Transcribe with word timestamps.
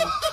Oh. 0.00 0.27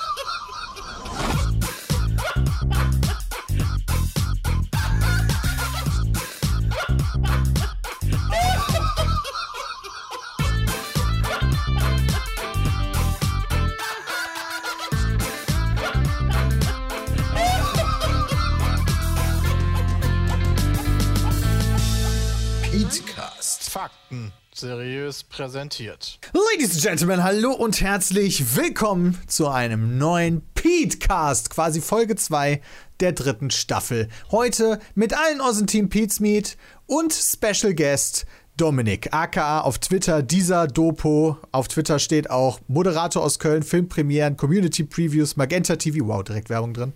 Seriös 24.58 25.24
präsentiert. 25.24 26.20
Ladies 26.34 26.76
and 26.76 26.82
Gentlemen, 26.84 27.24
hallo 27.24 27.52
und 27.52 27.82
herzlich 27.82 28.56
willkommen 28.56 29.18
zu 29.28 29.50
einem 29.50 29.98
neuen 29.98 30.44
Petecast, 30.54 31.50
quasi 31.50 31.82
Folge 31.82 32.16
2 32.16 32.62
der 33.02 33.12
dritten 33.12 33.52
Staffel. 33.52 34.08
Heute 34.32 34.80
mit 34.94 35.14
allen 35.14 35.42
aus 35.42 35.58
dem 35.58 35.68
Team 35.68 35.90
Pete's 35.90 36.22
Meet 36.22 36.56
und 36.86 37.14
Special 37.14 37.74
Guest 37.74 38.26
Dominik, 38.56 39.14
aka 39.14 39.60
auf 39.60 39.80
Twitter 39.80 40.24
dieser 40.24 40.68
Dopo. 40.68 41.38
Auf 41.52 41.68
Twitter 41.68 42.00
steht 42.00 42.30
auch 42.30 42.62
Moderator 42.70 43.22
aus 43.22 43.40
Köln, 43.40 43.62
Filmpremieren, 43.62 44.38
Community 44.38 44.86
Previews, 44.86 45.36
Magenta 45.36 45.76
TV, 45.76 46.08
wow, 46.08 46.24
direkt 46.24 46.50
Werbung 46.50 46.74
drin. 46.74 46.94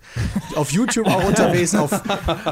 auf 0.56 0.72
YouTube 0.72 1.08
auch 1.08 1.26
unterwegs 1.26 1.76
auf, 1.76 1.92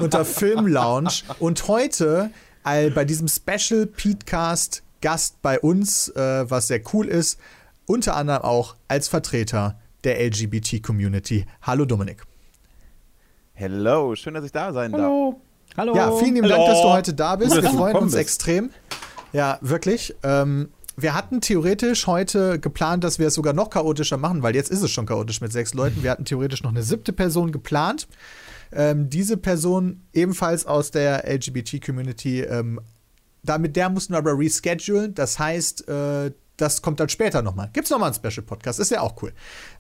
unter 0.01 0.25
Film 0.25 0.67
Lounge. 0.67 1.21
Und 1.39 1.69
heute 1.69 2.29
bei 2.63 3.05
diesem 3.05 3.29
Special 3.29 3.85
Petecast 3.85 4.83
Gast 5.01 5.41
bei 5.41 5.59
uns, 5.59 6.09
äh, 6.09 6.49
was 6.49 6.67
sehr 6.67 6.81
cool 6.93 7.07
ist, 7.07 7.39
unter 7.85 8.15
anderem 8.15 8.41
auch 8.43 8.75
als 8.87 9.07
Vertreter 9.07 9.79
der 10.03 10.19
LGBT-Community. 10.25 11.45
Hallo 11.61 11.85
Dominik. 11.85 12.23
Hello, 13.53 14.15
schön, 14.15 14.33
dass 14.33 14.45
ich 14.45 14.51
da 14.51 14.71
sein 14.71 14.93
Hallo. 14.93 15.41
Hallo. 15.75 15.95
Ja, 15.95 16.11
vielen 16.11 16.35
lieben 16.35 16.47
Dank, 16.47 16.65
dass 16.65 16.81
du 16.81 16.89
heute 16.89 17.13
da 17.13 17.35
bist. 17.35 17.53
Gut, 17.53 17.63
Wir 17.63 17.69
freuen 17.71 17.95
uns 17.97 18.13
bist. 18.13 18.21
extrem. 18.21 18.69
Ja, 19.33 19.57
wirklich. 19.61 20.15
Ähm, 20.23 20.69
wir 20.95 21.13
hatten 21.13 21.41
theoretisch 21.41 22.07
heute 22.07 22.59
geplant, 22.59 23.03
dass 23.03 23.19
wir 23.19 23.27
es 23.27 23.35
sogar 23.35 23.53
noch 23.53 23.69
chaotischer 23.69 24.17
machen, 24.17 24.41
weil 24.41 24.55
jetzt 24.55 24.71
ist 24.71 24.81
es 24.81 24.89
schon 24.91 25.05
chaotisch 25.05 25.41
mit 25.41 25.51
sechs 25.51 25.73
Leuten. 25.73 26.01
Wir 26.01 26.09
hatten 26.11 26.25
theoretisch 26.25 26.63
noch 26.63 26.71
eine 26.71 26.81
siebte 26.81 27.13
Person 27.13 27.51
geplant. 27.51 28.07
Ähm, 28.71 29.09
diese 29.09 29.37
Person 29.37 30.01
ebenfalls 30.13 30.65
aus 30.65 30.91
der 30.91 31.27
LGBT-Community, 31.31 32.41
ähm, 32.41 32.81
da 33.43 33.57
mit 33.57 33.75
der 33.75 33.89
mussten 33.89 34.13
wir 34.13 34.17
aber 34.17 34.37
reschedulen. 34.37 35.13
Das 35.13 35.39
heißt, 35.39 35.87
äh, 35.87 36.31
das 36.57 36.81
kommt 36.81 36.99
dann 36.99 37.09
später 37.09 37.41
nochmal. 37.41 37.69
Gibt's 37.71 37.91
nochmal 37.91 38.11
einen 38.11 38.15
Special-Podcast, 38.15 38.79
ist 38.79 38.91
ja 38.91 39.01
auch 39.01 39.21
cool. 39.21 39.31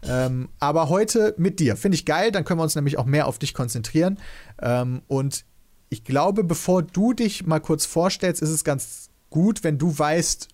Ähm, 0.03 0.49
aber 0.59 0.89
heute 0.89 1.33
mit 1.37 1.59
dir. 1.59 1.75
Finde 1.75 1.95
ich 1.95 2.05
geil, 2.05 2.31
dann 2.31 2.45
können 2.45 2.59
wir 2.59 2.63
uns 2.63 2.75
nämlich 2.75 2.97
auch 2.97 3.05
mehr 3.05 3.27
auf 3.27 3.39
dich 3.39 3.53
konzentrieren. 3.53 4.19
Ähm, 4.61 5.01
und 5.07 5.43
ich 5.89 6.03
glaube, 6.03 6.43
bevor 6.43 6.83
du 6.83 7.13
dich 7.13 7.45
mal 7.45 7.59
kurz 7.59 7.85
vorstellst, 7.85 8.41
ist 8.41 8.49
es 8.49 8.63
ganz 8.63 9.09
gut, 9.29 9.63
wenn 9.63 9.77
du 9.77 9.97
weißt, 9.97 10.49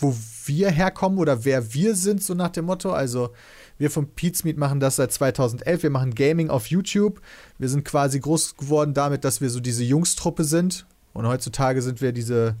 wo 0.00 0.14
wir 0.44 0.70
herkommen 0.70 1.18
oder 1.18 1.44
wer 1.44 1.74
wir 1.74 1.94
sind, 1.94 2.22
so 2.22 2.34
nach 2.34 2.50
dem 2.50 2.66
Motto. 2.66 2.92
Also, 2.92 3.30
wir 3.78 3.90
von 3.90 4.08
Meet 4.44 4.56
machen 4.56 4.80
das 4.80 4.96
seit 4.96 5.12
2011. 5.12 5.82
Wir 5.82 5.90
machen 5.90 6.14
Gaming 6.14 6.50
auf 6.50 6.66
YouTube. 6.66 7.20
Wir 7.58 7.68
sind 7.68 7.84
quasi 7.84 8.20
groß 8.20 8.56
geworden 8.56 8.94
damit, 8.94 9.24
dass 9.24 9.40
wir 9.40 9.50
so 9.50 9.60
diese 9.60 9.82
Jungstruppe 9.82 10.44
sind. 10.44 10.86
Und 11.12 11.26
heutzutage 11.26 11.82
sind 11.82 12.00
wir 12.00 12.12
diese. 12.12 12.56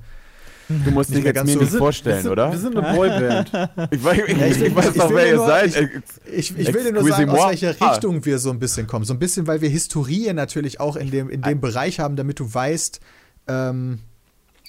Du 0.68 0.90
musst 0.90 1.10
Nicht 1.10 1.18
dich 1.18 1.24
jetzt 1.26 1.34
ganz 1.34 1.46
mir 1.48 1.54
so- 1.54 1.60
nicht 1.60 1.72
wir 1.72 1.78
vorstellen, 1.78 2.22
sind, 2.22 2.30
oder? 2.32 2.50
Wir 2.52 2.58
sind 2.58 2.76
eine 2.78 2.96
Boyband. 2.96 3.48
ich 3.90 4.04
weiß, 4.04 4.18
ich, 4.26 4.38
ich 4.38 4.62
ich 4.62 4.74
weiß 4.74 4.94
will 4.94 5.04
wer 5.16 5.26
ihr 5.28 5.36
nur- 5.36 5.46
seid. 5.46 5.76
Ich, 6.32 6.56
ich 6.58 6.72
will 6.72 6.84
dir 6.84 6.92
nur 6.92 7.02
sagen, 7.08 7.28
aus 7.30 7.36
Excusez-moi. 7.38 7.48
welcher 7.50 7.74
Ah. 7.80 7.90
Richtung 7.90 8.24
wir 8.24 8.38
so 8.38 8.50
ein 8.50 8.58
bisschen 8.58 8.86
kommen. 8.86 9.04
So 9.04 9.12
ein 9.12 9.18
bisschen, 9.18 9.46
weil 9.46 9.60
wir 9.60 9.68
Historie 9.68 10.32
natürlich 10.32 10.80
auch 10.80 10.96
in 10.96 11.10
dem, 11.10 11.28
in 11.28 11.42
dem 11.42 11.60
Bereich 11.60 12.00
haben, 12.00 12.16
damit 12.16 12.38
du 12.38 12.54
weißt, 12.54 13.00
ähm, 13.48 13.98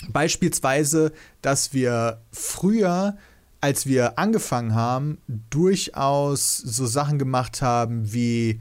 beispielsweise, 0.10 1.12
dass 1.42 1.74
wir 1.74 2.22
früher, 2.32 3.16
als 3.62 3.86
wir 3.86 4.20
angefangen 4.20 4.76
haben, 4.76 5.20
durchaus 5.50 6.58
so 6.58 6.86
Sachen 6.86 7.18
gemacht 7.20 7.62
haben 7.62 8.12
wie 8.14 8.60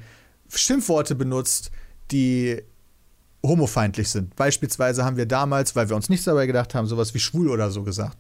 Schimpfworte 0.48 1.14
benutzt, 1.14 1.70
die 2.10 2.62
homofeindlich 3.42 4.08
sind. 4.08 4.36
Beispielsweise 4.36 5.04
haben 5.04 5.16
wir 5.16 5.26
damals, 5.26 5.74
weil 5.74 5.88
wir 5.88 5.96
uns 5.96 6.08
nichts 6.08 6.24
dabei 6.24 6.46
gedacht 6.46 6.74
haben, 6.74 6.86
sowas 6.86 7.14
wie 7.14 7.20
schwul 7.20 7.48
oder 7.48 7.70
so 7.70 7.82
gesagt. 7.82 8.16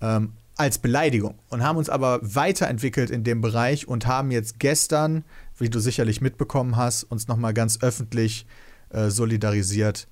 Ähm, 0.00 0.32
als 0.56 0.78
Beleidigung 0.78 1.38
und 1.50 1.62
haben 1.62 1.76
uns 1.76 1.88
aber 1.88 2.18
weiterentwickelt 2.22 3.10
in 3.10 3.22
dem 3.22 3.40
Bereich 3.40 3.86
und 3.86 4.06
haben 4.06 4.30
jetzt 4.30 4.58
gestern, 4.58 5.24
wie 5.56 5.70
du 5.70 5.78
sicherlich 5.78 6.20
mitbekommen 6.20 6.76
hast, 6.76 7.04
uns 7.04 7.28
nochmal 7.28 7.54
ganz 7.54 7.80
öffentlich 7.80 8.44
äh, 8.90 9.08
solidarisiert 9.08 10.08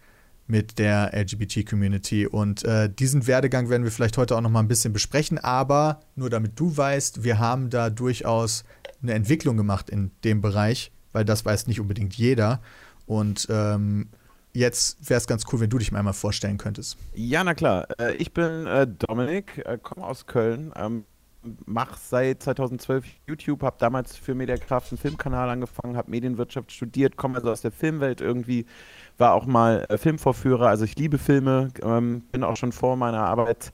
mit 0.47 0.79
der 0.79 1.13
LGBT-Community. 1.13 2.27
Und 2.29 2.65
äh, 2.65 2.89
diesen 2.89 3.27
Werdegang 3.27 3.69
werden 3.69 3.83
wir 3.83 3.91
vielleicht 3.91 4.17
heute 4.19 4.37
auch 4.37 4.41
nochmal 4.41 4.63
ein 4.63 4.69
bisschen 4.69 4.93
besprechen, 4.93 5.39
aber 5.39 6.01
nur 6.15 6.31
damit 6.31 6.53
du 6.59 6.77
weißt, 6.77 7.25
wir 7.25 7.41
haben 7.41 7.69
da 7.69 7.91
durchaus 7.91 8.65
eine 9.03 9.15
Entwicklung 9.15 9.57
gemacht 9.57 9.91
in 9.91 10.13
dem 10.23 10.41
Bereich, 10.41 10.93
weil 11.13 11.25
das 11.25 11.45
weiß 11.45 11.67
nicht 11.67 11.81
unbedingt 11.81 12.15
jeder. 12.15 12.61
Und 13.07 13.49
ähm, 13.51 14.09
jetzt 14.57 15.09
wäre 15.09 15.19
es 15.19 15.27
ganz 15.27 15.45
cool, 15.53 15.61
wenn 15.61 15.71
du 15.71 15.79
dich 15.79 15.93
mal 15.93 15.99
einmal 15.99 16.15
vorstellen 16.15 16.59
könntest. 16.59 16.97
Ja, 17.15 17.45
na 17.45 17.55
klar. 17.55 17.87
Äh, 17.99 18.15
Ich 18.17 18.33
bin 18.33 18.67
äh, 18.67 18.87
Dominik, 18.87 19.59
äh, 19.65 19.79
komme 19.81 20.05
aus 20.05 20.27
Köln, 20.27 20.73
ähm, 20.77 21.05
mache 21.65 21.95
seit 22.03 22.43
2012 22.43 23.05
YouTube, 23.29 23.63
habe 23.63 23.77
damals 23.79 24.17
für 24.17 24.35
Mediakraft 24.35 24.91
einen 24.91 24.99
Filmkanal 24.99 25.49
angefangen, 25.49 25.97
habe 25.97 26.11
Medienwirtschaft 26.11 26.73
studiert, 26.73 27.17
komme 27.17 27.37
also 27.37 27.53
aus 27.53 27.61
der 27.61 27.71
Filmwelt 27.71 28.21
irgendwie, 28.21 28.67
war 29.17 29.33
auch 29.33 29.47
mal 29.47 29.87
Filmvorführer, 29.97 30.67
also 30.67 30.85
ich 30.85 30.97
liebe 30.97 31.19
Filme, 31.19 31.69
ähm, 31.85 32.23
bin 32.33 32.43
auch 32.43 32.57
schon 32.57 32.73
vor 32.73 32.97
meiner 32.97 33.21
Arbeit 33.21 33.73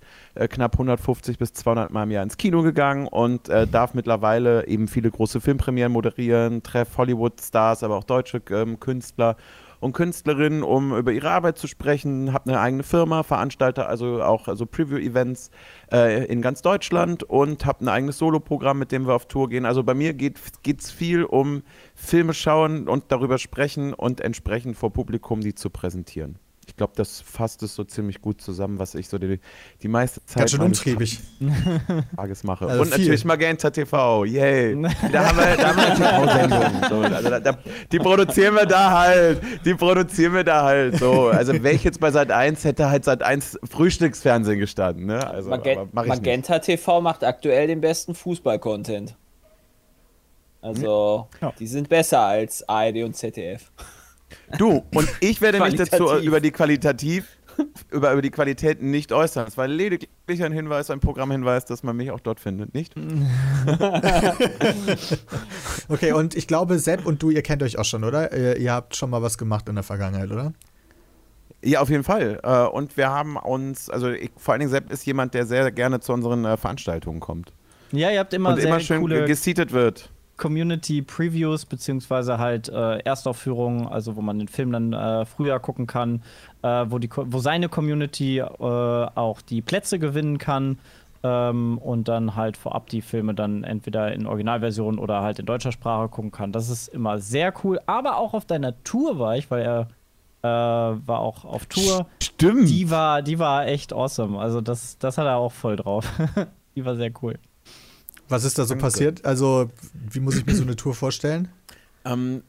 knapp 0.50 0.74
150 0.74 1.38
bis 1.38 1.54
200 1.54 1.90
Mal 1.90 2.02
im 2.02 2.10
Jahr 2.10 2.22
ins 2.22 2.36
Kino 2.36 2.62
gegangen 2.62 3.06
und 3.06 3.48
darf 3.48 3.94
mittlerweile 3.94 4.66
eben 4.66 4.86
viele 4.86 5.10
große 5.10 5.40
Filmpremieren 5.40 5.92
moderieren, 5.92 6.62
treff 6.62 6.98
Hollywood-Stars, 6.98 7.82
aber 7.82 7.96
auch 7.96 8.04
deutsche 8.04 8.42
ähm, 8.50 8.80
Künstler 8.80 9.36
und 9.82 9.92
Künstlerinnen, 9.94 10.62
um 10.62 10.96
über 10.96 11.10
ihre 11.10 11.30
Arbeit 11.30 11.58
zu 11.58 11.66
sprechen. 11.66 12.32
Habe 12.32 12.50
eine 12.50 12.60
eigene 12.60 12.84
Firma, 12.84 13.24
veranstalte 13.24 13.86
also 13.86 14.22
auch 14.22 14.46
also 14.46 14.64
Preview-Events 14.64 15.50
äh, 15.90 16.24
in 16.26 16.40
ganz 16.40 16.62
Deutschland 16.62 17.24
und 17.24 17.66
habe 17.66 17.84
ein 17.84 17.88
eigenes 17.88 18.18
Soloprogramm, 18.18 18.78
mit 18.78 18.92
dem 18.92 19.08
wir 19.08 19.14
auf 19.14 19.26
Tour 19.26 19.48
gehen. 19.48 19.66
Also 19.66 19.82
bei 19.82 19.94
mir 19.94 20.14
geht 20.14 20.38
es 20.64 20.90
viel 20.92 21.24
um 21.24 21.62
Filme 21.96 22.32
schauen 22.32 22.86
und 22.86 23.10
darüber 23.10 23.38
sprechen 23.38 23.92
und 23.92 24.20
entsprechend 24.20 24.76
vor 24.76 24.92
Publikum 24.92 25.40
die 25.40 25.56
zu 25.56 25.68
präsentieren. 25.68 26.38
Ich 26.64 26.76
glaube, 26.76 26.92
das 26.96 27.20
fasst 27.20 27.62
es 27.64 27.74
so 27.74 27.82
ziemlich 27.82 28.20
gut 28.20 28.40
zusammen, 28.40 28.78
was 28.78 28.94
ich 28.94 29.08
so 29.08 29.18
die, 29.18 29.40
die 29.82 29.88
meiste 29.88 30.24
Zeit 30.24 30.42
Ganz 30.42 30.50
schön 30.52 30.60
umtriebig. 30.60 31.18
Tages 32.16 32.44
mache. 32.44 32.66
Also 32.66 32.82
und 32.82 32.88
viel. 32.88 32.98
natürlich 32.98 33.24
Magenta 33.24 33.70
TV, 33.70 34.24
yay. 34.24 34.80
Da 35.10 35.26
haben 35.26 35.38
wir, 35.38 35.56
da 35.56 35.68
haben 35.68 35.76
wir 35.76 35.86
eine 35.86 35.96
TV-Sendung. 35.96 36.88
So, 36.88 37.14
also 37.14 37.30
da, 37.30 37.40
da, 37.40 37.58
die 37.90 37.98
produzieren 37.98 38.54
wir 38.54 38.66
da 38.66 38.90
halt. 39.00 39.42
Die 39.64 39.74
produzieren 39.74 40.34
wir 40.34 40.44
da 40.44 40.62
halt. 40.62 40.98
So. 40.98 41.28
Also 41.28 41.52
wäre 41.52 41.74
ich 41.74 41.82
jetzt 41.82 41.98
bei 41.98 42.12
Sat 42.12 42.30
1, 42.30 42.64
hätte 42.64 42.88
halt 42.88 43.04
Sat 43.04 43.22
1 43.24 43.58
Frühstücksfernsehen 43.68 44.60
gestanden. 44.60 45.06
Ne? 45.06 45.26
Also, 45.26 45.50
Magen 45.50 45.68
ich 45.68 45.78
nicht. 45.78 45.94
Magenta 45.94 46.58
TV 46.60 47.00
macht 47.00 47.24
aktuell 47.24 47.66
den 47.66 47.80
besten 47.80 48.14
Fußball-Content. 48.14 49.16
Also, 50.60 51.28
Ja. 51.40 51.52
die 51.58 51.66
sind 51.66 51.88
besser 51.88 52.20
als 52.20 52.68
ARD 52.68 53.02
und 53.02 53.16
ZDF. 53.16 53.72
Du, 54.58 54.82
und 54.94 55.08
ich 55.20 55.40
werde 55.40 55.60
mich 55.60 55.74
dazu 55.74 56.16
über 56.18 56.40
die 56.40 56.50
Qualitativ, 56.50 57.26
über, 57.90 58.12
über 58.12 58.22
die 58.22 58.30
Qualität 58.30 58.82
nicht 58.82 59.12
äußern. 59.12 59.46
Es 59.46 59.56
war 59.56 59.68
lediglich 59.68 60.42
ein 60.42 60.52
Hinweis, 60.52 60.90
ein 60.90 61.00
Programmhinweis, 61.00 61.64
dass 61.64 61.82
man 61.82 61.96
mich 61.96 62.10
auch 62.10 62.20
dort 62.20 62.40
findet, 62.40 62.74
nicht? 62.74 62.94
Okay, 65.88 66.12
und 66.12 66.34
ich 66.36 66.46
glaube, 66.46 66.78
Sepp 66.78 67.06
und 67.06 67.22
du, 67.22 67.30
ihr 67.30 67.42
kennt 67.42 67.62
euch 67.62 67.78
auch 67.78 67.84
schon, 67.84 68.04
oder? 68.04 68.32
Ihr, 68.36 68.56
ihr 68.56 68.72
habt 68.72 68.96
schon 68.96 69.10
mal 69.10 69.22
was 69.22 69.36
gemacht 69.38 69.68
in 69.68 69.74
der 69.74 69.84
Vergangenheit, 69.84 70.30
oder? 70.30 70.52
Ja, 71.64 71.80
auf 71.80 71.90
jeden 71.90 72.04
Fall. 72.04 72.40
Äh, 72.42 72.66
Und 72.66 72.96
wir 72.96 73.08
haben 73.10 73.36
uns, 73.36 73.88
also 73.88 74.10
ich, 74.10 74.30
vor 74.36 74.52
allen 74.52 74.60
Dingen 74.60 74.70
Sepp 74.70 74.90
ist 74.90 75.06
jemand, 75.06 75.34
der 75.34 75.46
sehr 75.46 75.70
gerne 75.70 76.00
zu 76.00 76.12
unseren 76.12 76.44
äh, 76.44 76.56
Veranstaltungen 76.56 77.20
kommt. 77.20 77.52
Ja, 77.92 78.10
ihr 78.10 78.20
habt 78.20 78.32
immer 78.32 78.50
und 78.50 78.56
sehr 78.56 78.68
immer 78.68 78.80
schön 78.80 79.00
coole 79.00 79.24
geseatet 79.26 79.72
wird. 79.72 80.10
Community-Previews, 80.42 81.66
beziehungsweise 81.66 82.38
halt 82.38 82.68
äh, 82.68 82.98
Erstaufführungen, 82.98 83.86
also 83.86 84.16
wo 84.16 84.22
man 84.22 84.40
den 84.40 84.48
Film 84.48 84.72
dann 84.72 84.92
äh, 84.92 85.24
früher 85.24 85.60
gucken 85.60 85.86
kann, 85.86 86.22
äh, 86.62 86.86
wo, 86.88 86.98
die, 86.98 87.08
wo 87.14 87.38
seine 87.38 87.68
Community 87.68 88.38
äh, 88.38 88.44
auch 88.48 89.40
die 89.40 89.62
Plätze 89.62 90.00
gewinnen 90.00 90.38
kann 90.38 90.78
ähm, 91.22 91.78
und 91.78 92.08
dann 92.08 92.34
halt 92.34 92.56
vorab 92.56 92.88
die 92.88 93.02
Filme 93.02 93.34
dann 93.34 93.62
entweder 93.62 94.12
in 94.12 94.26
Originalversion 94.26 94.98
oder 94.98 95.22
halt 95.22 95.38
in 95.38 95.46
deutscher 95.46 95.70
Sprache 95.70 96.08
gucken 96.08 96.32
kann. 96.32 96.50
Das 96.50 96.68
ist 96.68 96.88
immer 96.88 97.20
sehr 97.20 97.54
cool. 97.62 97.78
Aber 97.86 98.16
auch 98.16 98.34
auf 98.34 98.44
deiner 98.44 98.82
Tour 98.82 99.20
war 99.20 99.36
ich, 99.36 99.48
weil 99.48 99.62
er 99.62 99.88
äh, 100.42 100.48
war 101.06 101.20
auch 101.20 101.44
auf 101.44 101.66
Tour. 101.66 102.06
Stimmt. 102.20 102.68
Die 102.68 102.90
war, 102.90 103.22
die 103.22 103.38
war 103.38 103.68
echt 103.68 103.92
awesome. 103.92 104.40
Also 104.40 104.60
das, 104.60 104.98
das 104.98 105.18
hat 105.18 105.26
er 105.26 105.36
auch 105.36 105.52
voll 105.52 105.76
drauf. 105.76 106.04
die 106.74 106.84
war 106.84 106.96
sehr 106.96 107.12
cool. 107.22 107.38
Was 108.32 108.44
ist 108.44 108.58
da 108.58 108.64
so 108.64 108.70
Danke. 108.70 108.84
passiert? 108.84 109.24
Also, 109.24 109.68
wie 110.10 110.20
muss 110.20 110.36
ich 110.36 110.46
mir 110.46 110.54
so 110.54 110.62
eine 110.62 110.74
Tour 110.74 110.94
vorstellen? 110.94 111.48
Ähm, 112.04 112.42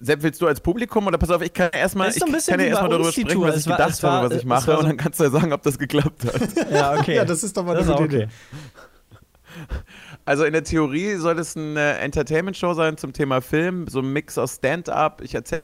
Sepp, 0.00 0.22
willst 0.22 0.40
du 0.42 0.46
als 0.46 0.60
Publikum 0.60 1.06
oder 1.06 1.18
pass 1.18 1.30
auf, 1.30 1.42
ich 1.42 1.52
kann 1.52 1.70
erstmal 1.72 2.10
ich 2.10 2.20
kann 2.20 2.30
ja 2.60 2.66
erstmal 2.66 2.88
darüber 2.90 3.10
sprechen, 3.10 3.28
Tour. 3.30 3.48
was 3.48 3.56
Es 3.56 3.62
ich 3.62 3.68
war- 3.68 3.76
gedacht 3.78 4.02
war- 4.02 4.12
habe, 4.12 4.30
was 4.30 4.36
ich 4.36 4.44
mache 4.44 4.70
so- 4.72 4.78
und 4.78 4.84
dann 4.86 4.96
kannst 4.96 5.18
du 5.18 5.24
ja 5.24 5.30
sagen, 5.30 5.52
ob 5.52 5.62
das 5.62 5.78
geklappt 5.78 6.24
hat. 6.24 6.70
Ja, 6.72 6.92
okay. 6.98 7.16
Ja, 7.16 7.24
das 7.24 7.42
ist 7.42 7.56
doch 7.56 7.64
mal 7.64 7.76
eine 7.76 7.84
gute 7.86 8.02
okay. 8.02 8.16
Idee. 8.24 8.28
Also 10.24 10.44
in 10.44 10.52
der 10.52 10.62
Theorie 10.62 11.16
soll 11.16 11.38
es 11.38 11.56
eine 11.56 11.98
Entertainment-Show 11.98 12.74
sein 12.74 12.96
zum 12.96 13.12
Thema 13.12 13.40
Film, 13.40 13.88
so 13.88 14.00
ein 14.00 14.12
Mix 14.12 14.38
aus 14.38 14.56
Stand-up. 14.56 15.20
Ich 15.22 15.34
erzähle 15.34 15.62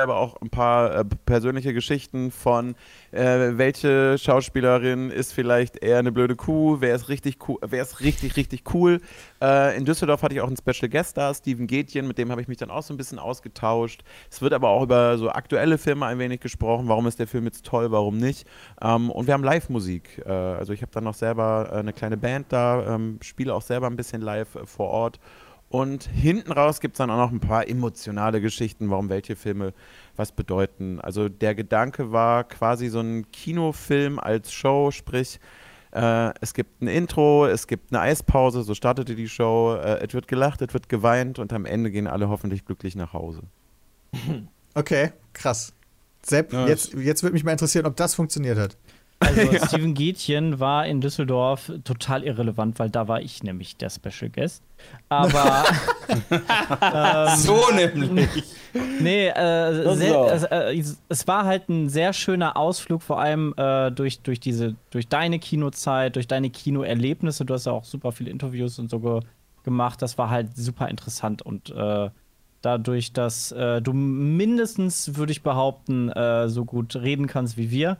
aber 0.00 0.16
auch 0.16 0.40
ein 0.40 0.50
paar 0.50 0.94
äh, 0.94 1.04
persönliche 1.04 1.74
Geschichten 1.74 2.30
von, 2.30 2.74
äh, 3.12 3.52
welche 3.56 4.18
Schauspielerin 4.18 5.10
ist 5.10 5.32
vielleicht 5.32 5.76
eher 5.82 5.98
eine 5.98 6.12
blöde 6.12 6.36
Kuh, 6.36 6.76
wer 6.80 6.94
ist 6.94 7.08
richtig 7.08 7.48
cool, 7.48 7.58
wer 7.66 7.82
ist 7.82 8.00
richtig, 8.00 8.36
richtig 8.36 8.74
cool. 8.74 9.00
Äh, 9.40 9.76
in 9.76 9.84
Düsseldorf 9.84 10.22
hatte 10.22 10.34
ich 10.34 10.40
auch 10.40 10.46
einen 10.46 10.56
Special 10.56 10.88
Guest 10.88 11.16
da, 11.16 11.32
Steven 11.34 11.66
Gätjen, 11.66 12.06
mit 12.06 12.18
dem 12.18 12.30
habe 12.30 12.40
ich 12.40 12.48
mich 12.48 12.58
dann 12.58 12.70
auch 12.70 12.82
so 12.82 12.94
ein 12.94 12.96
bisschen 12.96 13.18
ausgetauscht. 13.18 14.02
Es 14.30 14.40
wird 14.42 14.52
aber 14.52 14.68
auch 14.68 14.82
über 14.82 15.18
so 15.18 15.30
aktuelle 15.30 15.78
Filme 15.78 16.06
ein 16.06 16.18
wenig 16.18 16.40
gesprochen, 16.40 16.88
warum 16.88 17.06
ist 17.06 17.18
der 17.18 17.26
Film 17.26 17.44
jetzt 17.44 17.64
toll, 17.64 17.90
warum 17.90 18.18
nicht. 18.18 18.46
Ähm, 18.80 19.10
und 19.10 19.26
wir 19.26 19.34
haben 19.34 19.44
Live-Musik. 19.44 20.22
Äh, 20.24 20.30
also 20.30 20.72
ich 20.72 20.82
habe 20.82 20.92
dann 20.92 21.04
noch 21.04 21.14
selber 21.14 21.68
äh, 21.70 21.76
eine 21.76 21.92
kleine 21.92 22.16
Band 22.16 22.46
da, 22.50 22.94
ähm, 22.94 23.18
spiele 23.22 23.54
auch 23.54 23.62
selber 23.62 23.86
ein 23.86 23.96
bisschen 23.96 24.22
live 24.22 24.54
äh, 24.54 24.66
vor 24.66 24.88
Ort. 24.88 25.20
Und 25.76 26.04
hinten 26.04 26.52
raus 26.52 26.80
gibt 26.80 26.94
es 26.94 26.98
dann 26.98 27.10
auch 27.10 27.18
noch 27.18 27.30
ein 27.30 27.40
paar 27.40 27.68
emotionale 27.68 28.40
Geschichten, 28.40 28.88
warum 28.88 29.10
welche 29.10 29.36
Filme 29.36 29.74
was 30.16 30.32
bedeuten. 30.32 31.02
Also 31.02 31.28
der 31.28 31.54
Gedanke 31.54 32.12
war 32.12 32.44
quasi 32.44 32.88
so 32.88 33.00
ein 33.00 33.30
Kinofilm 33.30 34.18
als 34.18 34.52
Show, 34.52 34.90
sprich, 34.90 35.38
äh, 35.92 36.32
es 36.40 36.54
gibt 36.54 36.80
ein 36.80 36.88
Intro, 36.88 37.46
es 37.46 37.66
gibt 37.66 37.92
eine 37.92 38.00
Eispause, 38.00 38.62
so 38.62 38.72
startete 38.72 39.14
die 39.14 39.28
Show, 39.28 39.74
äh, 39.74 40.02
es 40.02 40.14
wird 40.14 40.28
gelacht, 40.28 40.62
es 40.62 40.72
wird 40.72 40.88
geweint 40.88 41.38
und 41.38 41.52
am 41.52 41.66
Ende 41.66 41.90
gehen 41.90 42.06
alle 42.06 42.30
hoffentlich 42.30 42.64
glücklich 42.64 42.96
nach 42.96 43.12
Hause. 43.12 43.42
Okay, 44.72 45.12
krass. 45.34 45.74
Sepp, 46.24 46.54
Ja, 46.54 46.66
jetzt, 46.66 46.94
jetzt 46.94 47.22
würde 47.22 47.34
mich 47.34 47.44
mal 47.44 47.52
interessieren, 47.52 47.84
ob 47.84 47.96
das 47.96 48.14
funktioniert 48.14 48.56
hat. 48.58 48.78
Also 49.18 49.40
Steven 49.66 49.94
Gätjen 49.94 50.60
war 50.60 50.86
in 50.86 51.00
Düsseldorf 51.00 51.72
total 51.84 52.22
irrelevant, 52.24 52.78
weil 52.78 52.90
da 52.90 53.08
war 53.08 53.20
ich 53.20 53.42
nämlich 53.42 53.76
der 53.76 53.90
Special 53.90 54.30
Guest. 54.30 54.62
Aber 55.08 55.64
So 57.36 57.60
nämlich. 57.74 58.28
nee, 59.00 59.28
äh, 59.28 59.94
sehr, 59.96 60.52
äh, 60.52 60.84
es 61.08 61.26
war 61.26 61.44
halt 61.44 61.68
ein 61.68 61.88
sehr 61.88 62.12
schöner 62.12 62.56
Ausflug, 62.56 63.02
vor 63.02 63.20
allem 63.20 63.54
äh, 63.56 63.90
durch, 63.90 64.20
durch 64.20 64.40
diese, 64.40 64.76
durch 64.90 65.08
deine 65.08 65.38
Kinozeit, 65.38 66.16
durch 66.16 66.28
deine 66.28 66.50
Kinoerlebnisse. 66.50 67.44
Du 67.44 67.54
hast 67.54 67.66
ja 67.66 67.72
auch 67.72 67.84
super 67.84 68.12
viele 68.12 68.30
Interviews 68.30 68.78
und 68.78 68.90
so 68.90 69.00
ge 69.00 69.20
gemacht. 69.64 70.00
Das 70.00 70.16
war 70.16 70.30
halt 70.30 70.56
super 70.56 70.88
interessant 70.88 71.42
und 71.42 71.70
äh, 71.70 72.10
dadurch, 72.66 73.12
dass 73.12 73.52
äh, 73.52 73.80
du 73.80 73.92
mindestens, 73.92 75.16
würde 75.16 75.30
ich 75.32 75.42
behaupten, 75.42 76.10
äh, 76.10 76.48
so 76.48 76.64
gut 76.64 76.96
reden 76.96 77.28
kannst 77.28 77.56
wie 77.56 77.70
wir, 77.70 77.96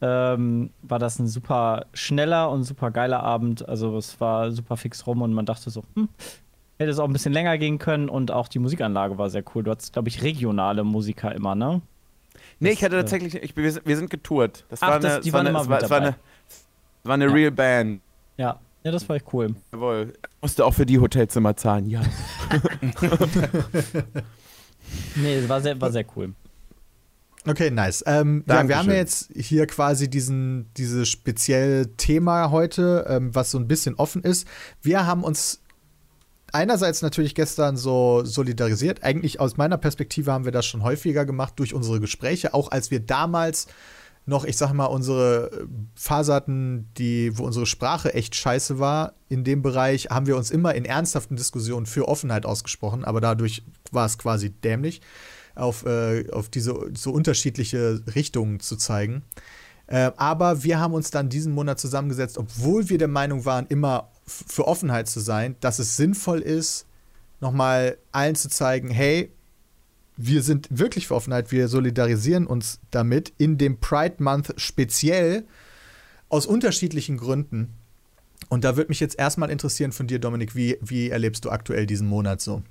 ähm, 0.00 0.70
war 0.82 0.98
das 0.98 1.18
ein 1.20 1.28
super 1.28 1.86
schneller 1.94 2.50
und 2.50 2.64
super 2.64 2.90
geiler 2.90 3.22
Abend. 3.22 3.68
Also 3.68 3.96
es 3.96 4.20
war 4.20 4.50
super 4.50 4.76
fix 4.76 5.06
rum 5.06 5.22
und 5.22 5.32
man 5.32 5.46
dachte 5.46 5.70
so, 5.70 5.84
hm, 5.94 6.08
hätte 6.78 6.90
es 6.90 6.98
auch 6.98 7.04
ein 7.06 7.12
bisschen 7.12 7.32
länger 7.32 7.56
gehen 7.58 7.78
können 7.78 8.08
und 8.08 8.30
auch 8.32 8.48
die 8.48 8.58
Musikanlage 8.58 9.16
war 9.18 9.30
sehr 9.30 9.44
cool. 9.54 9.62
Du 9.62 9.70
hattest, 9.70 9.92
glaube 9.92 10.08
ich, 10.08 10.22
regionale 10.22 10.82
Musiker 10.84 11.32
immer, 11.34 11.54
ne? 11.54 11.80
Nee, 12.60 12.70
Das, 12.70 12.78
ich 12.78 12.84
hatte 12.84 12.96
äh, 12.96 13.00
tatsächlich, 13.00 13.34
ich, 13.36 13.56
wir, 13.56 13.70
sind- 13.72 13.86
wir 13.86 13.96
sind 13.96 14.10
getourt. 14.10 14.64
Das 14.68 14.82
Ach, 14.82 14.88
war 14.90 15.00
das- 15.00 15.12
eine, 15.14 15.20
die 15.22 15.28
es 15.28 15.32
war 15.32 15.38
waren 15.44 15.46
eine, 15.46 15.56
immer 15.56 15.62
es 15.62 15.68
war, 15.68 15.82
es 15.82 15.90
war 15.90 16.00
eine, 16.00 16.08
es 16.48 16.64
war 17.04 17.14
eine 17.14 17.26
Ja. 17.26 17.32
Real 17.32 17.50
Band. 17.52 18.00
Ja, 18.36 18.58
ja, 18.84 18.92
das 18.92 19.08
war 19.08 19.16
echt 19.16 19.26
cool. 19.32 19.54
Jawohl. 19.72 20.12
Musste 20.40 20.64
auch 20.64 20.74
für 20.74 20.86
die 20.86 20.98
Hotelzimmer 20.98 21.56
zahlen, 21.56 21.88
ja. 21.88 22.02
Nee, 25.16 25.36
es 25.36 25.48
war 25.48 25.60
sehr, 25.60 25.80
war 25.80 25.92
sehr 25.92 26.04
cool. 26.16 26.34
Okay, 27.46 27.70
nice. 27.70 28.02
Ähm, 28.06 28.44
ja, 28.46 28.68
wir 28.68 28.78
haben 28.78 28.90
ja 28.90 28.96
jetzt 28.96 29.30
hier 29.34 29.66
quasi 29.66 30.10
diesen, 30.10 30.70
dieses 30.76 31.08
spezielle 31.08 31.96
Thema 31.96 32.50
heute, 32.50 33.06
ähm, 33.08 33.34
was 33.34 33.50
so 33.50 33.58
ein 33.58 33.68
bisschen 33.68 33.94
offen 33.94 34.22
ist. 34.22 34.46
Wir 34.82 35.06
haben 35.06 35.24
uns 35.24 35.62
einerseits 36.52 37.00
natürlich 37.00 37.34
gestern 37.34 37.76
so 37.76 38.22
solidarisiert. 38.24 39.02
Eigentlich 39.02 39.40
aus 39.40 39.56
meiner 39.56 39.78
Perspektive 39.78 40.32
haben 40.32 40.44
wir 40.44 40.52
das 40.52 40.66
schon 40.66 40.82
häufiger 40.82 41.24
gemacht 41.24 41.54
durch 41.56 41.74
unsere 41.74 42.00
Gespräche, 42.00 42.54
auch 42.54 42.70
als 42.70 42.90
wir 42.90 43.00
damals 43.00 43.68
noch, 44.28 44.44
ich 44.44 44.56
sag 44.56 44.72
mal, 44.72 44.86
unsere 44.86 45.50
äh, 45.52 45.66
Phase 45.94 46.34
hatten, 46.34 46.88
die, 46.98 47.36
wo 47.36 47.44
unsere 47.44 47.66
Sprache 47.66 48.14
echt 48.14 48.34
scheiße 48.34 48.78
war. 48.78 49.14
In 49.28 49.42
dem 49.42 49.62
Bereich 49.62 50.10
haben 50.10 50.26
wir 50.26 50.36
uns 50.36 50.50
immer 50.50 50.74
in 50.74 50.84
ernsthaften 50.84 51.36
Diskussionen 51.36 51.86
für 51.86 52.06
Offenheit 52.06 52.44
ausgesprochen, 52.44 53.04
aber 53.04 53.20
dadurch 53.20 53.62
war 53.90 54.06
es 54.06 54.18
quasi 54.18 54.50
dämlich, 54.50 55.00
auf, 55.54 55.84
äh, 55.86 56.30
auf 56.30 56.48
diese 56.48 56.78
so 56.94 57.10
unterschiedliche 57.10 58.02
Richtungen 58.14 58.60
zu 58.60 58.76
zeigen. 58.76 59.22
Äh, 59.86 60.12
aber 60.16 60.62
wir 60.62 60.78
haben 60.78 60.92
uns 60.92 61.10
dann 61.10 61.30
diesen 61.30 61.54
Monat 61.54 61.80
zusammengesetzt, 61.80 62.36
obwohl 62.36 62.90
wir 62.90 62.98
der 62.98 63.08
Meinung 63.08 63.46
waren, 63.46 63.66
immer 63.68 64.10
für 64.26 64.68
Offenheit 64.68 65.08
zu 65.08 65.20
sein, 65.20 65.56
dass 65.60 65.78
es 65.78 65.96
sinnvoll 65.96 66.40
ist, 66.40 66.86
nochmal 67.40 67.96
allen 68.12 68.34
zu 68.34 68.50
zeigen, 68.50 68.90
hey, 68.90 69.32
wir 70.18 70.42
sind 70.42 70.66
wirklich 70.70 71.06
für 71.06 71.14
Offenheit, 71.14 71.52
wir 71.52 71.68
solidarisieren 71.68 72.46
uns 72.46 72.80
damit 72.90 73.32
in 73.38 73.56
dem 73.56 73.78
Pride 73.78 74.16
Month 74.18 74.52
speziell 74.56 75.44
aus 76.28 76.44
unterschiedlichen 76.44 77.16
Gründen. 77.16 77.72
Und 78.48 78.64
da 78.64 78.76
würde 78.76 78.88
mich 78.88 78.98
jetzt 78.98 79.16
erstmal 79.16 79.48
interessieren 79.48 79.92
von 79.92 80.08
dir, 80.08 80.18
Dominik, 80.18 80.56
wie, 80.56 80.76
wie 80.80 81.08
erlebst 81.08 81.44
du 81.44 81.50
aktuell 81.50 81.86
diesen 81.86 82.08
Monat 82.08 82.40
so? 82.40 82.62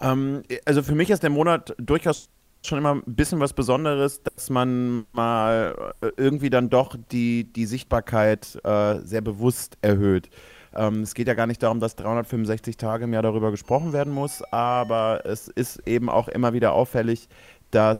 Ähm, 0.00 0.42
also 0.64 0.82
für 0.82 0.96
mich 0.96 1.10
ist 1.10 1.22
der 1.22 1.30
Monat 1.30 1.74
durchaus 1.78 2.30
schon 2.64 2.78
immer 2.78 2.96
ein 2.96 3.02
bisschen 3.06 3.38
was 3.38 3.52
Besonderes, 3.52 4.22
dass 4.24 4.50
man 4.50 5.06
mal 5.12 5.94
äh, 6.00 6.10
irgendwie 6.16 6.50
dann 6.50 6.68
doch 6.68 6.96
die, 7.12 7.44
die 7.44 7.66
Sichtbarkeit 7.66 8.58
äh, 8.64 8.98
sehr 9.04 9.20
bewusst 9.20 9.78
erhöht. 9.82 10.30
Ähm, 10.76 11.02
es 11.02 11.14
geht 11.14 11.28
ja 11.28 11.34
gar 11.34 11.46
nicht 11.46 11.62
darum, 11.62 11.80
dass 11.80 11.96
365 11.96 12.76
Tage 12.76 13.04
im 13.04 13.12
Jahr 13.12 13.22
darüber 13.22 13.50
gesprochen 13.50 13.92
werden 13.92 14.12
muss, 14.12 14.42
aber 14.52 15.22
es 15.24 15.48
ist 15.48 15.86
eben 15.86 16.08
auch 16.08 16.28
immer 16.28 16.52
wieder 16.52 16.72
auffällig, 16.72 17.28
dass 17.70 17.98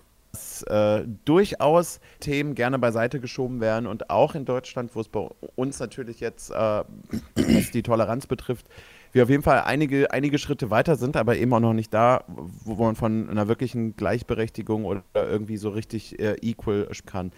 äh, 0.69 1.05
durchaus 1.25 2.01
Themen 2.21 2.55
gerne 2.55 2.79
beiseite 2.79 3.21
geschoben 3.21 3.61
werden 3.61 3.87
und 3.87 4.11
auch 4.11 4.35
in 4.35 4.45
Deutschland, 4.45 4.95
wo 4.95 5.01
es 5.01 5.09
bei 5.09 5.27
uns 5.55 5.79
natürlich 5.79 6.21
jetzt, 6.21 6.51
äh, 6.51 6.55
was 6.55 7.71
die 7.73 7.83
Toleranz 7.83 8.27
betrifft, 8.27 8.67
wir 9.13 9.23
auf 9.23 9.31
jeden 9.31 9.43
Fall 9.43 9.63
einige, 9.65 10.11
einige 10.11 10.39
Schritte 10.39 10.71
weiter 10.71 10.97
sind, 10.97 11.17
aber 11.17 11.37
eben 11.37 11.53
auch 11.55 11.61
noch 11.61 11.73
nicht 11.73 11.95
da, 11.95 12.25
wo 12.27 12.75
man 12.85 12.97
von 12.97 13.31
einer 13.31 13.49
wirklichen 13.49 13.97
Gleichberechtigung 13.97 14.85
oder 14.85 15.03
irgendwie 15.15 15.57
so 15.57 15.71
richtig 15.71 16.19
äh, 16.19 16.35
equal 16.43 16.89
kann. 17.07 17.33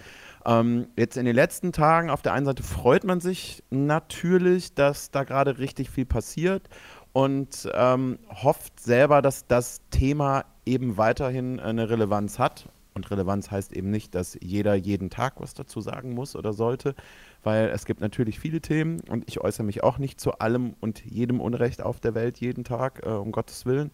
Ähm, 0.46 0.88
jetzt 0.96 1.16
in 1.16 1.24
den 1.24 1.34
letzten 1.34 1.72
Tagen 1.72 2.10
auf 2.10 2.22
der 2.22 2.32
einen 2.32 2.46
Seite 2.46 2.62
freut 2.62 3.04
man 3.04 3.20
sich 3.20 3.62
natürlich, 3.70 4.74
dass 4.74 5.10
da 5.10 5.24
gerade 5.24 5.58
richtig 5.58 5.90
viel 5.90 6.06
passiert 6.06 6.68
und 7.12 7.68
ähm, 7.74 8.18
hofft 8.28 8.80
selber, 8.80 9.22
dass 9.22 9.46
das 9.46 9.80
Thema 9.90 10.44
eben 10.64 10.96
weiterhin 10.96 11.58
eine 11.60 11.90
Relevanz 11.90 12.38
hat. 12.38 12.68
Und 12.94 13.10
Relevanz 13.12 13.50
heißt 13.50 13.72
eben 13.74 13.90
nicht, 13.90 14.14
dass 14.16 14.36
jeder 14.40 14.74
jeden 14.74 15.08
Tag 15.08 15.34
was 15.40 15.54
dazu 15.54 15.80
sagen 15.80 16.14
muss 16.14 16.34
oder 16.34 16.52
sollte, 16.52 16.96
weil 17.44 17.68
es 17.68 17.84
gibt 17.84 18.00
natürlich 18.00 18.40
viele 18.40 18.60
Themen 18.60 19.00
und 19.08 19.24
ich 19.28 19.40
äußere 19.40 19.64
mich 19.64 19.84
auch 19.84 19.98
nicht 19.98 20.20
zu 20.20 20.32
allem 20.40 20.74
und 20.80 21.04
jedem 21.04 21.40
Unrecht 21.40 21.80
auf 21.80 22.00
der 22.00 22.16
Welt 22.16 22.38
jeden 22.38 22.64
Tag, 22.64 23.02
äh, 23.06 23.10
um 23.10 23.30
Gottes 23.30 23.66
Willen. 23.66 23.92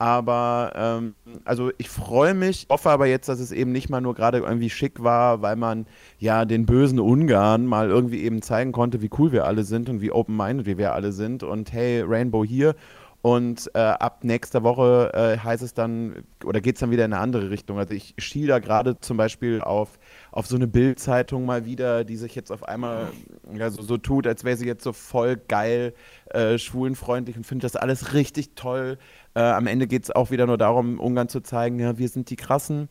Aber 0.00 0.72
ähm, 0.76 1.14
also 1.44 1.72
ich 1.76 1.90
freue 1.90 2.32
mich, 2.32 2.68
hoffe 2.70 2.88
aber 2.88 3.04
jetzt, 3.04 3.28
dass 3.28 3.38
es 3.38 3.52
eben 3.52 3.70
nicht 3.70 3.90
mal 3.90 4.00
nur 4.00 4.14
gerade 4.14 4.38
irgendwie 4.38 4.70
schick 4.70 5.02
war, 5.02 5.42
weil 5.42 5.56
man 5.56 5.84
ja 6.18 6.46
den 6.46 6.64
bösen 6.64 6.98
Ungarn 6.98 7.66
mal 7.66 7.90
irgendwie 7.90 8.22
eben 8.22 8.40
zeigen 8.40 8.72
konnte, 8.72 9.02
wie 9.02 9.10
cool 9.18 9.30
wir 9.30 9.44
alle 9.44 9.62
sind 9.62 9.90
und 9.90 10.00
wie 10.00 10.10
open-minded 10.10 10.78
wir 10.78 10.94
alle 10.94 11.12
sind 11.12 11.42
und 11.42 11.74
hey, 11.74 12.00
Rainbow 12.00 12.42
hier. 12.44 12.76
Und 13.22 13.70
äh, 13.74 13.80
ab 13.80 14.24
nächster 14.24 14.62
Woche 14.62 15.10
äh, 15.12 15.36
heißt 15.36 15.62
es 15.62 15.74
dann, 15.74 16.24
oder 16.42 16.62
geht 16.62 16.76
es 16.76 16.80
dann 16.80 16.90
wieder 16.90 17.04
in 17.04 17.12
eine 17.12 17.20
andere 17.20 17.50
Richtung. 17.50 17.78
Also 17.78 17.92
ich 17.92 18.14
schiel 18.16 18.46
da 18.46 18.60
gerade 18.60 18.98
zum 19.00 19.18
Beispiel 19.18 19.60
auf, 19.60 19.98
auf 20.32 20.46
so 20.46 20.56
eine 20.56 20.66
Bildzeitung 20.66 21.44
mal 21.44 21.66
wieder, 21.66 22.04
die 22.04 22.16
sich 22.16 22.34
jetzt 22.34 22.50
auf 22.50 22.64
einmal 22.64 23.08
ja, 23.52 23.68
so, 23.68 23.82
so 23.82 23.98
tut, 23.98 24.26
als 24.26 24.44
wäre 24.44 24.56
sie 24.56 24.66
jetzt 24.66 24.82
so 24.82 24.94
voll 24.94 25.36
geil, 25.36 25.92
äh, 26.30 26.56
schwulenfreundlich 26.56 27.36
und 27.36 27.44
finde 27.44 27.64
das 27.64 27.76
alles 27.76 28.14
richtig 28.14 28.54
toll. 28.54 28.96
Äh, 29.34 29.40
am 29.40 29.66
Ende 29.66 29.86
geht 29.86 30.04
es 30.04 30.10
auch 30.10 30.30
wieder 30.30 30.46
nur 30.46 30.58
darum, 30.58 30.98
Ungarn 30.98 31.28
zu 31.28 31.40
zeigen, 31.40 31.78
ja, 31.78 31.98
wir 31.98 32.08
sind 32.08 32.30
die 32.30 32.36
Krassen. 32.36 32.88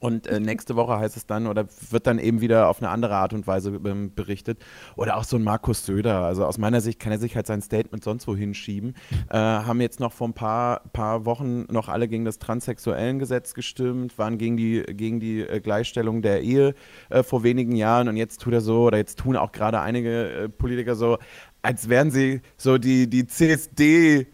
Und 0.00 0.26
äh, 0.26 0.40
nächste 0.40 0.74
Woche 0.74 0.98
heißt 0.98 1.16
es 1.16 1.26
dann, 1.26 1.46
oder 1.46 1.66
wird 1.90 2.06
dann 2.06 2.18
eben 2.18 2.40
wieder 2.40 2.68
auf 2.68 2.80
eine 2.80 2.90
andere 2.90 3.14
Art 3.14 3.32
und 3.34 3.46
Weise 3.46 3.78
ähm, 3.84 4.12
berichtet. 4.14 4.58
Oder 4.96 5.16
auch 5.16 5.24
so 5.24 5.36
ein 5.36 5.44
Markus 5.44 5.84
Söder. 5.84 6.22
Also 6.22 6.44
aus 6.44 6.58
meiner 6.58 6.80
Sicht 6.80 6.98
kann 6.98 7.12
er 7.12 7.18
sich 7.18 7.36
halt 7.36 7.46
sein 7.46 7.62
Statement 7.62 8.02
sonst 8.02 8.26
wo 8.26 8.34
hinschieben. 8.34 8.94
Äh, 9.28 9.36
haben 9.36 9.80
jetzt 9.80 10.00
noch 10.00 10.12
vor 10.12 10.28
ein 10.28 10.32
paar, 10.32 10.80
paar 10.92 11.24
Wochen 11.24 11.66
noch 11.70 11.88
alle 11.88 12.08
gegen 12.08 12.24
das 12.24 12.38
Transsexuellengesetz 12.38 13.54
gestimmt, 13.54 14.18
waren 14.18 14.38
gegen 14.38 14.56
die, 14.56 14.82
gegen 14.82 15.20
die 15.20 15.42
äh, 15.42 15.60
Gleichstellung 15.60 16.22
der 16.22 16.42
Ehe 16.42 16.74
äh, 17.10 17.22
vor 17.22 17.42
wenigen 17.42 17.76
Jahren. 17.76 18.08
Und 18.08 18.16
jetzt 18.16 18.40
tut 18.40 18.54
er 18.54 18.60
so, 18.60 18.84
oder 18.84 18.98
jetzt 18.98 19.18
tun 19.18 19.36
auch 19.36 19.52
gerade 19.52 19.80
einige 19.80 20.30
äh, 20.30 20.48
Politiker 20.48 20.96
so, 20.96 21.18
als 21.60 21.88
wären 21.88 22.10
sie 22.10 22.40
so 22.56 22.78
die, 22.78 23.08
die 23.08 23.26
CSD 23.26 24.26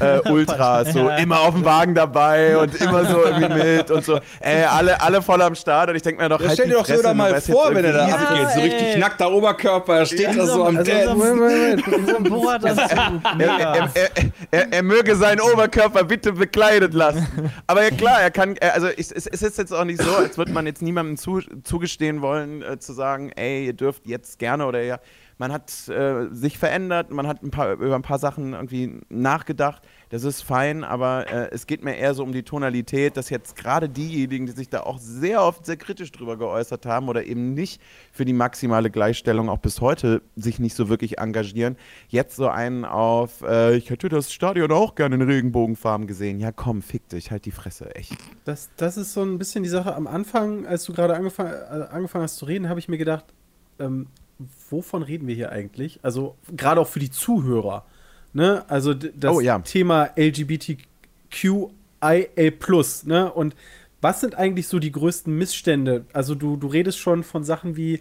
äh, 0.00 0.20
Ultras, 0.30 0.92
so 0.92 1.08
immer 1.10 1.40
auf 1.40 1.54
dem 1.54 1.64
Wagen 1.64 1.94
dabei 1.94 2.56
und 2.58 2.74
immer 2.80 3.04
so 3.04 3.22
irgendwie 3.24 3.54
mit 3.54 3.90
und 3.90 4.04
so. 4.04 4.18
Ey, 4.40 4.64
alle, 4.64 5.00
alle 5.00 5.20
voll 5.22 5.40
am 5.42 5.54
Start 5.54 5.90
und 5.90 5.96
ich 5.96 6.02
denke 6.02 6.22
mir 6.22 6.28
doch, 6.28 6.40
Ja, 6.40 6.48
halt 6.48 6.56
stell 6.58 6.68
dir 6.68 6.74
doch 6.74 6.86
so 6.86 6.92
Fresse, 6.94 7.02
da 7.02 7.08
du 7.10 7.14
mal 7.16 7.40
vor, 7.40 7.74
wenn 7.74 7.84
er 7.84 7.92
da 7.92 8.06
abgeht, 8.06 8.48
so 8.54 8.60
richtig 8.60 8.96
nackter 8.98 9.30
Oberkörper, 9.32 9.98
er 9.98 10.06
steht 10.06 10.38
da 10.38 10.46
so 10.46 10.64
am 10.64 10.76
Also 10.78 10.90
Dad. 10.90 11.06
unser- 11.14 11.78
So 12.06 12.16
ein 12.16 12.22
Borat, 12.28 12.64
das 12.64 12.72
ist 12.78 12.90
Er, 13.38 13.88
er, 14.50 14.72
er, 14.72 14.82
möge 14.82 15.16
seinen 15.16 15.40
Oberkörper 15.40 16.04
bitte 16.04 16.32
bekleidet 16.32 16.94
lassen. 16.94 17.26
Aber 17.66 17.82
ja 17.82 17.90
klar, 17.90 18.20
er 18.22 18.30
kann, 18.30 18.56
er- 18.56 18.74
also 18.74 18.88
ich, 18.88 19.10
es, 19.14 19.26
es 19.26 19.42
ist 19.42 19.58
jetzt 19.58 19.72
auch 19.72 19.84
nicht 19.84 20.00
so, 20.02 20.14
als 20.16 20.38
würde 20.38 20.52
man 20.52 20.66
jetzt 20.66 20.82
niemandem 20.82 21.16
zu, 21.16 21.40
zugestehen 21.62 22.22
wollen, 22.22 22.62
äh, 22.62 22.78
zu 22.78 22.92
sagen, 22.92 23.30
ey, 23.36 23.66
ihr 23.66 23.72
dürft 23.72 24.06
jetzt 24.06 24.38
gerne 24.38 24.66
oder 24.66 24.82
ja. 24.82 24.98
Man 25.38 25.52
hat 25.52 25.88
äh, 25.88 26.28
sich 26.30 26.58
verändert, 26.58 27.10
man 27.10 27.26
hat 27.26 27.42
ein 27.42 27.50
paar, 27.50 27.72
über 27.72 27.94
ein 27.94 28.02
paar 28.02 28.18
Sachen 28.18 28.52
irgendwie 28.52 29.00
nachgedacht. 29.08 29.82
Das 30.10 30.22
ist 30.22 30.42
fein, 30.42 30.84
aber 30.84 31.26
äh, 31.28 31.50
es 31.50 31.66
geht 31.66 31.82
mir 31.82 31.96
eher 31.96 32.14
so 32.14 32.22
um 32.22 32.32
die 32.32 32.44
Tonalität, 32.44 33.16
dass 33.16 33.30
jetzt 33.30 33.56
gerade 33.56 33.88
diejenigen, 33.88 34.46
die 34.46 34.52
sich 34.52 34.68
da 34.68 34.82
auch 34.82 34.98
sehr 34.98 35.42
oft 35.42 35.66
sehr 35.66 35.76
kritisch 35.76 36.12
drüber 36.12 36.36
geäußert 36.36 36.86
haben 36.86 37.08
oder 37.08 37.24
eben 37.24 37.52
nicht 37.54 37.80
für 38.12 38.24
die 38.24 38.32
maximale 38.32 38.90
Gleichstellung 38.90 39.48
auch 39.48 39.58
bis 39.58 39.80
heute 39.80 40.22
sich 40.36 40.60
nicht 40.60 40.76
so 40.76 40.88
wirklich 40.88 41.18
engagieren, 41.18 41.76
jetzt 42.08 42.36
so 42.36 42.48
einen 42.48 42.84
auf, 42.84 43.42
äh, 43.42 43.76
ich 43.76 43.90
hätte 43.90 44.08
das 44.08 44.32
Stadion 44.32 44.70
auch 44.70 44.94
gerne 44.94 45.16
in 45.16 45.22
Regenbogenfarben 45.22 46.06
gesehen. 46.06 46.38
Ja 46.38 46.52
komm, 46.52 46.80
fick 46.80 47.08
dich, 47.08 47.32
halt 47.32 47.44
die 47.44 47.50
Fresse, 47.50 47.92
echt. 47.96 48.16
Das, 48.44 48.70
das 48.76 48.96
ist 48.96 49.12
so 49.12 49.22
ein 49.22 49.38
bisschen 49.38 49.64
die 49.64 49.68
Sache. 49.68 49.96
Am 49.96 50.06
Anfang, 50.06 50.64
als 50.66 50.84
du 50.84 50.92
gerade 50.92 51.16
angefangen, 51.16 51.52
äh, 51.52 51.86
angefangen 51.90 52.22
hast 52.22 52.36
zu 52.36 52.44
reden, 52.44 52.68
habe 52.68 52.78
ich 52.78 52.88
mir 52.88 52.98
gedacht, 52.98 53.24
ähm, 53.80 54.06
wovon 54.70 55.02
reden 55.02 55.26
wir 55.26 55.34
hier 55.34 55.50
eigentlich? 55.52 56.00
Also 56.02 56.36
gerade 56.56 56.80
auch 56.80 56.88
für 56.88 57.00
die 57.00 57.10
Zuhörer. 57.10 57.84
Ne? 58.32 58.64
Also 58.68 58.94
das 58.94 59.34
Oh, 59.34 59.40
ja. 59.40 59.58
Thema 59.60 60.10
LGBTQIA+. 60.16 60.84
Ne? 63.04 63.32
Und 63.32 63.54
was 64.00 64.20
sind 64.20 64.34
eigentlich 64.34 64.68
so 64.68 64.78
die 64.78 64.92
größten 64.92 65.36
Missstände? 65.36 66.04
Also 66.12 66.34
du, 66.34 66.56
du 66.56 66.66
redest 66.66 66.98
schon 66.98 67.22
von 67.22 67.44
Sachen 67.44 67.76
wie 67.76 68.00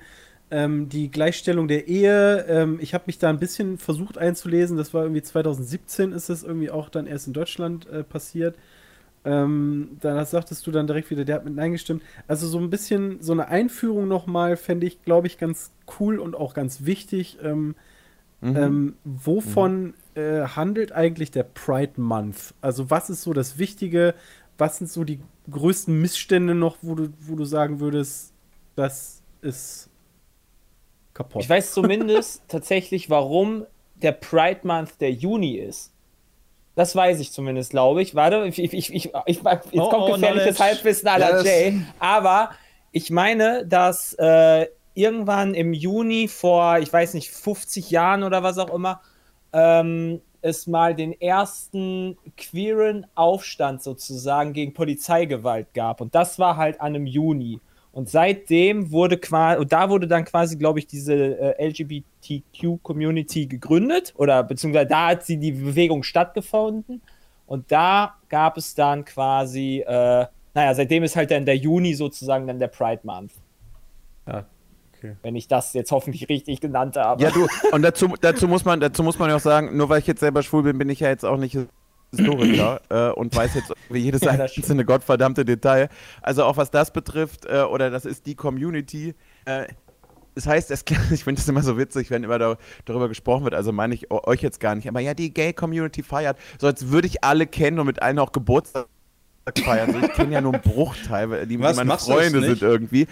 ähm, 0.52 0.90
die 0.90 1.10
Gleichstellung 1.10 1.68
der 1.68 1.88
Ehe. 1.88 2.46
Ähm, 2.48 2.78
ich 2.82 2.94
habe 2.94 3.06
mich 3.08 3.20
da 3.20 3.30
ein 3.30 3.40
bisschen 3.40 3.78
versucht 3.78 4.18
einzulesen. 4.18 4.78
Das 4.78 4.94
war 4.94 5.04
irgendwie 5.04 5.22
2017 5.22 6.12
ist 6.12 6.30
das 6.30 6.44
irgendwie 6.44 6.72
auch 6.72 6.90
dann 6.90 7.08
erst 7.08 7.28
in 7.28 7.34
Deutschland 7.34 7.88
äh, 7.88 8.04
passiert. 8.04 8.56
Ähm, 9.25 9.98
dann 10.01 10.25
sagtest 10.25 10.68
du 10.68 10.72
dann 10.72 10.88
direkt 10.88 11.10
wieder, 11.10 11.24
der 11.24 11.36
hat 11.36 11.46
mit 11.46 11.56
Nein 11.56 11.72
gestimmt. 11.72 12.03
Also 12.27 12.48
so 12.48 12.60
ein 12.60 12.70
bisschen 12.70 13.22
so 13.22 13.32
eine 13.32 13.48
Einführung 13.48 14.08
nochmal 14.08 14.58
fände 14.58 14.86
ich, 14.86 15.01
glaube 15.03 15.27
ich, 15.27 15.38
ganz 15.38 15.72
cool 16.00 16.20
und 16.20 16.36
auch 16.36 16.53
ganz 16.53 16.86
wichtig. 16.86 17.38
Ähm, 17.42 17.75
ähm, 18.44 18.96
wovon 19.06 19.94
äh, 20.15 20.42
handelt 20.42 20.92
eigentlich 20.92 21.32
der 21.32 21.44
Pride 21.44 21.94
Month? 22.01 22.53
Also 22.60 22.89
was 22.89 23.10
ist 23.10 23.22
so 23.22 23.32
das 23.32 23.58
Wichtige? 23.58 24.15
Was 24.58 24.80
sind 24.80 24.89
so 24.89 25.06
die 25.06 25.22
größten 25.50 26.01
Missstände 26.01 26.53
noch, 26.53 26.77
wo 26.82 26.96
du, 26.96 27.13
wo 27.22 27.36
du 27.36 27.46
sagen 27.46 27.80
würdest, 27.80 28.34
das 28.75 29.22
ist 29.42 29.89
kaputt? 31.13 31.42
Ich 31.42 31.50
weiß 31.50 31.74
zumindest 31.74 32.44
tatsächlich, 32.50 33.10
warum 33.10 33.65
der 33.96 34.12
Pride 34.12 34.62
Month 34.63 35.00
der 35.00 35.12
Juni 35.12 35.56
ist. 35.56 35.93
Das 36.75 36.96
weiß 36.96 37.20
ich 37.20 37.32
zumindest, 37.32 37.72
glaube 37.72 38.01
ich. 38.01 38.15
Warte, 38.15 38.46
ich, 38.48 38.58
ich, 38.60 38.74
ich, 38.74 38.94
ich, 38.94 39.13
ich, 39.25 39.36
jetzt 39.44 39.44
Oh, 39.74 39.89
kommt 39.89 40.03
oh, 40.10 40.13
gefährliches. 40.13 40.60
Halbwissen 40.60 41.08
Ja, 41.08 41.20
das- 41.20 41.44
Jay. 41.46 41.82
Aber 42.00 42.50
ich 42.92 43.10
meine, 43.12 43.65
dass 43.65 44.13
äh, 44.20 44.68
irgendwann 44.96 45.53
im 45.53 45.74
Juni 45.74 46.27
vor, 46.27 46.80
ich 46.80 46.92
weiß 46.92 47.13
nicht, 47.13 47.30
50 47.32 47.92
Jahren 47.92 48.24
oder 48.24 48.42
was 48.44 48.58
auch 48.58 48.74
immer, 48.74 49.01
ähm, 49.51 50.22
es 50.42 50.68
mal 50.68 50.94
den 50.96 51.13
ersten 51.22 52.18
queeren 52.38 53.06
Aufstand 53.15 53.82
sozusagen 53.82 54.53
gegen 54.53 54.74
Polizeigewalt 54.74 55.74
gab. 55.74 56.01
Und 56.01 56.15
das 56.15 56.38
war 56.38 56.58
halt 56.58 56.82
an 56.82 56.88
einem 56.96 57.06
Juni. 57.06 57.62
Und 57.94 58.10
seitdem 58.10 58.92
wurde 58.92 59.18
quasi, 59.18 59.62
und 59.62 59.72
da 59.72 59.88
wurde 59.88 60.08
dann 60.08 60.26
quasi, 60.26 60.58
glaube 60.58 60.80
ich, 60.80 60.88
diese 60.88 61.14
äh, 61.14 61.68
LGBTQ-Community 61.68 63.46
gegründet 63.46 64.14
oder 64.18 64.44
beziehungsweise 64.44 64.88
da 64.88 65.10
hat 65.10 65.24
sie 65.24 65.38
die 65.38 65.52
Bewegung 65.52 66.02
stattgefunden. 66.02 67.02
Und 67.46 67.72
da 67.72 68.16
gab 68.30 68.58
es 68.58 68.74
dann 68.74 69.06
quasi, 69.06 69.84
äh, 69.86 70.26
naja, 70.56 70.74
seitdem 70.74 71.04
ist 71.04 71.16
halt 71.16 71.30
dann 71.30 71.46
der 71.46 71.56
Juni 71.56 71.94
sozusagen 71.94 72.48
dann 72.48 72.58
der 72.58 72.68
Pride 72.68 73.02
Month. 73.04 73.34
Ja, 74.28 74.46
okay. 74.96 75.16
Wenn 75.22 75.36
ich 75.36 75.48
das 75.48 75.74
jetzt 75.74 75.92
hoffentlich 75.92 76.28
richtig 76.30 76.62
genannt 76.62 76.98
habe. 76.98 77.22
Ja, 77.22 77.30
du, 77.30 77.48
und 77.74 77.84
dazu, 77.84 78.08
dazu, 78.20 78.48
muss 78.48 78.66
man, 78.66 78.80
dazu 78.80 79.04
muss 79.04 79.20
man 79.20 79.30
ja 79.30 79.36
auch 79.36 79.40
sagen, 79.40 79.78
nur 79.78 79.90
weil 79.90 80.00
ich 80.00 80.08
jetzt 80.08 80.22
selber 80.22 80.42
schwul 80.42 80.64
bin, 80.64 80.80
bin 80.80 80.90
ich 80.90 81.02
ja 81.02 81.10
jetzt 81.10 81.26
auch 81.26 81.38
nicht 81.38 81.60
Historiker 82.15 82.82
äh, 82.89 83.12
und 83.12 83.36
weiß 83.36 83.55
jetzt 83.55 83.74
wie 83.89 84.00
jedes 84.00 84.22
Ja, 84.24 84.32
einzelne 84.32 84.86
gottverdammte 84.86 85.46
Detail. 85.46 85.89
Also 86.22 86.43
auch 86.43 86.58
was 86.58 86.72
das 86.72 86.91
betrifft, 86.91 87.46
äh, 87.46 87.62
oder 87.62 87.89
das 87.89 88.05
ist 88.05 88.25
die 88.25 88.36
Community. 88.36 89.15
Äh, 89.46 89.65
das 90.36 90.48
heißt, 90.48 90.72
es, 90.72 90.84
ich 91.12 91.24
finde 91.24 91.41
es 91.41 91.48
immer 91.48 91.63
so 91.63 91.77
witzig, 91.77 92.10
wenn 92.10 92.24
immer 92.24 92.39
da, 92.39 92.58
darüber 92.86 93.08
gesprochen 93.08 93.43
wird, 93.43 93.53
also 93.53 93.72
meine 93.72 93.93
ich 93.93 94.12
euch 94.12 94.41
jetzt 94.41 94.60
gar 94.60 94.75
nicht, 94.75 94.88
aber 94.88 95.00
ja, 95.00 95.13
die 95.13 95.34
Gay-Community 95.34 96.03
feiert, 96.03 96.38
so 96.60 96.67
als 96.67 96.89
würde 96.89 97.08
ich 97.08 97.24
alle 97.24 97.48
kennen 97.48 97.79
und 97.79 97.86
mit 97.86 98.01
allen 98.01 98.20
auch 98.20 98.32
Geburtstag 98.32 98.88
feiern. 99.63 99.91
So, 99.91 100.00
ich 100.00 100.13
kenne 100.13 100.34
ja 100.34 100.41
nur 100.41 100.53
einen 100.53 100.62
Bruchteil, 100.62 101.29
weil 101.29 101.48
die, 101.48 101.60
Was, 101.60 101.75
meine 101.77 101.98
Freunde 101.98 102.41
sind 102.41 102.62
irgendwie. 102.62 103.08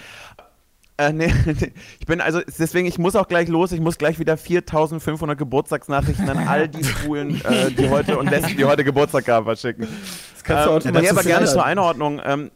Äh, 1.01 1.13
nee, 1.13 1.33
nee, 1.45 1.71
ich 1.99 2.05
bin 2.05 2.21
also, 2.21 2.41
deswegen, 2.59 2.85
ich 2.85 2.99
muss 2.99 3.15
auch 3.15 3.27
gleich 3.27 3.47
los, 3.47 3.71
ich 3.71 3.79
muss 3.79 3.97
gleich 3.97 4.19
wieder 4.19 4.37
4500 4.37 5.35
Geburtstagsnachrichten 5.35 6.29
an 6.29 6.47
all 6.47 6.67
die 6.67 6.83
Schwulen, 6.83 7.43
äh, 7.43 7.71
die 7.71 7.89
heute 7.89 8.19
und 8.19 8.29
Lesben, 8.29 8.55
die 8.55 8.65
heute 8.65 8.83
Geburtstag 8.83 9.27
haben, 9.27 9.45
verschicken. 9.45 9.87
Das 10.33 10.43
kannst 10.43 10.65
du 10.65 10.69
Ähm, 10.69 10.75
automatisch 10.75 11.01
nee, 11.01 11.09
aber 11.09 11.23
gerne 11.23 11.47
zur 11.47 11.65
Einordnung. 11.65 12.21
Ähm, 12.23 12.51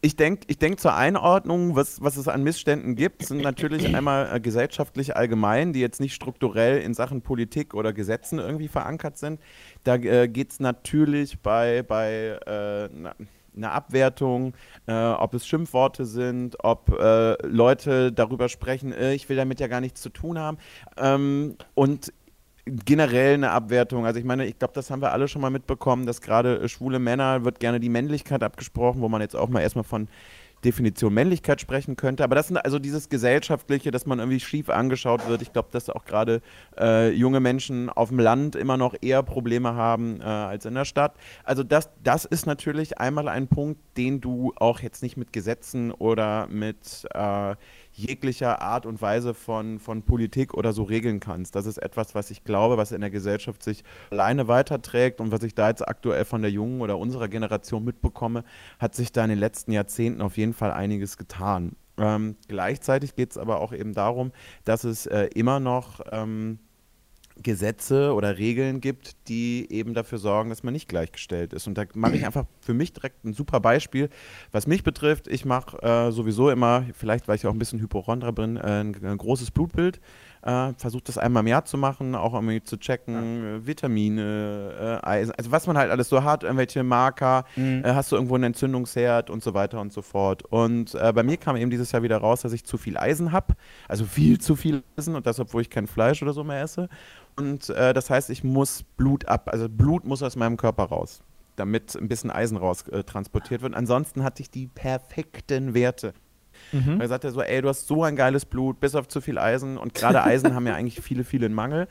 ich 0.00 0.14
denke 0.14 0.42
ich 0.46 0.58
denk 0.58 0.78
zur 0.78 0.94
Einordnung, 0.94 1.74
was, 1.74 2.00
was 2.02 2.16
es 2.16 2.28
an 2.28 2.44
Missständen 2.44 2.94
gibt, 2.94 3.26
sind 3.26 3.42
natürlich 3.42 3.92
einmal 3.92 4.30
äh, 4.32 4.38
gesellschaftlich 4.38 5.16
allgemein, 5.16 5.72
die 5.72 5.80
jetzt 5.80 5.98
nicht 5.98 6.14
strukturell 6.14 6.80
in 6.82 6.94
Sachen 6.94 7.22
Politik 7.22 7.74
oder 7.74 7.92
Gesetzen 7.92 8.38
irgendwie 8.38 8.68
verankert 8.68 9.18
sind. 9.18 9.40
Da 9.82 9.96
äh, 9.96 10.28
geht 10.28 10.52
es 10.52 10.60
natürlich 10.60 11.40
bei, 11.40 11.82
bei 11.82 12.38
äh, 12.46 12.88
na, 12.94 13.16
einer 13.56 13.72
Abwertung, 13.72 14.54
äh, 14.86 14.92
ob 14.92 15.34
es 15.34 15.46
Schimpfworte 15.46 16.04
sind, 16.04 16.56
ob 16.64 16.90
äh, 16.90 17.34
Leute 17.46 18.12
darüber 18.12 18.48
sprechen, 18.48 18.92
äh, 18.92 19.14
ich 19.14 19.28
will 19.28 19.36
damit 19.36 19.60
ja 19.60 19.66
gar 19.66 19.80
nichts 19.80 20.00
zu 20.00 20.10
tun 20.10 20.38
haben. 20.38 20.58
Ähm, 20.96 21.56
und 21.74 22.12
generell 22.66 23.34
eine 23.34 23.50
Abwertung. 23.50 24.06
Also 24.06 24.18
ich 24.18 24.24
meine, 24.24 24.46
ich 24.46 24.58
glaube, 24.58 24.74
das 24.74 24.90
haben 24.90 25.02
wir 25.02 25.12
alle 25.12 25.28
schon 25.28 25.42
mal 25.42 25.50
mitbekommen, 25.50 26.06
dass 26.06 26.20
gerade 26.20 26.60
äh, 26.60 26.68
schwule 26.68 26.98
Männer 26.98 27.44
wird 27.44 27.60
gerne 27.60 27.80
die 27.80 27.88
Männlichkeit 27.88 28.42
abgesprochen, 28.42 29.00
wo 29.00 29.08
man 29.08 29.20
jetzt 29.20 29.36
auch 29.36 29.48
mal 29.48 29.60
erstmal 29.60 29.84
von 29.84 30.08
Definition 30.64 31.12
Männlichkeit 31.14 31.60
sprechen 31.60 31.96
könnte. 31.96 32.24
Aber 32.24 32.34
das 32.34 32.48
sind 32.48 32.56
also 32.58 32.78
dieses 32.78 33.08
Gesellschaftliche, 33.08 33.90
dass 33.90 34.06
man 34.06 34.18
irgendwie 34.18 34.40
schief 34.40 34.68
angeschaut 34.68 35.26
wird. 35.28 35.42
Ich 35.42 35.52
glaube, 35.52 35.68
dass 35.72 35.88
auch 35.90 36.04
gerade 36.04 36.42
äh, 36.78 37.10
junge 37.10 37.40
Menschen 37.40 37.88
auf 37.88 38.08
dem 38.08 38.18
Land 38.18 38.56
immer 38.56 38.76
noch 38.76 38.94
eher 39.00 39.22
Probleme 39.22 39.74
haben 39.74 40.20
äh, 40.20 40.24
als 40.24 40.66
in 40.66 40.74
der 40.74 40.84
Stadt. 40.84 41.14
Also 41.44 41.62
das, 41.62 41.90
das 42.02 42.24
ist 42.24 42.46
natürlich 42.46 42.98
einmal 42.98 43.28
ein 43.28 43.48
Punkt, 43.48 43.80
den 43.96 44.20
du 44.20 44.52
auch 44.56 44.80
jetzt 44.80 45.02
nicht 45.02 45.16
mit 45.16 45.32
Gesetzen 45.32 45.92
oder 45.92 46.46
mit 46.48 47.06
äh, 47.14 47.54
jeglicher 47.92 48.62
Art 48.62 48.86
und 48.86 49.00
Weise 49.02 49.34
von, 49.34 49.78
von 49.78 50.02
Politik 50.02 50.54
oder 50.54 50.72
so 50.72 50.82
regeln 50.82 51.20
kannst. 51.20 51.54
Das 51.54 51.66
ist 51.66 51.78
etwas, 51.78 52.14
was 52.14 52.30
ich 52.30 52.44
glaube, 52.44 52.76
was 52.76 52.92
in 52.92 53.00
der 53.00 53.10
Gesellschaft 53.10 53.62
sich 53.62 53.84
alleine 54.10 54.48
weiterträgt 54.48 55.20
und 55.20 55.32
was 55.32 55.42
ich 55.42 55.54
da 55.54 55.68
jetzt 55.68 55.86
aktuell 55.86 56.24
von 56.24 56.42
der 56.42 56.50
jungen 56.50 56.80
oder 56.80 56.98
unserer 56.98 57.28
Generation 57.28 57.84
mitbekomme, 57.84 58.44
hat 58.78 58.94
sich 58.94 59.12
da 59.12 59.24
in 59.24 59.30
den 59.30 59.38
letzten 59.38 59.72
Jahrzehnten 59.72 60.22
auf 60.22 60.36
jeden 60.36 60.54
Fall 60.54 60.72
einiges 60.72 61.16
getan. 61.16 61.76
Ähm, 61.98 62.36
gleichzeitig 62.48 63.14
geht 63.14 63.32
es 63.32 63.38
aber 63.38 63.60
auch 63.60 63.72
eben 63.72 63.92
darum, 63.92 64.32
dass 64.64 64.84
es 64.84 65.06
äh, 65.06 65.28
immer 65.34 65.60
noch 65.60 66.00
ähm, 66.10 66.58
Gesetze 67.42 68.12
oder 68.14 68.38
Regeln 68.38 68.80
gibt, 68.80 69.16
die 69.28 69.66
eben 69.70 69.94
dafür 69.94 70.18
sorgen, 70.18 70.50
dass 70.50 70.62
man 70.62 70.72
nicht 70.72 70.88
gleichgestellt 70.88 71.52
ist. 71.52 71.66
Und 71.66 71.76
da 71.78 71.84
mache 71.94 72.16
ich 72.16 72.26
einfach 72.26 72.44
für 72.60 72.74
mich 72.74 72.92
direkt 72.92 73.24
ein 73.24 73.32
super 73.32 73.60
Beispiel. 73.60 74.08
Was 74.52 74.66
mich 74.66 74.82
betrifft, 74.82 75.28
ich 75.28 75.44
mache 75.44 75.82
äh, 75.82 76.10
sowieso 76.12 76.50
immer, 76.50 76.84
vielleicht 76.94 77.28
weil 77.28 77.36
ich 77.36 77.46
auch 77.46 77.52
ein 77.52 77.58
bisschen 77.58 77.80
Hypochondra 77.80 78.30
bin, 78.30 78.56
äh, 78.56 78.60
ein, 78.60 78.94
ein 79.04 79.18
großes 79.18 79.50
Blutbild. 79.50 80.00
Äh, 80.42 80.72
Versuche 80.78 81.02
das 81.04 81.18
einmal 81.18 81.42
im 81.42 81.48
Jahr 81.48 81.66
zu 81.66 81.76
machen, 81.76 82.14
auch 82.14 82.32
irgendwie 82.32 82.62
zu 82.62 82.78
checken, 82.78 83.44
äh, 83.62 83.66
Vitamine, 83.66 85.00
äh, 85.02 85.06
Eisen, 85.06 85.32
also 85.36 85.52
was 85.52 85.66
man 85.66 85.76
halt 85.76 85.90
alles 85.90 86.08
so 86.08 86.24
hat, 86.24 86.44
irgendwelche 86.44 86.82
Marker, 86.82 87.44
Mhm. 87.56 87.84
äh, 87.84 87.92
hast 87.92 88.10
du 88.10 88.16
irgendwo 88.16 88.36
einen 88.36 88.44
Entzündungsherd 88.44 89.28
und 89.28 89.42
so 89.42 89.52
weiter 89.54 89.80
und 89.80 89.92
so 89.92 90.00
fort. 90.02 90.42
Und 90.44 90.92
bei 90.92 91.22
mir 91.22 91.36
kam 91.36 91.56
eben 91.56 91.70
dieses 91.70 91.92
Jahr 91.92 92.02
wieder 92.02 92.18
raus, 92.18 92.40
dass 92.42 92.52
ich 92.52 92.64
zu 92.64 92.78
viel 92.78 92.96
Eisen 92.96 93.32
habe, 93.32 93.54
also 93.88 94.04
viel 94.04 94.40
zu 94.40 94.56
viel 94.56 94.82
Eisen 94.96 95.14
und 95.14 95.26
das, 95.26 95.38
obwohl 95.40 95.62
ich 95.62 95.70
kein 95.70 95.86
Fleisch 95.86 96.22
oder 96.22 96.32
so 96.32 96.44
mehr 96.44 96.62
esse. 96.62 96.88
Und 97.40 97.70
äh, 97.70 97.94
das 97.94 98.10
heißt, 98.10 98.28
ich 98.30 98.44
muss 98.44 98.82
Blut 98.96 99.26
ab, 99.26 99.48
also 99.50 99.68
Blut 99.68 100.04
muss 100.04 100.22
aus 100.22 100.36
meinem 100.36 100.58
Körper 100.58 100.84
raus, 100.84 101.22
damit 101.56 101.96
ein 101.96 102.06
bisschen 102.06 102.30
Eisen 102.30 102.58
raus 102.58 102.86
äh, 102.88 103.02
transportiert 103.02 103.62
wird. 103.62 103.74
Ansonsten 103.74 104.22
hatte 104.22 104.42
ich 104.42 104.50
die 104.50 104.66
perfekten 104.66 105.72
Werte. 105.72 106.12
Mhm. 106.72 106.98
Da 106.98 107.08
sagt 107.08 107.24
er 107.24 107.30
so, 107.30 107.40
ey, 107.40 107.62
du 107.62 107.68
hast 107.68 107.86
so 107.86 108.04
ein 108.04 108.16
geiles 108.16 108.44
Blut, 108.44 108.80
bis 108.80 108.94
auf 108.94 109.08
zu 109.08 109.22
viel 109.22 109.38
Eisen. 109.38 109.78
Und 109.78 109.94
gerade 109.94 110.22
Eisen 110.22 110.54
haben 110.54 110.66
ja 110.66 110.74
eigentlich 110.74 111.00
viele, 111.00 111.24
viele 111.24 111.46
in 111.46 111.54
Mangel. 111.54 111.88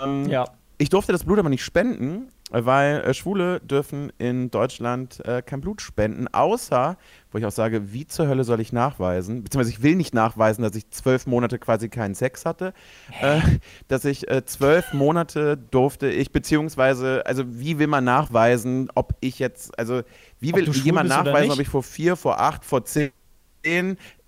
Ähm, 0.00 0.28
Ja. 0.28 0.44
Ich 0.82 0.88
durfte 0.88 1.12
das 1.12 1.22
Blut 1.22 1.38
aber 1.38 1.48
nicht 1.48 1.62
spenden, 1.62 2.32
weil 2.50 3.02
äh, 3.02 3.14
Schwule 3.14 3.60
dürfen 3.60 4.12
in 4.18 4.50
Deutschland 4.50 5.24
äh, 5.24 5.40
kein 5.40 5.60
Blut 5.60 5.80
spenden, 5.80 6.26
außer, 6.26 6.96
wo 7.30 7.38
ich 7.38 7.46
auch 7.46 7.52
sage, 7.52 7.92
wie 7.92 8.04
zur 8.04 8.26
Hölle 8.26 8.42
soll 8.42 8.60
ich 8.60 8.72
nachweisen, 8.72 9.44
beziehungsweise 9.44 9.70
ich 9.70 9.84
will 9.84 9.94
nicht 9.94 10.12
nachweisen, 10.12 10.62
dass 10.62 10.74
ich 10.74 10.90
zwölf 10.90 11.28
Monate 11.28 11.60
quasi 11.60 11.88
keinen 11.88 12.16
Sex 12.16 12.44
hatte, 12.44 12.74
äh, 13.20 13.40
dass 13.86 14.04
ich 14.04 14.28
äh, 14.28 14.44
zwölf 14.44 14.92
Monate 14.92 15.56
durfte 15.56 16.10
ich, 16.10 16.32
beziehungsweise, 16.32 17.22
also 17.26 17.44
wie 17.46 17.78
will 17.78 17.86
man 17.86 18.02
nachweisen, 18.02 18.90
ob 18.96 19.14
ich 19.20 19.38
jetzt, 19.38 19.78
also 19.78 20.02
wie 20.40 20.52
will 20.52 20.68
jemand 20.68 21.08
nachweisen, 21.08 21.52
ob 21.52 21.60
ich 21.60 21.68
vor 21.68 21.84
vier, 21.84 22.16
vor 22.16 22.40
acht, 22.40 22.64
vor 22.64 22.84
zehn 22.84 23.12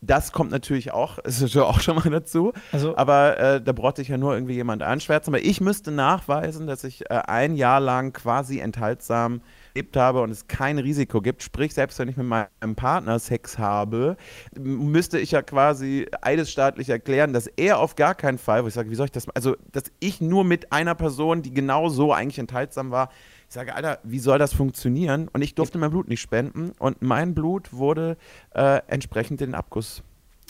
das 0.06 0.32
kommt 0.32 0.50
natürlich 0.50 0.92
auch, 0.92 1.18
ist 1.24 1.40
natürlich 1.40 1.66
auch 1.66 1.80
schon 1.80 1.96
mal 1.96 2.10
dazu. 2.10 2.52
Also- 2.72 2.96
aber 2.96 3.38
äh, 3.38 3.60
da 3.62 3.72
brauchte 3.72 4.02
ich 4.02 4.08
ja 4.08 4.18
nur 4.18 4.34
irgendwie 4.34 4.54
jemand 4.54 4.82
anschwärzen. 4.82 5.34
Aber 5.34 5.44
ich 5.44 5.60
müsste 5.60 5.90
nachweisen, 5.90 6.66
dass 6.66 6.84
ich 6.84 7.10
äh, 7.10 7.14
ein 7.26 7.56
Jahr 7.56 7.80
lang 7.80 8.12
quasi 8.12 8.58
enthaltsam 8.60 9.40
gelebt 9.74 9.96
habe 9.96 10.22
und 10.22 10.30
es 10.30 10.46
kein 10.46 10.78
Risiko 10.78 11.20
gibt. 11.20 11.42
Sprich, 11.42 11.74
selbst 11.74 11.98
wenn 11.98 12.08
ich 12.08 12.16
mit 12.16 12.26
meinem 12.26 12.76
Partner 12.76 13.18
Sex 13.18 13.58
habe, 13.58 14.16
müsste 14.58 15.18
ich 15.18 15.32
ja 15.32 15.42
quasi 15.42 16.06
eidesstaatlich 16.20 16.88
erklären, 16.88 17.32
dass 17.32 17.46
er 17.48 17.78
auf 17.78 17.96
gar 17.96 18.14
keinen 18.14 18.38
Fall, 18.38 18.62
wo 18.62 18.68
ich 18.68 18.74
sage, 18.74 18.90
wie 18.90 18.94
soll 18.94 19.06
ich 19.06 19.12
das, 19.12 19.28
also 19.30 19.56
dass 19.72 19.84
ich 19.98 20.20
nur 20.20 20.44
mit 20.44 20.72
einer 20.72 20.94
Person, 20.94 21.42
die 21.42 21.52
genau 21.52 21.88
so 21.88 22.12
eigentlich 22.12 22.38
enthaltsam 22.38 22.90
war, 22.92 23.10
ich 23.54 23.56
sage, 23.56 23.76
Alter, 23.76 23.98
wie 24.02 24.18
soll 24.18 24.40
das 24.40 24.52
funktionieren? 24.52 25.28
Und 25.32 25.42
ich 25.42 25.54
durfte 25.54 25.78
mein 25.78 25.90
Blut 25.90 26.08
nicht 26.08 26.20
spenden 26.20 26.72
und 26.80 27.02
mein 27.02 27.36
Blut 27.36 27.72
wurde 27.72 28.16
äh, 28.52 28.80
entsprechend 28.88 29.40
in 29.42 29.50
den 29.50 29.54
Abguss. 29.54 30.02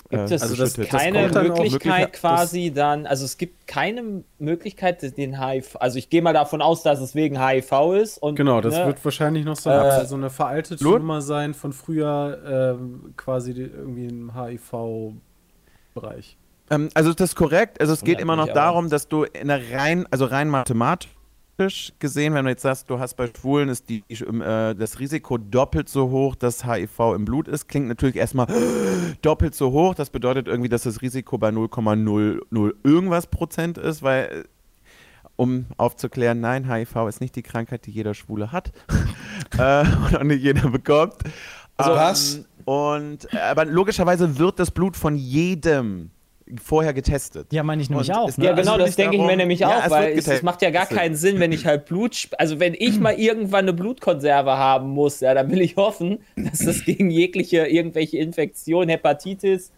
Gibt 0.08 0.30
äh, 0.30 0.34
es 0.34 0.40
also 0.42 0.56
das- 0.56 0.72
das 0.72 0.88
keine 0.88 1.28
auch 1.28 1.34
Möglichkeit 1.34 2.00
wirklich- 2.00 2.12
quasi 2.20 2.72
dann, 2.74 3.06
also 3.06 3.26
es 3.26 3.36
gibt 3.36 3.66
keine 3.66 4.24
Möglichkeit, 4.38 5.02
den 5.18 5.38
HIV, 5.38 5.76
also 5.80 5.98
ich 5.98 6.08
gehe 6.08 6.22
mal 6.22 6.32
davon 6.32 6.62
aus, 6.62 6.82
dass 6.82 6.98
es 7.02 7.14
wegen 7.14 7.38
HIV 7.38 7.92
ist 8.00 8.16
und 8.16 8.36
Genau, 8.36 8.62
das 8.62 8.72
ne, 8.74 8.86
wird 8.86 9.04
wahrscheinlich 9.04 9.44
noch 9.44 9.56
so, 9.56 9.68
Äh, 9.68 10.06
so 10.06 10.14
eine 10.14 10.30
veraltete 10.30 10.82
Blut? 10.82 11.00
Nummer 11.00 11.20
sein 11.20 11.52
von 11.52 11.74
früher, 11.74 12.76
ähm, 12.80 13.12
quasi 13.18 13.52
irgendwie 13.52 14.06
im 14.06 14.32
HIV-Bereich. 14.34 16.38
Ähm, 16.70 16.88
also 16.94 17.12
das 17.12 17.30
ist 17.30 17.36
korrekt. 17.36 17.82
Also 17.82 17.92
es 17.92 18.02
geht 18.02 18.18
immer 18.18 18.36
noch 18.36 18.48
darum, 18.48 18.88
dass 18.88 19.08
du 19.08 19.24
in 19.24 19.48
der 19.48 19.60
rein, 19.72 20.06
also 20.10 20.24
rein 20.24 20.48
mathematisch 20.48 21.10
gesehen, 21.98 22.34
wenn 22.34 22.44
du 22.44 22.50
jetzt 22.50 22.62
sagst, 22.62 22.90
du 22.90 22.98
hast 22.98 23.14
bei 23.14 23.28
Schwulen 23.28 23.68
ist 23.68 23.88
die, 23.88 24.04
äh, 24.08 24.74
das 24.74 24.98
Risiko 24.98 25.38
doppelt 25.38 25.88
so 25.88 26.10
hoch, 26.10 26.34
dass 26.34 26.66
HIV 26.66 27.14
im 27.14 27.24
Blut 27.24 27.48
ist, 27.48 27.68
klingt 27.68 27.88
natürlich 27.88 28.16
erstmal 28.16 28.46
doppelt 29.22 29.54
so 29.54 29.72
hoch. 29.72 29.94
Das 29.94 30.10
bedeutet 30.10 30.48
irgendwie, 30.48 30.68
dass 30.68 30.82
das 30.82 31.02
Risiko 31.02 31.38
bei 31.38 31.50
0,00 31.50 32.74
irgendwas 32.82 33.26
Prozent 33.28 33.78
ist, 33.78 34.02
weil 34.02 34.24
äh, 34.24 34.44
um 35.36 35.66
aufzuklären, 35.76 36.40
nein, 36.40 36.70
HIV 36.70 37.08
ist 37.08 37.20
nicht 37.20 37.36
die 37.36 37.42
Krankheit, 37.42 37.86
die 37.86 37.90
jeder 37.90 38.14
Schwule 38.14 38.52
hat 38.52 38.72
äh, 39.58 39.80
und 39.80 40.16
auch 40.16 40.22
nicht 40.22 40.42
jeder 40.42 40.70
bekommt. 40.70 41.16
Also 41.76 41.92
Ähm, 41.92 41.96
was? 41.96 42.44
Und 42.64 43.32
äh, 43.32 43.38
aber 43.38 43.64
logischerweise 43.64 44.38
wird 44.38 44.58
das 44.58 44.70
Blut 44.70 44.96
von 44.96 45.16
jedem 45.16 46.10
vorher 46.62 46.92
getestet. 46.92 47.52
Ja, 47.52 47.62
meine 47.62 47.80
ich 47.82 47.90
nämlich 47.90 48.10
Und 48.10 48.14
auch. 48.16 48.36
Ne? 48.36 48.44
Ja, 48.44 48.50
Also 48.52 48.62
genau, 48.62 48.78
will 48.78 48.86
das 48.86 48.96
denke 48.96 49.16
ich 49.16 49.22
mir 49.22 49.36
nämlich 49.36 49.60
Ja, 49.60 49.78
auch, 49.78 49.84
es 49.84 49.90
weil 49.90 50.08
wird 50.16 50.18
es, 50.18 50.28
es 50.28 50.42
macht 50.42 50.62
ja 50.62 50.70
gar 50.70 50.86
keinen 50.86 51.14
Sinn, 51.16 51.40
wenn 51.40 51.52
ich 51.52 51.66
halt 51.66 51.86
Blut, 51.86 52.28
also 52.38 52.60
wenn 52.60 52.74
ich 52.78 53.00
mal 53.00 53.14
irgendwann 53.18 53.64
eine 53.64 53.72
Blutkonserve 53.72 54.52
haben 54.56 54.90
muss, 54.90 55.20
ja, 55.20 55.32
dann 55.34 55.50
will 55.50 55.60
ich 55.60 55.76
hoffen, 55.76 56.18
dass 56.36 56.58
das 56.58 56.84
gegen 56.84 57.10
jegliche, 57.10 57.66
irgendwelche 57.66 58.18
Infektionen, 58.18 58.90
Hepatitis, 58.90 59.68
äh, 59.70 59.72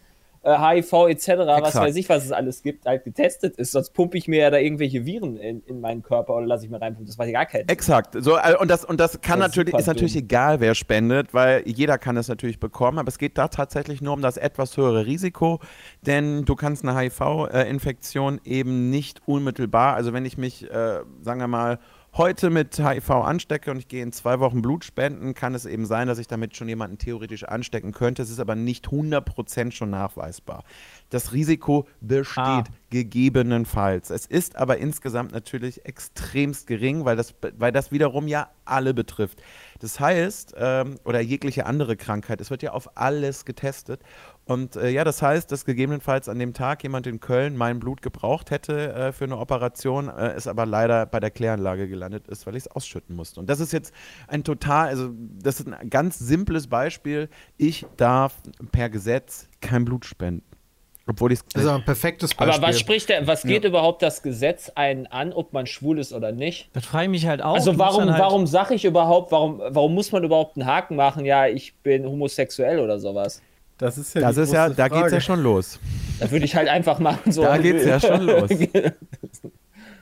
HIV 0.47 1.07
etc., 1.09 1.27
was 1.27 1.57
Exakt. 1.59 1.75
weiß 1.75 1.95
ich, 1.95 2.09
was 2.09 2.25
es 2.25 2.31
alles 2.31 2.63
gibt, 2.63 2.85
halt 2.85 3.03
getestet 3.03 3.57
ist. 3.57 3.71
Sonst 3.71 3.91
pumpe 3.91 4.17
ich 4.17 4.27
mir 4.27 4.41
ja 4.41 4.49
da 4.49 4.57
irgendwelche 4.57 5.05
Viren 5.05 5.37
in, 5.37 5.61
in 5.63 5.81
meinen 5.81 6.01
Körper 6.01 6.35
oder 6.35 6.45
lasse 6.45 6.65
ich 6.65 6.71
mir 6.71 6.81
reinpumpen. 6.81 7.05
Das 7.05 7.17
macht 7.17 7.27
ja 7.27 7.43
gar 7.43 7.51
Sinn. 7.51 7.67
Exakt. 7.67 8.15
So, 8.19 8.37
äh, 8.37 8.55
und 8.59 8.69
das, 8.69 8.85
und 8.85 8.99
das 8.99 9.21
kann 9.21 9.39
Das 9.39 9.49
ist 9.49 9.55
natürlich, 9.55 9.71
super 9.71 9.79
ist 9.79 9.87
natürlich 9.87 10.15
egal, 10.15 10.59
wer 10.59 10.75
spendet, 10.75 11.33
weil 11.33 11.63
jeder 11.65 11.97
kann 11.97 12.17
es 12.17 12.27
natürlich 12.27 12.59
bekommen, 12.59 12.99
aber 12.99 13.09
es 13.09 13.17
geht 13.17 13.37
da 13.37 13.47
tatsächlich 13.47 14.01
nur 14.01 14.13
um 14.13 14.21
das 14.21 14.37
etwas 14.37 14.75
höhere 14.77 15.05
Risiko, 15.05 15.59
denn 16.05 16.45
du 16.45 16.55
kannst 16.55 16.85
eine 16.85 16.97
HIV-Infektion 16.97 18.41
eben 18.43 18.89
nicht 18.89 19.21
unmittelbar, 19.25 19.95
also 19.95 20.13
wenn 20.13 20.25
ich 20.25 20.37
mich, 20.37 20.69
äh, 20.69 21.01
sagen 21.21 21.39
wir 21.39 21.47
mal, 21.47 21.79
heute 22.17 22.49
mit 22.49 22.79
HIV 22.79 23.09
anstecke 23.11 23.69
und 23.69 23.77
ich 23.77 23.87
gehe 23.87 24.01
in 24.01 24.11
zwei 24.11 24.39
Wochen 24.39 24.61
Blut 24.61 24.83
spenden, 24.83 25.33
kann 25.35 25.53
es 25.53 25.65
eben 25.65 25.85
sein, 25.85 26.07
dass 26.07 26.17
ich 26.17 26.27
damit 26.27 26.55
schon 26.55 26.67
jemanden 26.67 26.97
theoretisch 26.97 27.43
anstecken 27.43 27.91
könnte. 27.91 28.21
Es 28.23 28.29
ist 28.29 28.39
aber 28.39 28.55
nicht 28.55 28.87
100% 28.87 29.71
schon 29.71 29.91
nachweisbar. 29.91 30.63
Das 31.09 31.31
Risiko 31.33 31.87
besteht 32.01 32.37
Ah. 32.43 32.63
gegebenenfalls. 32.89 34.09
Es 34.09 34.25
ist 34.25 34.55
aber 34.55 34.77
insgesamt 34.77 35.31
natürlich 35.31 35.85
extremst 35.85 36.67
gering, 36.67 37.05
weil 37.05 37.15
das, 37.15 37.35
weil 37.57 37.71
das 37.71 37.91
wiederum 37.91 38.27
ja 38.27 38.49
alle 38.65 38.93
betrifft. 38.93 39.41
Das 39.79 39.99
heißt, 39.99 40.55
ähm, 40.57 40.97
oder 41.03 41.19
jegliche 41.21 41.65
andere 41.65 41.95
Krankheit, 41.97 42.41
es 42.41 42.49
wird 42.49 42.63
ja 42.63 42.71
auf 42.71 42.97
alles 42.97 43.45
getestet. 43.45 44.01
Und 44.47 44.77
äh, 44.77 44.89
ja, 44.89 45.03
das 45.03 45.21
heißt, 45.21 45.51
dass 45.51 45.65
gegebenenfalls 45.65 46.29
an 46.29 46.39
dem 46.39 46.53
Tag 46.53 46.81
jemand 46.83 47.05
in 47.05 47.19
Köln 47.19 47.57
mein 47.57 47.79
Blut 47.79 48.01
gebraucht 48.01 48.49
hätte 48.49 48.93
äh, 48.93 49.11
für 49.11 49.25
eine 49.25 49.37
Operation, 49.37 50.07
äh, 50.07 50.29
es 50.29 50.47
aber 50.47 50.65
leider 50.65 51.05
bei 51.05 51.19
der 51.19 51.31
Kläranlage 51.31 51.89
gelandet 51.89 52.27
ist, 52.29 52.47
weil 52.47 52.55
ich 52.55 52.63
es 52.63 52.67
ausschütten 52.67 53.15
musste. 53.15 53.41
Und 53.41 53.49
das 53.49 53.59
ist 53.59 53.73
jetzt 53.73 53.93
ein 54.27 54.45
total, 54.45 54.87
also 54.87 55.09
das 55.13 55.59
ist 55.59 55.67
ein 55.67 55.89
ganz 55.89 56.17
simples 56.17 56.67
Beispiel. 56.67 57.29
Ich 57.57 57.85
darf 57.97 58.35
per 58.71 58.89
Gesetz 58.89 59.49
kein 59.59 59.83
Blut 59.83 60.05
spenden. 60.05 60.43
Obwohl 61.09 61.31
ich 61.31 61.39
es 61.39 61.45
Das 61.53 61.63
ist 61.63 61.69
ein 61.69 61.85
perfektes 61.85 62.33
Beispiel. 62.33 62.55
Aber 62.55 62.67
was 62.67 62.79
spricht 62.79 63.09
der, 63.09 63.25
was 63.27 63.43
geht 63.43 63.63
überhaupt 63.63 64.01
das 64.01 64.21
Gesetz 64.23 64.69
einen 64.75 65.07
an, 65.07 65.31
ob 65.31 65.53
man 65.53 65.65
schwul 65.65 65.99
ist 65.99 66.11
oder 66.11 66.33
nicht? 66.33 66.69
Das 66.73 66.85
frage 66.85 67.05
ich 67.05 67.09
mich 67.09 67.27
halt 67.27 67.41
auch. 67.41 67.55
Also 67.55 67.77
warum, 67.77 68.09
halt, 68.09 68.21
warum 68.21 68.45
sage 68.45 68.75
ich 68.75 68.83
überhaupt, 68.83 69.31
warum, 69.31 69.59
warum 69.59 69.93
muss 69.93 70.11
man 70.11 70.23
überhaupt 70.25 70.57
einen 70.57 70.65
Haken 70.65 70.97
machen, 70.97 71.25
ja, 71.25 71.47
ich 71.47 71.75
bin 71.77 72.05
homosexuell 72.05 72.79
oder 72.79 72.99
sowas? 72.99 73.41
Das 73.77 73.97
ist 73.97 74.15
ja 74.15 74.21
Das 74.21 74.35
die 74.35 74.41
ist 74.41 74.53
ja, 74.53 74.69
da 74.69 74.87
geht 74.87 75.05
es 75.05 75.11
ja 75.11 75.21
schon 75.21 75.41
los. 75.41 75.79
Da 76.19 76.31
würde 76.31 76.45
ich 76.45 76.55
halt 76.55 76.67
einfach 76.67 76.99
machen. 76.99 77.31
So 77.31 77.43
Da 77.43 77.57
geht's 77.57 77.85
ja 77.85 77.99
schon 77.99 78.21
los. 78.21 78.49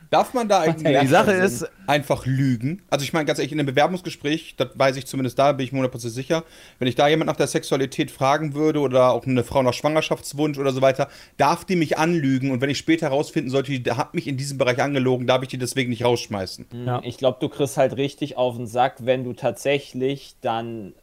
Darf 0.10 0.34
man 0.34 0.48
da 0.48 0.62
eigentlich 0.62 1.00
Die 1.02 1.08
Sache 1.08 1.32
ist, 1.32 1.68
einfach 1.88 2.26
lügen? 2.26 2.84
Also 2.90 3.04
ich 3.04 3.12
meine 3.12 3.26
ganz 3.26 3.40
ehrlich, 3.40 3.52
in 3.52 3.60
einem 3.60 3.68
Bewerbungsgespräch, 3.68 4.56
das 4.56 4.70
weiß 4.76 4.96
ich 4.98 5.08
zumindest 5.08 5.38
da, 5.40 5.52
bin 5.52 5.66
ich 5.66 5.72
mir 5.72 5.84
100% 5.84 6.10
sicher, 6.10 6.44
wenn 6.80 6.88
ich 6.88 6.96
da 6.96 7.08
jemand 7.08 7.28
nach 7.28 7.36
der 7.36 7.48
Sexualität 7.48 8.12
fragen 8.12 8.54
würde 8.54 8.80
oder 8.80 9.12
auch 9.12 9.26
eine 9.26 9.44
Frau 9.44 9.62
nach 9.64 9.74
Schwangerschaftswunsch 9.74 10.58
oder 10.58 10.72
so 10.72 10.82
weiter, 10.82 11.10
darf 11.38 11.66
die 11.66 11.76
mich 11.76 11.98
anlügen 11.98 12.52
und 12.52 12.62
wenn 12.62 12.70
ich 12.70 12.78
später 12.78 13.08
herausfinden 13.08 13.50
sollte, 13.50 13.78
die 13.78 13.92
hat 13.92 14.14
mich 14.14 14.28
in 14.28 14.38
diesem 14.38 14.58
Bereich 14.58 14.82
angelogen, 14.82 15.28
darf 15.28 15.42
ich 15.42 15.50
die 15.50 15.58
deswegen 15.58 15.90
nicht 15.90 16.06
rausschmeißen. 16.06 16.68
Ja. 16.86 17.02
Ich 17.04 17.18
glaube, 17.18 17.40
du 17.42 17.50
kriegst 17.50 17.78
halt 17.78 17.98
richtig 17.98 18.38
auf 18.38 18.56
den 18.56 18.68
Sack, 18.68 18.98
wenn 19.06 19.24
du 19.24 19.34
tatsächlich 19.34 20.36
dann 20.42 20.94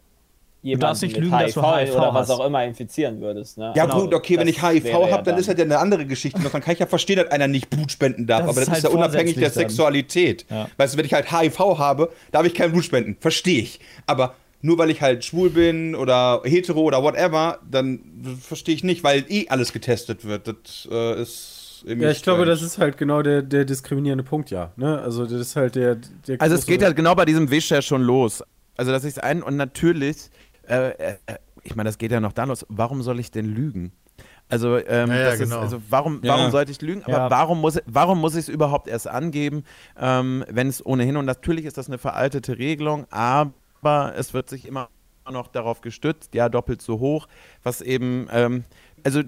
jemanden 0.63 1.05
nicht 1.05 1.17
mit 1.17 1.25
lügen, 1.25 1.39
dass 1.39 1.43
HIV, 1.43 1.55
du 1.55 1.63
HIV 1.77 1.95
oder 1.97 2.15
was 2.15 2.29
hast. 2.29 2.31
auch 2.31 2.47
immer 2.47 2.65
infizieren 2.65 3.21
würdest. 3.21 3.59
Ne? 3.59 3.73
Ja 3.77 3.85
Genau, 3.87 4.03
gut, 4.03 4.15
okay, 4.15 4.39
wenn 4.39 4.47
das 4.47 4.57
ich 4.57 4.63
HIV 4.63 4.85
ja 4.87 5.11
habe, 5.11 5.23
dann 5.25 5.39
ist 5.39 5.49
das 5.49 5.57
ja 5.59 5.65
eine 5.65 5.79
andere 5.79 6.07
Geschichte. 6.07 6.41
noch. 6.41 6.51
Dann 6.51 6.63
kann 6.63 6.73
ich 6.75 6.79
ja 6.81 6.87
verstehen, 6.87 7.17
dass 7.17 7.31
einer 7.31 7.49
nicht 7.49 7.69
Blut 7.71 7.91
spenden 7.93 8.27
darf, 8.27 8.43
Das 8.43 8.49
aber 8.51 8.61
ist 8.63 8.69
das 8.69 8.79
ist 8.79 8.85
halt 8.85 8.93
ja 8.93 8.99
unabhängig 8.99 9.35
der 9.35 9.45
dann. 9.45 9.53
Sexualität. 9.53 10.47
Ja. 10.51 10.69
Weißt 10.77 10.95
du, 10.95 10.99
wenn 10.99 11.05
ich 11.07 11.13
halt 11.15 11.31
HIV 11.33 11.59
habe, 11.79 12.11
darf 12.31 12.47
ich 12.47 12.55
kein 12.55 12.71
Blut 12.73 12.85
spenden. 12.85 13.17
Verstehe 13.21 13.61
ich. 13.63 13.81
Aber 14.07 14.35
nur 14.61 14.79
weil 14.79 14.91
ich 14.91 15.03
halt 15.03 15.25
schwul 15.25 15.51
bin 15.51 15.95
oder 15.97 16.41
hetero 16.45 16.81
oder 16.83 17.03
whatever, 17.03 17.59
dann 17.69 18.01
verstehe 18.41 18.75
ich 18.77 18.85
nicht, 18.85 19.03
weil 19.03 19.25
eh 19.29 19.49
alles 19.49 19.73
getestet 19.73 20.25
wird. 20.25 20.47
Das 20.47 20.89
äh, 20.91 21.21
ist 21.21 21.83
irgendwie 21.85 22.05
Ja, 22.05 22.11
ich 22.13 22.23
glaube, 22.23 22.45
das 22.45 22.63
ist 22.63 22.79
halt 22.79 22.97
genau 22.97 23.23
der, 23.23 23.43
der 23.43 23.65
diskriminierende 23.65 24.23
Punkt, 24.23 24.51
ja. 24.51 24.71
Ne? 24.77 25.01
Also 25.01 25.25
das 25.25 25.33
ist 25.33 25.57
halt 25.57 25.75
der, 25.75 25.97
der 26.29 26.41
Also 26.41 26.55
es 26.55 26.67
geht 26.67 26.81
ja 26.83 26.93
genau 26.93 27.17
bei 27.17 27.25
diesem 27.25 27.51
Wisch 27.51 27.71
ja 27.73 27.83
schon 27.83 28.03
los. 28.03 28.45
Also 28.77 28.93
dass 28.93 29.03
ich 29.03 29.11
es 29.11 29.19
ein 29.19 29.43
und 29.43 29.57
natürlich, 29.57 30.31
äh, 30.69 30.91
äh, 30.91 31.17
ich 31.63 31.77
meine, 31.77 31.89
das 31.89 31.99
geht 31.99 32.11
ja 32.13 32.21
noch 32.21 32.33
dann 32.33 32.49
los. 32.49 32.67
Warum 32.69 33.03
soll 33.03 33.21
ich 33.21 33.31
denn 33.31 33.47
lügen? 33.47 33.93
Also, 34.49 34.77
ähm, 34.77 35.11
Ja, 35.11 35.17
ja, 35.17 35.25
das 35.31 35.39
genau. 35.39 35.57
ist, 35.59 35.63
also 35.63 35.83
warum, 35.89 36.21
Ja. 36.23 36.35
warum 36.37 36.51
sollte 36.51 36.73
ich 36.73 36.81
lügen? 36.83 37.03
Aber 37.05 37.13
Ja. 37.17 37.31
warum 37.31 37.61
muss, 37.61 37.81
warum 37.87 38.21
muss 38.21 38.35
ich 38.35 38.41
es 38.41 38.49
überhaupt 38.49 38.89
erst 38.89 39.09
angeben, 39.09 39.65
ähm, 39.99 40.45
wenn 40.51 40.69
es 40.69 40.85
ohnehin, 40.85 41.17
und 41.17 41.25
natürlich 41.25 41.65
ist 41.65 41.79
das 41.79 41.87
eine 41.89 41.99
veraltete 41.99 42.59
Regelung, 42.59 43.07
aber 43.11 44.15
es 44.17 44.35
wird 44.35 44.49
sich 44.51 44.67
immer 44.67 44.89
noch 45.31 45.47
darauf 45.49 45.81
gestützt, 45.81 46.35
ja, 46.35 46.49
doppelt 46.49 46.83
so 46.83 46.99
hoch, 46.99 47.29
was 47.63 47.81
eben, 47.81 48.27
ähm, 48.33 48.65
also 49.05 49.23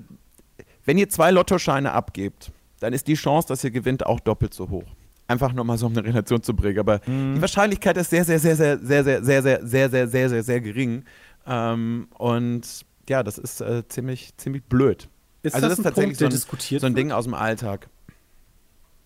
wenn 0.85 0.99
ihr 0.99 1.09
zwei 1.09 1.31
Lottoscheine 1.31 1.93
abgebt, 1.93 2.51
dann 2.81 2.93
ist 2.93 3.07
die 3.09 3.15
Chance, 3.15 3.49
dass 3.49 3.65
ihr 3.65 3.71
gewinnt, 3.71 4.05
auch 4.05 4.21
doppelt 4.21 4.53
so 4.53 4.69
hoch. 4.69 4.85
Einfach 5.27 5.55
nur 5.55 5.65
mal 5.65 5.79
so 5.79 5.87
um 5.87 5.93
eine 5.97 6.05
Relation 6.07 6.43
zu 6.43 6.55
bringen. 6.55 6.79
Aber 6.81 6.99
die 6.99 7.41
Wahrscheinlichkeit 7.41 7.97
ist 7.97 8.11
sehr, 8.11 8.27
sehr, 8.27 8.39
sehr, 8.39 8.55
sehr, 8.57 8.79
sehr, 8.79 9.03
sehr, 9.03 9.23
sehr, 9.25 9.43
sehr, 9.43 9.43
sehr, 9.43 9.89
sehr, 9.89 10.09
sehr, 10.09 10.29
sehr, 10.29 10.43
sehr 10.43 10.61
gering. 10.61 11.05
Ähm, 11.47 12.09
und 12.19 12.63
ja, 13.09 13.23
das 13.23 13.39
ist 13.39 13.61
äh, 13.61 13.87
ziemlich, 13.89 14.37
ziemlich 14.37 14.65
blöd. 14.65 15.09
Ist 15.43 15.55
also 15.55 15.67
das, 15.69 15.77
das 15.77 15.79
ist 15.81 15.85
tatsächlich 15.85 16.19
Punkt, 16.19 16.19
so 16.21 16.25
ein- 16.27 16.31
diskutiert 16.31 16.81
So 16.81 16.87
ein 16.87 16.95
wird? 16.95 16.99
Ding 17.01 17.13
aus 17.13 17.25
dem 17.25 17.35
Alltag. 17.35 17.89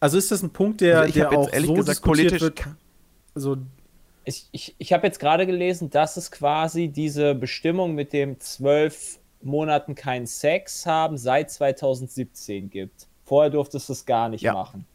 Also 0.00 0.16
ist 0.18 0.30
das 0.30 0.42
ein 0.42 0.50
Punkt, 0.50 0.80
der, 0.80 0.98
Also 0.98 1.08
ich 1.08 1.14
der 1.14 1.32
auch 1.32 1.44
jetzt 1.46 1.54
ehrlich 1.54 1.66
so 1.68 1.74
gesagt 1.74 1.96
diskutiert 1.98 2.28
politisch. 2.30 2.40
wird? 2.42 2.64
Also 3.34 3.56
Ich, 4.24 4.46
ich, 4.52 4.74
ich 4.78 4.92
habe 4.92 5.06
jetzt 5.06 5.18
gerade 5.18 5.46
gelesen, 5.46 5.90
dass 5.90 6.16
es 6.16 6.30
quasi 6.30 6.88
diese 6.88 7.34
Bestimmung 7.34 7.94
mit 7.96 8.12
dem 8.12 8.38
zwölf 8.38 9.18
Monaten 9.42 9.94
keinen 9.96 10.26
Sex 10.26 10.86
haben 10.86 11.16
seit 11.18 11.50
2017 11.50 12.70
gibt. 12.70 13.08
Vorher 13.24 13.50
durftest 13.50 13.88
du 13.88 13.92
es 13.94 14.06
gar 14.06 14.28
nicht 14.28 14.42
Ja. 14.42 14.52
machen. 14.52 14.86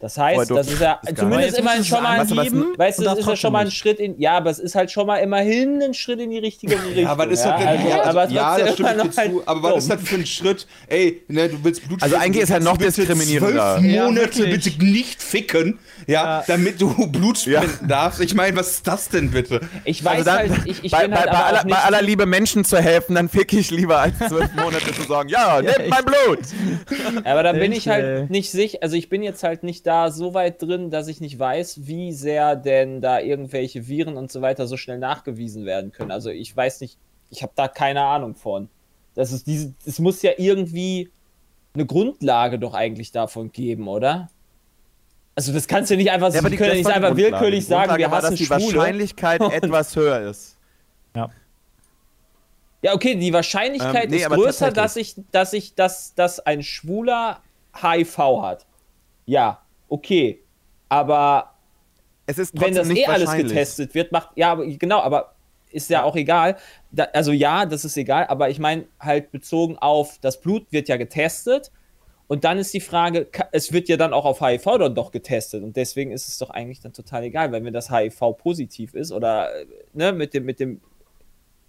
Das 0.00 0.16
heißt, 0.16 0.50
das 0.52 0.68
ist 0.68 0.80
ja 0.80 1.00
gar 1.04 1.14
zumindest 1.16 1.50
nicht. 1.50 1.58
immerhin 1.60 1.84
schon 1.84 2.02
mal 2.04 2.20
ein, 2.20 2.20
angeben 2.20 2.66
weißt 2.76 3.00
du, 3.00 3.02
das 3.02 3.18
ist 3.18 3.26
ja 3.26 3.36
schon 3.36 3.52
mal 3.52 3.64
ein 3.64 3.70
Schritt 3.72 3.98
in, 3.98 4.18
ja, 4.20 4.36
aber 4.36 4.50
es 4.50 4.60
ist 4.60 4.76
halt 4.76 4.92
schon 4.92 5.08
mal 5.08 5.16
immerhin 5.16 5.82
ein 5.82 5.92
Schritt 5.92 6.20
in 6.20 6.30
die 6.30 6.38
richtige 6.38 6.74
Richtung. 6.74 7.02
Ja, 7.02 7.18
was 7.18 7.26
ist 7.26 7.44
das 7.44 7.58
denn? 7.58 7.66
Also, 7.68 7.88
ja, 7.88 8.04
aber 8.04 8.28
ja, 8.28 8.58
das 8.58 8.74
stimmt 8.74 8.96
noch 8.96 9.16
halt 9.16 9.32
zu. 9.32 9.42
Aber 9.46 9.62
was 9.62 9.84
ist 9.84 9.90
das 9.90 10.00
für 10.02 10.14
ein 10.14 10.26
Schritt? 10.26 10.66
Ey, 10.86 11.22
ne, 11.26 11.48
du 11.48 11.64
willst 11.64 11.86
Blut 11.88 12.00
Also 12.00 12.14
eigentlich 12.16 12.44
ist 12.44 12.52
halt 12.52 12.62
noch 12.62 12.76
diskriminierender. 12.76 13.78
Zwölf 13.80 13.92
Ja, 13.92 14.04
Monate 14.04 14.38
wirklich. 14.38 14.78
bitte 14.78 14.84
nicht 14.84 15.20
ficken, 15.20 15.80
ja, 16.06 16.44
damit 16.46 16.80
du 16.80 16.94
Blut 17.10 17.38
spenden 17.38 17.88
darfst. 17.88 18.20
Ich 18.20 18.34
meine, 18.36 18.56
was 18.56 18.70
ist 18.70 18.86
das 18.86 19.08
denn 19.08 19.32
bitte? 19.32 19.60
Ich 19.84 20.04
weiß 20.04 20.18
Also 20.18 20.30
dann, 20.30 20.38
halt, 20.38 20.66
ich, 20.66 20.84
ich 20.84 20.92
bei, 20.92 21.02
bin 21.02 21.10
bei, 21.10 21.16
halt 21.18 21.30
bei, 21.30 21.36
aber 21.36 21.46
aller, 21.46 21.58
auch 21.58 21.64
nicht 21.64 21.76
bei 21.76 21.82
aller 21.82 22.02
Liebe 22.02 22.26
Menschen 22.26 22.64
zu 22.64 22.78
helfen, 22.78 23.16
dann 23.16 23.28
fick 23.28 23.52
ich 23.52 23.72
lieber 23.72 23.98
als 23.98 24.16
zwölf 24.18 24.52
Monate 24.54 24.92
zu 24.92 25.02
sagen, 25.08 25.28
ja, 25.28 25.60
nehmt 25.60 25.88
mein 25.88 26.04
Blut. 26.04 26.38
Aber 27.24 27.42
da 27.42 27.52
bin 27.52 27.72
ich 27.72 27.88
halt 27.88 28.30
nicht 28.30 28.52
sicher, 28.52 28.78
also 28.82 28.94
ich 28.94 29.08
bin 29.08 29.24
jetzt 29.24 29.42
halt 29.42 29.64
nicht 29.64 29.87
da 29.88 30.10
so 30.10 30.34
weit 30.34 30.60
drin, 30.62 30.90
dass 30.90 31.08
ich 31.08 31.20
nicht 31.20 31.38
weiß, 31.38 31.86
wie 31.86 32.12
sehr 32.12 32.54
denn 32.56 33.00
da 33.00 33.20
irgendwelche 33.20 33.88
Viren 33.88 34.16
und 34.16 34.30
so 34.30 34.42
weiter 34.42 34.66
so 34.66 34.76
schnell 34.76 34.98
nachgewiesen 34.98 35.64
werden 35.64 35.92
können. 35.92 36.10
Also 36.10 36.30
ich 36.30 36.54
weiß 36.54 36.80
nicht, 36.82 36.98
ich 37.30 37.42
habe 37.42 37.52
da 37.56 37.68
keine 37.68 38.02
Ahnung 38.02 38.34
von. 38.34 38.68
Das 39.14 39.32
ist 39.32 39.46
diese, 39.46 39.74
es 39.86 39.98
muss 39.98 40.20
ja 40.22 40.32
irgendwie 40.36 41.10
eine 41.74 41.86
Grundlage 41.86 42.58
doch 42.58 42.74
eigentlich 42.74 43.12
davon 43.12 43.50
geben, 43.50 43.88
oder? 43.88 44.28
Also 45.34 45.52
das 45.52 45.66
kannst 45.68 45.90
du 45.90 45.96
nicht 45.96 46.10
einfach, 46.10 46.32
Ja, 46.32 46.40
aber 46.40 46.50
die 46.50 46.56
können 46.56 46.76
nicht 46.76 46.84
war 46.84 46.94
einfach 46.94 47.08
Grundlage. 47.08 47.32
willkürlich 47.32 47.64
Die 47.64 47.70
sagen, 47.70 47.88
Grundlage 47.88 48.02
wir 48.02 48.10
war, 48.10 48.18
hassen 48.18 48.30
dass 48.30 48.38
die 48.38 48.44
Schwule. 48.46 48.76
Wahrscheinlichkeit 48.76 49.40
etwas 49.52 49.96
höher 49.96 50.20
ist. 50.28 50.56
Ja. 51.16 51.30
Ja, 52.82 52.94
okay, 52.94 53.14
die 53.16 53.32
Wahrscheinlichkeit 53.32 54.04
Ähm, 54.04 54.10
nee, 54.10 54.16
ist 54.18 54.28
größer, 54.30 54.70
dass 54.70 54.96
ich, 54.96 55.16
dass 55.32 55.52
ich, 55.52 55.74
dass, 55.74 56.14
dass 56.14 56.40
ein 56.40 56.62
Schwuler 56.62 57.40
HIV 57.74 58.18
hat. 58.42 58.66
Ja, 59.26 59.62
okay. 59.88 60.42
Aber 60.88 61.54
Es 62.26 62.38
ist 62.38 62.60
wenn 62.60 62.74
das 62.74 62.88
nicht 62.88 63.02
eh 63.02 63.06
alles 63.06 63.32
getestet 63.32 63.94
wird, 63.94 64.12
macht, 64.12 64.30
ja, 64.36 64.52
aber, 64.52 64.66
genau, 64.66 65.00
aber 65.00 65.34
ist 65.70 65.90
ja 65.90 66.02
auch 66.02 66.16
egal. 66.16 66.56
Da, 66.90 67.04
also 67.12 67.32
ja, 67.32 67.66
das 67.66 67.84
ist 67.84 67.96
egal, 67.96 68.26
aber 68.28 68.50
ich 68.50 68.58
meine 68.58 68.86
halt 69.00 69.30
bezogen 69.30 69.76
auf, 69.78 70.18
das 70.20 70.40
Blut 70.40 70.66
wird 70.70 70.88
ja 70.88 70.96
getestet 70.96 71.70
und 72.26 72.44
dann 72.44 72.58
ist 72.58 72.72
die 72.74 72.80
Frage, 72.80 73.28
es 73.52 73.72
wird 73.72 73.88
ja 73.88 73.96
dann 73.96 74.12
auch 74.12 74.24
auf 74.24 74.40
HIV 74.40 74.64
dann 74.64 74.94
doch 74.94 75.10
getestet 75.10 75.62
und 75.62 75.76
deswegen 75.76 76.10
ist 76.10 76.28
es 76.28 76.38
doch 76.38 76.50
eigentlich 76.50 76.80
dann 76.80 76.92
total 76.92 77.24
egal, 77.24 77.52
weil 77.52 77.64
wenn 77.64 77.74
das 77.74 77.90
HIV 77.90 78.36
positiv 78.38 78.94
ist 78.94 79.12
oder 79.12 79.50
ne, 79.92 80.12
mit 80.12 80.34
dem, 80.34 80.44
mit 80.44 80.60
dem 80.60 80.80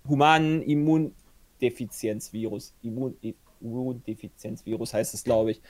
humanen 0.08 0.62
Immundefizienzvirus, 0.62 2.73
Immun, 2.82 3.17
Immundefizienzvirus 3.62 4.93
heißt 4.93 5.13
es, 5.13 5.23
glaube 5.23 5.51
ich. 5.51 5.62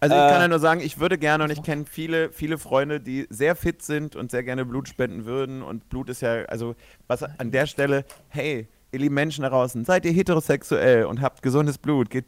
Also 0.00 0.16
ich 0.16 0.22
Äh, 0.22 0.28
kann 0.28 0.40
ja 0.40 0.48
nur 0.48 0.58
sagen, 0.60 0.80
ich 0.80 0.98
würde 1.00 1.18
gerne 1.18 1.44
und 1.44 1.50
ich 1.50 1.62
kenne 1.62 1.84
viele, 1.90 2.30
viele 2.32 2.58
Freunde, 2.58 3.00
die 3.00 3.26
sehr 3.30 3.56
fit 3.56 3.82
sind 3.82 4.16
und 4.16 4.30
sehr 4.30 4.42
gerne 4.44 4.64
Blut 4.64 4.88
spenden 4.88 5.24
würden. 5.24 5.62
Und 5.62 5.88
Blut 5.88 6.08
ist 6.08 6.20
ja, 6.22 6.44
also 6.44 6.74
was 7.06 7.22
an 7.22 7.50
der 7.50 7.66
Stelle, 7.66 8.04
hey, 8.28 8.68
ihr 8.92 8.98
lieben 8.98 9.14
Menschen 9.14 9.42
da 9.42 9.50
draußen, 9.50 9.84
seid 9.84 10.04
ihr 10.04 10.12
heterosexuell 10.12 11.04
und 11.04 11.20
habt 11.20 11.42
gesundes 11.42 11.78
Blut, 11.78 12.10
geht 12.10 12.26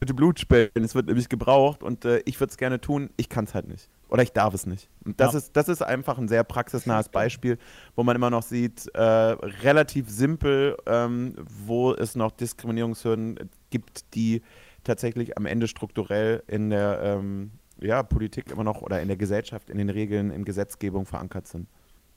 bitte 0.00 0.14
Blut 0.14 0.40
spenden. 0.40 0.82
Es 0.84 0.94
wird 0.96 1.06
nämlich 1.06 1.28
gebraucht 1.28 1.82
und 1.84 2.04
äh, 2.04 2.22
ich 2.24 2.40
würde 2.40 2.50
es 2.50 2.56
gerne 2.56 2.80
tun, 2.80 3.10
ich 3.16 3.28
kann 3.28 3.44
es 3.44 3.54
halt 3.54 3.68
nicht. 3.68 3.88
Oder 4.08 4.24
ich 4.24 4.32
darf 4.32 4.52
es 4.52 4.66
nicht. 4.66 4.90
Und 5.04 5.20
das, 5.20 5.32
Ja. 5.32 5.38
ist, 5.38 5.56
das 5.56 5.68
ist 5.68 5.80
einfach 5.80 6.18
ein 6.18 6.28
sehr 6.28 6.44
praxisnahes 6.44 7.08
Beispiel, 7.08 7.56
wo 7.94 8.02
man 8.02 8.16
immer 8.16 8.28
noch 8.30 8.42
sieht, 8.42 8.88
äh, 8.94 9.00
relativ 9.00 10.10
simpel, 10.10 10.76
ähm, 10.86 11.36
wo 11.66 11.92
es 11.94 12.14
noch 12.16 12.32
Diskriminierungshürden 12.32 13.38
gibt, 13.70 14.12
die 14.14 14.42
tatsächlich 14.84 15.36
am 15.36 15.46
Ende 15.46 15.68
strukturell 15.68 16.42
in 16.46 16.70
der 16.70 17.00
ähm, 17.02 17.52
ja, 17.80 18.02
Politik 18.02 18.50
immer 18.50 18.64
noch 18.64 18.82
oder 18.82 19.00
in 19.00 19.08
der 19.08 19.16
Gesellschaft, 19.16 19.70
in 19.70 19.78
den 19.78 19.90
Regeln, 19.90 20.30
in 20.30 20.44
Gesetzgebung 20.44 21.06
verankert 21.06 21.46
sind. 21.48 21.66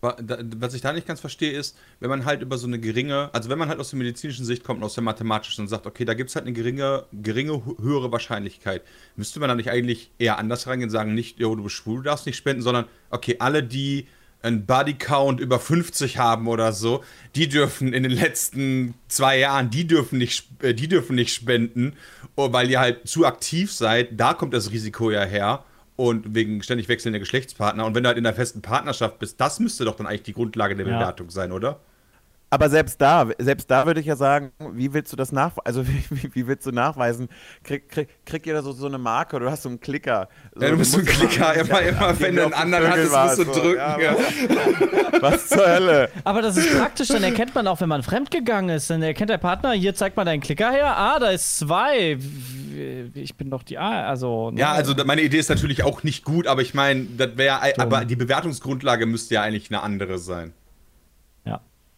Wa- 0.02 0.16
da- 0.22 0.38
Was 0.58 0.74
ich 0.74 0.82
da 0.82 0.94
nicht 0.94 1.08
ganz 1.08 1.20
verstehe, 1.22 1.52
ist, 1.54 1.78
wenn 2.00 2.10
man 2.10 2.26
halt 2.26 2.42
über 2.42 2.58
so 2.58 2.68
eine 2.68 2.80
geringe, 2.80 3.30
also 3.34 3.50
wenn 3.50 3.58
man 3.58 3.70
halt 3.70 3.80
aus 3.80 3.90
der 3.92 3.98
medizinischen 3.98 4.46
Sicht 4.46 4.64
kommt 4.64 4.80
und 4.80 4.84
aus 4.86 4.94
der 4.94 5.04
mathematischen 5.04 5.64
und 5.64 5.68
sagt, 5.70 5.88
okay, 5.88 6.06
da 6.06 6.14
gibt 6.14 6.30
es 6.30 6.36
halt 6.36 6.46
eine 6.46 6.54
geringe, 6.54 7.06
geringe, 7.14 7.54
hö- 7.54 7.82
höhere 7.82 8.12
Wahrscheinlichkeit, 8.12 8.84
müsste 9.16 9.40
man 9.40 9.48
dann 9.50 9.58
nicht 9.58 9.70
eigentlich 9.72 10.12
eher 10.20 10.38
anders 10.38 10.68
reingehen 10.68 10.90
und 10.90 10.92
sagen, 10.92 11.14
nicht, 11.16 11.40
jo, 11.40 11.56
du 11.56 11.64
bist 11.64 11.76
schwul, 11.76 11.98
du 11.98 12.04
darfst 12.04 12.26
nicht 12.26 12.36
spenden, 12.36 12.62
sondern, 12.62 12.86
okay, 13.10 13.38
alle, 13.40 13.64
die 13.64 14.08
einen 14.46 14.66
Bodycount 14.66 15.40
über 15.40 15.60
50 15.60 16.18
haben 16.18 16.48
oder 16.48 16.72
so, 16.72 17.04
die 17.36 17.50
dürfen 17.50 17.94
in 17.94 18.04
den 18.04 18.12
letzten 18.12 18.94
zwei 19.08 19.40
Jahren, 19.40 19.70
die 19.70 19.88
dürfen 19.88 20.18
nicht, 20.20 20.48
äh, 20.62 20.74
die 20.74 20.88
dürfen 20.88 21.16
nicht 21.16 21.34
spenden, 21.34 21.94
oh, 22.36 22.54
weil 22.54 22.70
ihr 22.70 22.80
halt 22.80 23.08
zu 23.08 23.26
aktiv 23.26 23.72
seid, 23.72 24.10
da 24.20 24.34
kommt 24.34 24.54
das 24.54 24.72
Risiko 24.72 25.12
ja 25.12 25.24
her 25.24 25.64
und 25.96 26.36
wegen 26.36 26.62
ständig 26.62 26.88
wechselnder 26.88 27.20
Geschlechtspartner. 27.20 27.86
Und 27.86 27.96
wenn 27.96 28.04
du 28.04 28.08
halt 28.10 28.18
in 28.18 28.26
einer 28.26 28.36
festen 28.36 28.62
Partnerschaft 28.62 29.20
bist, 29.20 29.40
das 29.40 29.60
müsste 29.60 29.86
doch 29.86 29.96
dann 29.96 30.08
eigentlich 30.08 30.24
die 30.24 30.34
Grundlage 30.34 30.76
der 30.76 30.86
Ja. 30.88 30.98
Bewertung 31.00 31.30
sein, 31.30 31.52
oder? 31.52 31.80
Aber 32.52 32.70
selbst 32.70 33.02
da, 33.02 33.28
selbst 33.40 33.70
da 33.70 33.86
würde 33.86 34.00
ich 34.00 34.06
ja 34.06 34.16
sagen, 34.16 34.52
wie 34.74 34.94
willst 34.94 35.12
du 35.12 35.18
das 35.18 35.32
nachweisen? 35.32 35.62
Also 35.66 35.88
wie, 35.88 36.04
wie, 36.12 36.36
wie 36.36 36.48
willst 36.48 36.66
du 36.66 36.72
nachweisen? 36.72 37.28
Krieg, 37.64 37.90
krieg, 37.90 38.08
krieg 38.26 38.46
jeder 38.46 38.62
so, 38.64 38.72
so 38.72 38.86
eine 38.88 38.98
Marke 38.98 39.36
oder 39.36 39.46
du 39.46 39.52
hast 39.52 39.64
so 39.64 39.70
einen 39.70 39.80
Klicker. 39.80 40.30
So, 40.54 40.62
Ja, 40.64 40.72
du 40.72 40.78
bist 40.78 40.92
so 40.92 41.00
ein 41.00 41.06
musst 41.06 41.18
Klicker, 41.20 41.54
immer- 41.60 41.82
immer, 41.82 41.82
immer, 41.82 42.02
ja, 42.12 42.20
wenn 42.20 42.36
du 42.36 42.44
einen 42.44 42.54
anderen 42.54 42.90
hattest, 42.90 43.12
musst 43.12 43.38
du 43.40 43.44
so. 43.54 43.62
drücken. 43.62 43.78
Ja, 43.78 44.00
Ja, 44.00 44.16
Was 45.22 45.48
zur 45.50 45.66
Hölle? 45.68 46.10
Aber 46.24 46.42
das 46.42 46.58
ist 46.58 46.78
praktisch, 46.78 47.08
dann 47.08 47.24
erkennt 47.24 47.56
man 47.56 47.68
auch, 47.68 47.80
wenn 47.82 47.90
man 47.90 48.04
fremdgegangen 48.04 48.76
ist. 48.76 48.90
Dann 48.90 49.02
erkennt 49.02 49.30
der 49.30 49.38
Partner, 49.38 49.72
hier 49.72 49.96
zeigt 49.96 50.16
mal 50.18 50.26
deinen 50.26 50.42
Klicker 50.42 50.72
her. 50.72 50.96
Ah, 50.98 51.20
da 51.20 51.30
ist 51.30 51.58
zwei. 51.60 52.18
Ich 53.14 53.36
bin 53.36 53.50
doch 53.50 53.64
die 53.64 53.78
A. 53.78 54.08
Also, 54.08 54.52
ne? 54.52 54.60
Ja, 54.60 54.74
also 54.74 54.94
meine 55.06 55.22
Idee 55.22 55.38
ist 55.38 55.50
natürlich 55.50 55.84
auch 55.84 56.04
nicht 56.04 56.26
gut, 56.26 56.48
aber 56.48 56.62
ich 56.62 56.74
meine, 56.74 57.06
das 57.18 57.38
wäre, 57.38 57.60
aber 57.80 58.06
die 58.06 58.16
Bewertungsgrundlage 58.18 59.06
müsste 59.06 59.36
ja 59.36 59.42
eigentlich 59.42 59.70
eine 59.72 59.82
andere 59.82 60.18
sein. 60.20 60.54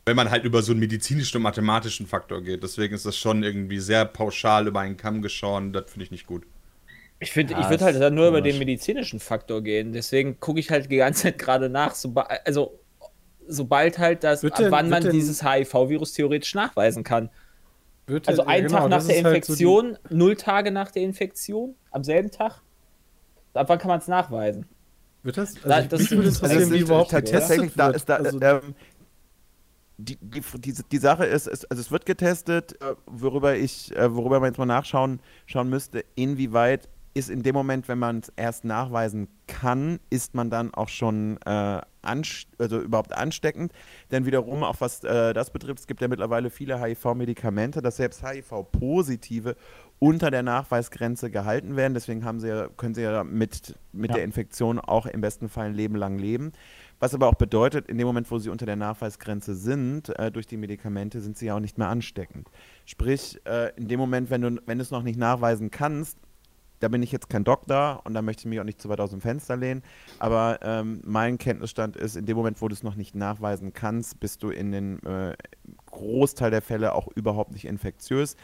Wenn 0.08 0.16
man 0.16 0.32
halt 0.32 0.46
über 0.46 0.62
so 0.62 0.72
einen 0.72 0.80
medizinischen 0.80 1.36
und 1.38 1.44
mathematischen 1.44 2.08
Faktor 2.08 2.42
geht. 2.42 2.64
Deswegen 2.64 2.96
ist 2.96 3.06
das 3.06 3.18
schon 3.18 3.44
irgendwie 3.44 3.80
sehr 3.80 4.06
pauschal 4.06 4.66
über 4.66 4.80
einen 4.80 4.96
Kamm 4.96 5.22
geschoren. 5.22 5.74
Das 5.74 5.92
finde 5.92 6.06
ich 6.06 6.12
nicht 6.12 6.26
gut. 6.26 6.44
Ich 7.20 7.36
Ja, 7.36 7.42
ich 7.44 7.70
würde 7.70 7.84
halt 7.84 8.00
dann 8.00 8.16
nur 8.16 8.30
über 8.30 8.40
den 8.40 8.58
medizinischen 8.58 9.20
Faktor 9.20 9.62
gehen. 9.62 9.92
Deswegen 9.92 10.40
gucke 10.40 10.62
ich 10.62 10.72
halt 10.72 10.90
die 10.90 10.96
ganze 10.96 11.24
Zeit 11.24 11.38
gerade 11.38 11.68
nach, 11.68 11.94
soba 11.94 12.22
also 12.46 12.80
sobald 13.48 13.98
halt 13.98 14.24
das, 14.24 14.44
Wird 14.44 14.54
ab 14.54 14.60
denn- 14.60 14.72
wann 14.72 14.86
wird 14.86 14.92
man 14.92 15.04
denn- 15.04 15.12
dieses 15.12 15.44
HIV-Virus 15.44 16.14
theoretisch 16.14 16.56
nachweisen 16.56 17.04
kann. 17.04 17.30
Wird 18.06 18.30
Also 18.30 18.44
ja, 18.44 18.48
einen 18.48 18.68
genau, 18.68 18.80
Tag 18.80 18.90
nach 18.90 18.98
das 19.00 19.08
der 19.08 19.18
ist 19.18 19.26
halt 19.26 19.44
so 19.46 19.56
die- 19.56 19.64
Infektion, 19.64 19.98
null 20.10 20.36
Tage 20.38 20.72
nach 20.72 20.92
der 20.92 21.04
Infektion, 21.04 21.76
am 21.92 22.06
selben 22.06 22.32
Tag. 22.32 22.62
Ab 23.54 23.68
wann 23.68 23.80
kann 23.80 23.90
man 23.90 24.00
es 24.00 24.08
nachweisen? 24.08 24.68
Wird 25.24 25.38
das? 25.38 25.56
Da- 25.56 25.76
Also 25.76 25.90
das- 25.90 26.00
mich 26.02 26.12
würde 26.12 26.28
also 26.28 26.38
interessieren, 26.46 26.64
es 26.64 26.72
wie 26.72 26.76
ist 26.78 26.82
überhaupt 26.84 27.12
ta- 27.12 27.20
tatsächlich, 27.22 27.74
da 27.76 27.88
getestet 27.88 27.94
ist 27.98 28.10
da, 28.10 28.24
wird. 28.24 28.44
Also, 28.44 28.68
ähm, 28.68 28.76
die, 29.98 30.18
die, 30.22 30.42
die, 30.60 30.74
die 30.74 30.98
Sache 30.98 31.26
ist, 31.26 31.48
es, 31.48 31.66
also 31.66 31.82
es 31.82 31.92
wird 31.92 32.06
getestet, 32.06 32.80
äh, 32.82 32.96
worüber 33.08 33.56
ich, 33.56 33.96
äh, 33.96 34.14
worüber 34.14 34.40
man 34.40 34.50
jetzt 34.50 34.58
mal 34.58 34.66
nachschauen 34.66 35.20
schauen 35.46 35.70
müsste, 35.70 36.06
inwieweit 36.16 36.88
ist 37.18 37.30
in 37.30 37.42
dem 37.44 37.54
Moment, 37.56 37.88
wenn 37.88 38.00
man 38.00 38.20
es 38.20 38.32
erst 38.36 38.64
nachweisen 38.64 39.28
kann, 39.48 40.00
ist 40.10 40.36
man 40.36 40.50
dann 40.50 40.74
auch 40.74 40.90
schon 40.90 41.38
äh, 41.46 41.82
also 42.02 42.80
überhaupt 42.80 43.14
ansteckend. 43.14 43.74
Denn 44.12 44.26
wiederum, 44.26 44.64
auch 44.64 44.80
was 44.80 45.04
äh, 45.04 45.34
das 45.34 45.52
betrifft, 45.52 45.80
es 45.80 45.88
gibt 45.88 46.00
ja 46.02 46.08
mittlerweile 46.08 46.50
viele 46.50 46.80
HIV-Medikamente, 46.82 47.82
dass 47.82 47.98
selbst 47.98 48.24
HIV-Positive 48.26 49.56
unter 50.00 50.30
der 50.30 50.44
Nachweisgrenze 50.44 51.32
gehalten 51.32 51.76
werden. 51.76 51.96
Deswegen 51.96 52.24
haben 52.24 52.40
sie 52.40 52.50
ja, 52.50 52.68
können 52.78 52.94
sie 52.94 53.02
ja 53.02 53.24
mit, 53.24 53.76
mit 53.92 54.12
Ja. 54.12 54.18
der 54.18 54.24
Infektion 54.24 54.80
auch 54.80 55.08
im 55.08 55.22
besten 55.22 55.50
Fall 55.50 55.68
ein 55.68 55.74
Leben 55.74 55.96
lang 55.96 56.20
leben. 56.20 56.52
Was 57.00 57.14
aber 57.14 57.28
auch 57.28 57.36
bedeutet, 57.36 57.88
in 57.88 57.98
dem 57.98 58.08
Moment, 58.08 58.30
wo 58.32 58.40
sie 58.40 58.50
unter 58.50 58.66
der 58.66 58.76
Nachweisgrenze 58.76 59.56
sind, 59.56 60.18
äh, 60.18 60.32
durch 60.32 60.48
die 60.48 60.58
Medikamente, 60.58 61.20
sind 61.20 61.38
sie 61.38 61.48
ja 61.48 61.56
auch 61.56 61.60
nicht 61.60 61.78
mehr 61.78 61.90
ansteckend. 61.90 62.50
Sprich, 62.86 63.40
äh, 63.46 63.72
in 63.76 63.88
dem 63.88 64.00
Moment, 64.00 64.30
wenn 64.30 64.42
du, 64.42 64.62
wenn 64.66 64.78
du 64.78 64.82
es 64.84 64.92
noch 64.92 65.04
nicht 65.04 65.18
nachweisen 65.20 65.72
kannst, 65.72 66.18
da 66.80 66.88
bin 66.88 67.02
ich 67.02 67.12
jetzt 67.12 67.30
kein 67.30 67.44
Doktor 67.44 68.02
und 68.04 68.14
da 68.14 68.22
möchte 68.22 68.42
ich 68.42 68.46
mich 68.46 68.60
auch 68.60 68.66
nicht 68.66 68.82
zu 68.82 68.90
weit 68.90 69.00
aus 69.00 69.12
dem 69.12 69.22
Fenster 69.22 69.58
lehnen, 69.58 69.84
aber 70.20 70.60
ähm, 70.62 71.02
mein 71.06 71.38
Kenntnisstand 71.38 71.96
ist, 71.96 72.16
in 72.16 72.26
dem 72.26 72.38
Moment, 72.38 72.62
wo 72.62 72.68
du 72.68 72.74
es 72.74 72.84
noch 72.84 72.96
nicht 72.96 73.16
nachweisen 73.16 73.74
kannst, 73.74 74.20
bist 74.20 74.44
du 74.44 74.50
in 74.50 74.72
den 74.72 75.04
äh, 75.04 75.36
Großteil 75.88 76.52
der 76.52 76.62
Fälle 76.62 76.94
auch 76.94 77.08
überhaupt 77.16 77.52
nicht 77.52 77.66
infektiös. 77.66 78.36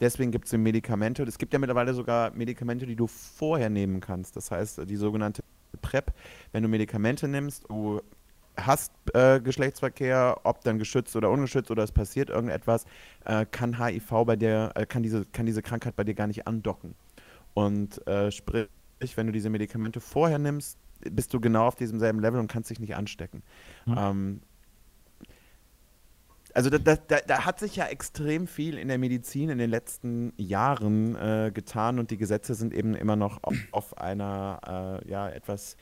Deswegen 0.00 0.32
gibt 0.32 0.46
es 0.46 0.52
Medikamente. 0.52 1.22
Es 1.22 1.38
gibt 1.38 1.52
ja 1.52 1.58
mittlerweile 1.58 1.94
sogar 1.94 2.32
Medikamente, 2.32 2.86
die 2.86 2.96
du 2.96 3.06
vorher 3.06 3.70
nehmen 3.70 4.00
kannst. 4.00 4.36
Das 4.36 4.50
heißt, 4.50 4.80
die 4.88 4.96
sogenannte 4.96 5.44
PrEP, 5.80 6.12
wenn 6.50 6.62
du 6.62 6.68
Medikamente 6.68 7.28
nimmst, 7.28 7.64
du 7.68 8.00
hast 8.56 8.92
äh, 9.14 9.40
Geschlechtsverkehr, 9.40 10.40
ob 10.42 10.62
dann 10.62 10.78
geschützt 10.78 11.14
oder 11.16 11.30
ungeschützt 11.30 11.70
oder 11.70 11.82
es 11.82 11.92
passiert 11.92 12.30
irgendetwas, 12.30 12.84
äh, 13.24 13.46
kann 13.50 13.78
HIV 13.78 14.24
bei 14.26 14.36
dir, 14.36 14.72
äh, 14.74 14.86
kann, 14.86 15.02
diese, 15.02 15.24
kann 15.26 15.46
diese 15.46 15.62
Krankheit 15.62 15.96
bei 15.96 16.04
dir 16.04 16.14
gar 16.14 16.26
nicht 16.26 16.46
andocken. 16.46 16.94
Und 17.54 18.06
äh, 18.06 18.30
sprich, 18.30 18.68
wenn 19.16 19.26
du 19.26 19.32
diese 19.32 19.50
Medikamente 19.50 20.00
vorher 20.00 20.38
nimmst, 20.38 20.78
bist 21.10 21.34
du 21.34 21.40
genau 21.40 21.66
auf 21.66 21.74
diesem 21.74 21.98
selben 21.98 22.20
Level 22.20 22.38
und 22.40 22.46
kannst 22.48 22.70
dich 22.70 22.78
nicht 22.80 22.94
anstecken. 22.94 23.42
Ähm, 23.88 24.40
Also 26.54 26.68
da, 26.68 26.76
da, 26.78 26.96
da, 26.96 27.16
da 27.26 27.44
hat 27.46 27.58
sich 27.60 27.76
ja 27.76 27.86
extrem 27.86 28.46
viel 28.46 28.76
in 28.76 28.88
der 28.88 28.98
Medizin 28.98 29.48
in 29.48 29.56
den 29.56 29.70
letzten 29.70 30.34
Jahren 30.36 31.16
äh, 31.16 31.50
getan 31.52 31.98
und 31.98 32.10
die 32.10 32.18
Gesetze 32.18 32.54
sind 32.54 32.74
eben 32.74 32.94
immer 32.94 33.16
noch 33.16 33.42
auf, 33.42 33.56
auf 33.72 33.98
einer 33.98 35.00
äh, 35.02 35.08
ja 35.10 35.28
etwas 35.30 35.76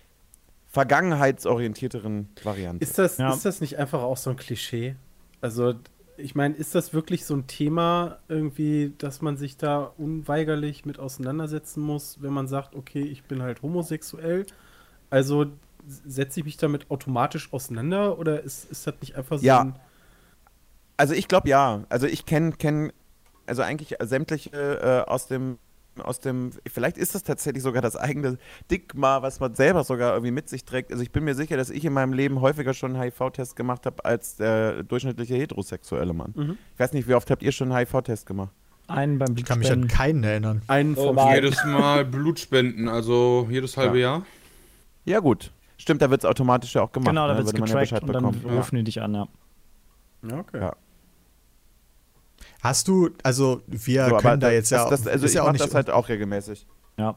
vergangenheitsorientierteren 0.69 2.29
Variante. 2.45 2.85
Ist 2.85 2.99
das, 2.99 3.19
Ja. 3.19 3.33
ist 3.35 3.45
das 3.45 3.61
nicht 3.61 3.79
einfach 3.79 4.03
auch 4.03 4.17
so 4.17 4.31
ein 4.31 4.37
Klischee? 4.37 4.95
Also, 5.41 5.75
ich 6.21 6.35
meine, 6.35 6.55
ist 6.55 6.75
das 6.75 6.93
wirklich 6.95 7.25
so 7.25 7.35
ein 7.35 7.47
Thema 7.47 8.19
irgendwie, 8.29 8.93
dass 8.99 9.23
man 9.23 9.37
sich 9.37 9.57
da 9.57 9.93
unweigerlich 9.99 10.85
mit 10.85 10.99
auseinandersetzen 10.99 11.81
muss, 11.83 12.23
wenn 12.23 12.33
man 12.33 12.49
sagt, 12.49 12.75
okay, 12.75 13.03
ich 13.03 13.25
bin 13.25 13.43
halt 13.43 13.63
homosexuell? 13.63 14.47
Also 15.11 15.47
setze 15.87 16.41
ich 16.41 16.47
mich 16.47 16.57
damit 16.57 16.91
automatisch 16.91 17.53
auseinander 17.53 18.19
oder 18.19 18.43
ist, 18.43 18.71
ist 18.71 18.87
das 18.87 18.95
nicht 19.01 19.17
einfach 19.17 19.39
so 19.39 19.45
Ja. 19.47 19.61
ein. 19.63 19.75
Also 20.97 21.15
ich 21.15 21.29
glaube 21.29 21.49
ja. 21.49 21.85
Also 21.89 22.07
ich 22.07 22.27
kenne 22.27 22.53
kenn, 22.53 22.93
also 23.47 23.63
eigentlich 23.63 23.97
sämtliche 24.01 24.51
äh, 25.07 25.11
aus 25.11 25.27
dem 25.27 25.59
aus 26.01 26.21
dem 26.21 26.51
vielleicht 26.67 26.99
ist 26.99 27.15
das 27.15 27.23
tatsächlich 27.23 27.63
sogar 27.63 27.83
das 27.83 27.97
eigene 27.97 28.39
Stigma, 28.67 29.23
was 29.23 29.41
man 29.41 29.55
selber 29.55 29.85
sogar 29.85 30.13
irgendwie 30.13 30.31
mit 30.33 30.49
sich 30.49 30.65
trägt. 30.65 30.91
Also 30.91 31.03
ich 31.03 31.11
bin 31.13 31.25
mir 31.25 31.35
sicher, 31.35 31.57
dass 31.57 31.71
ich 31.71 31.85
in 31.85 31.93
meinem 31.93 32.13
Leben 32.13 32.41
häufiger 32.41 32.75
schon 32.75 32.95
einen 32.97 33.03
HIV-Test 33.03 33.57
gemacht 33.57 33.87
habe 33.87 34.05
als 34.05 34.37
der 34.37 34.83
durchschnittliche 34.83 35.35
heterosexuelle 35.35 36.13
Mann. 36.13 36.33
Mhm. 36.37 36.59
Ich 36.75 36.81
weiß 36.81 36.93
nicht, 36.93 37.09
wie 37.09 37.15
oft 37.15 37.31
habt 37.31 37.43
ihr 37.43 37.53
schon 37.53 37.73
einen 37.73 37.87
HIV-Test 37.87 38.27
gemacht? 38.27 38.51
Einen 38.89 39.19
beim 39.19 39.37
Ich 39.37 39.45
kann 39.45 39.61
mich 39.61 39.71
an 39.71 39.83
Blutspenden. 39.83 39.89
keinen 39.89 40.25
erinnern. 40.25 40.63
Einen 40.67 40.95
Oh, 40.97 41.09
vom 41.09 41.17
Mann. 41.17 41.35
Jedes 41.35 41.65
Mal 41.65 42.05
Blutspenden, 42.05 42.89
also 42.89 43.47
jedes 43.51 43.77
halbe 43.77 44.01
Jahr. 44.01 44.25
Ja 45.05 45.21
gut. 45.21 45.53
Stimmt, 45.77 46.03
da 46.03 46.11
wird 46.11 46.23
es 46.23 46.29
automatisch 46.29 46.75
ja 46.75 46.83
auch 46.83 46.93
gemacht. 46.93 47.09
Genau, 47.09 47.27
da 47.27 47.33
ne? 47.35 47.39
wird 47.39 47.47
es 47.47 47.53
ja 47.53 47.59
getrackt 47.65 47.81
Bescheid 47.81 48.03
und 48.03 48.13
dann 48.13 48.33
bekommen. 48.33 48.57
rufen 48.59 48.77
die 48.77 48.85
dich 48.85 49.01
an, 49.01 49.15
ja. 49.15 49.29
Ja, 50.29 50.39
okay. 50.39 50.59
Ja. 50.61 50.77
Hast 52.63 52.89
du, 52.89 53.11
also 53.23 53.63
wir 53.67 54.09
So, 54.09 54.17
können 54.19 54.41
da 54.41 54.51
jetzt 54.51 54.71
ja, 54.71 54.89
das, 54.89 55.03
das, 55.03 55.13
also 55.13 55.25
ist 55.25 55.31
ich 55.33 55.37
ja 55.37 55.43
auch 55.43 55.47
mach 55.47 55.53
nicht, 55.55 55.65
das 55.65 55.75
halt 55.75 55.91
auch 55.91 56.09
regelmäßig. 56.09 56.67
Ja. 56.99 57.17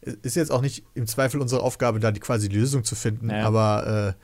ist 0.00 0.36
jetzt 0.36 0.50
auch 0.50 0.60
nicht 0.60 0.84
im 0.94 1.06
Zweifel 1.06 1.40
unsere 1.40 1.62
Aufgabe, 1.62 2.00
da 2.00 2.10
die 2.10 2.20
quasi 2.20 2.48
die 2.48 2.56
Lösung 2.58 2.84
zu 2.84 2.94
finden, 2.94 3.30
Ja. 3.30 3.44
aber 3.46 4.14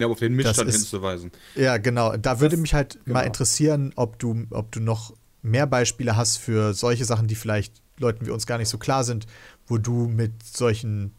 Ja, 0.00 0.06
auf 0.06 0.18
den 0.20 0.34
Missstand 0.34 0.68
ist- 0.68 0.76
hinzuweisen. 0.76 1.32
äh, 1.56 1.64
ja, 1.64 1.76
genau. 1.78 2.16
Da 2.16 2.40
würde 2.40 2.54
Das- 2.56 2.60
mich 2.60 2.74
halt 2.74 2.96
mal 3.06 3.14
genau. 3.20 3.26
interessieren, 3.26 3.92
ob 3.96 4.18
du, 4.20 4.46
ob 4.50 4.70
du 4.72 4.80
noch 4.80 5.12
mehr 5.42 5.66
Beispiele 5.66 6.16
hast 6.16 6.36
für 6.36 6.72
solche 6.74 7.04
Sachen, 7.04 7.26
die 7.26 7.34
vielleicht 7.34 7.82
Leuten 7.98 8.26
wie 8.26 8.30
uns 8.30 8.46
gar 8.46 8.58
nicht 8.58 8.68
so 8.68 8.78
klar 8.78 9.02
sind, 9.02 9.26
wo 9.66 9.78
du 9.78 10.06
mit 10.06 10.40
solchen 10.44 11.14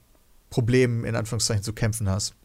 Problemen 0.50 1.04
in 1.04 1.16
Anführungszeichen 1.16 1.64
zu 1.64 1.74
kämpfen 1.74 2.10
hast. 2.10 2.36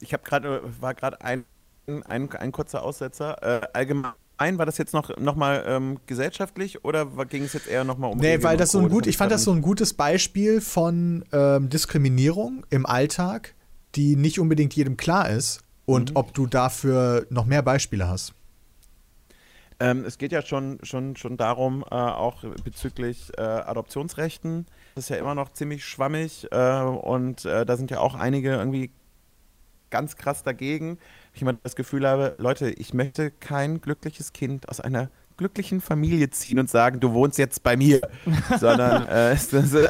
Ich 0.00 0.12
habe 0.12 0.24
gerade, 0.24 0.62
war 0.80 0.94
gerade 0.94 1.20
ein, 1.20 1.44
ein, 1.86 2.30
ein 2.32 2.50
kurzer 2.52 2.82
Aussetzer. 2.82 3.40
Äh, 3.62 3.68
allgemein 3.72 4.12
war 4.38 4.66
das 4.66 4.78
jetzt 4.78 4.92
noch, 4.92 5.16
noch 5.18 5.34
mal 5.36 5.64
ähm, 5.66 5.98
gesellschaftlich 6.06 6.84
oder 6.84 7.06
ging 7.26 7.44
es 7.44 7.52
jetzt 7.54 7.66
eher 7.68 7.84
noch 7.84 7.96
mal 7.98 8.08
um 8.08 8.18
Nee, 8.18 8.26
Regeln 8.26 8.42
weil 8.44 8.56
das 8.56 8.70
so 8.72 8.80
ein 8.80 8.88
gut, 8.88 9.06
ich 9.06 9.16
fand 9.16 9.32
das 9.32 9.44
so 9.44 9.52
ein 9.52 9.62
gutes 9.62 9.94
Beispiel 9.94 10.60
von 10.60 11.24
ähm, 11.32 11.68
Diskriminierung 11.70 12.64
im 12.70 12.84
Alltag, 12.86 13.54
die 13.94 14.16
nicht 14.16 14.38
unbedingt 14.38 14.74
jedem 14.74 14.96
klar 14.96 15.30
ist 15.30 15.60
und 15.86 16.10
Mhm. 16.10 16.16
ob 16.16 16.34
du 16.34 16.46
dafür 16.46 17.26
noch 17.30 17.46
mehr 17.46 17.62
Beispiele 17.62 18.08
hast. 18.08 18.34
Ähm, 19.78 20.04
es 20.06 20.16
geht 20.16 20.32
ja 20.32 20.40
schon, 20.42 20.78
schon, 20.82 21.16
schon 21.16 21.36
darum, 21.36 21.82
äh, 21.90 21.94
auch 21.94 22.42
bezüglich 22.64 23.30
äh, 23.36 23.42
Adoptionsrechten. 23.42 24.66
Das 24.94 25.04
ist 25.04 25.10
ja 25.10 25.16
immer 25.16 25.34
noch 25.34 25.52
ziemlich 25.52 25.84
schwammig 25.84 26.46
äh, 26.50 26.80
und 26.80 27.44
äh, 27.44 27.66
da 27.66 27.76
sind 27.76 27.90
ja 27.90 28.00
auch 28.00 28.14
einige 28.14 28.54
irgendwie 28.54 28.90
ganz 29.90 30.16
krass 30.16 30.42
dagegen. 30.42 30.98
Ich 31.36 31.42
immer 31.42 31.52
das 31.62 31.76
Gefühl 31.76 32.08
habe, 32.08 32.34
Leute, 32.38 32.70
ich 32.70 32.94
möchte 32.94 33.30
kein 33.30 33.82
glückliches 33.82 34.32
Kind 34.32 34.70
aus 34.70 34.80
einer 34.80 35.10
glücklichen 35.36 35.82
Familie 35.82 36.30
ziehen 36.30 36.58
und 36.58 36.70
sagen, 36.70 36.98
du 36.98 37.12
wohnst 37.12 37.36
jetzt 37.36 37.62
bei 37.62 37.76
mir, 37.76 38.00
sondern 38.58 39.06
äh, 39.06 39.36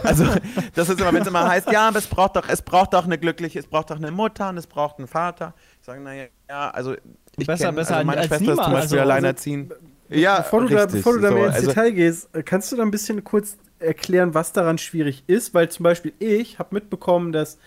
also 0.02 0.26
das 0.74 0.88
ist 0.88 1.00
immer, 1.00 1.12
wenn 1.12 1.22
es 1.22 1.28
immer 1.28 1.48
heißt, 1.48 1.70
ja, 1.70 1.86
aber 1.86 2.00
es 2.00 2.08
braucht 2.08 2.34
doch, 2.34 2.48
es 2.48 2.62
braucht 2.62 2.94
doch 2.94 3.04
eine 3.04 3.16
glückliche, 3.16 3.60
es 3.60 3.68
braucht 3.68 3.90
doch 3.90 3.96
eine 3.96 4.10
Mutter 4.10 4.48
und 4.48 4.58
es 4.58 4.66
braucht 4.66 4.98
einen 4.98 5.06
Vater. 5.06 5.54
Ich 5.78 5.86
sage, 5.86 6.00
naja, 6.00 6.24
ja, 6.48 6.70
also 6.70 6.96
ich 7.36 7.46
Besser- 7.46 7.66
kenn, 7.66 7.76
besser 7.76 7.94
also 7.98 8.06
meine 8.08 8.22
als 8.22 8.26
Schwester 8.26 8.42
ist 8.42 8.48
niemand, 8.50 8.64
zum 8.64 8.72
Beispiel 8.72 8.98
also- 8.98 9.10
alleinerziehend. 9.12 9.74
Ja, 10.08 10.38
bevor 10.38 10.62
du 10.62 10.68
da, 10.68 10.82
richtig, 10.82 10.96
bevor 10.96 11.12
du 11.12 11.20
da 11.20 11.28
so, 11.28 11.34
mehr 11.34 11.46
ins 11.46 11.54
also, 11.54 11.68
Detail 11.68 11.90
gehst, 11.92 12.28
äh, 12.34 12.42
kannst 12.42 12.72
du 12.72 12.76
da 12.76 12.82
ein 12.82 12.90
bisschen 12.90 13.22
kurz 13.22 13.56
erklären, 13.78 14.34
was 14.34 14.52
daran 14.52 14.78
schwierig 14.78 15.22
ist? 15.28 15.54
Weil 15.54 15.68
zum 15.68 15.84
Beispiel 15.84 16.12
ich 16.18 16.58
habe 16.58 16.74
mitbekommen, 16.74 17.30
dass 17.30 17.58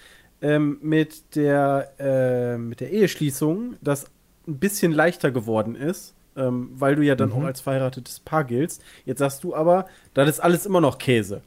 ähm, 0.41 0.79
mit, 0.81 1.35
der, 1.35 1.93
äh, 1.99 2.57
mit 2.57 2.79
der 2.79 2.91
Eheschließung 2.91 3.75
das 3.81 4.05
ein 4.47 4.57
bisschen 4.59 4.91
leichter 4.91 5.31
geworden 5.31 5.75
ist, 5.75 6.15
ähm, 6.35 6.69
weil 6.73 6.95
du 6.95 7.03
ja 7.03 7.15
dann 7.15 7.31
auch 7.31 7.43
als 7.43 7.61
verheiratetes 7.61 8.19
Paar 8.19 8.43
giltst. 8.43 8.81
Jetzt 9.05 9.19
sagst 9.19 9.43
du 9.43 9.55
aber, 9.55 9.85
das 10.13 10.29
ist 10.29 10.39
alles 10.39 10.65
immer 10.65 10.81
noch 10.81 10.97
Käse. 10.97 11.41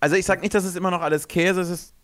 Also 0.00 0.16
ich 0.16 0.26
sage 0.26 0.42
nicht, 0.42 0.54
dass 0.54 0.64
es 0.64 0.76
immer 0.76 0.90
noch 0.90 1.00
alles 1.00 1.26
Käse 1.28 1.62
ist. 1.62 1.70
Es 1.70 1.80
ist 1.80 1.94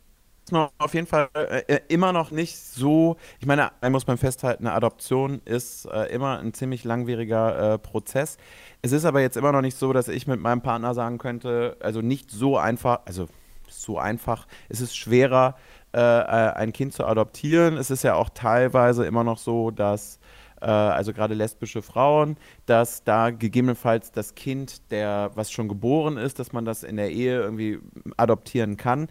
noch 0.50 0.72
auf 0.78 0.94
jeden 0.94 1.06
Fall 1.06 1.28
äh, 1.34 1.80
immer 1.88 2.12
noch 2.12 2.30
nicht 2.30 2.58
so. 2.58 3.16
Ich 3.38 3.46
meine, 3.46 3.70
da 3.80 3.90
muss 3.90 4.06
man 4.06 4.18
festhalten, 4.18 4.66
eine 4.66 4.74
Adoption 4.74 5.40
ist 5.44 5.84
äh, 5.86 6.06
immer 6.12 6.38
ein 6.40 6.52
ziemlich 6.52 6.84
langwieriger 6.84 7.74
äh, 7.74 7.78
Prozess. 7.78 8.38
Es 8.80 8.92
ist 8.92 9.04
aber 9.04 9.20
jetzt 9.20 9.36
immer 9.36 9.52
noch 9.52 9.60
nicht 9.60 9.76
so, 9.76 9.92
dass 9.92 10.08
ich 10.08 10.26
mit 10.26 10.40
meinem 10.40 10.62
Partner 10.62 10.94
sagen 10.94 11.18
könnte, 11.18 11.76
also 11.80 12.00
nicht 12.00 12.30
so 12.30 12.58
einfach, 12.58 13.00
also 13.04 13.28
so 13.68 13.98
einfach. 13.98 14.46
Es 14.68 14.80
ist 14.80 14.96
schwerer, 14.96 15.56
äh, 15.94 15.98
äh, 15.98 16.52
ein 16.54 16.72
Kind 16.72 16.92
zu 16.92 17.04
adoptieren. 17.06 17.76
Es 17.76 17.90
ist 17.90 18.02
ja 18.02 18.14
auch 18.14 18.30
teilweise 18.30 19.04
immer 19.04 19.24
noch 19.24 19.38
so, 19.38 19.70
dass 19.70 20.18
äh, 20.60 20.66
also 20.66 21.12
gerade 21.12 21.34
lesbische 21.34 21.82
Frauen, 21.82 22.36
dass 22.66 23.04
da 23.04 23.30
gegebenenfalls 23.30 24.12
das 24.12 24.34
Kind, 24.34 24.90
der 24.90 25.32
was 25.34 25.50
schon 25.50 25.68
geboren 25.68 26.16
ist, 26.16 26.38
dass 26.38 26.52
man 26.52 26.64
das 26.64 26.82
in 26.82 26.96
der 26.96 27.10
Ehe 27.10 27.40
irgendwie 27.40 27.78
adoptieren 28.16 28.76
kann. 28.76 29.08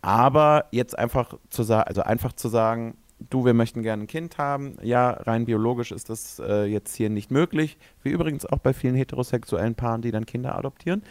Aber 0.00 0.66
jetzt 0.72 0.98
einfach 0.98 1.34
zu 1.50 1.62
sagen, 1.62 1.84
also 1.88 2.02
einfach 2.02 2.32
zu 2.32 2.48
sagen, 2.48 2.96
du, 3.30 3.44
wir 3.44 3.54
möchten 3.54 3.82
gerne 3.82 4.04
ein 4.04 4.06
Kind 4.08 4.38
haben, 4.38 4.76
ja, 4.82 5.10
rein 5.10 5.44
biologisch 5.44 5.92
ist 5.92 6.10
das 6.10 6.40
äh, 6.40 6.64
jetzt 6.64 6.96
hier 6.96 7.10
nicht 7.10 7.30
möglich, 7.30 7.78
wie 8.02 8.10
übrigens 8.10 8.46
auch 8.46 8.58
bei 8.58 8.72
vielen 8.72 8.96
heterosexuellen 8.96 9.74
Paaren, 9.74 10.02
die 10.02 10.10
dann 10.10 10.26
Kinder 10.26 10.56
adoptieren. 10.56 11.02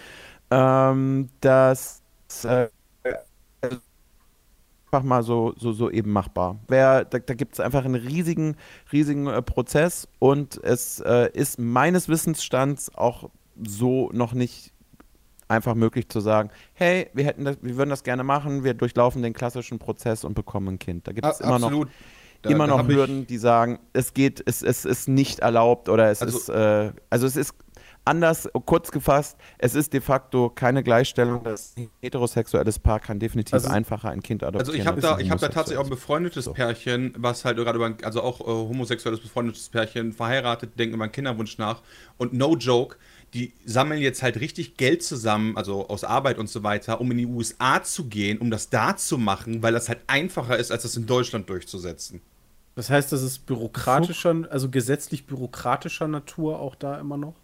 Ähm, 0.51 1.29
das 1.39 2.01
äh, 2.43 2.67
einfach 4.93 5.07
mal 5.07 5.23
so, 5.23 5.53
so, 5.57 5.71
so 5.71 5.89
eben 5.89 6.11
machbar. 6.11 6.59
Wer, 6.67 7.05
da 7.05 7.19
da 7.19 7.33
gibt 7.33 7.53
es 7.53 7.59
einfach 7.59 7.85
einen 7.85 7.95
riesigen, 7.95 8.55
riesigen 8.91 9.27
äh, 9.27 9.41
Prozess 9.41 10.07
und 10.19 10.61
es 10.63 10.99
äh, 10.99 11.29
ist 11.33 11.59
meines 11.59 12.09
Wissensstands 12.09 12.93
auch 12.95 13.29
so 13.65 14.09
noch 14.13 14.33
nicht 14.33 14.73
einfach 15.47 15.75
möglich 15.75 16.09
zu 16.09 16.19
sagen, 16.19 16.49
hey, 16.73 17.09
wir 17.13 17.25
hätten 17.25 17.45
das, 17.45 17.57
wir 17.61 17.77
würden 17.77 17.89
das 17.89 18.03
gerne 18.03 18.23
machen, 18.23 18.63
wir 18.65 18.73
durchlaufen 18.73 19.21
den 19.21 19.33
klassischen 19.33 19.79
Prozess 19.79 20.23
und 20.25 20.33
bekommen 20.33 20.67
ein 20.75 20.79
Kind. 20.79 21.07
Da 21.07 21.13
gibt 21.13 21.25
es 21.27 21.39
immer 21.39 21.59
noch. 21.59 21.85
Da- 22.41 22.49
immer 22.49 22.65
noch 22.65 22.87
Hürden, 22.87 23.27
die 23.27 23.37
sagen, 23.37 23.77
es 23.93 24.15
geht, 24.15 24.41
es, 24.47 24.63
es 24.63 24.83
ist 24.83 25.07
nicht 25.07 25.39
erlaubt 25.41 25.89
oder 25.89 26.09
es 26.09 26.23
Also- 26.23 26.37
ist, 26.39 26.49
äh, 26.49 26.91
also 27.11 27.27
es 27.27 27.35
ist 27.35 27.53
anders, 28.05 28.49
kurz 28.65 28.91
gefasst, 28.91 29.37
es 29.57 29.75
ist 29.75 29.93
de 29.93 30.01
facto 30.01 30.49
keine 30.49 30.83
Gleichstellung. 30.83 31.43
Das 31.43 31.75
heterosexuelles 32.01 32.79
Paar 32.79 32.99
kann 32.99 33.19
definitiv 33.19 33.53
Also- 33.53 33.69
einfacher 33.69 34.09
ein 34.09 34.21
Kind 34.23 34.43
adoptieren. 34.43 34.67
Also 34.67 34.73
ich 34.73 34.87
habe 34.87 35.01
da, 35.01 35.15
ein 35.15 35.25
ich 35.25 35.31
habe 35.31 35.39
da 35.41 35.49
tatsächlich 35.49 35.79
auch 35.79 35.83
ein 35.85 35.89
befreundetes 35.89 36.45
So. 36.45 36.53
Pärchen, 36.53 37.13
was 37.17 37.45
halt 37.45 37.57
gerade 37.57 37.77
über, 37.77 37.85
ein- 37.87 37.97
also 38.03 38.21
auch 38.21 38.41
äh, 38.41 38.43
homosexuelles 38.45 39.19
befreundetes 39.19 39.69
Pärchen, 39.69 40.13
verheiratet, 40.13 40.77
denken 40.79 40.95
über 40.95 41.03
einen 41.03 41.11
Kinderwunsch 41.13 41.57
nach. 41.57 41.81
Und 42.17 42.33
no 42.33 42.55
joke, 42.55 42.97
die 43.33 43.53
sammeln 43.65 44.01
jetzt 44.01 44.23
halt 44.23 44.39
richtig 44.39 44.75
Geld 44.77 45.03
zusammen, 45.03 45.55
also 45.55 45.87
aus 45.87 46.03
Arbeit 46.03 46.37
und 46.37 46.49
so 46.49 46.63
weiter, 46.63 46.99
um 46.99 47.09
in 47.11 47.17
die 47.17 47.25
USA 47.25 47.81
zu 47.81 48.05
gehen, 48.05 48.39
um 48.39 48.51
das 48.51 48.69
da 48.69 48.97
zu 48.97 49.17
machen, 49.17 49.63
weil 49.63 49.71
das 49.73 49.87
halt 49.87 49.99
einfacher 50.07 50.57
ist, 50.57 50.71
als 50.71 50.83
das 50.83 50.97
in 50.97 51.05
Deutschland 51.05 51.49
durchzusetzen. 51.49 52.21
Das 52.75 52.89
heißt, 52.89 53.11
das 53.11 53.21
ist 53.21 53.45
bürokratischer, 53.45 54.47
also 54.49 54.69
gesetzlich 54.69 55.27
bürokratischer 55.27 56.07
Natur 56.07 56.59
auch 56.59 56.75
da 56.75 56.99
immer 56.99 57.17
noch? 57.17 57.35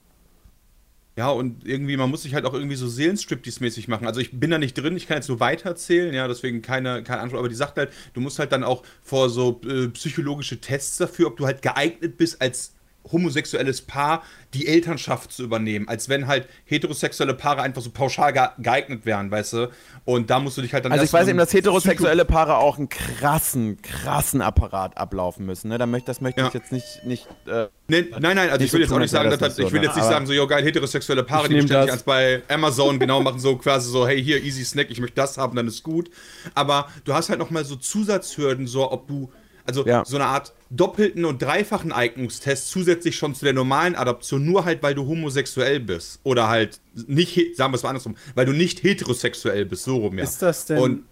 Ja, 1.18 1.32
und 1.32 1.66
irgendwie, 1.68 1.98
man 1.98 2.12
muss 2.12 2.22
sich 2.22 2.36
halt 2.36 2.46
auch 2.46 2.54
irgendwie 2.54 2.76
so 2.76 2.86
Seelenstriptease-mäßig 2.86 3.90
machen. 3.90 4.06
Also 4.06 4.20
ich 4.20 4.40
bin 4.40 4.52
da 4.52 4.60
nicht 4.60 4.76
drin, 4.76 4.96
ich 4.96 5.08
kann 5.08 5.18
jetzt 5.18 5.30
nur 5.30 5.40
weiterzählen, 5.40 6.14
ja, 6.14 6.28
deswegen 6.28 6.62
keine, 6.62 7.02
keine 7.02 7.22
Antwort. 7.22 7.40
Aber 7.40 7.50
die 7.50 7.56
sagt 7.56 7.78
halt, 7.78 7.92
du 8.14 8.22
musst 8.22 8.38
halt 8.38 8.52
dann 8.52 8.64
auch 8.64 8.84
vor 9.02 9.32
so 9.32 9.60
äh, 9.68 9.88
psychologische 9.88 10.62
Tests 10.62 10.98
dafür, 10.98 11.28
ob 11.28 11.38
du 11.38 11.48
halt 11.48 11.64
geeignet 11.64 12.18
bist, 12.18 12.40
als 12.40 12.76
homosexuelles 13.12 13.82
Paar 13.82 14.24
die 14.54 14.67
Elternschaft 14.67 15.32
zu 15.32 15.43
übernehmen. 15.43 15.88
Als 15.88 16.10
wenn 16.10 16.28
halt 16.28 16.48
heterosexuelle 16.65 17.34
Paare 17.34 17.62
einfach 17.62 17.82
so 17.82 17.89
pauschal 17.91 18.34
ge 18.34 18.43
geeignet 18.60 19.06
wären, 19.06 19.30
weißt 19.32 19.54
du? 19.54 19.72
Und 20.06 20.30
da 20.30 20.39
musst 20.39 20.58
du 20.58 20.62
dich 20.62 20.74
halt 20.74 20.86
dann 20.86 20.91
Also 20.91 21.04
ich 21.04 21.12
weiß 21.13 21.28
eben, 21.28 21.38
dass 21.38 21.54
heterosexuelle 21.54 22.24
Paare 22.26 22.58
auch 22.58 22.78
einen 22.78 22.88
krassen, 22.89 23.82
krassen 23.82 24.41
Apparat 24.41 24.98
ablaufen 24.98 25.46
müssen. 25.46 25.67
Ne? 25.70 25.78
Da 25.78 25.86
möcht, 25.86 26.08
das 26.08 26.22
möchte 26.22 26.41
Ja. 26.41 26.48
ich 26.48 26.54
jetzt 26.54 26.72
nicht, 26.72 27.02
nicht 27.06 27.28
äh, 27.46 27.67
Nee, 27.89 28.06
nein, 28.20 28.36
nein, 28.36 28.50
also 28.50 28.65
ich 28.65 28.72
will 28.74 28.80
so 28.80 28.84
jetzt 28.84 28.91
auch 28.93 29.00
nicht 29.00 29.12
sagen, 29.12 29.30
das 29.30 29.39
nicht 29.39 29.60
ich 29.60 29.65
so, 29.67 29.72
will 29.72 29.80
ne? 29.80 29.86
jetzt 29.88 29.96
nicht 29.96 30.06
sagen, 30.06 30.26
so, 30.26 30.34
jo 30.34 30.46
geil, 30.46 30.63
heterosexuelle 30.63 31.24
Paare, 31.24 31.43
Ich 31.43 31.50
die 31.50 31.56
bestellen 31.56 31.82
sich 31.84 31.88
das. 31.91 31.93
als 32.00 32.04
bei 32.04 32.41
Amazon 32.50 33.00
genau 33.00 33.22
machen 33.22 33.39
so 33.39 33.56
quasi 33.56 33.89
so, 33.89 34.06
hey, 34.08 34.22
hier, 34.22 34.43
easy 34.43 34.65
snack, 34.65 34.88
ich 34.89 35.00
möchte 35.00 35.15
das 35.15 35.38
haben, 35.38 35.56
dann 35.56 35.67
ist 35.67 35.84
gut. 35.84 36.10
Aber 36.54 36.89
du 37.06 37.13
hast 37.13 37.30
halt 37.30 37.39
nochmal 37.39 37.63
so 37.63 37.76
Zusatzhürden, 37.78 38.67
so 38.67 38.91
ob 38.91 39.08
du, 39.08 39.32
also 39.65 39.86
Ja. 39.86 40.04
so 40.06 40.15
eine 40.17 40.26
Art 40.26 40.54
doppelten 40.70 41.26
und 41.26 41.42
dreifachen 41.42 41.92
Eignungstest 41.92 42.70
zusätzlich 42.70 43.16
schon 43.16 43.36
zu 43.36 43.46
der 43.46 43.54
normalen 43.54 43.96
Adoption, 43.96 44.46
nur 44.46 44.66
halt, 44.66 44.84
weil 44.84 44.96
du 44.96 45.06
homosexuell 45.06 45.80
bist. 45.80 46.20
Oder 46.24 46.50
halt 46.50 46.80
nicht, 46.94 47.56
sagen 47.56 47.72
wir 47.72 47.76
es 47.76 47.84
mal 47.84 47.90
andersrum, 47.90 48.16
weil 48.36 48.46
du 48.46 48.54
nicht 48.54 48.84
heterosexuell 48.84 49.66
bist, 49.66 49.84
so 49.84 49.98
rum, 49.98 50.18
ja. 50.18 50.24
Ist 50.24 50.42
das 50.42 50.66
denn, 50.66 50.78
Und, 50.78 51.04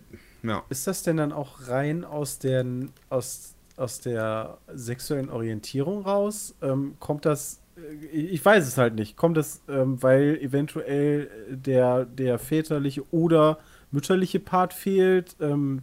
ja. 0.44 0.64
ist 0.70 0.88
das 0.88 1.04
denn 1.04 1.18
dann 1.18 1.32
auch 1.32 1.68
rein 1.68 2.04
aus, 2.04 2.40
den, 2.40 2.92
aus, 3.10 3.56
aus 3.78 4.02
der 4.02 4.58
sexuellen 4.74 5.30
Orientierung 5.30 6.02
raus? 6.04 6.56
Ähm, 6.62 6.96
kommt 7.00 7.26
das, 7.26 7.62
äh, 7.78 8.06
ich 8.18 8.44
weiß 8.44 8.68
es 8.68 8.78
halt 8.78 8.96
nicht, 8.96 9.16
kommt 9.16 9.38
das, 9.38 9.62
ähm, 9.70 10.02
weil 10.02 10.38
eventuell 10.42 11.30
der, 11.50 12.06
der 12.06 12.40
väterliche 12.40 13.04
oder 13.14 13.60
mütterliche 13.92 14.40
Part 14.40 14.74
fehlt? 14.74 15.36
Ähm, 15.40 15.82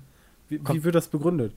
wie, 0.49 0.61
wie 0.69 0.85
wird 0.85 0.95
das 0.95 1.09
begründet? 1.09 1.55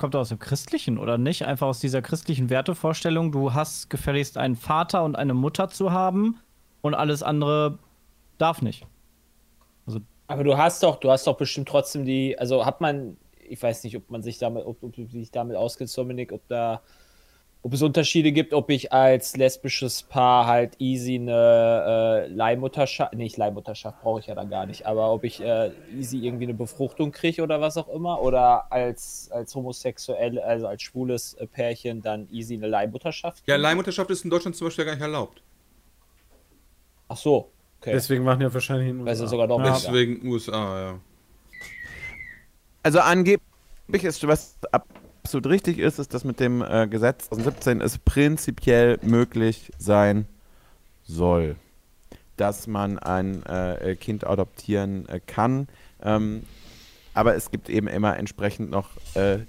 Kommt 0.00 0.16
aus 0.16 0.30
dem 0.30 0.38
Christlichen 0.38 0.96
oder 0.96 1.18
nicht? 1.18 1.44
Einfach 1.44 1.66
aus 1.66 1.78
dieser 1.78 2.00
christlichen 2.00 2.48
Wertevorstellung, 2.48 3.32
du 3.32 3.52
hast 3.52 3.90
gefälligst 3.90 4.38
einen 4.38 4.56
Vater 4.56 5.04
und 5.04 5.14
eine 5.14 5.34
Mutter 5.34 5.68
zu 5.68 5.92
haben 5.92 6.40
und 6.80 6.94
alles 6.94 7.22
andere 7.22 7.78
darf 8.38 8.62
nicht. 8.62 8.86
Aber 10.26 10.42
du 10.42 10.56
hast 10.56 10.82
doch, 10.82 10.96
du 11.00 11.10
hast 11.10 11.26
doch 11.26 11.36
bestimmt 11.36 11.68
trotzdem 11.68 12.06
die, 12.06 12.38
also 12.38 12.64
hat 12.64 12.80
man, 12.80 13.18
ich 13.46 13.62
weiß 13.62 13.84
nicht, 13.84 13.94
ob 13.94 14.10
man 14.10 14.22
sich 14.22 14.38
damit, 14.38 14.64
ob, 14.64 14.82
ob 14.82 14.96
du 14.96 15.04
dich 15.04 15.32
damit 15.32 15.58
auskennst, 15.58 15.98
Dominik, 15.98 16.32
ob 16.32 16.48
da, 16.48 16.80
ob 17.62 17.74
es 17.74 17.82
Unterschiede 17.82 18.32
gibt, 18.32 18.54
ob 18.54 18.70
ich 18.70 18.92
als 18.92 19.36
lesbisches 19.36 20.02
Paar 20.02 20.46
halt 20.46 20.80
easy 20.80 21.16
eine 21.16 22.26
äh, 22.26 22.32
Leihmutterschaft, 22.32 23.12
nicht 23.14 23.36
Leihmutterschaft 23.36 24.00
brauche 24.00 24.20
ich 24.20 24.26
ja 24.28 24.34
dann 24.34 24.48
gar 24.48 24.64
nicht, 24.64 24.86
aber 24.86 25.12
ob 25.12 25.24
ich 25.24 25.42
äh, 25.42 25.70
easy 25.94 26.24
irgendwie 26.24 26.44
eine 26.44 26.54
Befruchtung 26.54 27.12
kriege 27.12 27.42
oder 27.42 27.60
was 27.60 27.76
auch 27.76 27.88
immer, 27.88 28.22
oder 28.22 28.72
als, 28.72 29.28
als 29.30 29.54
homosexuell, 29.54 30.38
also 30.38 30.68
als 30.68 30.82
schwules 30.82 31.34
äh, 31.34 31.46
Pärchen 31.46 32.00
dann 32.00 32.28
easy 32.30 32.54
eine 32.54 32.66
Leihmutterschaft. 32.66 33.44
Ja? 33.46 33.56
Leihmutterschaft 33.56 34.10
ist 34.10 34.24
in 34.24 34.30
Deutschland 34.30 34.56
zum 34.56 34.68
Beispiel 34.68 34.86
gar 34.86 34.94
nicht 34.94 35.02
erlaubt. 35.02 35.42
Ach 37.08 37.16
so, 37.18 37.50
okay. 37.80 37.92
Deswegen 37.92 38.24
machen 38.24 38.40
ja 38.40 38.54
wahrscheinlich 38.54 38.88
in 38.88 38.98
den 38.98 39.06
USA. 39.06 39.26
sogar 39.26 39.46
noch 39.46 39.58
Ja. 39.58 39.72
Deswegen 39.72 40.26
USA, 40.26 40.80
ja. 40.80 41.00
Also 42.82 43.00
angeblich 43.00 43.42
ist, 44.02 44.26
was 44.26 44.56
absolut 45.22 45.46
richtig 45.46 45.78
ist, 45.78 45.98
ist, 45.98 46.14
dass 46.14 46.24
mit 46.24 46.40
dem 46.40 46.62
äh, 46.62 46.88
Gesetz 46.88 47.28
2017 47.28 47.80
es 47.80 47.98
prinzipiell 47.98 48.98
möglich 49.02 49.70
sein 49.78 50.26
soll, 51.02 51.56
dass 52.36 52.66
man 52.66 52.98
ein 52.98 53.44
äh, 53.44 53.96
Kind 54.00 54.26
adoptieren 54.26 55.08
äh, 55.08 55.20
kann. 55.24 55.68
Ähm, 56.02 56.44
aber 57.12 57.34
es 57.34 57.50
gibt 57.50 57.68
eben 57.68 57.86
immer 57.86 58.16
entsprechend 58.16 58.70
noch 58.70 58.90
äh, 59.14 59.40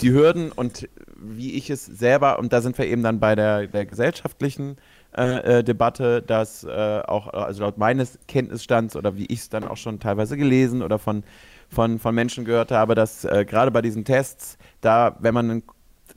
die 0.00 0.12
Hürden 0.12 0.50
und 0.50 0.88
wie 1.20 1.54
ich 1.54 1.68
es 1.68 1.84
selber, 1.84 2.38
und 2.38 2.52
da 2.52 2.62
sind 2.62 2.78
wir 2.78 2.86
eben 2.86 3.02
dann 3.02 3.20
bei 3.20 3.34
der, 3.34 3.66
der 3.66 3.84
gesellschaftlichen 3.84 4.76
äh, 5.16 5.58
äh, 5.58 5.64
Debatte, 5.64 6.22
dass 6.22 6.64
äh, 6.64 7.02
auch, 7.06 7.28
also 7.28 7.62
laut 7.62 7.76
meines 7.76 8.18
Kenntnisstands 8.28 8.94
oder 8.96 9.16
wie 9.16 9.26
ich 9.26 9.40
es 9.40 9.48
dann 9.50 9.64
auch 9.64 9.76
schon 9.76 9.98
teilweise 9.98 10.36
gelesen 10.36 10.80
oder 10.80 10.98
von, 10.98 11.24
von, 11.68 11.98
von 11.98 12.14
Menschen 12.14 12.44
gehört 12.44 12.70
habe, 12.70 12.94
dass 12.94 13.24
äh, 13.24 13.44
gerade 13.44 13.70
bei 13.70 13.82
diesen 13.82 14.04
Tests, 14.04 14.58
da, 14.80 15.16
wenn 15.20 15.34
man 15.34 15.50
einen 15.50 15.62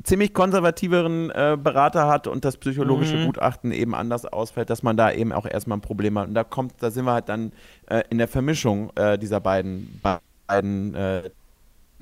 ziemlich 0.03 0.33
konservativeren 0.33 1.29
äh, 1.31 1.57
Berater 1.61 2.07
hat 2.07 2.27
und 2.27 2.45
das 2.45 2.57
psychologische 2.57 3.17
Mhm. 3.17 3.25
Gutachten 3.27 3.71
eben 3.71 3.93
anders 3.93 4.25
ausfällt, 4.25 4.69
dass 4.69 4.83
man 4.83 4.97
da 4.97 5.11
eben 5.11 5.31
auch 5.31 5.45
erstmal 5.45 5.77
ein 5.77 5.81
Problem 5.81 6.17
hat. 6.17 6.27
Und 6.27 6.33
da 6.33 6.43
kommt, 6.43 6.73
da 6.79 6.91
sind 6.91 7.05
wir 7.05 7.13
halt 7.13 7.29
dann 7.29 7.51
äh, 7.87 8.03
in 8.09 8.17
der 8.17 8.27
Vermischung 8.27 8.91
äh, 8.95 9.17
dieser 9.17 9.39
beiden, 9.39 10.01
beiden 10.47 10.95
äh, 10.95 11.29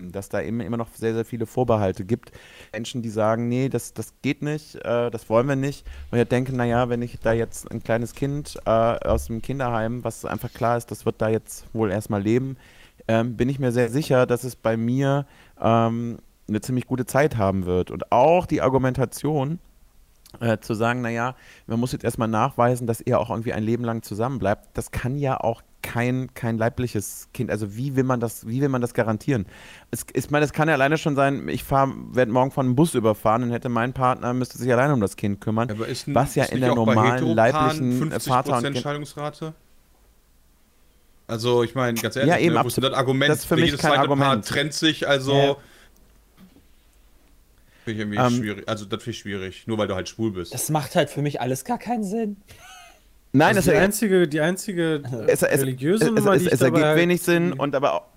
dass 0.02 0.30
da 0.30 0.42
eben 0.42 0.62
immer 0.62 0.78
noch 0.78 0.88
sehr, 0.94 1.14
sehr 1.14 1.26
viele 1.26 1.46
Vorbehalte 1.46 2.06
gibt. 2.06 2.32
Menschen, 2.72 3.02
die 3.02 3.10
sagen, 3.10 3.50
nee, 3.50 3.68
das, 3.68 3.94
das 3.94 4.14
geht 4.22 4.42
nicht, 4.42 4.76
äh, 4.76 5.12
das 5.12 5.30
wollen 5.30 5.48
wir 5.48 5.56
nicht. 5.58 5.86
Und 6.12 6.20
ich 6.20 6.28
denke, 6.28 6.56
naja, 6.56 6.90
wenn 6.90 7.02
ich 7.02 7.20
da 7.20 7.34
jetzt 7.34 7.70
ein 7.70 7.84
kleines 7.84 8.14
Kind 8.14 8.58
äh, 8.66 8.70
aus 8.70 9.26
dem 9.26 9.42
Kinderheim, 9.42 10.04
was 10.04 10.24
einfach 10.26 10.54
klar 10.54 10.78
ist, 10.78 10.90
das 10.92 11.06
wird 11.06 11.22
da 11.22 11.30
jetzt 11.30 11.66
wohl 11.74 11.92
erstmal 11.92 12.22
leben, 12.22 12.56
ähm, 13.10 13.36
bin 13.36 13.50
ich 13.50 13.58
mir 13.58 13.72
sehr 13.72 13.90
sicher, 13.90 14.28
dass 14.28 14.44
es 14.44 14.56
bei 14.56 14.78
mir 14.78 15.26
ähm, 15.60 16.20
eine 16.48 16.62
ziemlich 16.62 16.86
gute 16.86 17.08
Zeit 17.08 17.38
haben 17.38 17.66
wird. 17.66 17.90
Und 17.90 18.12
auch 18.12 18.46
die 18.46 18.62
Argumentation, 18.62 19.58
äh, 20.40 20.60
zu 20.60 20.76
sagen, 20.76 21.02
naja, 21.02 21.36
man 21.66 21.80
muss 21.80 21.92
jetzt 21.92 22.04
erstmal 22.04 22.28
nachweisen, 22.28 22.86
dass 22.86 23.02
ihr 23.02 23.20
auch 23.20 23.32
irgendwie 23.32 23.52
ein 23.54 23.64
Leben 23.64 23.84
lang 23.84 24.04
zusammenbleibt, 24.04 24.70
das 24.76 24.92
kann 24.92 25.18
ja 25.18 25.40
auch 25.40 25.64
kein, 25.82 26.32
kein 26.36 26.60
leibliches 26.60 27.30
Kind, 27.34 27.50
also 27.50 27.76
wie 27.76 27.96
will 27.96 28.04
man 28.04 28.20
das, 28.20 28.46
wie 28.46 28.62
will 28.62 28.70
man 28.70 28.82
das 28.82 28.94
garantieren? 28.94 29.48
Es, 29.90 30.06
ich 30.14 30.30
meine, 30.30 30.46
es 30.46 30.54
kann 30.54 30.68
ja 30.68 30.76
alleine 30.76 31.00
schon 31.00 31.16
sein, 31.16 31.48
ich 31.50 31.70
werde 31.72 32.32
morgen 32.32 32.52
von 32.52 32.68
einem 32.68 32.76
Bus 32.76 32.94
überfahren 32.94 33.42
und 33.42 33.52
hätte 33.52 33.70
mein 33.70 33.94
Partner, 33.94 34.34
müsste 34.36 34.60
sich 34.60 34.72
alleine 34.72 34.94
um 34.94 35.02
das 35.02 35.16
Kind 35.16 35.42
kümmern. 35.42 35.72
Aber 35.72 35.88
ist, 35.88 36.14
Was 36.14 36.36
ja 36.36 36.44
in 36.44 36.60
der 36.60 36.76
normalen 36.76 37.26
leiblichen, 37.26 38.12
äh, 38.12 38.20
Vater 38.20 38.58
und 38.58 38.66
50% 38.66 38.72
Kind- 38.74 38.78
Scheidungsrate? 38.84 39.54
Also, 41.30 41.64
ich 41.64 41.76
meine, 41.76 42.00
ganz 42.00 42.16
ehrlich, 42.16 42.34
Ja, 42.34 42.40
eben, 42.40 42.56
ne, 42.56 42.64
ist 42.66 42.76
denn 42.78 42.84
das 42.84 42.94
Argument, 42.94 43.30
das 43.32 43.40
ist 43.40 43.46
für 43.46 43.56
mich 43.56 43.66
jedes 43.66 43.80
kein 43.82 43.92
zweite 43.92 44.02
Argument. 44.02 44.46
Paar 44.46 44.54
trennt 44.56 44.74
sich, 44.74 45.08
also. 45.08 45.34
Ja. 45.34 45.56
Finde 47.86 47.92
ich 47.94 48.00
irgendwie 48.00 48.18
Ähm, 48.18 48.42
schwierig. 48.44 48.68
Also, 48.68 48.86
das 48.86 49.04
finde 49.04 49.12
ich 49.12 49.20
schwierig, 49.20 49.64
nur 49.68 49.78
weil 49.78 49.88
du 49.88 49.96
halt 49.96 50.10
schwul 50.10 50.32
bist. 50.32 50.54
Das 50.54 50.70
macht 50.70 50.96
halt 50.96 51.10
für 51.10 51.22
mich 51.22 51.40
alles 51.40 51.64
gar 51.66 51.78
keinen 51.78 52.04
Sinn. 52.04 52.38
Nein, 53.32 53.50
Also 53.56 53.60
es, 53.60 53.66
die 53.66 53.72
es, 53.72 53.78
einzige, 53.78 54.28
die 54.28 54.42
einzige 54.42 55.04
es, 55.28 55.44
es, 55.44 55.62
religiöse 55.62 56.06
es, 56.06 56.12
Nummer, 56.12 56.34
es, 56.34 56.42
die 56.42 56.48
ich 56.48 56.54
es 56.54 56.60
dabei 56.60 56.68
ergibt 56.70 56.86
halt- 56.86 56.98
wenig 56.98 57.22
Sinn 57.22 57.54
und 57.54 57.76
aber 57.76 58.08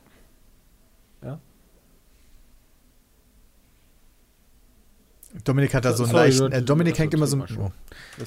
Dominik 5.44 5.72
hat 5.74 5.84
da 5.84 5.94
so 5.94 6.02
einen 6.04 6.12
Sorry, 6.12 6.28
leichten. 6.28 6.52
Äh, 6.52 6.62
Dominik 6.62 6.98
hängt 6.98 7.14
immer 7.14 7.26
so. 7.26 7.38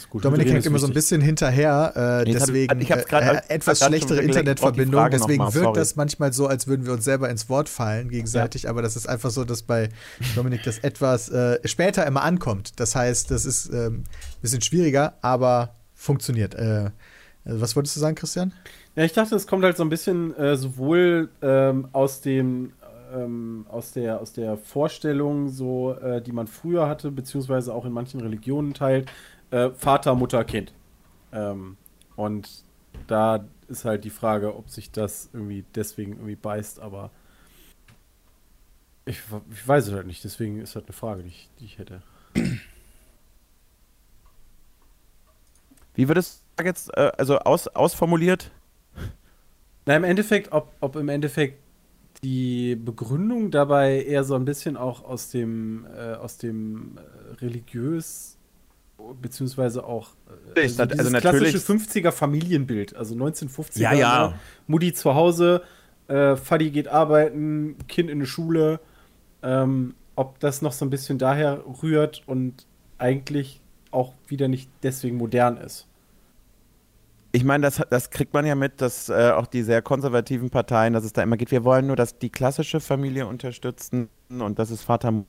Gut. 0.10 0.26
Dominik 0.26 0.50
hängt 0.50 0.66
immer 0.66 0.80
so 0.80 0.88
ein 0.88 0.94
bisschen 0.94 1.22
hinterher, 1.22 1.94
äh, 1.96 2.00
hab- 2.00 2.26
deswegen 2.26 2.82
ich 2.82 2.92
hab's 2.92 3.04
äh, 3.04 3.08
grad- 3.08 3.24
äh, 3.24 3.28
hab's 3.38 3.48
etwas 3.50 3.80
schlechtere 3.86 4.22
Internetverbindung. 4.22 5.10
Deswegen 5.12 5.44
mal, 5.44 5.54
wirkt 5.54 5.66
sorry. 5.66 5.80
das 5.80 5.96
manchmal 5.96 6.34
so, 6.34 6.48
als 6.48 6.66
würden 6.68 6.86
wir 6.86 6.94
uns 6.94 7.06
selber 7.06 7.30
ins 7.30 7.48
Wort 7.48 7.70
fallen 7.70 8.10
gegenseitig, 8.10 8.68
aber 8.68 8.82
das 8.82 8.96
ist 8.96 9.08
einfach 9.08 9.30
so, 9.30 9.44
dass 9.46 9.62
bei 9.62 9.90
Dominik 10.36 10.64
das 10.64 10.80
etwas 10.80 11.30
äh, 11.30 11.60
später 11.66 12.06
immer 12.08 12.24
ankommt. 12.24 12.80
Das 12.80 12.96
heißt, 12.96 13.30
das 13.30 13.46
ist 13.46 13.68
ähm, 13.72 13.98
ein 13.98 14.04
bisschen 14.42 14.62
schwieriger, 14.62 15.14
aber 15.22 15.76
funktioniert. 15.94 16.56
Äh, 16.56 16.90
also 17.46 17.62
was 17.62 17.76
wolltest 17.76 17.96
du 17.96 18.00
sagen, 18.00 18.16
Christian? 18.16 18.52
Ja, 18.96 19.04
ich 19.04 19.14
dachte, 19.14 19.36
es 19.36 19.46
kommt 19.46 19.64
halt 19.64 19.78
so 19.78 19.84
ein 19.84 19.90
bisschen 19.90 20.36
äh, 20.38 20.56
sowohl 20.56 21.30
ähm, 21.44 21.88
aus 21.92 22.22
dem 22.22 22.72
ähm, 23.14 23.66
aus 23.70 23.92
der 23.92 24.22
aus 24.22 24.34
der 24.34 24.58
Vorstellung, 24.58 25.50
so 25.50 25.94
äh, 25.94 26.22
die 26.22 26.32
man 26.32 26.48
früher 26.48 26.88
hatte, 26.88 27.12
beziehungsweise 27.12 27.74
auch 27.74 27.86
in 27.86 27.92
manchen 27.92 28.22
Religionen 28.22 28.74
teilt, 28.74 29.12
äh, 29.52 29.70
Vater, 29.72 30.16
Mutter, 30.16 30.44
Kind. 30.44 30.74
Ähm, 31.32 31.78
und 32.16 32.64
da 33.08 33.46
ist 33.68 33.86
halt 33.86 34.04
die 34.04 34.10
Frage, 34.10 34.56
ob 34.56 34.70
sich 34.70 34.92
das 34.92 35.30
irgendwie 35.34 35.66
deswegen 35.76 36.14
irgendwie 36.14 36.36
beißt, 36.36 36.80
aber 36.80 37.12
ich, 39.06 39.22
ich 39.52 39.68
weiß 39.68 39.88
es 39.88 39.94
halt 39.94 40.08
nicht, 40.08 40.24
deswegen 40.24 40.60
ist 40.60 40.76
halt 40.76 40.86
eine 40.86 40.94
Frage, 40.94 41.24
die 41.24 41.30
ich, 41.30 41.50
die 41.60 41.66
ich 41.66 41.78
hätte. 41.78 42.02
wie 45.94 46.08
wird 46.08 46.18
es 46.18 46.44
jetzt, 46.64 46.96
äh, 46.98 47.12
also 47.18 47.40
aus, 47.40 47.68
ausformuliert? 47.68 48.52
Na, 49.86 49.96
im 49.96 50.04
Endeffekt, 50.04 50.52
ob, 50.52 50.74
ob 50.80 50.96
im 50.96 51.10
Endeffekt 51.10 51.62
die 52.26 52.76
Begründung 52.76 53.52
dabei 53.52 54.02
eher 54.04 54.24
so 54.24 54.34
ein 54.36 54.46
bisschen 54.46 54.76
auch 54.78 55.04
aus 55.06 55.30
dem, 55.30 55.86
äh, 55.96 56.14
aus 56.16 56.38
dem 56.38 56.98
äh, 56.98 57.36
religiös, 57.46 58.38
beziehungsweise 59.22 59.84
auch 59.86 60.10
äh, 60.56 60.66
Ist 60.66 60.80
das- 60.80 60.98
also 60.98 61.12
klassische 61.18 61.60
50er 61.60 62.12
Familienbild, 62.12 62.96
also 62.96 63.14
1950er, 63.16 63.80
Ja, 63.80 63.94
ja. 63.94 64.28
ne? 64.30 64.34
Mutti 64.68 64.92
zu 64.94 65.14
Hause, 65.14 65.62
äh, 66.08 66.36
Fadi 66.36 66.72
geht 66.72 66.88
arbeiten, 66.88 67.76
Kind 67.88 68.10
in 68.10 68.20
die 68.22 68.26
Schule, 68.26 68.80
ähm, 69.44 69.94
ob 70.16 70.40
das 70.40 70.62
noch 70.64 70.72
so 70.72 70.84
ein 70.86 70.90
bisschen 70.90 71.18
daher 71.20 71.64
rührt 71.84 72.24
und 72.26 72.66
eigentlich 72.98 73.62
auch 73.92 74.14
wieder 74.28 74.48
nicht 74.48 74.70
deswegen 74.82 75.18
modern 75.18 75.58
ist. 75.58 75.86
Ich 77.36 77.44
meine, 77.44 77.64
das, 77.64 77.82
das 77.90 78.12
kriegt 78.12 78.34
man 78.34 78.46
ja 78.46 78.56
mit, 78.56 78.80
dass 78.80 79.10
äh, 79.10 79.32
auch 79.32 79.46
die 79.46 79.62
sehr 79.62 79.82
konservativen 79.82 80.50
Parteien, 80.50 80.94
dass 80.94 81.04
es 81.04 81.12
da 81.12 81.22
immer 81.22 81.36
geht, 81.36 81.52
wir 81.52 81.66
wollen 81.66 81.86
nur, 81.86 81.98
dass 81.98 82.18
die 82.18 82.30
klassische 82.30 82.80
Familie 82.80 83.28
unterstützen 83.28 84.08
und 84.30 84.58
das 84.58 84.72
ist 84.72 84.84
Vater, 84.84 85.26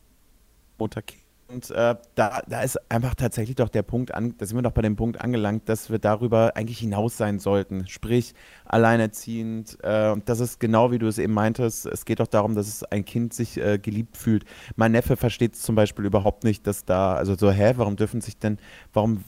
Mutter, 0.78 1.03
Kind. 1.03 1.26
Und 1.49 1.70
äh, 1.70 1.94
da, 2.16 2.42
da 2.49 2.62
ist 2.62 2.76
einfach 2.90 3.14
tatsächlich 3.14 3.55
doch 3.55 3.68
der 3.68 3.84
Punkt 3.84 4.12
an, 4.12 4.34
da 4.36 4.47
sind 4.47 4.57
wir 4.59 4.62
doch 4.62 4.72
bei 4.72 4.82
dem 4.82 4.97
Punkt 4.97 5.20
angelangt, 5.20 5.68
dass 5.68 5.90
wir 5.90 6.01
darüber 6.01 6.57
eigentlich 6.57 6.80
hinaus 6.80 7.16
sein 7.16 7.38
sollten. 7.38 7.86
Sprich, 7.86 8.34
alleinerziehend. 8.64 9.78
Äh, 9.84 10.16
das 10.24 10.40
ist 10.40 10.59
genau 10.59 10.90
wie 10.90 10.99
du 10.99 11.07
es 11.07 11.18
eben 11.18 11.34
meintest. 11.34 11.86
Es 11.86 12.05
geht 12.05 12.18
doch 12.18 12.26
darum, 12.26 12.57
dass 12.57 12.66
es 12.66 12.82
ein 12.82 13.05
Kind 13.05 13.32
sich 13.32 13.59
äh, 13.59 13.78
geliebt 13.78 14.16
fühlt. 14.16 14.44
Mein 14.74 14.90
Neffe 14.90 15.16
versteht 15.16 15.55
es 15.55 15.62
zum 15.62 15.76
Beispiel 15.76 16.05
überhaupt 16.05 16.42
nicht, 16.42 16.66
dass 16.66 16.84
da, 16.84 17.14
also 17.14 17.36
so, 17.36 17.53
hä, 17.53 17.74
warum 17.76 17.94
dürfen 17.94 18.20
sich 18.20 18.38
denn, 18.38 18.59
warum 18.92 19.22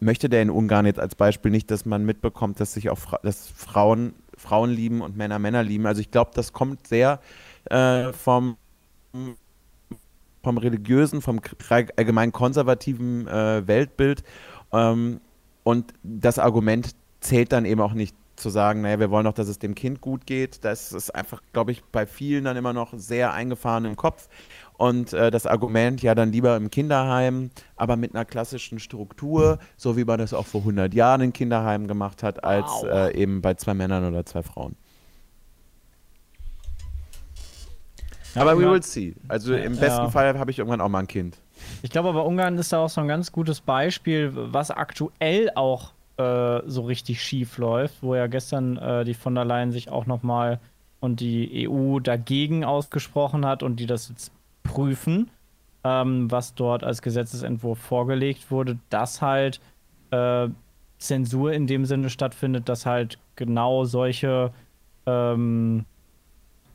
möchte 0.00 0.28
der 0.28 0.42
in 0.42 0.50
Ungarn 0.50 0.84
jetzt 0.84 0.98
als 0.98 1.14
Beispiel 1.14 1.52
nicht, 1.52 1.70
dass 1.70 1.86
man 1.86 2.04
mitbekommt, 2.04 2.58
dass 2.58 2.74
sich 2.74 2.90
auch 2.90 2.98
Fra 2.98 3.20
dass 3.22 3.46
Frauen 3.48 4.14
Frauen 4.36 4.70
lieben 4.70 5.00
und 5.00 5.16
Männer 5.16 5.38
Männer 5.38 5.62
lieben? 5.62 5.86
Also 5.86 6.00
ich 6.00 6.10
glaube, 6.10 6.32
das 6.34 6.52
kommt 6.52 6.88
sehr 6.88 7.20
äh, 7.70 8.12
vom 8.12 8.56
vom 10.42 10.58
religiösen, 10.58 11.22
vom 11.22 11.40
allgemein 11.96 12.32
konservativen 12.32 13.26
äh, 13.28 13.66
Weltbild. 13.66 14.22
Ähm, 14.72 15.20
und 15.64 15.94
das 16.02 16.38
Argument 16.38 16.94
zählt 17.20 17.52
dann 17.52 17.64
eben 17.64 17.80
auch 17.80 17.94
nicht 17.94 18.16
zu 18.36 18.50
sagen, 18.50 18.82
naja, 18.82 18.98
wir 18.98 19.10
wollen 19.10 19.24
doch, 19.24 19.34
dass 19.34 19.48
es 19.48 19.58
dem 19.58 19.74
Kind 19.74 20.00
gut 20.00 20.26
geht. 20.26 20.64
Das 20.64 20.92
ist 20.92 21.14
einfach, 21.14 21.40
glaube 21.52 21.72
ich, 21.72 21.84
bei 21.84 22.06
vielen 22.06 22.44
dann 22.44 22.56
immer 22.56 22.72
noch 22.72 22.92
sehr 22.94 23.32
eingefahren 23.32 23.84
im 23.84 23.96
Kopf. 23.96 24.28
Und 24.76 25.12
äh, 25.12 25.30
das 25.30 25.46
Argument, 25.46 26.02
ja, 26.02 26.14
dann 26.14 26.32
lieber 26.32 26.56
im 26.56 26.70
Kinderheim, 26.70 27.50
aber 27.76 27.96
mit 27.96 28.14
einer 28.14 28.24
klassischen 28.24 28.80
Struktur, 28.80 29.58
so 29.76 29.96
wie 29.96 30.04
man 30.04 30.18
das 30.18 30.34
auch 30.34 30.46
vor 30.46 30.62
100 30.62 30.92
Jahren 30.92 31.20
in 31.20 31.32
Kinderheimen 31.32 31.86
gemacht 31.86 32.22
hat, 32.22 32.42
als 32.42 32.66
wow. 32.66 32.84
äh, 32.86 33.16
eben 33.16 33.42
bei 33.42 33.54
zwei 33.54 33.74
Männern 33.74 34.04
oder 34.04 34.26
zwei 34.26 34.42
Frauen. 34.42 34.74
Aber 38.34 38.58
we 38.58 38.70
will 38.70 38.82
see. 38.82 39.14
Also 39.28 39.54
im 39.54 39.76
besten 39.76 40.04
ja. 40.04 40.10
Fall 40.10 40.38
habe 40.38 40.50
ich 40.50 40.58
irgendwann 40.58 40.80
auch 40.80 40.88
mal 40.88 41.00
ein 41.00 41.08
Kind. 41.08 41.38
Ich 41.82 41.90
glaube 41.90 42.08
aber, 42.08 42.24
Ungarn 42.24 42.56
ist 42.58 42.72
da 42.72 42.78
auch 42.78 42.88
so 42.88 43.00
ein 43.00 43.08
ganz 43.08 43.32
gutes 43.32 43.60
Beispiel, 43.60 44.32
was 44.34 44.70
aktuell 44.70 45.50
auch 45.54 45.92
äh, 46.16 46.60
so 46.66 46.82
richtig 46.82 47.22
schief 47.22 47.58
läuft, 47.58 48.02
wo 48.02 48.14
ja 48.14 48.26
gestern 48.26 48.76
äh, 48.76 49.04
die 49.04 49.14
von 49.14 49.34
der 49.34 49.44
Leyen 49.44 49.72
sich 49.72 49.90
auch 49.90 50.06
nochmal 50.06 50.60
und 51.00 51.20
die 51.20 51.68
EU 51.68 51.98
dagegen 51.98 52.64
ausgesprochen 52.64 53.44
hat 53.44 53.62
und 53.62 53.76
die 53.76 53.86
das 53.86 54.08
jetzt 54.08 54.32
prüfen, 54.62 55.30
ähm, 55.84 56.30
was 56.30 56.54
dort 56.54 56.84
als 56.84 57.02
Gesetzesentwurf 57.02 57.78
vorgelegt 57.78 58.50
wurde, 58.50 58.78
dass 58.88 59.20
halt 59.20 59.60
äh, 60.10 60.48
Zensur 60.98 61.52
in 61.52 61.66
dem 61.66 61.84
Sinne 61.84 62.10
stattfindet, 62.10 62.68
dass 62.68 62.86
halt 62.86 63.18
genau 63.34 63.84
solche 63.84 64.52
ähm, 65.06 65.84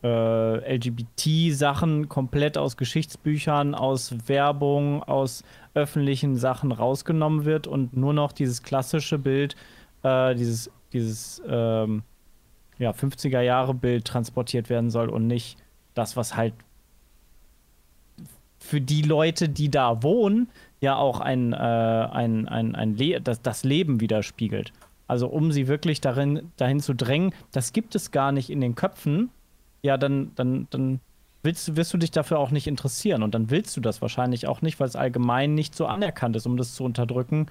äh, 0.03 0.75
LGBT-Sachen 0.75 2.09
komplett 2.09 2.57
aus 2.57 2.77
Geschichtsbüchern, 2.77 3.75
aus 3.75 4.15
Werbung, 4.27 5.03
aus 5.03 5.43
öffentlichen 5.73 6.35
Sachen 6.35 6.71
rausgenommen 6.71 7.45
wird 7.45 7.67
und 7.67 7.95
nur 7.95 8.13
noch 8.13 8.31
dieses 8.31 8.63
klassische 8.63 9.17
Bild, 9.17 9.55
äh, 10.03 10.35
dieses, 10.35 10.71
dieses 10.93 11.41
ähm, 11.47 12.03
ja, 12.77 12.91
50er-Jahre-Bild 12.91 14.05
transportiert 14.05 14.69
werden 14.69 14.89
soll 14.89 15.09
und 15.09 15.27
nicht 15.27 15.57
das, 15.93 16.15
was 16.15 16.35
halt 16.35 16.53
für 18.59 18.81
die 18.81 19.01
Leute, 19.01 19.49
die 19.49 19.69
da 19.69 20.03
wohnen, 20.03 20.49
ja 20.81 20.95
auch 20.95 21.19
ein, 21.19 21.53
äh, 21.53 21.55
ein, 21.55 22.47
ein, 22.47 22.75
ein 22.75 22.95
Le 22.95 23.21
das, 23.21 23.41
das 23.41 23.63
Leben 23.63 23.99
widerspiegelt. 23.99 24.73
Also 25.07 25.27
um 25.27 25.51
sie 25.51 25.67
wirklich 25.67 26.01
darin, 26.01 26.51
dahin 26.57 26.81
zu 26.81 26.93
drängen, 26.93 27.33
das 27.51 27.71
gibt 27.71 27.95
es 27.95 28.11
gar 28.11 28.31
nicht 28.31 28.49
in 28.49 28.61
den 28.61 28.75
Köpfen 28.75 29.29
ja, 29.81 29.97
dann, 29.97 30.31
dann, 30.35 30.67
dann 30.69 30.99
willst, 31.43 31.75
wirst 31.75 31.93
du 31.93 31.97
dich 31.97 32.11
dafür 32.11 32.39
auch 32.39 32.51
nicht 32.51 32.67
interessieren. 32.67 33.23
Und 33.23 33.33
dann 33.33 33.49
willst 33.49 33.75
du 33.77 33.81
das 33.81 34.01
wahrscheinlich 34.01 34.47
auch 34.47 34.61
nicht, 34.61 34.79
weil 34.79 34.87
es 34.87 34.95
allgemein 34.95 35.55
nicht 35.55 35.75
so 35.75 35.87
anerkannt 35.87 36.35
ist, 36.35 36.45
um 36.45 36.57
das 36.57 36.73
zu 36.75 36.83
unterdrücken. 36.83 37.47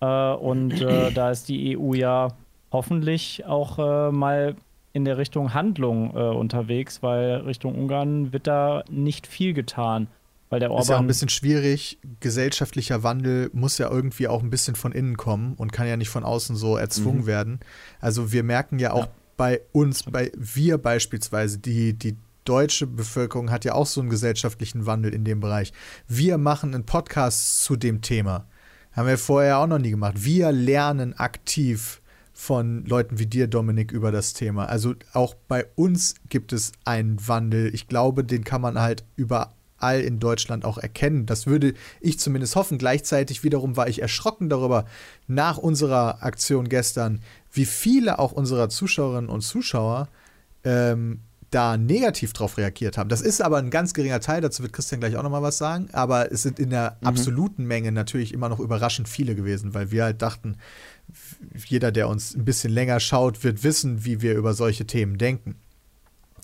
Äh, 0.00 0.32
und 0.32 0.80
äh, 0.80 1.10
da 1.14 1.30
ist 1.30 1.48
die 1.48 1.78
EU 1.78 1.94
ja 1.94 2.28
hoffentlich 2.72 3.44
auch 3.46 3.78
äh, 3.78 4.12
mal 4.12 4.56
in 4.92 5.04
der 5.04 5.18
Richtung 5.18 5.54
Handlung 5.54 6.14
äh, 6.14 6.20
unterwegs, 6.20 7.02
weil 7.02 7.36
Richtung 7.38 7.74
Ungarn 7.74 8.32
wird 8.32 8.46
da 8.46 8.84
nicht 8.88 9.26
viel 9.26 9.52
getan. 9.52 10.08
Weil 10.50 10.60
der 10.60 10.70
Orban 10.70 10.82
ist 10.82 10.88
ja 10.88 10.96
auch 10.96 11.00
ein 11.00 11.06
bisschen 11.08 11.30
schwierig. 11.30 11.98
Gesellschaftlicher 12.20 13.02
Wandel 13.02 13.50
muss 13.54 13.78
ja 13.78 13.90
irgendwie 13.90 14.28
auch 14.28 14.42
ein 14.42 14.50
bisschen 14.50 14.76
von 14.76 14.92
innen 14.92 15.16
kommen 15.16 15.54
und 15.54 15.72
kann 15.72 15.88
ja 15.88 15.96
nicht 15.96 16.10
von 16.10 16.22
außen 16.22 16.54
so 16.54 16.76
erzwungen 16.76 17.22
mhm. 17.22 17.26
werden. 17.26 17.60
Also 18.00 18.30
wir 18.30 18.44
merken 18.44 18.78
ja 18.78 18.92
auch 18.92 19.06
ja 19.06 19.12
bei 19.36 19.60
uns, 19.72 20.04
bei 20.04 20.30
wir 20.36 20.78
beispielsweise, 20.78 21.58
die, 21.58 21.92
die 21.94 22.16
deutsche 22.44 22.86
Bevölkerung 22.86 23.50
hat 23.50 23.64
ja 23.64 23.74
auch 23.74 23.86
so 23.86 24.00
einen 24.00 24.10
gesellschaftlichen 24.10 24.86
Wandel 24.86 25.12
in 25.14 25.24
dem 25.24 25.40
Bereich. 25.40 25.72
Wir 26.08 26.38
machen 26.38 26.74
einen 26.74 26.86
Podcast 26.86 27.62
zu 27.62 27.76
dem 27.76 28.02
Thema. 28.02 28.46
Haben 28.92 29.08
wir 29.08 29.18
vorher 29.18 29.58
auch 29.58 29.66
noch 29.66 29.78
nie 29.78 29.90
gemacht. 29.90 30.14
Wir 30.18 30.52
lernen 30.52 31.14
aktiv 31.14 32.00
von 32.32 32.84
Leuten 32.84 33.18
wie 33.18 33.26
dir, 33.26 33.46
Dominik, 33.46 33.92
über 33.92 34.12
das 34.12 34.34
Thema. 34.34 34.66
Also 34.66 34.94
auch 35.12 35.34
bei 35.48 35.66
uns 35.76 36.14
gibt 36.28 36.52
es 36.52 36.72
einen 36.84 37.26
Wandel. 37.26 37.74
Ich 37.74 37.88
glaube, 37.88 38.24
den 38.24 38.44
kann 38.44 38.60
man 38.60 38.78
halt 38.78 39.04
überall 39.16 40.00
in 40.00 40.18
Deutschland 40.18 40.64
auch 40.64 40.78
erkennen. 40.78 41.26
Das 41.26 41.46
würde 41.46 41.74
ich 42.00 42.18
zumindest 42.18 42.56
hoffen. 42.56 42.76
Gleichzeitig 42.76 43.44
wiederum 43.44 43.76
war 43.76 43.88
ich 43.88 44.02
erschrocken 44.02 44.48
darüber, 44.48 44.84
nach 45.26 45.58
unserer 45.58 46.22
Aktion 46.22 46.68
gestern, 46.68 47.20
wie 47.54 47.64
viele 47.64 48.18
auch 48.18 48.32
unserer 48.32 48.68
Zuschauerinnen 48.68 49.30
und 49.30 49.40
Zuschauer 49.40 50.08
ähm, 50.64 51.20
da 51.50 51.76
negativ 51.76 52.32
drauf 52.32 52.58
reagiert 52.58 52.98
haben. 52.98 53.08
Das 53.08 53.20
ist 53.20 53.40
aber 53.40 53.58
ein 53.58 53.70
ganz 53.70 53.94
geringer 53.94 54.18
Teil, 54.18 54.40
dazu 54.40 54.62
wird 54.62 54.72
Christian 54.72 55.00
gleich 55.00 55.16
auch 55.16 55.22
nochmal 55.22 55.42
was 55.42 55.56
sagen, 55.56 55.88
aber 55.92 56.32
es 56.32 56.42
sind 56.42 56.58
in 56.58 56.70
der 56.70 56.96
mhm. 57.00 57.06
absoluten 57.06 57.64
Menge 57.64 57.92
natürlich 57.92 58.34
immer 58.34 58.48
noch 58.48 58.58
überraschend 58.58 59.08
viele 59.08 59.36
gewesen, 59.36 59.72
weil 59.72 59.92
wir 59.92 60.04
halt 60.04 60.20
dachten, 60.20 60.56
jeder, 61.66 61.92
der 61.92 62.08
uns 62.08 62.34
ein 62.34 62.44
bisschen 62.44 62.72
länger 62.72 62.98
schaut, 62.98 63.44
wird 63.44 63.62
wissen, 63.62 64.04
wie 64.04 64.20
wir 64.20 64.34
über 64.34 64.54
solche 64.54 64.86
Themen 64.86 65.16
denken. 65.16 65.54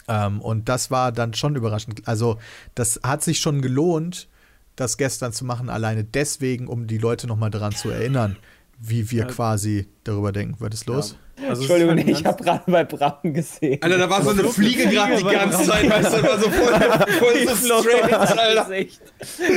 Ähm, 0.07 0.41
und 0.41 0.69
das 0.69 0.93
war 0.93 1.11
dann 1.11 1.35
schon 1.35 1.57
überraschend. 1.57 2.07
Also, 2.07 2.39
das 2.75 3.01
hat 3.03 3.25
sich 3.25 3.41
schon 3.41 3.63
gelohnt, 3.63 4.29
das 4.77 4.97
gestern 4.97 5.33
zu 5.33 5.45
machen, 5.45 5.71
alleine 5.71 6.05
deswegen, 6.05 6.69
um 6.69 6.87
die 6.87 6.99
Leute 6.99 7.27
nochmal 7.27 7.51
daran 7.51 7.73
zu 7.73 7.91
erinnern, 7.91 8.37
wie 8.81 9.11
wir 9.11 9.27
quasi 9.27 9.89
darüber 10.05 10.33
denken. 10.33 10.57
Was 10.59 10.75
ist 10.75 10.87
los? 10.87 11.17
Ja. 11.41 11.51
Also 11.51 11.63
Entschuldigung, 11.63 11.99
ich 11.99 12.25
habe 12.25 12.43
gerade 12.43 12.71
bei 12.71 12.85
Braun 12.85 13.35
gesehen. 13.35 13.79
Alter, 13.83 13.99
da 13.99 14.11
war 14.11 14.23
so 14.23 14.31
eine 14.31 14.45
Fliege 14.45 14.89
gerade 14.89 15.17
die 15.17 15.25
ganze 15.25 15.65
Zeit, 15.65 15.89
weißt 15.89 16.15
du, 16.15 16.23
war 16.23 16.39
so 16.39 16.51
voll, 16.51 17.09
voll 17.19 17.57
so 17.57 17.83
straight, 17.83 18.13
Alter. 18.13 18.87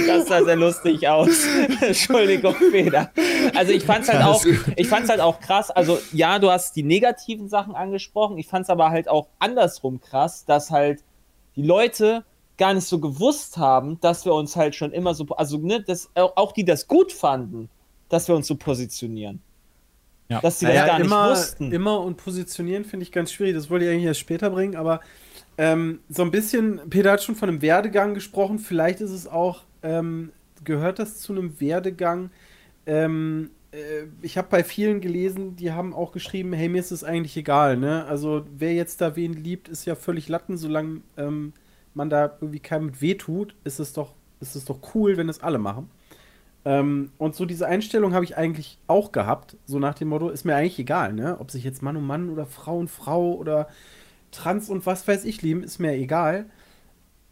Das 0.07 0.27
sah 0.27 0.43
sehr 0.43 0.55
lustig 0.55 1.07
aus. 1.07 1.45
Entschuldigung, 1.81 2.55
Feder. 2.71 3.11
Also 3.55 3.71
ich 3.71 3.83
fand's 3.83 4.09
halt 4.09 4.23
auch, 4.23 4.45
ich 4.75 4.87
fand's 4.87 5.09
halt 5.09 5.19
auch 5.19 5.39
krass. 5.39 5.71
Also 5.71 5.99
ja, 6.11 6.39
du 6.39 6.51
hast 6.51 6.75
die 6.75 6.83
negativen 6.83 7.49
Sachen 7.49 7.75
angesprochen. 7.75 8.37
Ich 8.37 8.47
fand's 8.47 8.69
aber 8.69 8.89
halt 8.89 9.07
auch 9.07 9.27
andersrum 9.39 9.99
krass, 9.99 10.45
dass 10.45 10.71
halt 10.71 11.03
die 11.55 11.63
Leute 11.63 12.23
gar 12.57 12.73
nicht 12.73 12.87
so 12.87 12.99
gewusst 12.99 13.57
haben, 13.57 13.99
dass 13.99 14.25
wir 14.25 14.33
uns 14.33 14.55
halt 14.55 14.75
schon 14.75 14.91
immer 14.91 15.13
so, 15.13 15.25
also 15.35 15.57
ne, 15.57 15.81
dass 15.81 16.09
auch 16.15 16.51
die 16.51 16.65
das 16.65 16.87
gut 16.87 17.11
fanden, 17.11 17.69
dass 18.13 18.27
wir 18.27 18.35
uns 18.35 18.47
so 18.47 18.55
positionieren. 18.55 19.41
Ja. 20.29 20.39
Dass 20.39 20.59
sie 20.59 20.67
das 20.67 20.75
ja, 20.75 20.85
gar 20.85 20.99
immer, 20.99 21.29
nicht 21.29 21.39
wussten. 21.39 21.71
Immer 21.71 21.99
und 22.01 22.17
positionieren 22.17 22.85
finde 22.85 23.03
ich 23.03 23.11
ganz 23.11 23.31
schwierig. 23.31 23.55
Das 23.55 23.69
wollte 23.69 23.85
ich 23.85 23.91
eigentlich 23.91 24.05
erst 24.05 24.19
später 24.19 24.49
bringen, 24.51 24.75
aber 24.75 25.01
ähm, 25.57 25.99
so 26.09 26.21
ein 26.21 26.31
bisschen, 26.31 26.79
Peter 26.89 27.11
hat 27.11 27.23
schon 27.23 27.35
von 27.35 27.49
einem 27.49 27.61
Werdegang 27.61 28.13
gesprochen. 28.13 28.59
Vielleicht 28.59 29.01
ist 29.01 29.11
es 29.11 29.27
auch, 29.27 29.63
ähm, 29.81 30.31
gehört 30.63 30.99
das 30.99 31.19
zu 31.19 31.33
einem 31.33 31.59
Werdegang? 31.59 32.29
Ähm, 32.85 33.49
äh, 33.71 34.05
ich 34.21 34.37
habe 34.37 34.47
bei 34.49 34.63
vielen 34.63 35.01
gelesen, 35.01 35.55
die 35.55 35.71
haben 35.71 35.93
auch 35.93 36.11
geschrieben, 36.11 36.53
hey, 36.53 36.69
mir 36.69 36.79
ist 36.79 36.91
es 36.91 37.03
eigentlich 37.03 37.35
egal, 37.35 37.77
ne? 37.77 38.05
Also 38.05 38.45
wer 38.55 38.73
jetzt 38.73 39.01
da 39.01 39.15
wen 39.15 39.33
liebt, 39.33 39.67
ist 39.67 39.85
ja 39.85 39.95
völlig 39.95 40.29
Latten, 40.29 40.57
solange 40.57 41.01
ähm, 41.17 41.53
man 41.93 42.09
da 42.09 42.37
irgendwie 42.39 42.59
keinem 42.59 42.87
mit 42.87 43.01
weh 43.01 43.15
tut, 43.15 43.55
ist 43.63 43.79
es 43.79 43.93
doch, 43.93 44.13
ist 44.39 44.55
es 44.55 44.65
doch 44.65 44.79
cool, 44.93 45.17
wenn 45.17 45.29
es 45.29 45.41
alle 45.41 45.57
machen. 45.57 45.89
Ähm, 46.65 47.11
und 47.17 47.35
so 47.35 47.45
diese 47.45 47.67
Einstellung 47.67 48.13
habe 48.13 48.25
ich 48.25 48.37
eigentlich 48.37 48.77
auch 48.87 49.11
gehabt, 49.11 49.57
so 49.65 49.79
nach 49.79 49.95
dem 49.95 50.09
Motto, 50.09 50.29
ist 50.29 50.45
mir 50.45 50.55
eigentlich 50.55 50.79
egal, 50.79 51.13
ne? 51.13 51.37
Ob 51.39 51.51
sich 51.51 51.63
jetzt 51.63 51.81
Mann 51.81 51.97
und 51.97 52.05
Mann 52.05 52.29
oder 52.29 52.45
Frau 52.45 52.77
und 52.77 52.89
Frau 52.89 53.33
oder 53.33 53.67
Trans 54.31 54.69
und 54.69 54.85
was 54.85 55.07
weiß 55.07 55.25
ich 55.25 55.41
lieben, 55.41 55.63
ist 55.63 55.79
mir 55.79 55.93
egal. 55.93 56.45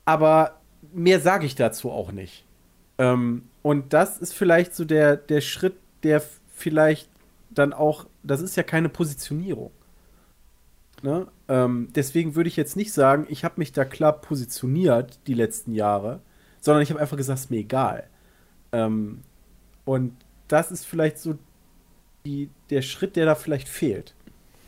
Aber 0.06 0.60
mehr 0.94 1.20
sage 1.20 1.46
ich 1.46 1.56
dazu 1.56 1.92
auch 1.92 2.12
nicht. 2.12 2.46
Ähm, 2.98 3.44
und 3.62 3.94
das 3.94 4.18
ist 4.18 4.34
vielleicht 4.34 4.76
so 4.76 4.86
der, 4.86 5.16
der 5.16 5.42
Schritt, 5.42 5.76
der 6.04 6.22
vielleicht 6.54 7.10
dann 7.50 7.74
auch, 7.74 8.06
das 8.24 8.42
ist 8.42 8.56
ja 8.56 8.64
keine 8.64 8.90
Positionierung. 8.90 9.72
Ne? 11.02 11.28
Ähm, 11.48 11.90
deswegen 11.96 12.36
würde 12.36 12.48
ich 12.48 12.58
jetzt 12.58 12.76
nicht 12.76 12.94
sagen, 12.94 13.26
ich 13.30 13.44
habe 13.44 13.56
mich 13.58 13.72
da 13.72 13.86
klar 13.86 14.14
positioniert 14.14 15.20
die 15.28 15.34
letzten 15.34 15.74
Jahre, 15.74 16.22
sondern 16.60 16.84
ich 16.84 16.92
habe 16.92 17.00
einfach 17.00 17.18
gesagt, 17.18 17.40
es 17.40 17.46
ist 17.46 17.52
mir 17.52 17.58
egal. 17.58 18.04
Ähm, 18.72 19.22
und 19.86 20.14
das 20.48 20.72
ist 20.72 20.86
vielleicht 20.86 21.18
so 21.18 21.38
die, 22.26 22.50
der 22.70 22.82
Schritt, 22.82 23.16
der 23.16 23.26
da 23.26 23.36
vielleicht 23.36 23.68
fehlt. 23.68 24.14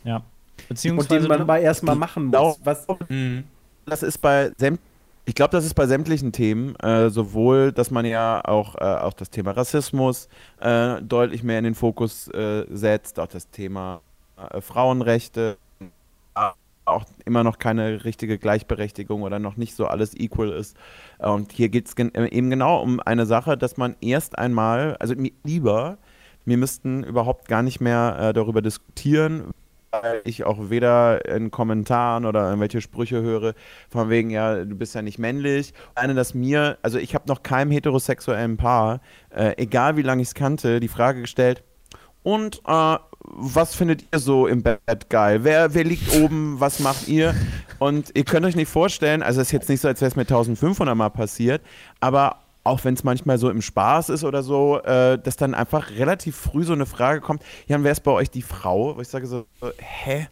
Ja. 0.04 0.24
Beziehungsweise. 0.70 1.16
Und 1.16 1.24
den 1.24 1.30
man 1.30 1.42
aber 1.42 1.60
erstmal 1.60 1.96
machen 1.96 2.26
muss. 2.26 2.60
Was, 2.64 2.88
mhm. 3.10 3.44
das 3.86 4.04
ist 4.04 4.20
bei 4.20 4.52
ich 5.26 5.36
glaube, 5.36 5.52
das 5.52 5.66
ist 5.66 5.74
bei 5.74 5.88
sämtlichen 5.88 6.34
Themen, 6.34 6.76
äh, 6.78 7.10
sowohl, 7.10 7.72
dass 7.72 7.92
man 7.92 8.06
ja 8.06 8.44
auch, 8.44 8.76
äh, 8.76 8.84
auch 8.84 9.14
das 9.14 9.30
Thema 9.30 9.52
Rassismus 9.52 10.28
äh, 10.60 11.02
deutlich 11.02 11.44
mehr 11.44 11.60
in 11.60 11.64
den 11.64 11.76
Fokus 11.76 12.28
äh, 12.28 12.66
setzt, 12.70 13.20
auch 13.20 13.28
das 13.28 13.50
Thema 13.50 14.02
äh, 14.38 14.60
Frauenrechte, 14.60 15.58
auch 16.86 17.06
immer 17.26 17.44
noch 17.44 17.60
keine 17.60 18.04
richtige 18.06 18.38
Gleichberechtigung 18.38 19.22
oder 19.22 19.40
noch 19.40 19.58
nicht 19.58 19.76
so 19.76 19.88
alles 19.88 20.16
equal 20.16 20.52
ist. 20.52 20.78
Und 21.20 21.52
hier 21.52 21.70
geht 21.70 21.88
es 21.88 21.94
äh, 21.94 22.28
eben 22.30 22.50
genau 22.50 22.82
um 22.82 23.00
eine 23.00 23.26
Sache, 23.26 23.58
dass 23.58 23.78
man 23.78 23.96
erst 24.02 24.38
einmal, 24.38 24.98
also 24.98 25.14
lieber, 25.44 25.98
wir 26.46 26.58
müssten 26.58 27.04
überhaupt 27.04 27.48
gar 27.48 27.64
nicht 27.64 27.80
mehr 27.80 28.18
äh, 28.20 28.34
darüber 28.34 28.62
diskutieren, 28.62 29.52
weil 29.92 30.22
ich 30.26 30.44
auch 30.44 30.70
weder 30.70 31.24
in 31.26 31.52
Kommentaren 31.52 32.26
oder 32.26 32.46
irgendwelche 32.46 32.82
Sprüche 32.82 33.22
höre, 33.22 33.54
von 33.90 34.10
wegen, 34.10 34.30
ja, 34.30 34.66
du 34.66 34.76
bist 34.76 34.96
ja 34.96 35.02
nicht 35.02 35.20
männlich. 35.20 35.74
Eine, 35.96 36.16
dass 36.16 36.34
mir, 36.34 36.80
also 36.82 36.98
ich 36.98 37.14
habe 37.16 37.28
noch 37.28 37.44
keinem 37.44 37.72
heterosexuellen 37.72 38.58
Paar, 38.58 39.02
äh, 39.30 39.54
egal 39.58 39.96
wie 39.96 40.02
lange 40.02 40.22
ich 40.22 40.30
es 40.30 40.34
kannte, 40.34 40.80
die 40.80 40.88
Frage 40.88 41.22
gestellt, 41.22 41.64
und 42.24 42.62
äh, 42.66 42.98
was 43.36 43.76
findet 43.76 44.06
ihr 44.12 44.20
so 44.20 44.48
im 44.48 44.64
Bett 44.64 45.10
geil? 45.10 45.44
Wer, 45.44 45.74
wer 45.74 45.84
liegt 45.84 46.16
oben? 46.16 46.60
Was 46.60 46.80
macht 46.80 47.08
ihr? 47.08 47.36
Und 47.80 48.12
ihr 48.16 48.24
könnt 48.24 48.46
euch 48.46 48.56
nicht 48.56 48.70
vorstellen, 48.70 49.24
also 49.24 49.42
es 49.42 49.48
ist 49.48 49.52
jetzt 49.52 49.70
nicht 49.70 49.82
so, 49.82 49.88
als 49.88 50.02
wäre 50.02 50.10
es 50.10 50.16
mir 50.16 50.22
1500 50.22 50.96
Mal 50.96 51.10
passiert, 51.10 51.62
aber 52.00 52.38
auch 52.64 52.84
wenn 52.84 52.94
es 52.94 53.04
manchmal 53.04 53.38
so 53.38 53.50
im 53.50 53.62
Spaß 53.62 54.10
ist 54.10 54.24
oder 54.24 54.42
so, 54.44 54.80
äh, 54.84 55.18
dass 55.20 55.36
dann 55.36 55.54
einfach 55.54 55.90
relativ 55.92 56.36
früh 56.36 56.64
so 56.64 56.74
eine 56.74 56.86
Frage 56.86 57.20
kommt, 57.20 57.44
Jan, 57.68 57.84
wer 57.84 57.92
ist 57.92 58.02
bei 58.02 58.12
euch 58.12 58.30
die 58.30 58.42
Frau? 58.42 58.96
Wo 58.96 59.02
ich 59.02 59.10
sage 59.10 59.28
so, 59.28 59.46
hä? 59.80 60.28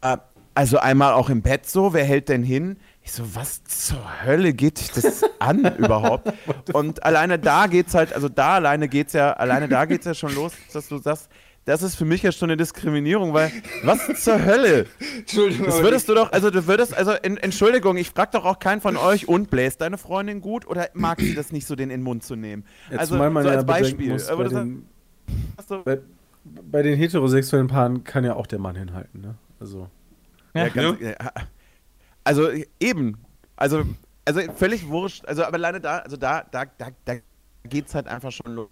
Äh, 0.00 0.16
also 0.54 0.78
einmal 0.78 1.12
auch 1.12 1.28
im 1.28 1.42
Bett 1.42 1.68
so, 1.68 1.92
wer 1.92 2.04
hält 2.04 2.28
denn 2.28 2.42
hin? 2.42 2.78
Ich 3.02 3.12
so, 3.12 3.22
was 3.34 3.62
zur 3.64 4.24
Hölle 4.24 4.52
geht 4.52 4.80
dich 4.80 4.90
das 4.90 5.22
an 5.38 5.64
überhaupt? 5.78 6.32
Und 6.72 7.04
alleine 7.04 7.38
da 7.38 7.66
geht's 7.66 7.94
halt, 7.94 8.12
also 8.12 8.28
da 8.28 8.54
alleine 8.54 8.88
geht's 8.88 9.12
ja, 9.12 9.34
alleine 9.34 9.68
da 9.68 9.84
geht's 9.84 10.06
ja 10.06 10.14
schon 10.14 10.34
los, 10.34 10.52
dass 10.72 10.88
du 10.88 10.98
sagst, 10.98 11.28
das 11.66 11.82
ist 11.82 11.96
für 11.96 12.04
mich 12.04 12.22
ja 12.22 12.32
schon 12.32 12.48
eine 12.48 12.56
Diskriminierung, 12.56 13.34
weil 13.34 13.52
was 13.82 14.22
zur 14.22 14.42
Hölle? 14.42 14.86
Entschuldigung. 15.18 15.66
Das 15.66 15.82
würdest 15.82 16.08
du 16.08 16.14
doch, 16.14 16.32
also 16.32 16.50
du 16.50 16.66
würdest, 16.66 16.94
also 16.96 17.12
in, 17.12 17.36
Entschuldigung, 17.36 17.96
ich 17.96 18.10
frag 18.10 18.30
doch 18.30 18.44
auch 18.44 18.60
keinen 18.60 18.80
von 18.80 18.96
euch, 18.96 19.28
und 19.28 19.50
bläst 19.50 19.80
deine 19.80 19.98
Freundin 19.98 20.40
gut 20.40 20.66
oder 20.66 20.88
mag 20.94 21.20
sie 21.20 21.34
das 21.34 21.50
nicht 21.52 21.66
so, 21.66 21.74
den 21.74 21.90
in 21.90 21.98
den 22.00 22.02
Mund 22.04 22.22
zu 22.22 22.36
nehmen? 22.36 22.64
Ja, 22.90 22.98
also 22.98 23.16
man 23.16 23.42
so 23.42 23.48
ja 23.48 23.56
als 23.56 23.66
Beispiel. 23.66 24.12
muss, 24.12 24.28
Aber 24.28 24.44
bei, 24.44 24.50
den, 24.50 24.88
hast 25.58 25.70
du- 25.70 25.82
bei, 25.82 25.98
bei 26.44 26.82
den 26.82 26.96
heterosexuellen 26.96 27.66
Paaren 27.66 28.04
kann 28.04 28.24
ja 28.24 28.34
auch 28.36 28.46
der 28.46 28.60
Mann 28.60 28.76
hinhalten, 28.76 29.20
ne? 29.20 29.34
Also. 29.58 29.90
Ja, 30.54 30.68
ganz, 30.68 31.00
ja. 31.00 31.14
Also 32.22 32.48
eben, 32.78 33.18
also, 33.56 33.82
also 34.24 34.40
völlig 34.54 34.86
wurscht. 34.86 35.24
Also 35.26 35.44
aber 35.44 35.56
alleine 35.56 35.80
da, 35.80 35.98
also 35.98 36.16
da, 36.16 36.44
da, 36.50 36.64
da, 36.78 36.88
da 37.04 37.14
geht's 37.64 37.94
halt 37.94 38.06
einfach 38.06 38.30
schon 38.30 38.54
los. 38.54 38.68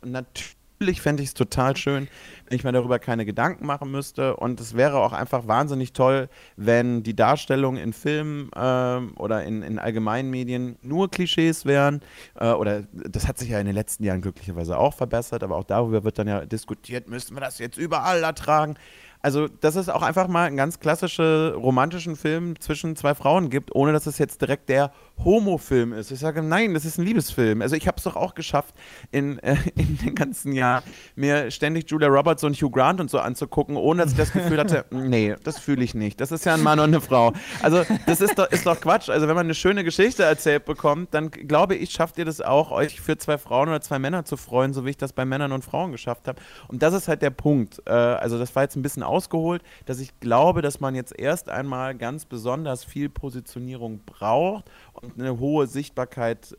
Und 0.00 0.12
natürlich 0.12 0.56
fände 0.90 1.22
ich 1.22 1.30
es 1.30 1.34
total 1.34 1.76
schön, 1.76 2.08
wenn 2.48 2.56
ich 2.56 2.64
mir 2.64 2.72
darüber 2.72 2.98
keine 2.98 3.24
Gedanken 3.24 3.66
machen 3.66 3.90
müsste. 3.90 4.36
Und 4.36 4.60
es 4.60 4.76
wäre 4.76 4.98
auch 4.98 5.12
einfach 5.12 5.46
wahnsinnig 5.46 5.92
toll, 5.92 6.28
wenn 6.56 7.02
die 7.02 7.14
Darstellungen 7.14 7.82
in 7.82 7.92
Filmen 7.92 8.50
ähm, 8.56 9.12
oder 9.16 9.44
in, 9.44 9.62
in 9.62 9.78
allgemeinen 9.78 10.30
Medien 10.30 10.76
nur 10.82 11.10
Klischees 11.10 11.64
wären. 11.64 12.00
Äh, 12.38 12.50
oder 12.52 12.82
das 12.92 13.28
hat 13.28 13.38
sich 13.38 13.50
ja 13.50 13.60
in 13.60 13.66
den 13.66 13.74
letzten 13.74 14.04
Jahren 14.04 14.20
glücklicherweise 14.20 14.76
auch 14.76 14.94
verbessert, 14.94 15.42
aber 15.42 15.56
auch 15.56 15.64
darüber 15.64 16.04
wird 16.04 16.18
dann 16.18 16.28
ja 16.28 16.44
diskutiert, 16.44 17.08
müssen 17.08 17.36
wir 17.36 17.40
das 17.40 17.58
jetzt 17.58 17.78
überall 17.78 18.22
ertragen. 18.22 18.76
Also, 19.22 19.46
dass 19.46 19.76
es 19.76 19.88
auch 19.88 20.02
einfach 20.02 20.26
mal 20.26 20.46
einen 20.46 20.56
ganz 20.56 20.80
klassischen 20.80 21.52
romantischen 21.54 22.16
Film 22.16 22.58
zwischen 22.58 22.96
zwei 22.96 23.14
Frauen 23.14 23.50
gibt, 23.50 23.72
ohne 23.72 23.92
dass 23.92 24.06
es 24.06 24.18
jetzt 24.18 24.42
direkt 24.42 24.68
der 24.68 24.92
Homo-Film 25.24 25.92
ist. 25.92 26.10
Ich 26.10 26.18
sage, 26.18 26.42
nein, 26.42 26.74
das 26.74 26.84
ist 26.84 26.98
ein 26.98 27.04
Liebesfilm. 27.04 27.62
Also, 27.62 27.76
ich 27.76 27.86
habe 27.86 27.96
es 27.98 28.04
doch 28.04 28.16
auch 28.16 28.34
geschafft, 28.34 28.74
in, 29.10 29.38
äh, 29.40 29.56
in 29.76 29.96
den 29.98 30.14
ganzen 30.14 30.52
Jahren 30.52 30.82
mir 31.14 31.50
ständig 31.50 31.90
Julia 31.90 32.08
Roberts 32.08 32.44
und 32.44 32.56
Hugh 32.56 32.70
Grant 32.70 33.00
und 33.00 33.10
so 33.10 33.18
anzugucken, 33.18 33.76
ohne 33.76 34.02
dass 34.02 34.12
ich 34.12 34.18
das 34.18 34.32
Gefühl 34.32 34.58
hatte, 34.58 34.84
nee, 34.90 35.34
das 35.44 35.58
fühle 35.58 35.84
ich 35.84 35.94
nicht. 35.94 36.20
Das 36.20 36.32
ist 36.32 36.44
ja 36.44 36.54
ein 36.54 36.62
Mann 36.62 36.78
und 36.78 36.86
eine 36.86 37.00
Frau. 37.00 37.32
Also, 37.62 37.84
das 38.06 38.20
ist 38.20 38.38
doch, 38.38 38.50
ist 38.50 38.66
doch 38.66 38.80
Quatsch. 38.80 39.08
Also, 39.08 39.28
wenn 39.28 39.36
man 39.36 39.46
eine 39.46 39.54
schöne 39.54 39.84
Geschichte 39.84 40.24
erzählt 40.24 40.64
bekommt, 40.64 41.14
dann 41.14 41.30
glaube 41.30 41.76
ich, 41.76 41.90
schafft 41.90 42.18
ihr 42.18 42.24
das 42.24 42.40
auch, 42.40 42.70
euch 42.70 43.00
für 43.00 43.16
zwei 43.16 43.38
Frauen 43.38 43.68
oder 43.68 43.80
zwei 43.80 43.98
Männer 43.98 44.24
zu 44.24 44.36
freuen, 44.36 44.72
so 44.72 44.84
wie 44.84 44.90
ich 44.90 44.96
das 44.96 45.12
bei 45.12 45.24
Männern 45.24 45.52
und 45.52 45.64
Frauen 45.64 45.92
geschafft 45.92 46.28
habe. 46.28 46.40
Und 46.68 46.82
das 46.82 46.94
ist 46.94 47.08
halt 47.08 47.22
der 47.22 47.30
Punkt. 47.30 47.80
Äh, 47.86 47.92
also, 47.92 48.38
das 48.38 48.54
war 48.56 48.64
jetzt 48.64 48.76
ein 48.76 48.82
bisschen 48.82 49.02
ausgeholt, 49.02 49.62
dass 49.86 50.00
ich 50.00 50.18
glaube, 50.20 50.62
dass 50.62 50.80
man 50.80 50.94
jetzt 50.94 51.16
erst 51.16 51.48
einmal 51.48 51.94
ganz 51.94 52.24
besonders 52.24 52.84
viel 52.84 53.08
Positionierung 53.08 54.00
braucht 54.04 54.64
und 55.02 55.18
eine 55.18 55.38
hohe 55.38 55.66
Sichtbarkeit, 55.66 56.56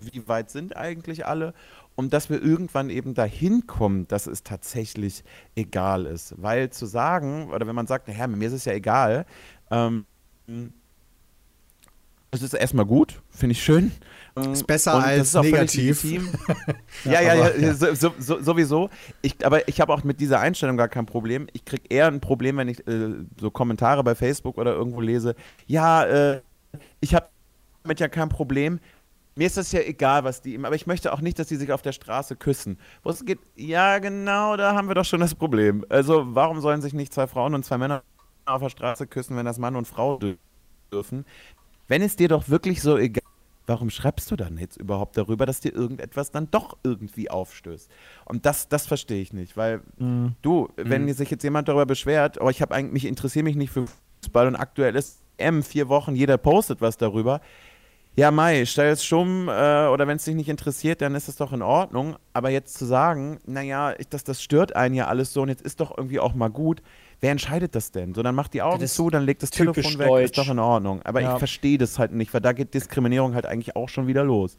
wie 0.00 0.26
weit 0.28 0.50
sind 0.50 0.76
eigentlich 0.76 1.26
alle, 1.26 1.54
und 1.96 2.12
dass 2.14 2.30
wir 2.30 2.42
irgendwann 2.42 2.88
eben 2.88 3.14
dahin 3.14 3.66
kommen, 3.66 4.08
dass 4.08 4.26
es 4.26 4.42
tatsächlich 4.42 5.22
egal 5.54 6.06
ist. 6.06 6.34
Weil 6.40 6.70
zu 6.70 6.86
sagen, 6.86 7.50
oder 7.50 7.66
wenn 7.66 7.74
man 7.74 7.86
sagt, 7.86 8.08
naja, 8.08 8.26
mir 8.26 8.46
ist 8.46 8.54
es 8.54 8.64
ja 8.64 8.72
egal, 8.72 9.26
ähm, 9.70 10.06
es 12.30 12.42
ist 12.42 12.54
erstmal 12.54 12.86
gut, 12.86 13.20
finde 13.28 13.52
ich 13.52 13.62
schön. 13.62 13.92
Ist 14.52 14.66
besser 14.66 14.96
Und 14.96 15.02
als 15.02 15.34
ist 15.34 15.42
negativ. 15.42 16.04
ja, 17.04 17.20
ja, 17.20 17.34
ja, 17.34 17.74
so, 17.74 17.92
so, 17.94 18.14
so, 18.18 18.40
sowieso. 18.40 18.88
Ich, 19.20 19.44
aber 19.44 19.68
ich 19.68 19.80
habe 19.80 19.92
auch 19.92 20.04
mit 20.04 20.20
dieser 20.20 20.38
Einstellung 20.38 20.76
gar 20.76 20.88
kein 20.88 21.06
Problem. 21.06 21.48
Ich 21.52 21.64
kriege 21.64 21.82
eher 21.88 22.06
ein 22.06 22.20
Problem, 22.20 22.56
wenn 22.56 22.68
ich 22.68 22.86
äh, 22.86 23.10
so 23.38 23.50
Kommentare 23.50 24.04
bei 24.04 24.14
Facebook 24.14 24.56
oder 24.56 24.72
irgendwo 24.72 25.00
lese. 25.00 25.34
Ja, 25.66 26.04
äh, 26.04 26.40
ich 27.00 27.14
habe 27.14 27.26
damit 27.82 28.00
ja 28.00 28.08
kein 28.08 28.28
Problem. 28.28 28.80
Mir 29.36 29.46
ist 29.46 29.56
das 29.56 29.72
ja 29.72 29.80
egal, 29.80 30.24
was 30.24 30.42
die 30.42 30.54
ihm, 30.54 30.64
aber 30.64 30.74
ich 30.74 30.86
möchte 30.86 31.12
auch 31.12 31.20
nicht, 31.20 31.38
dass 31.38 31.46
die 31.46 31.56
sich 31.56 31.72
auf 31.72 31.82
der 31.82 31.92
Straße 31.92 32.36
küssen. 32.36 32.78
Wo 33.02 33.10
es 33.10 33.24
geht, 33.24 33.38
ja, 33.54 33.98
genau, 33.98 34.56
da 34.56 34.74
haben 34.74 34.88
wir 34.88 34.94
doch 34.94 35.04
schon 35.04 35.20
das 35.20 35.34
Problem. 35.34 35.84
Also, 35.88 36.34
warum 36.34 36.60
sollen 36.60 36.82
sich 36.82 36.92
nicht 36.92 37.14
zwei 37.14 37.26
Frauen 37.26 37.54
und 37.54 37.64
zwei 37.64 37.78
Männer 37.78 38.02
auf 38.44 38.60
der 38.60 38.70
Straße 38.70 39.06
küssen, 39.06 39.36
wenn 39.36 39.46
das 39.46 39.58
Mann 39.58 39.76
und 39.76 39.86
Frau 39.86 40.18
dür- 40.18 40.36
dürfen? 40.92 41.24
Wenn 41.86 42.02
es 42.02 42.16
dir 42.16 42.28
doch 42.28 42.48
wirklich 42.48 42.82
so 42.82 42.98
egal 42.98 43.22
warum 43.66 43.88
schreibst 43.88 44.28
du 44.32 44.34
dann 44.36 44.58
jetzt 44.58 44.76
überhaupt 44.78 45.16
darüber, 45.16 45.46
dass 45.46 45.60
dir 45.60 45.72
irgendetwas 45.72 46.32
dann 46.32 46.50
doch 46.50 46.76
irgendwie 46.82 47.30
aufstößt? 47.30 47.88
Und 48.24 48.44
das, 48.44 48.68
das 48.68 48.86
verstehe 48.88 49.22
ich 49.22 49.32
nicht, 49.32 49.56
weil 49.56 49.80
du, 50.42 50.68
wenn 50.76 51.12
sich 51.14 51.30
jetzt 51.30 51.44
jemand 51.44 51.68
darüber 51.68 51.86
beschwert, 51.86 52.40
oh, 52.40 52.50
ich 52.50 52.62
habe 52.62 52.74
eigentlich, 52.74 52.92
mich 52.92 53.04
interessiere 53.04 53.44
mich 53.44 53.54
nicht 53.54 53.70
für 53.70 53.86
Fußball 54.22 54.48
und 54.48 54.56
aktuell 54.56 54.96
ist 54.96 55.22
M 55.36 55.62
vier 55.62 55.88
Wochen, 55.88 56.16
jeder 56.16 56.36
postet 56.36 56.80
was 56.80 56.96
darüber. 56.96 57.40
Ja, 58.20 58.30
Mai, 58.30 58.66
stell 58.66 58.92
es 58.92 59.02
stumm 59.02 59.48
äh, 59.48 59.86
oder 59.86 60.06
wenn 60.06 60.16
es 60.16 60.24
dich 60.24 60.34
nicht 60.34 60.50
interessiert, 60.50 61.00
dann 61.00 61.14
ist 61.14 61.26
es 61.26 61.36
doch 61.36 61.54
in 61.54 61.62
Ordnung. 61.62 62.16
Aber 62.34 62.50
jetzt 62.50 62.76
zu 62.76 62.84
sagen, 62.84 63.38
naja, 63.46 63.94
ich, 63.98 64.08
das, 64.08 64.24
das 64.24 64.42
stört 64.42 64.76
einen 64.76 64.94
ja 64.94 65.06
alles 65.06 65.32
so 65.32 65.40
und 65.40 65.48
jetzt 65.48 65.62
ist 65.62 65.80
doch 65.80 65.96
irgendwie 65.96 66.20
auch 66.20 66.34
mal 66.34 66.50
gut. 66.50 66.82
Wer 67.20 67.30
entscheidet 67.30 67.74
das 67.74 67.92
denn? 67.92 68.12
So, 68.12 68.22
dann 68.22 68.34
macht 68.34 68.52
die 68.52 68.60
Augen 68.60 68.86
zu, 68.86 69.08
dann 69.08 69.24
legt 69.24 69.42
das 69.42 69.48
Telefon 69.50 69.98
weg, 69.98 70.08
deutsch. 70.08 70.24
ist 70.26 70.38
doch 70.38 70.50
in 70.50 70.58
Ordnung. 70.58 71.00
Aber 71.02 71.22
Ja. 71.22 71.32
ich 71.32 71.38
verstehe 71.38 71.78
das 71.78 71.98
halt 71.98 72.12
nicht, 72.12 72.34
weil 72.34 72.42
da 72.42 72.52
geht 72.52 72.74
Diskriminierung 72.74 73.34
halt 73.34 73.46
eigentlich 73.46 73.74
auch 73.74 73.88
schon 73.88 74.06
wieder 74.06 74.22
los. 74.22 74.58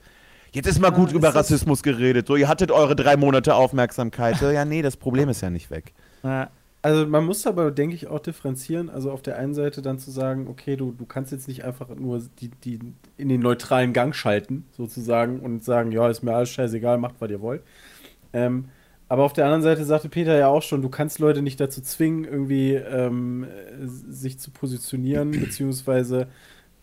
Jetzt 0.53 0.65
ist 0.67 0.79
mal 0.79 0.89
gut 0.89 1.11
über 1.11 1.33
Rassismus 1.35 1.83
geredet. 1.83 2.25
So, 2.25 2.35
ihr 2.35 2.47
hattet 2.47 2.71
eure 2.71 2.95
drei 2.95 3.15
Monate 3.15 3.53
Aufmerksamkeit. 3.53 4.37
So, 4.37 4.49
ja, 4.49 4.65
nee, 4.65 4.81
das 4.81 4.97
Problem 4.97 5.29
ist 5.29 5.41
ja 5.41 5.51
nicht 5.51 5.69
weg. 5.69 5.93
Ja. 6.23 6.49
Also 6.83 7.05
man 7.05 7.25
muss 7.25 7.45
aber, 7.45 7.69
denke 7.69 7.95
ich, 7.95 8.07
auch 8.07 8.19
differenzieren. 8.19 8.89
Also 8.89 9.11
auf 9.11 9.21
der 9.21 9.37
einen 9.37 9.53
Seite 9.53 9.81
dann 9.81 9.99
zu 9.99 10.09
sagen, 10.09 10.47
okay, 10.47 10.75
du, 10.75 10.91
du 10.91 11.05
kannst 11.05 11.31
jetzt 11.31 11.47
nicht 11.47 11.63
einfach 11.63 11.89
nur 11.95 12.21
die, 12.39 12.49
die 12.49 12.79
in 13.17 13.29
den 13.29 13.41
neutralen 13.41 13.93
Gang 13.93 14.15
schalten, 14.15 14.65
sozusagen, 14.71 15.41
und 15.41 15.63
sagen, 15.63 15.91
ja, 15.91 16.09
ist 16.09 16.23
mir 16.23 16.33
alles 16.33 16.49
scheißegal, 16.49 16.97
macht, 16.97 17.15
was 17.19 17.29
ihr 17.29 17.41
wollt. 17.41 17.63
Ähm, 18.33 18.69
aber 19.09 19.23
auf 19.23 19.33
der 19.33 19.45
anderen 19.45 19.61
Seite 19.61 19.83
sagte 19.85 20.09
Peter 20.09 20.37
ja 20.37 20.47
auch 20.47 20.63
schon, 20.63 20.81
du 20.81 20.89
kannst 20.89 21.19
Leute 21.19 21.41
nicht 21.41 21.59
dazu 21.59 21.81
zwingen, 21.81 22.23
irgendwie 22.23 22.75
ähm, 22.75 23.43
äh, 23.43 23.85
sich 23.85 24.39
zu 24.39 24.51
positionieren, 24.51 25.31
beziehungsweise 25.39 26.29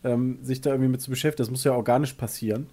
ähm, 0.04 0.38
sich 0.42 0.60
da 0.60 0.70
irgendwie 0.70 0.90
mit 0.90 1.00
zu 1.00 1.10
beschäftigen. 1.10 1.44
Das 1.44 1.50
muss 1.50 1.64
ja 1.64 1.72
organisch 1.72 2.12
passieren. 2.12 2.68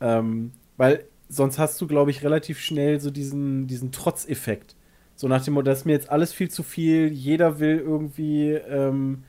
Ähm, 0.00 0.52
weil 0.76 1.04
sonst 1.28 1.58
hast 1.58 1.80
du, 1.80 1.86
glaube 1.86 2.10
ich, 2.10 2.22
relativ 2.22 2.60
schnell 2.60 3.00
so 3.00 3.10
diesen, 3.10 3.66
diesen 3.66 3.90
Trotzeffekt. 3.90 4.76
So 5.16 5.28
nach 5.28 5.44
dem 5.44 5.54
Motto, 5.54 5.66
das 5.66 5.80
ist 5.80 5.84
mir 5.84 5.92
jetzt 5.92 6.10
alles 6.10 6.32
viel 6.32 6.50
zu 6.50 6.62
viel, 6.62 7.12
jeder 7.12 7.60
will 7.60 7.78
irgendwie, 7.78 8.52
ähm, 8.52 9.24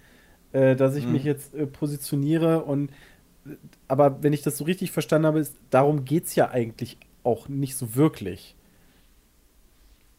äh, 0.51 0.75
dass 0.75 0.95
ich 0.95 1.07
mich 1.07 1.23
jetzt 1.23 1.53
äh, 1.53 1.67
positioniere. 1.67 2.63
Und 2.63 2.89
aber 3.87 4.23
wenn 4.23 4.33
ich 4.33 4.41
das 4.41 4.57
so 4.57 4.63
richtig 4.63 4.91
verstanden 4.91 5.27
habe, 5.27 5.39
ist, 5.39 5.55
darum 5.69 6.05
geht 6.05 6.25
es 6.25 6.35
ja 6.35 6.49
eigentlich 6.49 6.97
auch 7.23 7.47
nicht 7.47 7.75
so 7.75 7.95
wirklich. 7.95 8.55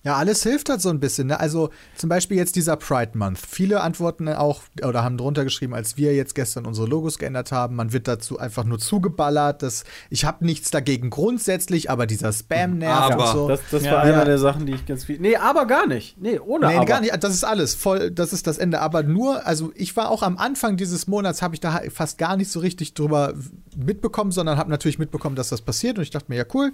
Ja, 0.06 0.14
alles 0.14 0.44
hilft 0.44 0.68
halt 0.68 0.80
so 0.80 0.88
ein 0.88 1.00
bisschen. 1.00 1.26
Ne? 1.26 1.40
Also 1.40 1.70
zum 1.96 2.08
Beispiel 2.08 2.36
jetzt 2.36 2.54
dieser 2.54 2.76
Pride 2.76 3.18
Month. 3.18 3.38
Viele 3.38 3.80
antworten 3.80 4.28
auch 4.28 4.62
oder 4.84 5.02
haben 5.02 5.18
drunter 5.18 5.42
geschrieben, 5.42 5.74
als 5.74 5.96
wir 5.96 6.14
jetzt 6.14 6.36
gestern 6.36 6.64
unsere 6.64 6.86
Logos 6.86 7.18
geändert 7.18 7.50
haben. 7.50 7.74
Man 7.74 7.92
wird 7.92 8.06
dazu 8.06 8.38
einfach 8.38 8.62
nur 8.62 8.78
zugeballert. 8.78 9.64
Das, 9.64 9.82
ich 10.08 10.24
habe 10.24 10.44
nichts 10.46 10.70
dagegen 10.70 11.10
grundsätzlich, 11.10 11.90
aber 11.90 12.06
dieser 12.06 12.32
Spam 12.32 12.78
nervt 12.78 13.14
Aber- 13.14 13.24
und 13.24 13.32
so. 13.32 13.48
Das, 13.48 13.60
das 13.72 13.84
Ja. 13.84 13.92
war 13.94 14.02
einer 14.02 14.18
Ja. 14.18 14.24
der 14.24 14.38
Sachen, 14.38 14.64
die 14.64 14.74
ich 14.74 14.86
ganz 14.86 15.02
viel. 15.02 15.18
Nee, 15.18 15.34
aber 15.34 15.66
gar 15.66 15.88
nicht. 15.88 16.16
Nee, 16.22 16.38
ohne 16.38 16.68
Nee, 16.68 16.76
aber. 16.76 16.84
gar 16.86 17.00
nicht. 17.00 17.12
Das 17.24 17.34
ist 17.34 17.42
alles. 17.42 17.74
Voll, 17.74 18.12
das 18.12 18.32
ist 18.32 18.46
das 18.46 18.58
Ende. 18.58 18.80
Aber 18.82 19.02
nur, 19.02 19.44
also 19.44 19.72
ich 19.74 19.96
war 19.96 20.10
auch 20.10 20.22
am 20.22 20.38
Anfang 20.38 20.76
dieses 20.76 21.08
Monats, 21.08 21.42
habe 21.42 21.56
ich 21.56 21.60
da 21.60 21.80
fast 21.92 22.16
gar 22.16 22.36
nicht 22.36 22.52
so 22.52 22.60
richtig 22.60 22.94
drüber 22.94 23.34
mitbekommen, 23.76 24.30
sondern 24.30 24.56
habe 24.56 24.70
natürlich 24.70 25.00
mitbekommen, 25.00 25.34
dass 25.34 25.48
das 25.48 25.62
passiert. 25.62 25.96
Und 25.98 26.02
ich 26.04 26.10
dachte 26.10 26.26
mir, 26.28 26.36
ja, 26.36 26.44
cool, 26.54 26.72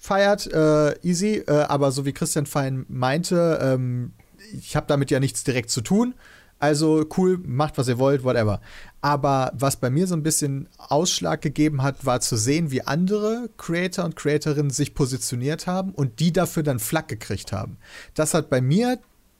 feiert, 0.00 0.52
äh, 0.52 0.98
easy. 1.02 1.44
Äh, 1.46 1.52
aber 1.68 1.92
so 1.92 2.04
wie 2.04 2.12
Christian 2.12 2.46
Fein 2.46 2.86
meinte, 2.88 3.60
ähm, 3.62 4.12
ich 4.58 4.74
habe 4.74 4.86
damit 4.88 5.12
ja 5.12 5.20
nichts 5.20 5.44
direkt 5.44 5.70
zu 5.70 5.82
tun. 5.82 6.14
Also 6.58 7.06
cool, 7.16 7.38
macht 7.42 7.78
was 7.78 7.88
ihr 7.88 7.98
wollt, 7.98 8.22
whatever. 8.22 8.60
Aber 9.00 9.52
was 9.54 9.76
bei 9.76 9.88
mir 9.88 10.06
so 10.06 10.14
ein 10.14 10.22
bisschen 10.22 10.68
Ausschlag 10.76 11.40
gegeben 11.40 11.82
hat, 11.82 12.04
war 12.04 12.20
zu 12.20 12.36
sehen, 12.36 12.70
wie 12.70 12.82
andere 12.82 13.48
Creator 13.56 14.04
und 14.04 14.16
Creatorinnen 14.16 14.70
sich 14.70 14.94
positioniert 14.94 15.66
haben 15.66 15.92
und 15.92 16.20
die 16.20 16.32
dafür 16.32 16.62
dann 16.62 16.78
Flack 16.78 17.08
gekriegt 17.08 17.52
haben. 17.52 17.78
Das 18.14 18.34
hat 18.34 18.50
bei 18.50 18.60
mir 18.60 18.98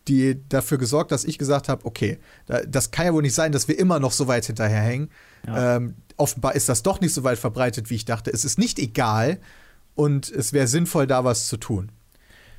die 0.08 0.40
dafür 0.48 0.78
gesorgt, 0.78 1.12
dass 1.12 1.24
ich 1.24 1.36
gesagt 1.36 1.68
habe, 1.68 1.84
okay, 1.84 2.18
da, 2.46 2.62
das 2.62 2.90
kann 2.90 3.04
ja 3.04 3.12
wohl 3.12 3.22
nicht 3.22 3.34
sein, 3.34 3.52
dass 3.52 3.68
wir 3.68 3.78
immer 3.78 4.00
noch 4.00 4.12
so 4.12 4.26
weit 4.26 4.46
hinterherhängen. 4.46 5.10
Ja. 5.46 5.76
Ähm, 5.76 5.96
offenbar 6.16 6.54
ist 6.54 6.70
das 6.70 6.82
doch 6.82 7.02
nicht 7.02 7.12
so 7.12 7.22
weit 7.22 7.38
verbreitet, 7.38 7.90
wie 7.90 7.96
ich 7.96 8.06
dachte. 8.06 8.30
Es 8.30 8.46
ist 8.46 8.58
nicht 8.58 8.78
egal 8.78 9.38
und 9.94 10.30
es 10.30 10.52
wäre 10.52 10.66
sinnvoll, 10.66 11.06
da 11.06 11.24
was 11.24 11.48
zu 11.48 11.56
tun. 11.56 11.90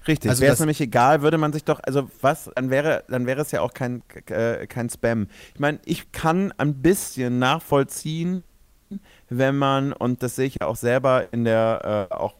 Richtig, 0.08 0.32
Also 0.32 0.42
wäre 0.42 0.54
es 0.54 0.60
nämlich 0.60 0.82
egal, 0.82 1.22
würde 1.22 1.38
man 1.38 1.54
sich 1.54 1.64
doch, 1.64 1.80
also 1.84 2.10
was, 2.22 2.50
dann 2.56 2.72
wäre, 2.72 3.04
dann 3.08 3.28
wäre 3.28 3.42
es 3.42 3.52
ja 3.52 3.62
auch 3.62 3.74
kein, 3.74 4.02
äh, 4.28 4.66
kein 4.66 4.90
Spam. 4.90 5.28
Ich 5.54 5.60
meine, 5.60 5.80
ich 5.86 6.12
kann 6.12 6.52
ein 6.58 6.82
bisschen 6.82 7.38
nachvollziehen, 7.38 8.44
wenn 9.30 9.58
man, 9.58 9.94
und 9.94 10.24
das 10.24 10.36
sehe 10.36 10.48
ich 10.48 10.58
ja 10.60 10.68
auch 10.68 10.76
selber 10.76 11.32
in 11.32 11.44
der, 11.44 12.08
äh, 12.12 12.14
auch 12.14 12.34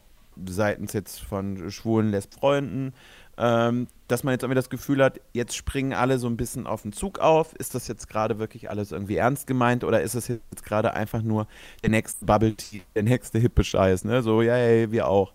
seitens 0.44 0.92
jetzt 0.92 1.20
von 1.20 1.70
schwulen 1.70 2.10
Lesb-Freunden, 2.10 2.94
ähm, 3.38 3.86
dass 4.08 4.24
man 4.24 4.32
jetzt 4.32 4.42
irgendwie 4.42 4.56
das 4.56 4.70
Gefühl 4.70 5.02
hat, 5.02 5.20
jetzt 5.32 5.56
springen 5.56 5.94
alle 5.94 6.18
so 6.18 6.26
ein 6.26 6.36
bisschen 6.36 6.66
auf 6.66 6.82
den 6.82 6.92
Zug 6.92 7.18
auf. 7.18 7.54
Ist 7.54 7.74
das 7.74 7.88
jetzt 7.88 8.08
gerade 8.08 8.38
wirklich 8.38 8.70
alles 8.70 8.92
irgendwie 8.92 9.16
ernst 9.16 9.46
gemeint 9.46 9.84
oder 9.84 10.02
ist 10.02 10.14
es 10.14 10.28
jetzt 10.28 10.64
gerade 10.64 10.94
einfach 10.94 11.22
nur 11.22 11.46
der 11.82 11.90
nächste 11.90 12.24
Bubble 12.24 12.54
Tea, 12.54 12.82
der 12.94 13.04
nächste 13.04 13.38
hippe 13.38 13.64
Scheiß, 13.64 14.04
ne? 14.04 14.22
So, 14.22 14.42
ja, 14.42 14.56
ja, 14.56 14.90
wir 14.90 15.08
auch. 15.08 15.32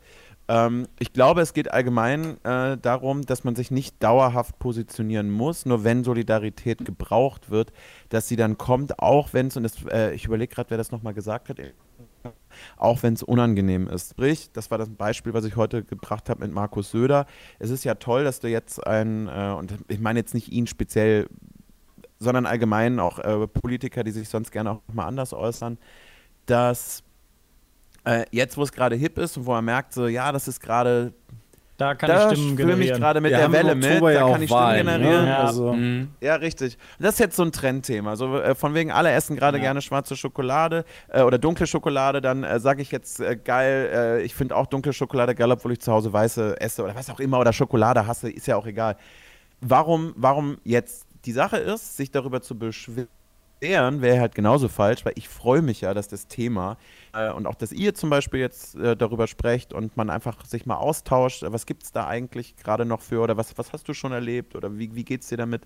Ähm, 0.48 0.88
ich 1.00 1.12
glaube, 1.12 1.42
es 1.42 1.54
geht 1.54 1.72
allgemein 1.72 2.38
äh, 2.44 2.78
darum, 2.78 3.24
dass 3.24 3.44
man 3.44 3.56
sich 3.56 3.72
nicht 3.72 4.02
dauerhaft 4.02 4.60
positionieren 4.60 5.30
muss, 5.30 5.66
nur 5.66 5.84
wenn 5.84 6.04
Solidarität 6.04 6.86
gebraucht 6.86 7.50
wird, 7.50 7.74
dass 8.10 8.28
sie 8.28 8.38
dann 8.38 8.58
kommt, 8.58 9.00
auch 9.00 9.34
wenn 9.34 9.48
es, 9.48 9.58
und 9.58 9.64
das, 9.64 9.84
äh, 9.92 10.14
ich 10.14 10.26
überlege 10.26 10.54
gerade, 10.54 10.70
wer 10.70 10.78
das 10.78 10.92
nochmal 10.92 11.14
gesagt 11.14 11.50
hat, 11.50 11.60
auch 12.78 13.04
wenn 13.04 13.14
es 13.14 13.24
unangenehm 13.24 13.88
ist. 13.88 14.12
Sprich, 14.12 14.52
das 14.54 14.72
war 14.72 14.78
das 14.78 14.90
Beispiel, 14.90 15.34
was 15.34 15.46
ich 15.46 15.56
heute 15.56 15.84
gebracht 15.84 16.30
habe 16.30 16.46
mit 16.46 16.54
Markus 16.54 16.92
Söder. 16.92 17.26
Es 17.60 17.70
ist 17.70 17.84
ja 17.84 17.96
toll, 17.96 18.24
dass 18.24 18.40
du 18.40 18.48
jetzt 18.48 18.86
ein, 18.86 19.28
äh, 19.28 19.54
und 19.58 19.74
ich 19.88 20.00
meine 20.00 20.20
jetzt 20.20 20.34
nicht 20.34 20.52
ihn 20.52 20.68
speziell, 20.68 21.28
sondern 22.20 22.46
allgemein 22.46 23.00
auch 23.00 23.20
äh, 23.20 23.48
Politiker, 23.48 24.04
die 24.04 24.12
sich 24.12 24.30
sonst 24.30 24.52
gerne 24.52 24.72
auch 24.72 24.82
mal 24.92 25.06
anders 25.06 25.34
äußern, 25.34 25.78
dass 26.46 27.04
äh, 28.06 28.26
jetzt, 28.32 28.58
wo 28.58 28.64
es 28.64 28.72
gerade 28.72 28.96
hip 28.96 29.18
ist 29.18 29.38
und 29.38 29.46
wo 29.46 29.54
er 29.54 29.62
merkt, 29.62 29.94
so, 29.94 30.08
ja, 30.08 30.32
das 30.32 30.48
ist 30.48 30.62
gerade, 30.62 31.14
Da 31.78 31.94
kann 31.94 32.10
da 32.10 32.32
ich 32.32 32.38
Stimmen 32.40 32.56
fühle 32.58 32.68
mich 32.76 32.88
generieren. 32.88 33.00
gerade 33.02 33.22
mit 33.22 33.32
Wir 33.32 33.38
der 33.38 33.52
Welle 33.52 33.76
mit, 33.76 33.86
da 33.86 34.10
ja 34.12 34.32
kann 34.32 34.42
ich 34.42 34.50
Stimmen 34.50 34.62
Wahlen, 34.62 34.88
generieren. 34.88 35.26
ne? 35.26 35.30
Ja. 35.30 35.44
Also, 35.46 35.74
Mhm. 35.74 36.08
Ja, 36.22 36.36
richtig. 36.36 36.78
Und 36.98 37.04
das 37.06 37.14
ist 37.14 37.20
jetzt 37.20 37.36
so 37.36 37.44
ein 37.44 37.52
Trendthema. 37.52 38.10
Also 38.10 38.40
äh, 38.40 38.56
von 38.56 38.74
wegen, 38.74 38.92
alle 38.92 39.12
essen 39.12 39.36
gerade 39.36 39.58
Ja. 39.60 39.64
gerne 39.66 39.82
schwarze 39.84 40.16
Schokolade 40.16 40.86
äh, 41.10 41.22
oder 41.22 41.38
dunkle 41.38 41.68
Schokolade, 41.68 42.20
dann 42.20 42.44
äh, 42.44 42.60
sage 42.60 42.82
ich 42.82 42.92
jetzt 42.92 43.20
äh, 43.20 43.36
geil, 43.36 43.90
äh, 43.94 44.22
ich 44.24 44.34
finde 44.34 44.56
auch 44.56 44.66
dunkle 44.66 44.92
Schokolade 44.92 45.36
geil, 45.36 45.52
obwohl 45.52 45.74
ich 45.74 45.80
zu 45.80 45.92
Hause 45.92 46.12
weiße 46.12 46.60
esse 46.60 46.84
oder 46.84 46.96
was 46.96 47.12
auch 47.12 47.20
immer 47.20 47.40
oder 47.40 47.54
Schokolade 47.54 48.08
hasse, 48.08 48.30
ist 48.32 48.48
ja 48.48 48.56
auch 48.56 48.66
egal. 48.66 48.96
Warum, 49.62 50.14
warum 50.16 50.58
jetzt 50.64 51.06
die 51.26 51.32
Sache 51.32 51.58
ist, 51.58 51.96
sich 51.98 52.10
darüber 52.10 52.42
zu 52.42 52.58
beschweren, 52.58 53.08
wäre 53.62 54.20
halt 54.20 54.36
genauso 54.36 54.68
falsch, 54.68 55.04
weil 55.06 55.14
ich 55.16 55.28
freue 55.30 55.62
mich 55.62 55.82
ja, 55.82 55.94
dass 55.94 56.08
das 56.08 56.28
Thema 56.28 56.78
äh, 57.18 57.32
und 57.32 57.48
auch, 57.48 57.56
dass 57.56 57.72
ihr 57.72 57.94
zum 57.94 58.10
Beispiel 58.10 58.40
jetzt 58.40 58.76
äh, 58.76 58.96
darüber 58.96 59.28
sprecht 59.28 59.74
und 59.74 59.98
man 59.98 60.10
einfach 60.10 60.46
sich 60.46 60.66
mal 60.66 60.76
austauscht, 60.76 61.44
was 61.46 61.66
gibt 61.66 61.84
es 61.84 61.92
da 61.92 62.08
eigentlich 62.08 62.56
gerade 62.56 62.86
noch 62.86 63.02
für 63.02 63.22
oder 63.22 63.38
was, 63.38 63.58
was 63.58 63.74
hast 63.74 63.88
du 63.88 63.94
schon 63.94 64.12
erlebt 64.12 64.56
oder 64.56 64.78
wie, 64.78 64.94
wie 64.96 65.04
geht 65.04 65.22
es 65.22 65.30
dir 65.30 65.38
damit? 65.38 65.64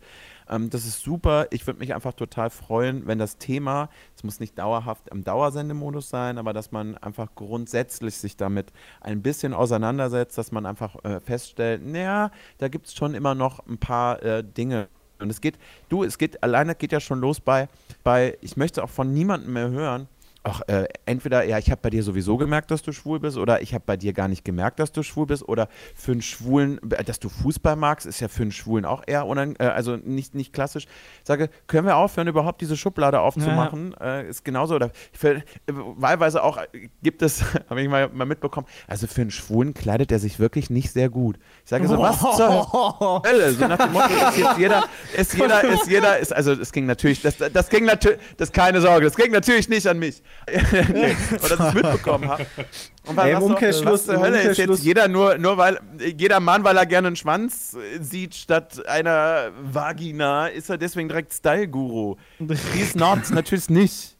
Ähm, 0.49 0.69
das 0.69 0.85
ist 0.85 1.01
super. 1.01 1.47
Ich 1.51 1.67
würde 1.67 1.79
mich 1.79 1.93
einfach 1.93 2.13
total 2.13 2.49
freuen, 2.49 3.05
wenn 3.07 3.19
das 3.19 3.37
Thema, 3.37 3.89
es 4.15 4.23
muss 4.23 4.39
nicht 4.39 4.57
dauerhaft 4.57 5.09
im 5.09 5.23
Dauersendemodus 5.23 6.09
sein, 6.09 6.37
aber 6.37 6.53
dass 6.53 6.71
man 6.71 6.97
einfach 6.97 7.29
grundsätzlich 7.35 8.17
sich 8.17 8.37
damit 8.37 8.71
ein 9.01 9.21
bisschen 9.21 9.53
auseinandersetzt, 9.53 10.37
dass 10.37 10.51
man 10.51 10.65
einfach 10.65 11.03
äh, 11.03 11.19
feststellt, 11.19 11.85
naja, 11.85 12.31
da 12.57 12.67
gibt 12.67 12.87
es 12.87 12.95
schon 12.95 13.13
immer 13.13 13.35
noch 13.35 13.65
ein 13.67 13.77
paar 13.77 14.21
äh, 14.23 14.43
Dinge. 14.43 14.87
Und 15.19 15.29
es 15.29 15.39
geht, 15.39 15.59
du, 15.89 16.03
es 16.03 16.17
geht, 16.17 16.41
alleine 16.41 16.73
geht 16.73 16.91
ja 16.91 16.99
schon 16.99 17.19
los 17.19 17.39
bei, 17.39 17.69
bei 18.03 18.37
ich 18.41 18.57
möchte 18.57 18.83
auch 18.83 18.89
von 18.89 19.13
niemandem 19.13 19.53
mehr 19.53 19.69
hören, 19.69 20.07
ach, 20.43 20.61
äh, 20.67 20.87
entweder, 21.05 21.43
ja, 21.43 21.57
ich 21.57 21.69
habe 21.69 21.81
bei 21.81 21.89
dir 21.89 22.03
sowieso 22.03 22.37
gemerkt, 22.37 22.71
dass 22.71 22.81
du 22.81 22.91
schwul 22.91 23.19
bist, 23.19 23.37
oder 23.37 23.61
ich 23.61 23.73
habe 23.73 23.83
bei 23.85 23.97
dir 23.97 24.13
gar 24.13 24.27
nicht 24.27 24.43
gemerkt, 24.43 24.79
dass 24.79 24.91
du 24.91 25.03
schwul 25.03 25.27
bist, 25.27 25.47
oder 25.47 25.67
für 25.95 26.13
einen 26.13 26.21
Schwulen, 26.21 26.79
äh, 26.91 27.03
dass 27.03 27.19
du 27.19 27.29
Fußball 27.29 27.75
magst, 27.75 28.07
ist 28.07 28.19
ja 28.19 28.27
für 28.27 28.41
einen 28.41 28.51
Schwulen 28.51 28.85
auch 28.85 29.03
eher 29.05 29.25
äh, 29.59 29.65
also 29.65 29.97
nicht, 29.97 30.33
nicht 30.33 30.53
klassisch. 30.53 30.85
Ich 30.85 31.27
sage, 31.27 31.49
können 31.67 31.85
wir 31.85 31.95
aufhören, 31.97 32.27
überhaupt 32.27 32.61
diese 32.61 32.75
Schublade 32.75 33.19
aufzumachen? 33.19 33.93
Äh, 33.99 34.29
ist 34.29 34.43
genauso, 34.43 34.75
oder 34.75 34.91
für, 35.13 35.35
äh, 35.35 35.43
wahlweise 35.67 36.43
auch 36.43 36.57
äh, 36.57 36.89
gibt 37.03 37.21
es, 37.21 37.43
habe 37.69 37.81
ich 37.81 37.89
mal, 37.89 38.09
mal 38.09 38.25
mitbekommen, 38.25 38.67
also 38.87 39.07
für 39.07 39.21
einen 39.21 39.31
Schwulen 39.31 39.73
kleidet 39.73 40.11
er 40.11 40.19
sich 40.19 40.39
wirklich 40.39 40.69
nicht 40.69 40.91
sehr 40.91 41.09
gut. 41.09 41.37
Ich 41.63 41.69
sage 41.69 41.87
so, 41.87 41.99
was 41.99 42.19
zur 42.19 43.21
Hölle? 43.25 43.51
So 43.51 43.67
nach 43.67 43.77
dem 43.77 43.93
Motto, 43.93 44.13
ist 44.13 44.37
jetzt 44.37 44.57
jeder, 44.57 44.83
ist 45.15 45.33
jeder, 45.33 45.63
ist 45.63 45.87
jeder, 45.87 46.17
ist, 46.17 46.33
also 46.33 46.53
es 46.53 46.71
ging 46.71 46.87
natürlich, 46.87 47.21
das, 47.21 47.35
das 47.37 47.69
ging 47.69 47.85
natürlich, 47.85 48.19
das 48.37 48.51
keine 48.51 48.81
Sorge, 48.81 49.05
das 49.05 49.15
ging 49.15 49.31
natürlich 49.31 49.69
nicht 49.69 49.85
an 49.87 49.99
mich. 49.99 50.23
nee, 50.93 51.15
oder 51.45 51.55
dass 51.57 51.69
ich 51.69 51.73
mitbekommen 51.75 52.27
habe. 52.29 52.45
Und 53.05 53.17
Ey, 53.17 53.31
im 53.31 53.37
was, 53.37 53.43
Umkehrschluss- 53.43 54.07
was 54.07 54.15
im 54.15 54.19
Hölle 54.21 54.41
ist 54.41 54.57
jetzt 54.57 54.83
jeder 54.83 55.07
nur, 55.07 55.37
nur 55.37 55.57
weil, 55.57 55.79
jeder 56.17 56.39
Mann, 56.39 56.63
weil 56.63 56.75
er 56.77 56.85
gerne 56.85 57.07
einen 57.07 57.15
Schwanz 57.15 57.75
äh, 57.75 58.01
sieht 58.01 58.35
statt 58.35 58.85
einer 58.87 59.51
Vagina, 59.61 60.47
ist 60.47 60.69
er 60.69 60.77
deswegen 60.77 61.07
direkt 61.07 61.31
Style-Guru. 61.33 62.15
He's 62.73 62.95
not, 62.95 63.29
natürlich 63.29 63.69
nicht. 63.69 64.15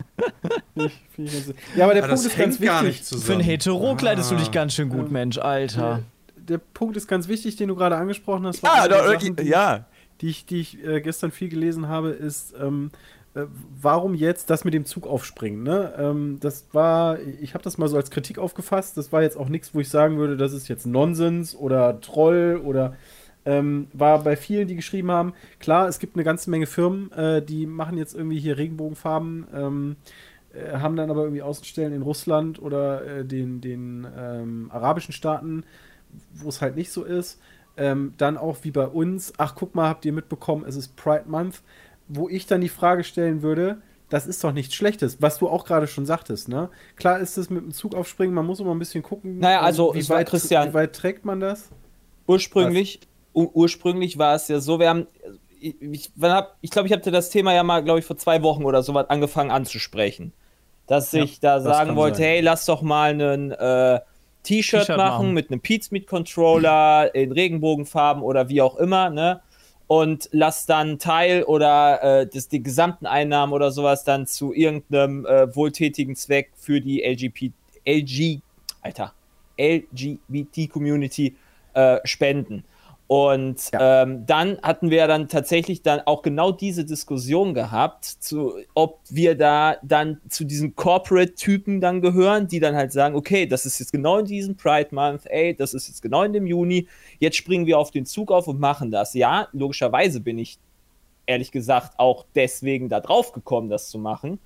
ja, 1.75 1.85
aber 1.85 1.93
der 1.93 2.03
Aber 2.03 2.13
Punkt 2.13 2.25
das 2.25 2.25
ist 2.25 2.37
ganz 2.37 2.59
wichtig. 2.59 2.81
nicht 2.83 3.05
Für 3.05 3.13
einen 3.15 3.21
zusammen. 3.21 3.39
Hetero 3.41 3.95
kleidest 3.95 4.31
du 4.31 4.35
dich 4.35 4.51
ganz 4.51 4.73
schön 4.73 4.89
gut, 4.89 5.11
Mensch, 5.11 5.37
Alter. 5.37 6.03
Der 6.35 6.57
Punkt 6.57 6.97
ist 6.97 7.07
ganz 7.07 7.27
wichtig, 7.27 7.55
den 7.55 7.67
du 7.69 7.75
gerade 7.75 7.95
angesprochen 7.95 8.45
hast. 8.47 8.61
Ja, 8.63 8.87
der 8.87 8.97
doch, 9.03 9.13
Sachen, 9.13 9.35
die- 9.35 9.43
ja. 9.43 9.85
die 10.21 10.29
ich, 10.29 10.45
die 10.45 10.59
ich 10.61 10.83
äh, 10.85 11.01
gestern 11.01 11.31
viel 11.31 11.49
gelesen 11.49 11.87
habe, 11.87 12.09
ist, 12.09 12.53
ähm, 12.59 12.91
äh, 12.93 12.99
warum 13.33 14.13
jetzt 14.13 14.49
das 14.49 14.65
mit 14.65 14.73
dem 14.73 14.85
Zug 14.85 15.07
aufspringen? 15.07 15.63
Ne? 15.63 15.93
Ähm, 15.97 16.37
das 16.41 16.67
war, 16.73 17.19
ich 17.19 17.53
habe 17.53 17.63
das 17.63 17.77
mal 17.77 17.87
so 17.87 17.97
als 17.97 18.11
Kritik 18.11 18.37
aufgefasst. 18.37 18.97
Das 18.97 19.11
war 19.11 19.21
jetzt 19.21 19.37
auch 19.37 19.49
nichts, 19.49 19.73
wo 19.73 19.79
ich 19.79 19.89
sagen 19.89 20.17
würde, 20.17 20.37
das 20.37 20.53
ist 20.53 20.67
jetzt 20.67 20.85
Nonsens 20.85 21.55
oder 21.55 22.01
Troll 22.01 22.61
oder 22.63 22.95
ähm, 23.45 23.87
war 23.93 24.23
bei 24.23 24.35
vielen, 24.35 24.67
die 24.67 24.75
geschrieben 24.75 25.11
haben. 25.11 25.33
Klar, 25.59 25.87
es 25.87 25.99
gibt 25.99 26.15
eine 26.15 26.23
ganze 26.23 26.49
Menge 26.49 26.67
Firmen, 26.67 27.11
äh, 27.13 27.41
die 27.41 27.65
machen 27.65 27.97
jetzt 27.97 28.13
irgendwie 28.13 28.39
hier 28.39 28.57
Regenbogenfarben. 28.57 29.47
Ähm, 29.53 29.95
äh, 30.53 30.77
haben 30.77 30.95
dann 30.95 31.09
aber 31.09 31.23
irgendwie 31.23 31.41
Außenstellen 31.41 31.93
in 31.93 32.01
Russland 32.01 32.61
oder 32.61 33.05
äh, 33.05 33.25
den, 33.25 33.61
den 33.61 34.05
ähm, 34.17 34.69
arabischen 34.71 35.13
Staaten, 35.13 35.63
wo 36.33 36.49
es 36.49 36.61
halt 36.61 36.75
nicht 36.75 36.91
so 36.91 37.03
ist. 37.03 37.39
Ähm, 37.77 38.13
dann 38.17 38.37
auch 38.37 38.57
wie 38.63 38.71
bei 38.71 38.85
uns, 38.85 39.33
ach 39.37 39.55
guck 39.55 39.75
mal, 39.75 39.87
habt 39.87 40.03
ihr 40.03 40.11
mitbekommen, 40.11 40.65
es 40.67 40.75
ist 40.75 40.97
Pride 40.97 41.23
Month, 41.27 41.61
wo 42.13 42.29
ich 42.29 42.45
dann 42.47 42.61
die 42.61 42.69
Frage 42.69 43.03
stellen 43.03 43.41
würde, 43.41 43.81
das 44.09 44.27
ist 44.27 44.43
doch 44.43 44.51
nichts 44.51 44.75
Schlechtes, 44.75 45.21
was 45.21 45.37
du 45.39 45.47
auch 45.47 45.63
gerade 45.65 45.87
schon 45.87 46.05
sagtest, 46.05 46.49
ne? 46.49 46.69
Klar 46.97 47.19
ist 47.19 47.37
es 47.37 47.49
mit 47.49 47.63
dem 47.63 47.71
Zug 47.71 47.95
aufspringen, 47.95 48.35
man 48.35 48.45
muss 48.45 48.59
immer 48.59 48.71
ein 48.75 48.79
bisschen 48.79 49.03
gucken. 49.03 49.39
Naja, 49.39 49.59
ähm, 49.59 49.65
also, 49.65 49.93
wie 49.95 50.07
weit, 50.09 50.29
Christian- 50.29 50.69
wie 50.69 50.73
weit 50.73 50.93
trägt 50.93 51.23
man 51.23 51.39
das? 51.39 51.69
Ursprünglich, 52.27 52.99
ur 53.33 53.55
ursprünglich 53.55 54.17
war 54.17 54.35
es 54.35 54.47
ja 54.47 54.59
so, 54.59 54.79
wir 54.79 54.89
haben, 54.89 55.07
ich, 55.59 55.75
ich, 55.81 56.11
hab, 56.21 56.57
ich 56.61 56.71
glaube, 56.71 56.87
ich 56.87 56.93
hatte 56.93 57.11
das 57.11 57.29
Thema 57.29 57.53
ja 57.53 57.63
mal, 57.63 57.83
glaube 57.83 57.99
ich, 57.99 58.05
vor 58.05 58.17
zwei 58.17 58.41
Wochen 58.43 58.65
oder 58.65 58.83
so 58.83 58.93
was 58.93 59.09
angefangen 59.09 59.51
anzusprechen. 59.51 60.33
Dass 60.87 61.11
Ja, 61.13 61.23
ich 61.23 61.39
da 61.39 61.55
das 61.55 61.63
sagen 61.63 61.95
wollte, 61.95 62.17
sein. 62.17 62.25
hey, 62.25 62.41
lass 62.41 62.65
doch 62.65 62.81
mal 62.81 63.11
einen 63.11 63.51
äh, 63.51 63.99
T-Shirt 64.43 64.81
T-Shirt 64.81 64.97
machen, 64.97 64.97
machen. 64.97 65.33
mit 65.33 65.51
einem 65.51 65.61
Pizmeet 65.61 66.07
Controller 66.07 67.13
in 67.15 67.31
Regenbogenfarben 67.31 68.23
oder 68.23 68.49
wie 68.49 68.61
auch 68.61 68.75
immer, 68.77 69.09
ne? 69.09 69.41
Und 69.91 70.29
lass 70.31 70.65
dann 70.65 70.99
Teil 70.99 71.43
oder 71.43 72.21
äh, 72.21 72.25
das, 72.25 72.47
die 72.47 72.63
gesamten 72.63 73.05
Einnahmen 73.05 73.51
oder 73.51 73.71
sowas 73.71 74.05
dann 74.05 74.25
zu 74.25 74.53
irgendeinem 74.53 75.25
äh, 75.25 75.53
wohltätigen 75.53 76.15
Zweck 76.15 76.49
für 76.55 76.79
die 76.79 77.01
LGBT, 77.01 77.51
LG, 77.85 78.39
Alter, 78.81 79.13
LGBT-Community 79.59 81.35
äh, 81.73 81.97
spenden. 82.05 82.63
Und 83.11 83.71
ähm, 83.73 84.25
dann 84.25 84.57
hatten 84.63 84.89
wir 84.89 85.05
dann 85.05 85.27
tatsächlich 85.27 85.81
dann 85.81 85.99
auch 86.05 86.21
genau 86.21 86.53
diese 86.53 86.85
Diskussion 86.85 87.53
gehabt, 87.53 88.05
zu, 88.05 88.53
ob 88.73 89.01
wir 89.09 89.35
da 89.37 89.75
dann 89.83 90.21
zu 90.29 90.45
diesen 90.45 90.77
Corporate-Typen 90.77 91.81
dann 91.81 91.99
gehören, 91.99 92.47
die 92.47 92.61
dann 92.61 92.73
halt 92.73 92.93
sagen, 92.93 93.13
okay, 93.15 93.45
das 93.45 93.65
ist 93.65 93.79
jetzt 93.79 93.91
genau 93.91 94.19
in 94.19 94.25
diesem 94.27 94.55
Pride 94.55 94.95
Month, 94.95 95.25
ey, 95.25 95.53
das 95.53 95.73
ist 95.73 95.89
jetzt 95.89 96.01
genau 96.01 96.23
in 96.23 96.31
dem 96.31 96.47
Juni, 96.47 96.87
jetzt 97.19 97.35
springen 97.35 97.65
wir 97.65 97.79
auf 97.79 97.91
den 97.91 98.05
Zug 98.05 98.31
auf 98.31 98.47
und 98.47 98.61
machen 98.61 98.91
das. 98.91 99.13
Ja, 99.13 99.49
logischerweise 99.51 100.21
bin 100.21 100.39
ich 100.39 100.57
ehrlich 101.25 101.51
gesagt 101.51 101.99
auch 101.99 102.23
deswegen 102.33 102.87
da 102.87 103.01
drauf 103.01 103.33
gekommen, 103.33 103.69
das 103.69 103.89
zu 103.89 103.99
machen. 103.99 104.39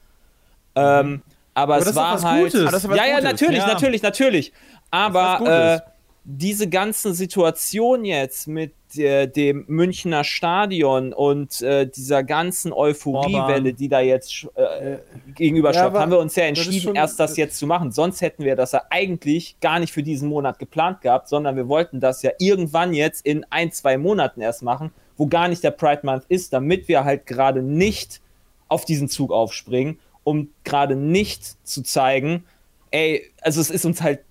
Ähm, 0.73 1.21
aber, 1.53 1.75
Aber 1.75 1.77
es 1.77 1.83
das 1.83 1.89
ist 1.91 1.97
doch 1.97 2.01
war 2.01 2.13
was 2.15 2.25
halt. 2.25 2.43
Gutes. 2.45 2.61
Aber 2.61 2.71
das 2.71 2.83
ist 2.83 2.89
was 2.89 2.97
ja, 2.97 3.05
ja, 3.05 3.15
Gutes. 3.19 3.31
natürlich, 3.31 3.59
Ja. 3.59 3.67
natürlich, 3.67 4.01
natürlich. 4.01 4.53
was 4.89 4.89
Aber 4.89 5.37
Gutes. 5.37 5.53
äh, 5.53 5.94
diese 6.27 6.67
ganze 6.67 7.13
Situation 7.13 8.03
jetzt 8.03 8.47
mit 8.47 8.73
äh, 8.97 9.27
dem 9.27 9.63
Münchner 9.67 10.23
Stadion 10.23 11.13
und 11.13 11.61
äh, 11.61 11.87
dieser 11.87 12.23
ganzen 12.23 12.73
Euphoriewelle, 12.73 13.73
die 13.73 13.89
da 13.89 13.99
jetzt 13.99 14.47
äh, 14.55 14.97
gegenüberschwappt, 15.35 15.85
aber 15.85 15.99
haben 15.99 16.11
wir 16.11 16.17
uns 16.19 16.35
ja 16.35 16.49
das 16.49 16.57
entschieden, 16.59 16.81
schon- 16.83 16.95
erst 16.95 17.19
das 17.19 17.37
jetzt 17.37 17.57
zu 17.59 17.67
machen. 17.67 17.91
Sonst 17.91 18.21
hätten 18.21 18.43
wir 18.43 18.55
das 18.55 18.71
ja 18.71 18.81
eigentlich 18.89 19.57
gar 19.61 19.79
nicht 19.79 19.93
für 19.93 20.01
diesen 20.01 20.27
Monat 20.27 20.57
geplant 20.57 21.01
gehabt, 21.01 21.29
sondern 21.29 21.55
wir 21.55 21.67
wollten 21.67 21.99
das 21.99 22.23
ja 22.23 22.31
irgendwann 22.39 22.95
jetzt 22.95 23.23
in 23.23 23.45
ein, 23.51 23.71
zwei 23.71 23.97
Monaten 23.99 24.41
erst 24.41 24.63
machen, 24.63 24.91
wo 25.17 25.27
gar 25.27 25.47
nicht 25.47 25.63
der 25.63 25.71
Pride 25.71 26.01
Month 26.03 26.23
ist, 26.27 26.53
damit 26.53 26.87
wir 26.87 27.03
halt 27.03 27.27
gerade 27.27 27.61
nicht 27.61 28.19
auf 28.67 28.83
diesen 28.83 29.09
Zug 29.09 29.31
aufspringen, 29.31 29.99
um 30.23 30.49
gerade 30.63 30.95
nicht 30.95 31.63
zu 31.67 31.83
zeigen, 31.83 32.45
ey, 32.89 33.29
also 33.41 33.61
es 33.61 33.69
ist 33.69 33.85
uns 33.85 34.01
halt 34.01 34.21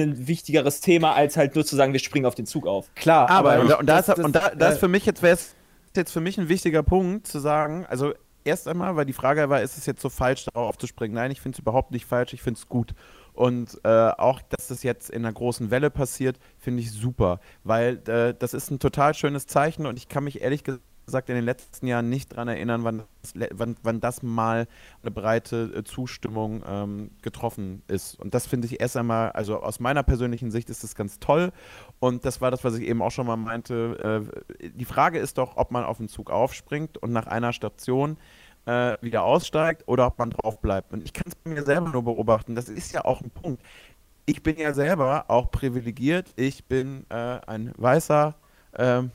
ein 0.00 0.26
wichtigeres 0.26 0.80
Thema, 0.80 1.14
als 1.14 1.36
halt 1.36 1.54
nur 1.54 1.64
zu 1.64 1.76
sagen, 1.76 1.92
wir 1.92 2.00
springen 2.00 2.26
auf 2.26 2.34
den 2.34 2.46
Zug 2.46 2.66
auf. 2.66 2.90
Klar, 2.94 3.28
Aber, 3.30 3.52
aber, 3.52 3.62
und, 3.62 3.68
da- 3.70 3.76
und 3.78 3.86
da, 3.86 3.96
das- 3.96 4.08
ist, 4.08 4.18
das- 4.18 4.24
und 4.24 4.34
da, 4.36 4.50
da 4.50 4.68
ist 4.68 4.76
äh, 4.76 4.80
für 4.80 4.88
mich 4.88 5.06
jetzt, 5.06 5.22
wäre 5.22 5.38
jetzt 5.96 6.12
für 6.12 6.20
mich 6.20 6.38
ein 6.38 6.48
wichtiger 6.48 6.82
Punkt 6.82 7.26
zu 7.26 7.38
sagen, 7.38 7.86
also 7.88 8.12
erst 8.44 8.68
einmal, 8.68 8.96
weil 8.96 9.06
die 9.06 9.12
Frage 9.12 9.48
war, 9.48 9.62
ist 9.62 9.78
es 9.78 9.86
jetzt 9.86 10.00
so 10.02 10.08
falsch, 10.10 10.44
darauf 10.46 10.68
aufzuspringen? 10.70 11.14
Nein, 11.14 11.30
ich 11.30 11.40
finde 11.40 11.56
es 11.56 11.60
überhaupt 11.60 11.92
nicht 11.92 12.04
falsch, 12.06 12.32
ich 12.34 12.42
finde 12.42 12.58
es 12.58 12.68
gut. 12.68 12.94
Und 13.32 13.80
äh, 13.84 13.88
auch, 13.88 14.40
dass 14.42 14.68
das 14.68 14.82
jetzt 14.82 15.10
in 15.10 15.24
einer 15.24 15.32
großen 15.32 15.70
Welle 15.70 15.90
passiert, 15.90 16.38
finde 16.58 16.82
ich 16.82 16.92
super, 16.92 17.40
weil 17.64 18.00
äh, 18.08 18.34
das 18.38 18.54
ist 18.54 18.70
ein 18.70 18.78
total 18.78 19.14
schönes 19.14 19.46
Zeichen 19.46 19.86
und 19.86 19.96
ich 19.98 20.08
kann 20.08 20.22
mich 20.24 20.40
ehrlich 20.42 20.62
gesagt 20.62 20.82
in 21.06 21.34
den 21.34 21.44
letzten 21.44 21.86
Jahren 21.86 22.08
nicht 22.08 22.32
daran 22.32 22.48
erinnern, 22.48 22.84
wann 22.84 23.02
das, 23.22 23.34
wann, 23.52 23.76
wann 23.82 24.00
das 24.00 24.22
mal 24.22 24.66
eine 25.02 25.10
breite 25.10 25.72
äh, 25.74 25.84
Zustimmung 25.84 26.62
ähm, 26.66 27.10
getroffen 27.22 27.82
ist. 27.88 28.18
Und 28.18 28.34
das 28.34 28.46
finde 28.46 28.66
ich 28.66 28.80
erst 28.80 28.96
einmal, 28.96 29.32
also 29.32 29.60
aus 29.60 29.80
meiner 29.80 30.02
persönlichen 30.02 30.50
Sicht 30.50 30.70
ist 30.70 30.82
das 30.82 30.94
ganz 30.94 31.18
toll. 31.18 31.52
Und 32.00 32.24
das 32.24 32.40
war 32.40 32.50
das, 32.50 32.64
was 32.64 32.76
ich 32.76 32.86
eben 32.88 33.02
auch 33.02 33.10
schon 33.10 33.26
mal 33.26 33.36
meinte. 33.36 34.30
Äh, 34.60 34.70
die 34.70 34.84
Frage 34.84 35.18
ist 35.18 35.38
doch, 35.38 35.56
ob 35.56 35.70
man 35.70 35.84
auf 35.84 35.98
den 35.98 36.08
Zug 36.08 36.30
aufspringt 36.30 36.98
und 36.98 37.12
nach 37.12 37.26
einer 37.26 37.52
Station 37.52 38.16
äh, 38.66 38.96
wieder 39.00 39.24
aussteigt 39.24 39.84
oder 39.86 40.06
ob 40.06 40.18
man 40.18 40.30
drauf 40.30 40.60
bleibt. 40.60 40.92
Und 40.92 41.04
ich 41.04 41.12
kann 41.12 41.26
es 41.26 41.50
mir 41.50 41.62
selber 41.64 41.90
nur 41.90 42.02
beobachten. 42.04 42.54
Das 42.54 42.68
ist 42.68 42.92
ja 42.92 43.04
auch 43.04 43.20
ein 43.20 43.30
Punkt. 43.30 43.62
Ich 44.26 44.42
bin 44.42 44.56
ja 44.56 44.72
selber 44.72 45.26
auch 45.28 45.50
privilegiert. 45.50 46.32
Ich 46.36 46.64
bin 46.64 47.04
äh, 47.10 47.14
ein 47.46 47.72
weißer 47.76 48.34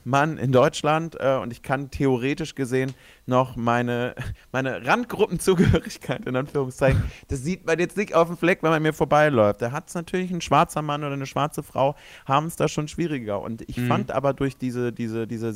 Mann 0.03 0.37
in 0.37 0.51
Deutschland 0.51 1.15
äh, 1.19 1.35
und 1.35 1.51
ich 1.51 1.61
kann 1.61 1.91
theoretisch 1.91 2.55
gesehen 2.55 2.93
noch 3.25 3.55
meine, 3.55 4.15
meine 4.51 4.85
Randgruppenzugehörigkeit 4.85 6.25
in 6.25 6.35
Anführungszeichen, 6.35 7.03
das 7.27 7.39
sieht 7.43 7.65
man 7.65 7.79
jetzt 7.79 7.97
nicht 7.97 8.13
auf 8.15 8.27
dem 8.27 8.37
Fleck, 8.37 8.63
wenn 8.63 8.71
man 8.71 8.81
mir 8.81 8.93
vorbeiläuft. 8.93 9.61
Da 9.61 9.71
hat 9.71 9.87
es 9.89 9.95
natürlich 9.95 10.31
ein 10.31 10.41
schwarzer 10.41 10.81
Mann 10.81 11.03
oder 11.03 11.13
eine 11.13 11.25
schwarze 11.25 11.63
Frau, 11.63 11.95
haben 12.25 12.47
es 12.47 12.55
da 12.55 12.67
schon 12.67 12.87
schwieriger. 12.87 13.41
Und 13.41 13.63
ich 13.69 13.79
fand 13.81 14.11
aber 14.11 14.33
durch 14.33 14.57
diese, 14.57 14.91
diese, 14.93 15.27
diese 15.27 15.53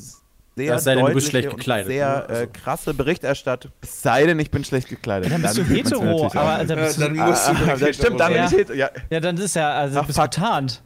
sehr 0.56 0.78
sei 0.78 0.96
denn, 0.96 1.06
du 1.06 1.14
bist 1.14 1.30
schlecht 1.30 1.50
gekleidet, 1.50 1.88
sehr 1.88 2.08
ne? 2.08 2.26
Also- 2.30 2.44
äh, 2.44 2.48
krasse 2.48 2.94
Berichterstattung. 2.94 3.72
Es 3.82 4.02
sei 4.02 4.26
denn, 4.28 4.38
ich 4.40 4.52
bin 4.52 4.64
schlecht 4.64 4.88
gekleidet. 4.88 5.32
Dann 5.32 5.42
bist 5.42 5.58
du 5.58 5.64
sieht 5.64 5.84
man's 5.86 5.92
hetero, 5.92 6.26
aber 6.36 6.64
dann 6.64 6.78
bist 6.80 6.98
du, 6.98 7.02
dann 7.02 7.16
musst 7.16 7.48
du 7.48 7.52
Ah, 7.52 7.76
das 7.80 7.96
stimmt, 7.96 8.20
dann 8.20 8.28
bin 8.34 8.38
Ja. 8.38 8.46
ich 8.46 8.52
hetero. 8.52 8.78
Ja, 8.78 8.90
ja, 9.10 9.20
dann 9.20 9.38
ist 9.38 9.56
ja, 9.56 9.72
also 9.74 10.00
Ach, 10.00 10.06
bist 10.06 10.18
du 10.20 10.22
getarnt. 10.24 10.84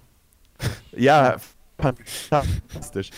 Ja, 0.96 1.36
fantastisch. 1.78 3.12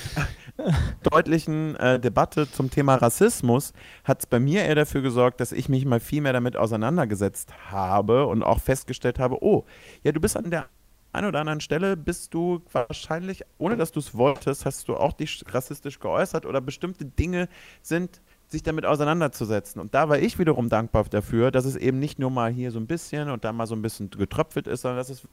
Deutlichen 1.04 1.76
äh, 1.76 2.00
Debatte 2.00 2.52
zum 2.52 2.70
Thema 2.70 2.96
Rassismus 2.96 3.74
hat 4.04 4.20
es 4.20 4.26
bei 4.26 4.40
mir 4.40 4.64
eher 4.64 4.76
dafür 4.76 5.02
gesorgt, 5.02 5.40
dass 5.40 5.52
ich 5.52 5.70
mich 5.70 5.86
mal 5.86 6.00
viel 6.00 6.22
mehr 6.22 6.34
damit 6.34 6.58
auseinandergesetzt 6.58 7.54
habe 7.72 8.26
und 8.28 8.44
auch 8.44 8.60
festgestellt 8.60 9.20
habe, 9.20 9.42
oh, 9.42 9.66
ja, 10.04 10.12
du 10.12 10.20
bist 10.20 10.36
an 10.36 10.52
der 10.52 10.68
einen 11.12 11.28
oder 11.28 11.40
anderen 11.40 11.62
Stelle, 11.62 11.98
bist 11.98 12.34
du 12.34 12.62
wahrscheinlich, 12.72 13.44
ohne 13.58 13.78
dass 13.78 13.92
du 13.92 14.00
es 14.00 14.16
wolltest, 14.16 14.66
hast 14.66 14.88
du 14.88 14.96
auch 14.96 15.14
dich 15.14 15.44
rassistisch 15.48 16.00
geäußert 16.00 16.46
oder 16.46 16.62
bestimmte 16.62 17.06
Dinge 17.06 17.50
sind 17.82 18.22
sich 18.48 18.64
damit 18.64 18.86
auseinanderzusetzen. 18.86 19.80
Und 19.80 19.94
da 19.94 20.10
war 20.10 20.20
ich 20.20 20.40
wiederum 20.40 20.70
dankbar 20.70 21.06
dafür, 21.06 21.52
dass 21.52 21.66
es 21.66 21.76
eben 21.76 22.00
nicht 22.00 22.20
nur 22.20 22.32
mal 22.32 22.52
hier 22.52 22.72
so 22.72 22.80
ein 22.80 22.88
bisschen 22.88 23.30
und 23.30 23.44
da 23.44 23.54
mal 23.54 23.68
so 23.68 23.76
ein 23.76 23.82
bisschen 23.82 24.10
getröpfelt 24.10 24.68
ist, 24.68 24.82
sondern 24.82 24.98
dass 24.98 25.10
es 25.10 25.28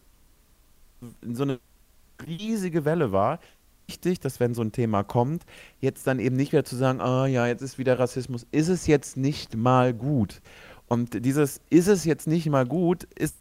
so 1.22 1.42
eine 1.42 1.58
riesige 2.24 2.84
Welle 2.84 3.12
war. 3.12 3.38
Wichtig, 3.88 4.18
dass 4.20 4.40
wenn 4.40 4.54
so 4.54 4.62
ein 4.62 4.72
Thema 4.72 5.04
kommt, 5.04 5.44
jetzt 5.78 6.06
dann 6.06 6.18
eben 6.18 6.34
nicht 6.34 6.52
wieder 6.52 6.64
zu 6.64 6.76
sagen, 6.76 7.00
ah 7.00 7.26
ja, 7.26 7.46
jetzt 7.46 7.62
ist 7.62 7.78
wieder 7.78 7.98
Rassismus, 7.98 8.46
ist 8.50 8.68
es 8.68 8.86
jetzt 8.86 9.16
nicht 9.16 9.56
mal 9.56 9.94
gut. 9.94 10.40
Und 10.88 11.24
dieses 11.24 11.60
ist 11.70 11.86
es 11.86 12.04
jetzt 12.04 12.26
nicht 12.26 12.48
mal 12.48 12.66
gut, 12.66 13.04
ist 13.04 13.36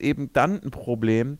eben 0.00 0.32
dann 0.32 0.62
ein 0.62 0.70
Problem, 0.70 1.38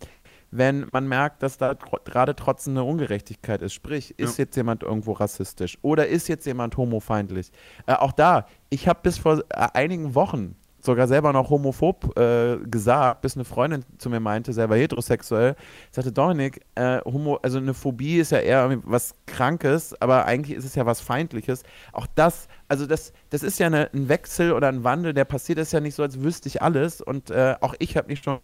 wenn 0.52 0.86
man 0.92 1.08
merkt, 1.08 1.42
dass 1.42 1.56
da 1.56 1.72
gerade 1.72 2.36
trotzdem 2.36 2.74
eine 2.74 2.84
Ungerechtigkeit 2.84 3.62
ist. 3.62 3.72
Sprich, 3.72 4.18
ist 4.18 4.38
jetzt 4.38 4.54
jemand 4.54 4.82
irgendwo 4.82 5.12
rassistisch 5.12 5.78
oder 5.80 6.06
ist 6.06 6.28
jetzt 6.28 6.46
jemand 6.46 6.76
homofeindlich? 6.76 7.50
Äh, 7.86 7.94
auch 7.94 8.12
da, 8.12 8.46
ich 8.68 8.86
habe 8.86 9.00
bis 9.02 9.18
vor 9.18 9.38
äh, 9.38 9.68
einigen 9.72 10.14
Wochen 10.14 10.54
sogar 10.82 11.06
selber 11.06 11.32
noch 11.32 11.48
homophob 11.48 12.18
äh, 12.18 12.58
gesagt, 12.58 13.22
bis 13.22 13.36
eine 13.36 13.44
Freundin 13.44 13.84
zu 13.98 14.10
mir 14.10 14.20
meinte, 14.20 14.52
selber 14.52 14.76
heterosexuell, 14.76 15.54
sagte 15.90 16.12
Dominik, 16.12 16.60
äh, 16.74 17.00
Homo, 17.04 17.36
also 17.42 17.58
eine 17.58 17.72
Phobie 17.72 18.18
ist 18.18 18.32
ja 18.32 18.38
eher 18.38 18.68
was 18.84 19.14
Krankes, 19.26 19.94
aber 20.00 20.26
eigentlich 20.26 20.58
ist 20.58 20.64
es 20.64 20.74
ja 20.74 20.84
was 20.84 21.00
Feindliches. 21.00 21.62
Auch 21.92 22.06
das, 22.14 22.48
also 22.68 22.86
das, 22.86 23.12
das 23.30 23.42
ist 23.42 23.58
ja 23.60 23.68
eine, 23.68 23.90
ein 23.94 24.08
Wechsel 24.08 24.52
oder 24.52 24.68
ein 24.68 24.82
Wandel, 24.82 25.14
der 25.14 25.24
passiert 25.24 25.58
ist 25.58 25.72
ja 25.72 25.80
nicht 25.80 25.94
so, 25.94 26.02
als 26.02 26.20
wüsste 26.20 26.48
ich 26.48 26.60
alles 26.60 27.00
und 27.00 27.30
äh, 27.30 27.54
auch 27.60 27.74
ich 27.78 27.96
habe 27.96 28.08
mich 28.08 28.20
schon 28.22 28.40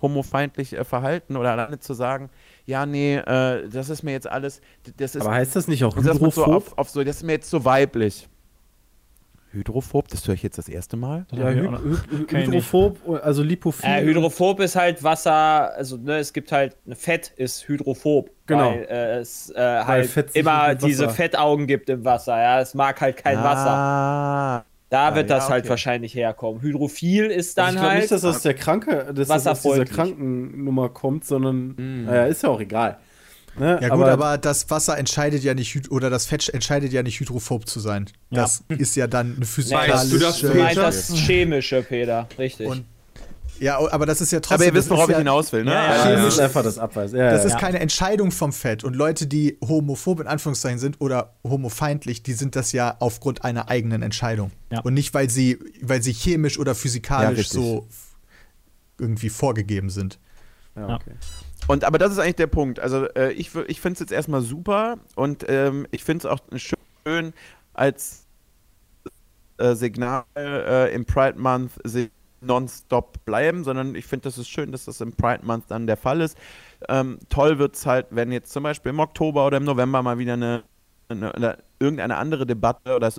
homofeindlich 0.00 0.76
äh, 0.76 0.84
verhalten 0.84 1.36
oder 1.36 1.52
alleine 1.52 1.78
zu 1.78 1.94
sagen, 1.94 2.30
ja, 2.64 2.86
nee, 2.86 3.16
äh, 3.16 3.68
das 3.68 3.90
ist 3.90 4.02
mir 4.02 4.12
jetzt 4.12 4.28
alles, 4.28 4.60
das 4.96 5.14
ist, 5.14 5.22
aber 5.22 5.34
heißt 5.34 5.54
das 5.54 5.68
nicht 5.68 5.84
auch 5.84 5.96
ist 5.96 6.04
so 6.04 6.14
hydrophob? 6.14 6.48
auf, 6.48 6.78
auf 6.78 6.90
so, 6.90 7.02
das 7.04 7.16
ist 7.16 7.22
mir 7.22 7.32
jetzt 7.32 7.50
so 7.50 7.64
weiblich. 7.64 8.28
Hydrophob, 9.52 10.08
das 10.08 10.26
höre 10.26 10.34
ich 10.34 10.42
jetzt 10.42 10.56
das 10.58 10.68
erste 10.68 10.96
Mal. 10.96 11.26
ja, 11.32 11.50
ich 11.50 11.58
hy 11.60 11.64
ich 12.26 12.32
hydrophob, 12.46 12.98
also 13.22 13.42
lipophil. 13.42 13.88
Äh, 13.88 14.02
hydrophob 14.02 14.60
ist 14.60 14.76
halt 14.76 15.02
Wasser, 15.02 15.74
also 15.76 15.96
ne, 15.96 16.16
es 16.18 16.32
gibt 16.32 16.52
halt, 16.52 16.76
Fett 16.94 17.32
ist 17.36 17.68
hydrophob. 17.68 18.30
Genau. 18.46 18.70
Weil 18.70 18.86
äh, 18.90 19.18
es 19.18 19.50
äh, 19.50 19.60
halt 19.60 20.06
Fett 20.06 20.34
immer 20.34 20.50
Wasser- 20.68 20.74
diese 20.86 21.08
Fettaugen 21.10 21.66
gibt 21.66 21.88
im 21.90 22.04
Wasser, 22.04 22.36
ja. 22.40 22.60
Es 22.60 22.74
mag 22.74 23.00
halt 23.00 23.16
kein 23.18 23.36
Wasser. 23.38 23.70
Ah, 23.70 24.64
Da 24.88 25.08
Ah, 25.08 25.14
wird 25.14 25.30
ja, 25.30 25.36
das 25.36 25.48
halt 25.48 25.62
okay. 25.64 25.70
wahrscheinlich 25.70 26.14
herkommen. 26.14 26.60
Hydrophil 26.60 27.26
ist 27.26 27.58
Also 27.58 27.66
dann 27.66 27.68
ich 27.68 27.74
glaube 27.76 27.88
halt. 27.90 28.00
nicht, 28.00 28.12
dass 28.12 28.20
das 28.22 28.36
aus 28.36 28.42
der 28.42 28.54
Kranke, 28.54 29.12
dass 29.14 29.28
das 29.28 29.46
aus 29.46 29.62
dieser. 29.62 29.84
Krankennummer 29.84 30.88
kommt, 30.90 31.24
sondern 31.24 31.74
Mhm. 31.78 32.04
naja, 32.06 32.24
ist 32.26 32.42
ja 32.42 32.48
auch 32.50 32.60
egal. 32.60 32.98
Ne? 33.58 33.78
Ja 33.82 33.88
gut, 33.90 34.04
aber, 34.06 34.38
das 34.38 34.70
Wasser 34.70 34.96
entscheidet 34.96 35.42
ja 35.44 35.52
nicht, 35.54 35.90
oder 35.90 36.08
das 36.08 36.26
Fett 36.26 36.48
entscheidet 36.48 36.92
ja 36.92 37.02
nicht 37.02 37.20
hydrophob 37.20 37.68
zu 37.68 37.80
sein. 37.80 38.06
Das 38.30 38.64
ist 38.68 38.96
ja 38.96 39.06
dann 39.06 39.36
eine 39.36 39.40
Weißt 39.46 40.12
du 40.12 40.18
das, 40.18 40.38
physikalische... 40.38 40.48
du 40.48 40.54
meinst 40.54 40.74
Peter? 40.74 40.82
das 40.86 41.14
Chemische, 41.14 41.82
Peter. 41.82 42.28
Richtig. 42.38 42.66
Und- 42.66 42.84
ja, 43.60 43.78
aber 43.92 44.06
das 44.06 44.20
ist 44.20 44.32
ja 44.32 44.40
trotzdem... 44.40 44.54
aber 44.56 44.64
ihr 44.64 44.74
wisst, 44.74 44.90
worauf 44.90 45.04
ich 45.08 45.12
ja, 45.12 45.18
hinaus 45.18 45.52
will, 45.52 45.62
ne? 45.62 45.70
Ja, 45.72 45.84
ja, 45.84 45.94
das 45.94 46.04
chemisch- 46.06 46.28
ist 46.28 46.38
einfach 46.40 46.62
das 46.64 46.78
Abweis. 46.78 47.12
Ja, 47.12 47.30
Das 47.30 47.42
ja. 47.44 47.50
ist 47.50 47.58
keine 47.58 47.78
Entscheidung 47.78 48.32
vom 48.32 48.52
Fett. 48.52 48.82
Und 48.82 48.96
Leute, 48.96 49.28
die 49.28 49.56
homophob 49.64 50.18
in 50.18 50.26
Anführungszeichen 50.26 50.80
sind 50.80 51.00
oder 51.00 51.34
homofeindlich, 51.44 52.24
die 52.24 52.32
sind 52.32 52.56
das 52.56 52.72
ja 52.72 52.96
aufgrund 52.98 53.44
einer 53.44 53.68
eigenen 53.68 54.02
Entscheidung. 54.02 54.50
Ja. 54.72 54.80
Und 54.80 54.94
nicht, 54.94 55.14
weil 55.14 55.30
sie, 55.30 55.58
weil 55.80 56.02
sie 56.02 56.12
chemisch 56.12 56.58
oder 56.58 56.72
Ja, 56.72 56.74
physikalisch 56.74 57.50
so 57.50 57.86
irgendwie 58.98 59.28
vorgegeben 59.28 59.90
sind. 59.90 60.18
ja, 60.74 60.96
okay. 60.96 61.12
Und 61.68 61.84
aber 61.84 61.98
das 61.98 62.12
ist 62.12 62.18
eigentlich 62.18 62.36
der 62.36 62.46
Punkt. 62.48 62.80
Also 62.80 63.06
äh, 63.14 63.32
ich, 63.32 63.54
ich 63.54 63.80
finde 63.80 63.94
es 63.94 64.00
jetzt 64.00 64.12
erstmal 64.12 64.42
super 64.42 64.98
und 65.14 65.44
ähm, 65.48 65.86
ich 65.90 66.04
finde 66.04 66.26
es 66.26 66.32
auch 66.32 66.40
schön 66.56 67.32
als 67.72 68.26
äh, 69.58 69.74
Signal 69.74 70.24
äh, 70.36 70.94
im 70.94 71.04
Pride 71.04 71.38
Month 71.38 71.72
nonstop 72.40 73.24
bleiben, 73.24 73.64
sondern 73.64 73.94
ich 73.94 74.06
finde, 74.06 74.24
das 74.24 74.36
ist 74.36 74.48
schön, 74.48 74.72
dass 74.72 74.84
das 74.86 75.00
im 75.00 75.12
Pride 75.12 75.44
Month 75.44 75.64
dann 75.68 75.86
der 75.86 75.96
Fall 75.96 76.20
ist. 76.20 76.36
Ähm, 76.88 77.18
toll 77.28 77.58
wird 77.58 77.76
es 77.76 77.86
halt, 77.86 78.06
wenn 78.10 78.32
jetzt 78.32 78.52
zum 78.52 78.64
Beispiel 78.64 78.90
im 78.90 78.98
Oktober 78.98 79.46
oder 79.46 79.58
im 79.58 79.64
November 79.64 80.02
mal 80.02 80.18
wieder 80.18 80.32
eine, 80.34 80.64
eine, 81.08 81.34
eine 81.34 81.58
irgendeine 81.78 82.16
andere 82.16 82.44
Debatte 82.46 82.96
oder 82.96 83.06
es 83.06 83.18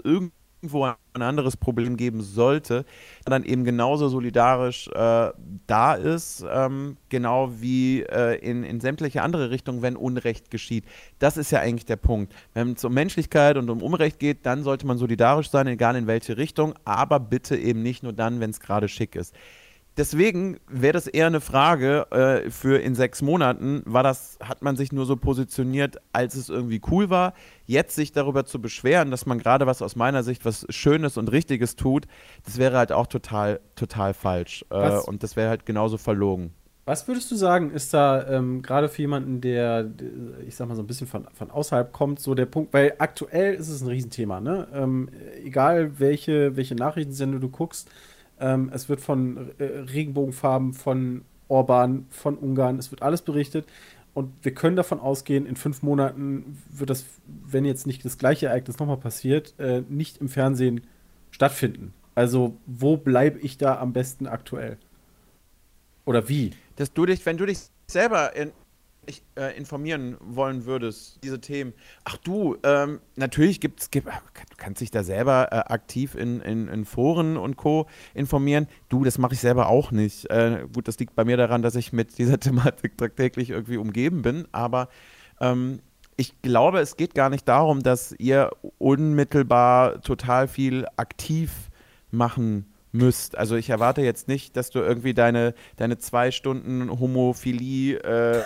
irgendwo 0.64 0.86
ein 0.86 1.22
anderes 1.22 1.57
Problem 1.57 1.97
geben 1.97 2.22
sollte, 2.22 2.86
dann 3.26 3.43
eben 3.43 3.66
genauso 3.66 4.07
solidarisch 4.07 4.88
äh, 4.88 5.32
da 5.68 5.93
ist, 5.93 6.45
ähm, 6.49 6.95
genau 7.09 7.51
wie 7.59 8.03
äh, 8.03 8.38
in, 8.39 8.64
in 8.64 8.80
sämtliche 8.80 9.22
andere 9.22 9.49
Richtungen, 9.49 9.82
wenn 9.82 9.97
Unrecht 9.97 10.49
geschieht. 10.49 10.86
Das 11.20 11.36
ist 11.36 11.51
ja 11.51 11.59
eigentlich 11.59 11.86
der 11.86 11.97
Punkt. 11.97 12.34
Wenn 12.53 12.74
es 12.74 12.86
um 12.86 12.93
Menschlichkeit 12.93 13.57
und 13.57 13.70
um 13.70 13.82
Unrecht 13.82 14.20
geht, 14.20 14.45
dann 14.45 14.64
sollte 14.64 14.88
man 14.88 14.97
solidarisch 14.97 15.49
sein, 15.49 15.68
egal 15.68 15.97
in 15.97 16.07
welche 16.07 16.38
Richtung, 16.38 16.74
aber 16.86 17.20
bitte 17.20 17.57
eben 17.57 17.84
nicht 17.84 18.01
nur 18.01 18.14
dann, 18.14 18.39
wenn 18.39 18.51
es 18.51 18.61
gerade 18.61 18.88
schick 18.88 19.16
ist. 19.18 19.36
Deswegen 19.96 20.60
wäre 20.68 20.94
das 20.94 21.06
eher 21.06 21.28
eine 21.28 21.39
Frage 21.39 22.08
äh, 22.12 22.50
für 22.50 22.80
in 22.80 22.96
sechs 22.96 23.22
Monaten. 23.22 23.84
War 23.86 24.02
das, 24.02 24.39
hat 24.41 24.64
man 24.64 24.76
sich 24.76 24.91
nur 24.91 25.06
so 25.06 25.16
positioniert, 25.16 25.98
als 26.14 26.36
es 26.36 26.50
irgendwie 26.50 26.82
cool 26.89 27.12
war? 27.12 27.34
Jetzt 27.66 27.96
sich 27.96 28.12
darüber 28.12 28.46
zu 28.46 28.60
beschweren, 28.60 29.12
dass 29.12 29.28
man 29.28 29.38
gerade 29.38 29.68
was 29.68 29.84
aus 29.84 29.96
meiner 29.96 30.24
Sicht 30.24 30.46
was 30.46 30.66
Schönes 30.70 31.18
und 31.18 31.32
Richtiges 31.32 31.76
tut, 31.76 32.08
das 32.44 32.58
wäre 32.58 32.78
halt 32.78 32.91
auch 32.91 33.06
total, 33.06 33.60
total 33.76 34.16
falsch. 34.16 34.66
Äh, 34.72 34.98
und 34.98 35.22
das 35.22 35.36
wäre 35.36 35.50
halt 35.50 35.66
genauso 35.68 35.98
verlogen. 35.98 36.54
Was 36.86 37.08
würdest 37.08 37.32
du 37.32 37.36
sagen, 37.36 37.72
ist 37.72 37.94
da 37.94 38.28
ähm, 38.28 38.62
gerade 38.62 38.89
für 38.89 39.04
jemanden, 39.04 39.39
der, 39.39 39.84
der, 39.84 40.10
ich 40.46 40.56
sag 40.56 40.68
mal, 40.68 40.76
so 40.76 40.82
ein 40.82 40.88
bisschen 40.88 41.08
von, 41.08 41.28
von 41.34 41.50
außerhalb 41.50 41.94
kommt, 41.94 42.20
so 42.20 42.36
der 42.36 42.46
Punkt, 42.46 42.74
weil 42.74 42.96
aktuell 42.98 43.54
ist 43.54 43.70
es 43.70 43.82
ein 43.82 43.88
Riesenthema, 43.88 44.41
ne? 44.41 44.68
Ähm, 44.74 45.10
egal 45.46 46.00
welche, 46.00 46.58
welche 46.58 46.76
Nachrichtensendung 46.76 47.39
du 47.39 47.50
guckst, 47.50 47.89
ähm, 48.40 48.70
es 48.74 48.90
wird 48.90 49.02
von 49.02 49.52
äh, 49.58 49.64
Regenbogenfarben, 49.64 50.74
von 50.74 51.24
Orban, 51.48 52.08
von 52.10 52.38
Ungarn, 52.38 52.80
es 52.80 52.92
wird 52.92 53.02
alles 53.02 53.22
berichtet. 53.22 53.68
und 54.14 54.32
wir 54.44 54.54
können 54.54 54.76
davon 54.76 55.00
ausgehen, 55.00 55.46
in 55.46 55.56
fünf 55.56 55.82
Monaten 55.82 56.62
wird 56.70 56.90
das, 56.90 57.06
wenn 57.26 57.66
jetzt 57.66 57.88
nicht 57.88 58.06
das 58.06 58.18
gleiche 58.18 58.48
Ereignis 58.48 58.78
nochmal 58.80 58.98
passiert, 58.98 59.56
äh, 59.60 59.82
nicht 59.90 60.18
im 60.18 60.30
Fernsehen 60.30 60.82
stattfinden. 61.32 61.94
Also, 62.16 62.58
wo 62.68 62.98
bleibe 62.98 63.40
ich 63.40 63.58
da 63.58 63.80
am 63.80 63.92
besten 63.92 64.28
aktuell? 64.28 64.78
Oder 66.06 66.30
wie? 66.30 66.52
Dass 66.76 66.94
du 66.94 67.06
dich, 67.06 67.26
wenn 67.26 67.38
du 67.38 67.46
dich 67.46 67.60
selber 67.88 68.36
in, 68.36 68.52
ich, 69.06 69.24
äh, 69.36 69.56
informieren 69.58 70.18
wollen 70.20 70.66
würdest, 70.66 71.20
diese 71.24 71.39
Themen. 71.39 71.74
Ach 72.04 72.18
du, 72.18 72.58
ähm, 72.64 72.99
natürlich 73.16 73.60
gibt 73.60 73.93
du 73.93 74.01
kannst 74.58 74.82
dich 74.82 74.91
da 74.91 75.04
selber 75.04 75.49
äh, 75.51 75.56
aktiv 75.72 76.16
in, 76.16 76.41
in, 76.41 76.68
in, 76.68 76.86
Foren 76.86 77.38
und 77.38 77.58
Co. 77.58 77.88
informieren. 78.14 78.68
Du, 78.89 79.04
das 79.04 79.18
mache 79.18 79.34
ich 79.34 79.39
selber 79.39 79.68
auch 79.68 79.91
nicht. 79.91 80.30
Äh, 80.30 80.66
gut, 80.74 80.88
das 80.88 80.99
liegt 80.99 81.16
bei 81.16 81.26
mir 81.26 81.38
daran, 81.38 81.62
dass 81.62 81.76
ich 81.76 81.93
mit 81.93 82.18
dieser 82.18 82.39
Thematik 82.41 82.97
tagtäglich 82.97 83.49
irgendwie 83.49 83.78
umgeben 83.78 84.22
bin, 84.22 84.47
aber 84.51 84.89
ähm, 85.39 85.80
ich 86.16 86.41
glaube, 86.41 86.80
es 86.80 86.95
geht 86.95 87.16
gar 87.16 87.30
nicht 87.30 87.47
darum, 87.47 87.82
dass 87.82 88.14
ihr 88.20 88.51
unmittelbar 88.78 90.01
total 90.01 90.47
viel 90.47 90.86
aktiv 90.95 91.51
machen 92.12 92.74
müsst. 92.93 93.38
Also 93.38 93.56
ich 93.56 93.70
erwarte 93.70 94.01
jetzt 94.01 94.28
nicht, 94.28 94.56
dass 94.56 94.70
du 94.70 94.80
irgendwie 94.80 95.14
deine, 95.14 95.54
deine 95.76 95.97
zwei 95.97 96.32
Stunden 96.32 96.89
Homophilie 96.99 97.97
äh, 97.97 98.43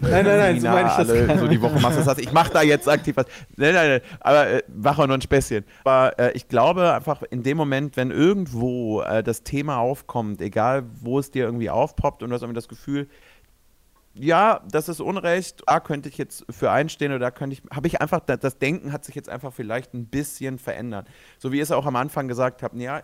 Nein, 0.00 0.24
nein, 0.24 0.38
nein, 0.38 0.60
so 0.60 0.68
meine 0.68 0.88
ich 0.88 0.94
das 0.94 1.10
alle, 1.10 1.38
so 1.38 1.48
die 1.48 1.60
Woche 1.60 1.80
machst. 1.80 1.98
Das 1.98 2.06
heißt, 2.06 2.20
ich 2.20 2.32
mache 2.32 2.52
da 2.52 2.62
jetzt 2.62 2.88
aktiv 2.88 3.16
was. 3.16 3.26
Nein, 3.56 3.74
nein, 3.74 3.88
nein, 3.88 4.00
aber 4.20 4.48
äh, 4.48 4.62
mach 4.68 4.98
auch 4.98 5.06
nur 5.06 5.16
ein 5.16 5.22
Späßchen. 5.22 5.64
Aber 5.84 6.18
äh, 6.18 6.32
ich 6.32 6.48
glaube 6.48 6.94
einfach 6.94 7.22
in 7.22 7.42
dem 7.42 7.56
Moment, 7.56 7.96
wenn 7.96 8.10
irgendwo 8.10 9.02
äh, 9.02 9.22
das 9.22 9.42
Thema 9.42 9.78
aufkommt, 9.78 10.40
egal 10.40 10.84
wo 11.00 11.18
es 11.18 11.30
dir 11.30 11.44
irgendwie 11.44 11.70
aufpoppt 11.70 12.22
und 12.22 12.30
du 12.30 12.34
hast 12.34 12.42
irgendwie 12.42 12.56
das 12.56 12.68
Gefühl, 12.68 13.08
ja, 14.14 14.62
das 14.70 14.88
ist 14.88 15.00
Unrecht, 15.00 15.62
da 15.66 15.80
könnte 15.80 16.08
ich 16.08 16.18
jetzt 16.18 16.44
für 16.50 16.70
einstehen 16.70 17.12
oder 17.12 17.20
da 17.20 17.30
könnte 17.30 17.54
ich, 17.54 17.62
habe 17.74 17.86
ich 17.86 18.00
einfach, 18.00 18.20
das 18.20 18.58
Denken 18.58 18.92
hat 18.92 19.04
sich 19.04 19.14
jetzt 19.14 19.28
einfach 19.28 19.52
vielleicht 19.52 19.94
ein 19.94 20.06
bisschen 20.06 20.58
verändert. 20.58 21.08
So 21.38 21.52
wie 21.52 21.58
ihr 21.58 21.62
es 21.62 21.70
auch 21.70 21.86
am 21.86 21.96
Anfang 21.96 22.26
gesagt 22.26 22.62
habt, 22.62 22.74
ja, 22.76 23.02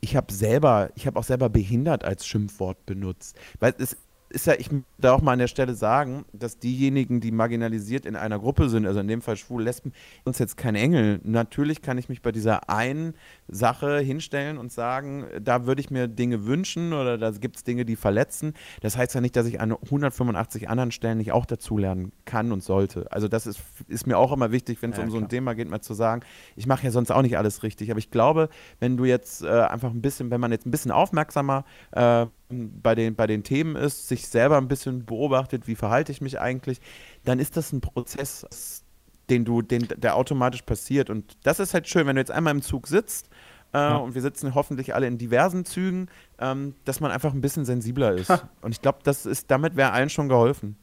ich 0.00 0.16
habe 0.16 0.32
selber, 0.32 0.90
ich 0.94 1.06
habe 1.06 1.18
auch 1.18 1.24
selber 1.24 1.48
behindert 1.48 2.04
als 2.04 2.26
Schimpfwort 2.26 2.84
benutzt. 2.86 3.38
Weil 3.60 3.74
es 3.78 3.96
ist 4.30 4.46
ja, 4.46 4.54
ich 4.58 4.68
da 4.98 5.12
auch 5.12 5.22
mal 5.22 5.32
an 5.32 5.38
der 5.38 5.48
Stelle 5.48 5.74
sagen, 5.74 6.24
dass 6.32 6.58
diejenigen, 6.58 7.20
die 7.20 7.30
marginalisiert 7.30 8.04
in 8.04 8.16
einer 8.16 8.38
Gruppe 8.38 8.68
sind, 8.68 8.86
also 8.86 9.00
in 9.00 9.08
dem 9.08 9.22
Fall 9.22 9.36
schwul, 9.36 9.62
Lesben, 9.62 9.92
uns 10.24 10.38
jetzt 10.38 10.56
kein 10.56 10.74
Engel. 10.74 11.20
Natürlich 11.24 11.82
kann 11.82 11.98
ich 11.98 12.08
mich 12.08 12.20
bei 12.20 12.32
dieser 12.32 12.68
einen 12.68 13.14
Sache 13.48 13.98
hinstellen 13.98 14.58
und 14.58 14.72
sagen, 14.72 15.26
da 15.40 15.66
würde 15.66 15.80
ich 15.80 15.90
mir 15.90 16.08
Dinge 16.08 16.46
wünschen 16.46 16.92
oder 16.92 17.16
da 17.16 17.30
gibt 17.30 17.56
es 17.56 17.64
Dinge, 17.64 17.84
die 17.84 17.96
verletzen. 17.96 18.52
Das 18.82 18.96
heißt 18.96 19.14
ja 19.14 19.20
nicht, 19.20 19.36
dass 19.36 19.46
ich 19.46 19.60
an 19.60 19.72
185 19.72 20.68
anderen 20.68 20.90
Stellen 20.90 21.18
nicht 21.18 21.32
auch 21.32 21.46
dazulernen 21.46 22.12
kann 22.24 22.52
und 22.52 22.62
sollte. 22.62 23.10
Also 23.10 23.28
das 23.28 23.46
ist, 23.46 23.60
ist 23.88 24.06
mir 24.06 24.18
auch 24.18 24.32
immer 24.32 24.52
wichtig, 24.52 24.82
wenn 24.82 24.90
es 24.90 24.98
ja, 24.98 25.04
um 25.04 25.10
so 25.10 25.18
ein 25.18 25.28
Thema 25.28 25.54
geht, 25.54 25.68
mal 25.70 25.80
zu 25.80 25.94
sagen, 25.94 26.22
ich 26.56 26.66
mache 26.66 26.84
ja 26.84 26.90
sonst 26.90 27.10
auch 27.10 27.22
nicht 27.22 27.38
alles 27.38 27.62
richtig. 27.62 27.90
Aber 27.90 27.98
ich 27.98 28.10
glaube, 28.10 28.48
wenn 28.80 28.96
du 28.96 29.04
jetzt 29.04 29.42
äh, 29.42 29.48
einfach 29.48 29.90
ein 29.90 30.02
bisschen, 30.02 30.30
wenn 30.30 30.40
man 30.40 30.52
jetzt 30.52 30.66
ein 30.66 30.70
bisschen 30.70 30.90
aufmerksamer 30.90 31.64
äh, 31.92 32.26
bei 32.48 32.94
den, 32.94 33.14
bei 33.14 33.26
den 33.26 33.42
Themen 33.42 33.76
ist, 33.76 34.08
sich 34.08 34.26
selber 34.26 34.56
ein 34.56 34.68
bisschen 34.68 35.04
beobachtet, 35.04 35.66
wie 35.66 35.74
verhalte 35.74 36.12
ich 36.12 36.20
mich 36.20 36.40
eigentlich, 36.40 36.80
dann 37.24 37.38
ist 37.38 37.56
das 37.56 37.72
ein 37.72 37.80
Prozess, 37.80 38.84
den 39.28 39.44
du, 39.44 39.62
den, 39.62 39.88
der 39.96 40.16
automatisch 40.16 40.62
passiert. 40.62 41.10
Und 41.10 41.36
das 41.42 41.60
ist 41.60 41.74
halt 41.74 41.88
schön, 41.88 42.06
wenn 42.06 42.16
du 42.16 42.20
jetzt 42.20 42.30
einmal 42.30 42.54
im 42.54 42.62
Zug 42.62 42.86
sitzt 42.86 43.28
äh, 43.72 43.78
ja. 43.78 43.96
und 43.96 44.14
wir 44.14 44.22
sitzen 44.22 44.54
hoffentlich 44.54 44.94
alle 44.94 45.06
in 45.06 45.18
diversen 45.18 45.64
Zügen, 45.64 46.08
ähm, 46.38 46.74
dass 46.84 47.00
man 47.00 47.10
einfach 47.10 47.34
ein 47.34 47.40
bisschen 47.40 47.64
sensibler 47.64 48.12
ist. 48.14 48.30
Ha. 48.30 48.48
Und 48.62 48.72
ich 48.72 48.80
glaube, 48.80 49.00
das 49.02 49.26
ist, 49.26 49.50
damit 49.50 49.76
wäre 49.76 49.92
allen 49.92 50.08
schon 50.08 50.28
geholfen. 50.28 50.76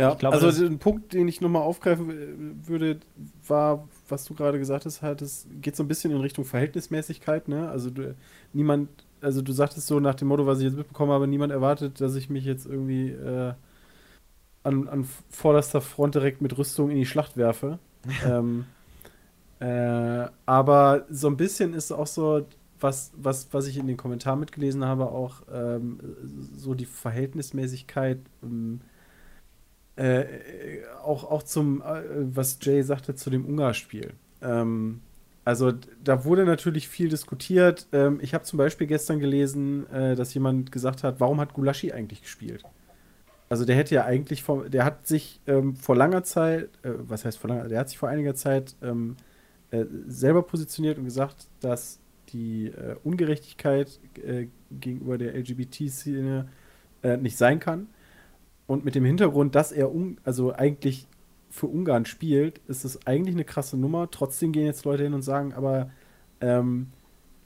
Ja, 0.00 0.14
glaub, 0.14 0.34
also 0.34 0.64
ein 0.64 0.80
Punkt, 0.80 1.12
den 1.12 1.28
ich 1.28 1.40
nochmal 1.40 1.62
aufgreifen 1.62 2.60
würde, 2.66 2.98
war, 3.46 3.88
was 4.08 4.24
du 4.24 4.34
gerade 4.34 4.58
gesagt 4.58 4.86
hast, 4.86 5.02
halt, 5.02 5.22
es 5.22 5.46
geht 5.60 5.76
so 5.76 5.84
ein 5.84 5.88
bisschen 5.88 6.10
in 6.10 6.20
Richtung 6.20 6.44
Verhältnismäßigkeit, 6.44 7.46
ne? 7.46 7.68
Also 7.68 7.90
du, 7.90 8.16
niemand 8.52 8.88
also 9.24 9.42
du 9.42 9.52
sagtest 9.52 9.86
so 9.86 9.98
nach 10.00 10.14
dem 10.14 10.28
Motto, 10.28 10.46
was 10.46 10.58
ich 10.58 10.64
jetzt 10.64 10.76
mitbekommen 10.76 11.12
habe, 11.12 11.26
niemand 11.26 11.52
erwartet, 11.52 12.00
dass 12.00 12.14
ich 12.14 12.30
mich 12.30 12.44
jetzt 12.44 12.66
irgendwie 12.66 13.10
äh, 13.10 13.54
an, 14.62 14.88
an 14.88 15.08
vorderster 15.30 15.80
Front 15.80 16.14
direkt 16.14 16.40
mit 16.40 16.56
Rüstung 16.56 16.90
in 16.90 16.96
die 16.96 17.06
Schlacht 17.06 17.36
werfe. 17.36 17.78
ähm, 18.26 18.66
äh, 19.60 20.28
aber 20.46 21.06
so 21.10 21.28
ein 21.28 21.36
bisschen 21.36 21.74
ist 21.74 21.90
auch 21.92 22.06
so, 22.06 22.46
was, 22.80 23.12
was, 23.16 23.48
was 23.52 23.66
ich 23.66 23.78
in 23.78 23.86
den 23.86 23.96
Kommentaren 23.96 24.40
mitgelesen 24.40 24.84
habe, 24.84 25.06
auch 25.06 25.42
ähm, 25.52 25.98
so 26.56 26.74
die 26.74 26.84
Verhältnismäßigkeit, 26.84 28.18
ähm, 28.42 28.80
äh, 29.96 30.24
auch, 31.02 31.24
auch 31.30 31.44
zum, 31.44 31.80
äh, 31.80 32.02
was 32.34 32.58
Jay 32.60 32.82
sagte, 32.82 33.14
zu 33.14 33.30
dem 33.30 33.46
Ungarspiel. 33.46 34.12
Ähm, 34.42 35.00
also 35.44 35.72
da 36.02 36.24
wurde 36.24 36.44
natürlich 36.44 36.88
viel 36.88 37.08
diskutiert. 37.08 37.86
Ähm, 37.92 38.18
ich 38.22 38.32
habe 38.34 38.44
zum 38.44 38.56
Beispiel 38.56 38.86
gestern 38.86 39.20
gelesen, 39.20 39.90
äh, 39.90 40.14
dass 40.16 40.32
jemand 40.32 40.72
gesagt 40.72 41.04
hat, 41.04 41.20
warum 41.20 41.40
hat 41.40 41.52
Gulaschi 41.52 41.92
eigentlich 41.92 42.22
gespielt? 42.22 42.64
Also 43.50 43.64
der 43.64 43.76
hätte 43.76 43.94
ja 43.94 44.04
eigentlich, 44.04 44.42
vor, 44.42 44.68
der 44.68 44.84
hat 44.84 45.06
sich 45.06 45.40
ähm, 45.46 45.76
vor 45.76 45.96
langer 45.96 46.24
Zeit, 46.24 46.70
äh, 46.82 46.92
was 46.98 47.24
heißt 47.24 47.38
vor 47.38 47.50
langer, 47.50 47.68
der 47.68 47.80
hat 47.80 47.90
sich 47.90 47.98
vor 47.98 48.08
einiger 48.08 48.34
Zeit 48.34 48.74
ähm, 48.82 49.16
äh, 49.70 49.84
selber 50.06 50.42
positioniert 50.42 50.98
und 50.98 51.04
gesagt, 51.04 51.46
dass 51.60 52.00
die 52.30 52.66
äh, 52.68 52.96
Ungerechtigkeit 53.04 54.00
äh, 54.24 54.46
gegenüber 54.70 55.18
der 55.18 55.36
LGBT-Szene 55.36 56.48
äh, 57.02 57.16
nicht 57.18 57.36
sein 57.36 57.60
kann. 57.60 57.88
Und 58.66 58.84
mit 58.84 58.94
dem 58.94 59.04
Hintergrund, 59.04 59.54
dass 59.54 59.72
er 59.72 59.94
um, 59.94 60.16
also 60.24 60.54
eigentlich 60.54 61.06
für 61.54 61.66
Ungarn 61.66 62.04
spielt, 62.04 62.60
ist 62.66 62.84
es 62.84 63.06
eigentlich 63.06 63.36
eine 63.36 63.44
krasse 63.44 63.76
Nummer. 63.76 64.10
Trotzdem 64.10 64.50
gehen 64.50 64.66
jetzt 64.66 64.84
Leute 64.84 65.04
hin 65.04 65.14
und 65.14 65.22
sagen, 65.22 65.52
aber 65.54 65.88
ähm, 66.40 66.88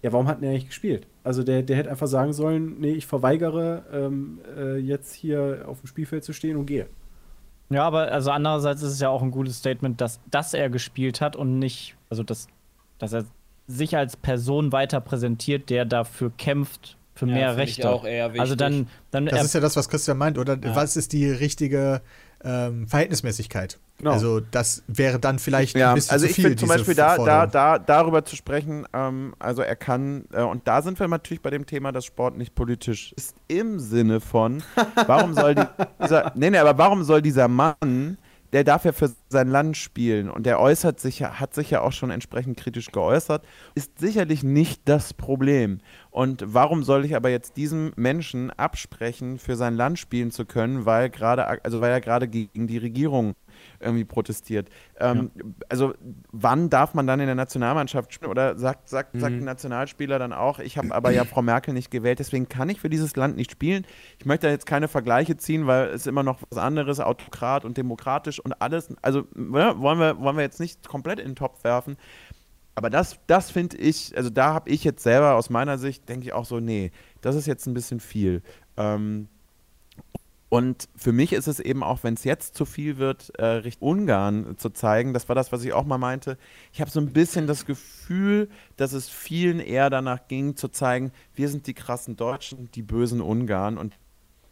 ja, 0.00 0.12
warum 0.14 0.26
hat 0.28 0.42
er 0.42 0.48
eigentlich 0.48 0.68
gespielt? 0.68 1.06
Also 1.24 1.42
der, 1.42 1.62
der 1.62 1.76
hätte 1.76 1.90
einfach 1.90 2.06
sagen 2.06 2.32
sollen, 2.32 2.80
nee, 2.80 2.92
ich 2.92 3.06
verweigere 3.06 3.84
ähm, 3.92 4.40
äh, 4.56 4.78
jetzt 4.78 5.12
hier 5.12 5.64
auf 5.66 5.80
dem 5.80 5.88
Spielfeld 5.88 6.24
zu 6.24 6.32
stehen 6.32 6.56
und 6.56 6.64
gehe. 6.64 6.86
Ja, 7.68 7.84
aber 7.84 8.10
also 8.10 8.30
andererseits 8.30 8.80
ist 8.80 8.92
es 8.92 9.00
ja 9.00 9.10
auch 9.10 9.20
ein 9.20 9.30
gutes 9.30 9.58
Statement, 9.58 10.00
dass, 10.00 10.20
dass 10.30 10.54
er 10.54 10.70
gespielt 10.70 11.20
hat 11.20 11.36
und 11.36 11.58
nicht, 11.58 11.94
also 12.08 12.22
dass, 12.22 12.48
dass 12.98 13.12
er 13.12 13.26
sich 13.66 13.94
als 13.94 14.16
Person 14.16 14.72
weiter 14.72 15.02
präsentiert, 15.02 15.68
der 15.68 15.84
dafür 15.84 16.32
kämpft 16.38 16.96
für 17.14 17.26
ja, 17.26 17.34
mehr 17.34 17.56
Rechte. 17.58 17.90
auch 17.90 18.06
eher 18.06 18.28
wichtig. 18.28 18.40
Also 18.40 18.54
dann, 18.54 18.88
dann 19.10 19.26
das 19.26 19.44
ist 19.44 19.52
ja 19.52 19.60
das, 19.60 19.76
was 19.76 19.90
Christian 19.90 20.16
meint, 20.16 20.38
oder? 20.38 20.56
Ja. 20.56 20.74
Was 20.74 20.96
ist 20.96 21.12
die 21.12 21.28
richtige 21.28 22.00
ähm, 22.44 22.86
Verhältnismäßigkeit. 22.88 23.78
Genau. 23.98 24.12
Also 24.12 24.38
das 24.38 24.84
wäre 24.86 25.18
dann 25.18 25.40
vielleicht 25.40 25.76
ja, 25.76 25.90
ein 25.90 25.96
bisschen 25.96 26.12
also 26.12 26.26
zu 26.28 26.34
viel. 26.34 26.44
Also 26.44 26.52
ich 26.52 26.58
finde 26.58 26.68
zum 26.68 26.68
Beispiel 26.68 26.94
da, 26.94 27.18
da, 27.18 27.46
da, 27.46 27.78
darüber 27.80 28.24
zu 28.24 28.36
sprechen, 28.36 28.86
ähm, 28.92 29.34
also 29.40 29.62
er 29.62 29.74
kann, 29.74 30.26
äh, 30.32 30.42
und 30.42 30.68
da 30.68 30.82
sind 30.82 31.00
wir 31.00 31.08
natürlich 31.08 31.42
bei 31.42 31.50
dem 31.50 31.66
Thema, 31.66 31.90
dass 31.90 32.04
Sport 32.04 32.36
nicht 32.36 32.54
politisch 32.54 33.12
ist, 33.14 33.34
im 33.48 33.80
Sinne 33.80 34.20
von, 34.20 34.62
warum 35.06 35.34
soll 35.34 35.56
die, 35.56 35.64
dieser, 36.02 36.32
nee, 36.36 36.50
nee, 36.50 36.58
aber 36.58 36.78
warum 36.78 37.02
soll 37.02 37.22
dieser 37.22 37.48
Mann 37.48 38.18
der 38.52 38.64
darf 38.64 38.84
ja 38.84 38.92
für 38.92 39.12
sein 39.28 39.48
Land 39.48 39.76
spielen 39.76 40.30
und 40.30 40.46
der 40.46 40.60
äußert 40.60 41.00
sich 41.00 41.22
hat 41.22 41.54
sich 41.54 41.70
ja 41.70 41.82
auch 41.82 41.92
schon 41.92 42.10
entsprechend 42.10 42.56
kritisch 42.58 42.90
geäußert, 42.92 43.44
ist 43.74 43.98
sicherlich 43.98 44.42
nicht 44.42 44.82
das 44.86 45.12
Problem. 45.14 45.80
Und 46.10 46.44
warum 46.46 46.82
soll 46.82 47.04
ich 47.04 47.14
aber 47.14 47.28
jetzt 47.28 47.56
diesem 47.56 47.92
Menschen 47.96 48.50
absprechen, 48.50 49.38
für 49.38 49.56
sein 49.56 49.74
Land 49.74 49.98
spielen 49.98 50.30
zu 50.30 50.46
können, 50.46 50.86
weil 50.86 51.10
gerade, 51.10 51.46
also 51.64 51.80
weil 51.80 51.90
er 51.90 52.00
gerade 52.00 52.28
gegen 52.28 52.66
die 52.66 52.78
Regierung 52.78 53.34
irgendwie 53.80 54.04
protestiert. 54.04 54.68
Ähm, 54.98 55.30
ja. 55.34 55.44
Also 55.68 55.94
wann 56.32 56.70
darf 56.70 56.94
man 56.94 57.06
dann 57.06 57.20
in 57.20 57.26
der 57.26 57.34
Nationalmannschaft 57.34 58.12
spielen? 58.12 58.30
Oder 58.30 58.58
sagt, 58.58 58.88
sagt, 58.88 59.14
mhm. 59.14 59.20
sagt 59.20 59.34
ein 59.34 59.44
Nationalspieler 59.44 60.18
dann 60.18 60.32
auch, 60.32 60.58
ich 60.58 60.78
habe 60.78 60.94
aber 60.94 61.10
ja 61.10 61.24
Frau 61.24 61.42
Merkel 61.42 61.74
nicht 61.74 61.90
gewählt, 61.90 62.18
deswegen 62.18 62.48
kann 62.48 62.68
ich 62.68 62.80
für 62.80 62.90
dieses 62.90 63.16
Land 63.16 63.36
nicht 63.36 63.50
spielen. 63.50 63.84
Ich 64.18 64.26
möchte 64.26 64.46
da 64.46 64.52
jetzt 64.52 64.66
keine 64.66 64.88
Vergleiche 64.88 65.36
ziehen, 65.36 65.66
weil 65.66 65.88
es 65.88 66.06
immer 66.06 66.22
noch 66.22 66.40
was 66.50 66.58
anderes, 66.58 67.00
Autokrat 67.00 67.64
und 67.64 67.76
demokratisch 67.76 68.40
und 68.40 68.60
alles. 68.60 68.88
Also 69.02 69.20
ja, 69.34 69.72
ne, 69.72 69.74
wollen, 69.78 69.98
wir, 69.98 70.18
wollen 70.20 70.36
wir 70.36 70.42
jetzt 70.42 70.60
nicht 70.60 70.88
komplett 70.88 71.20
in 71.20 71.28
den 71.28 71.36
Topf 71.36 71.64
werfen. 71.64 71.96
Aber 72.74 72.90
das, 72.90 73.18
das 73.26 73.50
finde 73.50 73.76
ich, 73.76 74.16
also 74.16 74.30
da 74.30 74.54
habe 74.54 74.70
ich 74.70 74.84
jetzt 74.84 75.02
selber 75.02 75.34
aus 75.34 75.50
meiner 75.50 75.78
Sicht, 75.78 76.08
denke 76.08 76.26
ich 76.26 76.32
auch 76.32 76.44
so, 76.44 76.60
nee, 76.60 76.92
das 77.20 77.34
ist 77.34 77.46
jetzt 77.46 77.66
ein 77.66 77.74
bisschen 77.74 77.98
viel. 77.98 78.40
Ähm, 78.76 79.28
und 80.48 80.88
für 80.96 81.12
mich 81.12 81.32
ist 81.32 81.46
es 81.46 81.60
eben 81.60 81.82
auch, 81.82 82.02
wenn 82.02 82.14
es 82.14 82.24
jetzt 82.24 82.54
zu 82.54 82.64
viel 82.64 82.96
wird, 82.96 83.30
äh, 83.38 83.44
Richtung 83.44 83.88
Ungarn 83.88 84.56
zu 84.56 84.70
zeigen, 84.70 85.12
das 85.12 85.28
war 85.28 85.34
das, 85.34 85.52
was 85.52 85.62
ich 85.64 85.72
auch 85.72 85.84
mal 85.84 85.98
meinte. 85.98 86.38
Ich 86.72 86.80
habe 86.80 86.90
so 86.90 87.00
ein 87.00 87.12
bisschen 87.12 87.46
das 87.46 87.66
Gefühl, 87.66 88.48
dass 88.76 88.92
es 88.92 89.08
vielen 89.08 89.60
eher 89.60 89.90
danach 89.90 90.26
ging, 90.26 90.56
zu 90.56 90.68
zeigen, 90.68 91.12
wir 91.34 91.48
sind 91.48 91.66
die 91.66 91.74
krassen 91.74 92.16
Deutschen, 92.16 92.70
die 92.72 92.82
bösen 92.82 93.20
Ungarn 93.20 93.76
und 93.76 93.94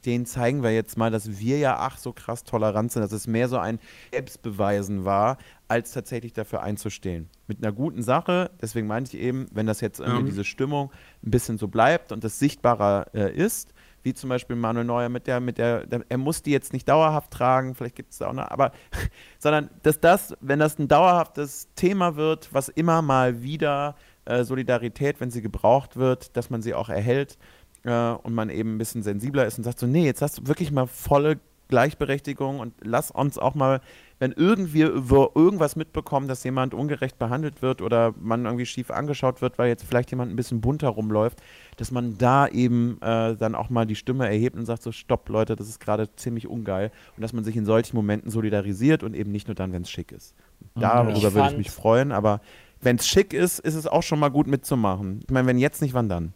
denen 0.04 0.26
zeigen 0.26 0.62
wir 0.62 0.72
jetzt 0.72 0.96
mal, 0.96 1.10
dass 1.10 1.38
wir 1.38 1.58
ja 1.58 1.78
ach 1.78 1.98
so 1.98 2.12
krass 2.12 2.44
tolerant 2.44 2.92
sind, 2.92 3.02
dass 3.02 3.12
es 3.12 3.26
mehr 3.26 3.48
so 3.48 3.58
ein 3.58 3.80
Selbstbeweisen 4.12 5.04
war, 5.04 5.38
als 5.66 5.92
tatsächlich 5.92 6.32
dafür 6.32 6.62
einzustehen. 6.62 7.28
Mit 7.48 7.62
einer 7.62 7.72
guten 7.72 8.02
Sache, 8.02 8.50
deswegen 8.60 8.86
meinte 8.86 9.16
ich 9.16 9.22
eben, 9.22 9.46
wenn 9.50 9.66
das 9.66 9.80
jetzt 9.80 9.98
irgendwie 9.98 10.22
mhm. 10.22 10.26
diese 10.26 10.44
Stimmung 10.44 10.92
ein 11.24 11.30
bisschen 11.30 11.58
so 11.58 11.68
bleibt 11.68 12.12
und 12.12 12.22
das 12.22 12.38
sichtbarer 12.38 13.06
äh, 13.14 13.34
ist, 13.34 13.74
wie 14.06 14.14
zum 14.14 14.30
Beispiel 14.30 14.54
Manuel 14.54 14.86
Neuer 14.86 15.08
mit 15.08 15.26
der, 15.26 15.40
mit 15.40 15.58
der, 15.58 15.84
der 15.84 16.04
er 16.08 16.16
muss 16.16 16.40
die 16.40 16.52
jetzt 16.52 16.72
nicht 16.72 16.88
dauerhaft 16.88 17.32
tragen, 17.32 17.74
vielleicht 17.74 17.96
gibt 17.96 18.12
es 18.12 18.18
da 18.18 18.28
auch 18.28 18.32
noch, 18.32 18.48
aber, 18.48 18.70
sondern 19.40 19.68
dass 19.82 19.98
das, 19.98 20.34
wenn 20.40 20.60
das 20.60 20.78
ein 20.78 20.86
dauerhaftes 20.86 21.68
Thema 21.74 22.14
wird, 22.14 22.54
was 22.54 22.68
immer 22.68 23.02
mal 23.02 23.42
wieder 23.42 23.96
äh, 24.24 24.44
Solidarität, 24.44 25.20
wenn 25.20 25.32
sie 25.32 25.42
gebraucht 25.42 25.96
wird, 25.96 26.36
dass 26.36 26.50
man 26.50 26.62
sie 26.62 26.72
auch 26.72 26.88
erhält 26.88 27.36
äh, 27.82 28.10
und 28.10 28.32
man 28.32 28.48
eben 28.48 28.76
ein 28.76 28.78
bisschen 28.78 29.02
sensibler 29.02 29.44
ist 29.44 29.58
und 29.58 29.64
sagt 29.64 29.80
so, 29.80 29.88
nee, 29.88 30.04
jetzt 30.04 30.22
hast 30.22 30.38
du 30.38 30.46
wirklich 30.46 30.70
mal 30.70 30.86
volle 30.86 31.40
Gleichberechtigung 31.68 32.60
und 32.60 32.74
lass 32.80 33.10
uns 33.10 33.38
auch 33.38 33.54
mal, 33.54 33.80
wenn 34.18 34.32
irgendwie 34.32 34.82
über 34.82 35.30
irgendwas 35.34 35.76
mitbekommen, 35.76 36.28
dass 36.28 36.42
jemand 36.44 36.72
ungerecht 36.72 37.18
behandelt 37.18 37.60
wird 37.60 37.82
oder 37.82 38.14
man 38.18 38.44
irgendwie 38.44 38.66
schief 38.66 38.90
angeschaut 38.90 39.42
wird, 39.42 39.58
weil 39.58 39.68
jetzt 39.68 39.84
vielleicht 39.84 40.10
jemand 40.10 40.32
ein 40.32 40.36
bisschen 40.36 40.60
bunter 40.60 40.88
rumläuft, 40.88 41.42
dass 41.76 41.90
man 41.90 42.16
da 42.16 42.48
eben 42.48 42.98
äh, 43.02 43.36
dann 43.36 43.54
auch 43.54 43.68
mal 43.68 43.86
die 43.86 43.96
Stimme 43.96 44.26
erhebt 44.26 44.56
und 44.56 44.64
sagt 44.64 44.82
so, 44.82 44.92
stopp 44.92 45.28
Leute, 45.28 45.56
das 45.56 45.68
ist 45.68 45.80
gerade 45.80 46.14
ziemlich 46.16 46.46
ungeil 46.46 46.90
und 47.16 47.22
dass 47.22 47.32
man 47.32 47.44
sich 47.44 47.56
in 47.56 47.66
solchen 47.66 47.96
Momenten 47.96 48.30
solidarisiert 48.30 49.02
und 49.02 49.14
eben 49.14 49.32
nicht 49.32 49.48
nur 49.48 49.54
dann, 49.54 49.72
wenn 49.72 49.82
es 49.82 49.90
schick 49.90 50.12
ist. 50.12 50.34
Darüber 50.74 51.34
würde 51.34 51.50
ich 51.50 51.58
mich 51.58 51.70
freuen, 51.70 52.12
aber 52.12 52.40
wenn 52.80 52.96
es 52.96 53.06
schick 53.06 53.32
ist, 53.32 53.58
ist 53.58 53.74
es 53.74 53.86
auch 53.86 54.02
schon 54.02 54.18
mal 54.18 54.28
gut 54.30 54.46
mitzumachen. 54.46 55.20
Ich 55.24 55.30
meine, 55.30 55.46
wenn 55.46 55.58
jetzt 55.58 55.82
nicht, 55.82 55.94
wann 55.94 56.08
dann? 56.08 56.32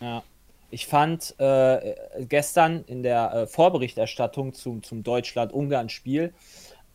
Ja. 0.00 0.22
Ich 0.70 0.86
fand 0.86 1.34
äh, 1.38 1.94
gestern 2.20 2.84
in 2.84 3.02
der 3.02 3.32
äh, 3.32 3.46
Vorberichterstattung 3.46 4.52
zum, 4.52 4.82
zum 4.82 5.02
Deutschland-Ungarn-Spiel 5.02 6.34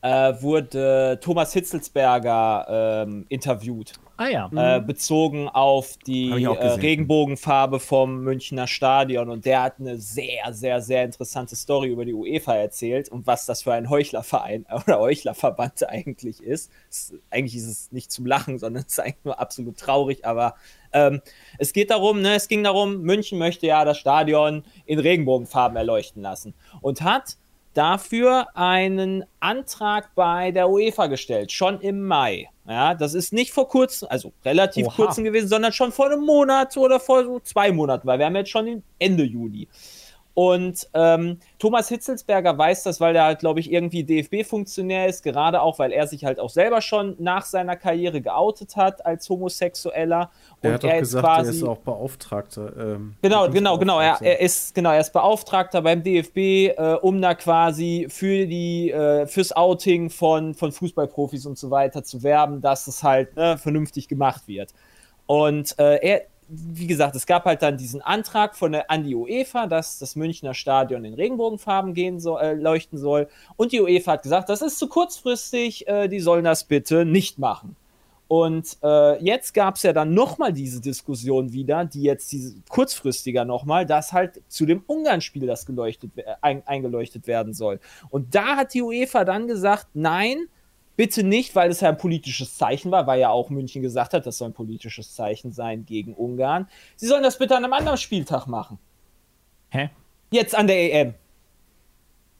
äh, 0.03 0.41
wurde 0.41 1.17
Thomas 1.21 1.53
Hitzelsberger 1.53 3.05
ähm, 3.07 3.25
interviewt. 3.29 3.93
Ah 4.17 4.27
ja. 4.27 4.49
Äh, 4.53 4.81
bezogen 4.81 5.47
auf 5.47 5.97
die 6.05 6.29
äh. 6.29 6.47
Regenbogenfarbe 6.47 7.79
vom 7.79 8.19
Münchner 8.19 8.67
Stadion. 8.67 9.29
Und 9.29 9.45
der 9.45 9.63
hat 9.63 9.79
eine 9.79 9.97
sehr, 9.97 10.53
sehr, 10.53 10.81
sehr 10.81 11.05
interessante 11.05 11.55
Story 11.55 11.89
über 11.89 12.05
die 12.05 12.13
UEFA 12.13 12.55
erzählt 12.55 13.09
und 13.09 13.25
was 13.25 13.45
das 13.45 13.63
für 13.63 13.73
ein 13.73 13.89
Heuchlerverein 13.89 14.65
oder 14.85 14.99
Heuchlerverband 14.99 15.87
eigentlich 15.89 16.43
ist. 16.43 16.69
Es, 16.89 17.13
eigentlich 17.31 17.55
ist 17.55 17.67
es 17.67 17.91
nicht 17.91 18.11
zum 18.11 18.25
Lachen, 18.25 18.59
sondern 18.59 18.83
es 18.87 18.93
ist 18.93 18.99
eigentlich 18.99 19.23
nur 19.23 19.39
absolut 19.39 19.77
traurig. 19.77 20.25
Aber 20.25 20.55
ähm, 20.91 21.21
es 21.57 21.71
geht 21.71 21.89
darum, 21.89 22.21
ne, 22.21 22.35
es 22.35 22.49
ging 22.49 22.63
darum, 22.63 23.01
München 23.01 23.39
möchte 23.39 23.65
ja 23.67 23.85
das 23.85 23.97
Stadion 23.97 24.63
in 24.85 24.99
Regenbogenfarben 24.99 25.77
erleuchten 25.77 26.21
lassen 26.21 26.53
und 26.81 27.01
hat 27.01 27.37
dafür 27.73 28.47
einen 28.55 29.23
Antrag 29.39 30.13
bei 30.15 30.51
der 30.51 30.69
UEFA 30.69 31.07
gestellt, 31.07 31.51
schon 31.51 31.79
im 31.81 32.05
Mai. 32.05 32.49
Ja, 32.67 32.93
das 32.93 33.13
ist 33.13 33.33
nicht 33.33 33.51
vor 33.51 33.67
kurzem, 33.67 34.07
also 34.09 34.31
relativ 34.45 34.87
Oha. 34.87 34.95
kurzem 34.95 35.23
gewesen, 35.25 35.47
sondern 35.47 35.73
schon 35.73 35.91
vor 35.91 36.05
einem 36.05 36.25
Monat 36.25 36.77
oder 36.77 36.99
vor 36.99 37.23
so 37.25 37.39
zwei 37.39 37.71
Monaten, 37.71 38.07
weil 38.07 38.19
wir 38.19 38.25
haben 38.25 38.35
jetzt 38.35 38.51
schon 38.51 38.83
Ende 38.99 39.23
Juli. 39.23 39.67
Und 40.35 40.89
ähm, 40.95 41.39
Thomas 41.59 41.89
Hitzelsberger 41.89 42.57
weiß 42.57 42.83
das, 42.83 42.99
weil 42.99 43.15
er 43.15 43.25
halt, 43.25 43.39
glaube 43.39 43.59
ich, 43.59 43.71
irgendwie 43.71 44.03
DFB-Funktionär 44.03 45.07
ist, 45.07 45.23
gerade 45.23 45.61
auch, 45.61 45.77
weil 45.77 45.91
er 45.91 46.07
sich 46.07 46.25
halt 46.25 46.39
auch 46.39 46.49
selber 46.49 46.81
schon 46.81 47.15
nach 47.19 47.45
seiner 47.45 47.75
Karriere 47.75 48.19
geoutet 48.19 48.75
hat 48.75 49.05
als 49.05 49.29
Homosexueller. 49.29 50.31
Und 50.61 50.73
hat 50.73 50.83
doch 50.83 50.89
er 50.89 50.99
gesagt, 50.99 51.45
er 51.45 51.49
ist 51.49 51.63
auch 51.63 51.77
Beauftragter. 51.77 52.73
Ähm, 52.77 53.13
Genau, 53.21 53.49
genau, 53.49 53.77
genau. 53.77 53.99
Er, 53.99 54.17
er 54.21 54.39
ist 54.41 54.73
genau, 54.73 54.91
er 54.91 55.01
ist 55.01 55.13
Beauftragter 55.13 55.81
beim 55.81 56.01
DFB, 56.01 56.37
äh, 56.37 56.97
um 57.01 57.21
da 57.21 57.35
quasi 57.35 58.07
für 58.09 58.47
die 58.47 58.89
äh, 58.91 59.27
fürs 59.27 59.51
Outing 59.51 60.09
von 60.09 60.55
von 60.55 60.71
Fußballprofis 60.71 61.45
und 61.45 61.57
so 61.57 61.69
weiter 61.69 62.03
zu 62.03 62.23
werben, 62.23 62.61
dass 62.61 62.87
es 62.87 63.03
halt 63.03 63.35
ne, 63.35 63.57
vernünftig 63.57 64.07
gemacht 64.07 64.47
wird. 64.47 64.73
Und 65.25 65.77
äh, 65.79 65.95
er, 65.97 66.21
wie 66.47 66.87
gesagt, 66.87 67.15
es 67.15 67.25
gab 67.25 67.45
halt 67.45 67.61
dann 67.61 67.77
diesen 67.77 68.01
Antrag 68.01 68.55
von 68.55 68.71
der 68.71 68.89
an 68.91 69.03
die 69.03 69.15
UEFA, 69.15 69.67
dass 69.67 69.99
das 69.99 70.15
Münchner 70.15 70.53
Stadion 70.53 71.05
in 71.05 71.13
Regenbogenfarben 71.13 71.93
gehen 71.93 72.19
soll, 72.19 72.41
äh, 72.41 72.53
leuchten 72.53 72.97
soll. 72.97 73.27
Und 73.55 73.71
die 73.71 73.81
UEFA 73.81 74.13
hat 74.13 74.23
gesagt, 74.23 74.49
das 74.49 74.61
ist 74.61 74.79
zu 74.79 74.87
kurzfristig, 74.87 75.87
äh, 75.87 76.07
die 76.07 76.19
sollen 76.19 76.43
das 76.43 76.63
bitte 76.63 77.05
nicht 77.05 77.39
machen. 77.39 77.75
Und 78.27 78.77
äh, 78.81 79.23
jetzt 79.23 79.53
gab 79.53 79.75
es 79.75 79.83
ja 79.83 79.93
dann 79.93 80.13
nochmal 80.13 80.53
diese 80.53 80.81
Diskussion 80.81 81.53
wieder, 81.53 81.85
die 81.85 82.01
jetzt 82.01 82.31
diese 82.31 82.55
kurzfristiger 82.69 83.45
nochmal, 83.45 83.85
dass 83.85 84.11
halt 84.11 84.41
zu 84.47 84.65
dem 84.65 84.83
Ungarn-Spiel 84.87 85.45
das 85.45 85.65
geleuchtet, 85.65 86.11
we- 86.15 86.23
ein, 86.41 86.65
eingeleuchtet 86.65 87.27
werden 87.27 87.53
soll. 87.53 87.79
Und 88.09 88.33
da 88.33 88.55
hat 88.55 88.73
die 88.73 88.81
UEFA 88.81 89.23
dann 89.23 89.45
gesagt, 89.47 89.87
nein, 89.93 90.47
bitte 90.95 91.23
nicht, 91.23 91.55
weil 91.55 91.71
es 91.71 91.81
ja 91.81 91.89
ein 91.89 91.97
politisches 91.97 92.57
Zeichen 92.57 92.91
war, 92.91 93.07
weil 93.07 93.19
ja 93.19 93.29
auch 93.29 93.49
München 93.49 93.81
gesagt 93.81 94.13
hat, 94.13 94.25
das 94.25 94.37
soll 94.37 94.49
ein 94.49 94.53
politisches 94.53 95.13
Zeichen 95.13 95.51
sein 95.51 95.85
gegen 95.85 96.13
Ungarn. 96.13 96.67
Sie 96.95 97.07
sollen 97.07 97.23
das 97.23 97.37
bitte 97.37 97.55
an 97.55 97.63
einem 97.63 97.73
anderen 97.73 97.97
Spieltag 97.97 98.47
machen. 98.47 98.79
Hä? 99.69 99.89
Jetzt 100.31 100.55
an 100.55 100.67
der 100.67 100.93
EM. 100.93 101.13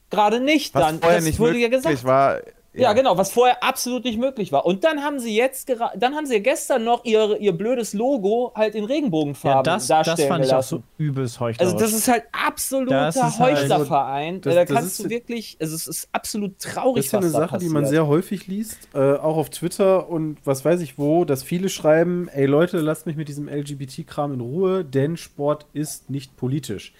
Gerade 0.10 0.40
nicht, 0.40 0.76
Was 0.76 0.82
dann. 0.84 1.00
vorher 1.00 1.18
das 1.18 1.26
nicht 1.26 1.40
wurde 1.40 1.58
ja 1.58 1.70
gesagt. 1.70 2.04
war. 2.04 2.40
Ja. 2.82 2.94
genau, 2.94 3.18
was 3.18 3.32
vorher 3.32 3.64
absolut 3.64 4.04
nicht 4.04 4.18
möglich 4.20 4.52
war. 4.52 4.66
Und 4.66 4.84
dann 4.84 5.04
haben 5.04 5.20
sie 5.20 5.36
jetzt 5.36 5.70
dann 5.96 6.16
haben 6.16 6.26
sie 6.26 6.42
gestern 6.42 6.84
noch 6.84 7.06
ihr, 7.06 7.38
ihr 7.40 7.52
blödes 7.54 7.94
Logo 7.94 8.52
halt 8.56 8.74
in 8.76 8.84
Regenbogenfarben 8.86 9.58
Ja, 9.60 9.62
das, 9.64 9.88
das 9.88 10.06
darstellen 10.08 10.28
fand 10.30 10.46
ich 10.46 10.50
auch 10.52 10.56
gelassen. 10.56 10.84
so 10.98 11.04
übelst 11.04 11.40
heuchlerisch. 11.40 11.74
Also 11.74 11.86
das 11.86 11.94
ist 11.94 12.08
halt 12.08 12.24
absoluter 12.32 13.06
Das 13.12 13.16
halt- 13.40 13.40
Heuchlerverein. 13.60 14.42
das- 14.42 14.56
da 14.56 14.66
das 14.66 14.74
kannst 14.76 15.00
ist- 15.00 15.06
du 15.06 15.10
wirklich, 15.10 15.58
also 15.62 15.76
es 15.76 15.88
ist 15.88 16.10
absolut 16.12 16.58
traurig, 16.60 16.96
Das 16.98 17.06
ist 17.06 17.12
ja 17.12 17.20
eine 17.20 17.28
da 17.32 17.40
Sache, 17.40 17.58
die 17.60 17.66
man 17.70 17.84
passiert. 17.84 17.90
sehr 17.90 18.08
häufig 18.08 18.48
liest, 18.48 18.78
äh, 18.94 18.98
auch 19.18 19.38
auf 19.38 19.50
Twitter 19.50 20.10
und 20.10 20.38
was 20.46 20.66
weiß 20.66 20.82
ich 20.82 20.98
wo, 20.98 21.26
dass 21.26 21.44
viele 21.44 21.70
schreiben, 21.70 22.28
ey 22.30 22.46
Leute, 22.46 22.80
lasst 22.80 23.06
mich 23.06 23.16
mit 23.16 23.28
diesem 23.28 23.48
LGBT-Kram 23.48 24.34
in 24.34 24.42
Ruhe, 24.42 24.84
denn 24.84 25.18
Sport 25.18 25.66
ist 25.74 26.10
nicht 26.10 26.38
politisch. 26.38 26.94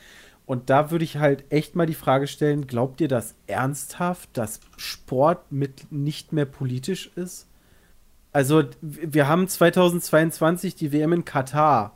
Und 0.46 0.70
da 0.70 0.92
würde 0.92 1.06
ich 1.06 1.18
halt 1.18 1.46
echt 1.50 1.76
mal 1.76 1.86
die 1.86 1.94
Frage 1.94 2.28
stellen, 2.28 2.68
glaubt 2.68 3.00
ihr 3.02 3.08
das 3.08 3.36
ernsthaft, 3.48 4.30
dass 4.34 4.60
Sport 4.78 5.52
mit 5.52 5.92
nicht 5.92 6.34
mehr 6.34 6.46
politisch 6.46 7.12
ist? 7.16 7.48
Also, 8.34 8.64
wir 8.82 9.28
haben 9.28 9.48
2022 9.48 10.76
die 10.76 10.92
WM 10.92 11.14
in 11.14 11.26
Katar. 11.26 11.96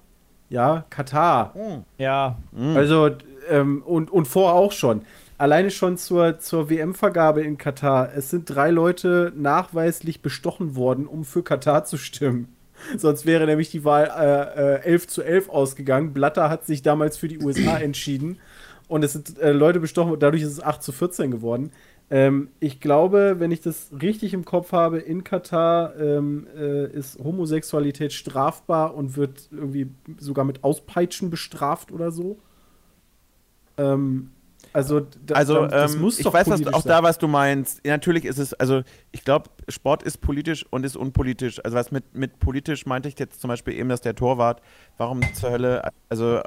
Ja, 0.50 0.86
Katar. 0.90 1.54
ja, 1.98 2.38
Also, 2.78 3.10
ähm, 3.50 3.82
und, 3.86 4.12
und 4.12 4.28
vor 4.28 4.54
auch 4.54 4.72
schon. 4.72 5.02
Alleine 5.38 5.70
schon 5.70 5.98
zur, 5.98 6.40
zur 6.40 6.70
WM-Vergabe 6.70 7.42
in 7.44 7.58
Katar. 7.58 8.12
Es 8.16 8.30
sind 8.30 8.50
drei 8.50 8.72
Leute 8.72 9.34
nachweislich 9.36 10.22
bestochen 10.22 10.76
worden, 10.76 11.06
um 11.06 11.26
für 11.26 11.44
Katar 11.44 11.84
zu 11.86 11.98
stimmen. 11.98 12.56
Sonst 12.98 13.26
wäre 13.26 13.46
nämlich 13.46 13.70
die 13.70 13.84
Wahl 13.84 14.12
äh, 14.18 14.76
äh, 14.76 14.92
11 14.92 15.08
zu 15.08 15.22
11 15.24 15.50
ausgegangen. 15.50 16.14
Blatter 16.14 16.50
hat 16.50 16.66
sich 16.66 16.82
damals 16.82 17.18
für 17.18 17.28
die 17.28 17.40
USA 17.40 17.78
entschieden. 17.80 18.40
Und 18.88 19.04
es 19.04 19.14
sind 19.14 19.38
äh, 19.40 19.52
Leute 19.52 19.80
bestochen, 19.80 20.18
dadurch 20.20 20.44
ist 20.44 20.52
es 20.52 20.64
8 20.64 20.82
zu 20.82 20.92
14 20.92 21.32
geworden. 21.32 21.72
Ähm, 22.10 22.50
ich 22.60 22.80
glaube, 22.80 23.36
wenn 23.40 23.52
ich 23.52 23.60
das 23.60 23.92
richtig 24.02 24.34
im 24.34 24.46
Kopf 24.46 24.72
habe, 24.72 25.00
in 25.00 25.26
Katar 25.26 26.00
ähm, 26.00 26.48
äh, 26.58 26.90
ist 26.90 27.20
Homosexualität 27.20 28.14
strafbar 28.14 28.96
und 28.96 29.18
wird 29.18 29.50
irgendwie 29.52 29.90
sogar 30.18 30.46
mit 30.46 30.64
Auspeitschen 30.64 31.30
bestraft 31.30 31.92
oder 31.92 32.12
so. 32.12 32.38
Ähm, 33.78 34.32
also, 34.74 35.02
da, 35.26 35.36
Also, 35.36 35.62
da, 35.62 35.68
das 35.68 35.96
ähm, 35.96 36.02
muss 36.02 36.18
ich 36.18 36.24
doch 36.24 36.34
weiß 36.34 36.48
was, 36.50 36.68
auch 36.68 36.82
sein. 36.82 36.90
da, 36.90 37.04
was 37.04 37.18
du 37.18 37.28
meinst. 37.28 37.86
Natürlich 37.86 38.26
ist 38.26 38.38
es, 38.38 38.54
also 38.54 38.84
ich 39.12 39.24
glaube, 39.24 39.50
Sport 39.68 40.04
ist 40.04 40.22
politisch 40.22 40.66
und 40.70 40.86
ist 40.86 40.96
unpolitisch. 40.96 41.64
Also 41.64 41.78
was 41.78 41.92
mit, 41.92 42.16
mit 42.16 42.40
politisch 42.40 42.86
meinte 42.86 43.10
ich 43.10 43.18
jetzt 43.20 43.42
zum 43.42 43.50
Beispiel 43.50 43.74
eben, 43.74 43.90
dass 43.90 44.02
der 44.02 44.16
Torwart, 44.16 44.62
warum 44.98 45.22
zur 45.34 45.52
Hölle, 45.52 45.90
also 46.10 46.42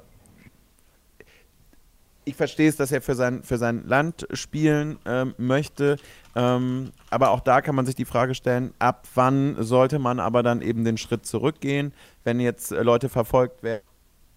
ich 2.24 2.36
verstehe 2.36 2.68
es, 2.68 2.76
dass 2.76 2.92
er 2.92 3.00
für 3.00 3.14
sein, 3.14 3.42
für 3.42 3.58
sein 3.58 3.84
Land 3.86 4.26
spielen 4.32 4.98
ähm, 5.04 5.34
möchte, 5.38 5.96
ähm, 6.36 6.92
aber 7.10 7.30
auch 7.30 7.40
da 7.40 7.60
kann 7.60 7.74
man 7.74 7.86
sich 7.86 7.94
die 7.94 8.04
Frage 8.04 8.34
stellen, 8.34 8.72
ab 8.78 9.06
wann 9.14 9.56
sollte 9.62 9.98
man 9.98 10.20
aber 10.20 10.42
dann 10.42 10.62
eben 10.62 10.84
den 10.84 10.96
Schritt 10.96 11.26
zurückgehen, 11.26 11.92
wenn 12.22 12.38
jetzt 12.38 12.70
Leute 12.70 13.08
verfolgt 13.08 13.62
werden 13.62 13.82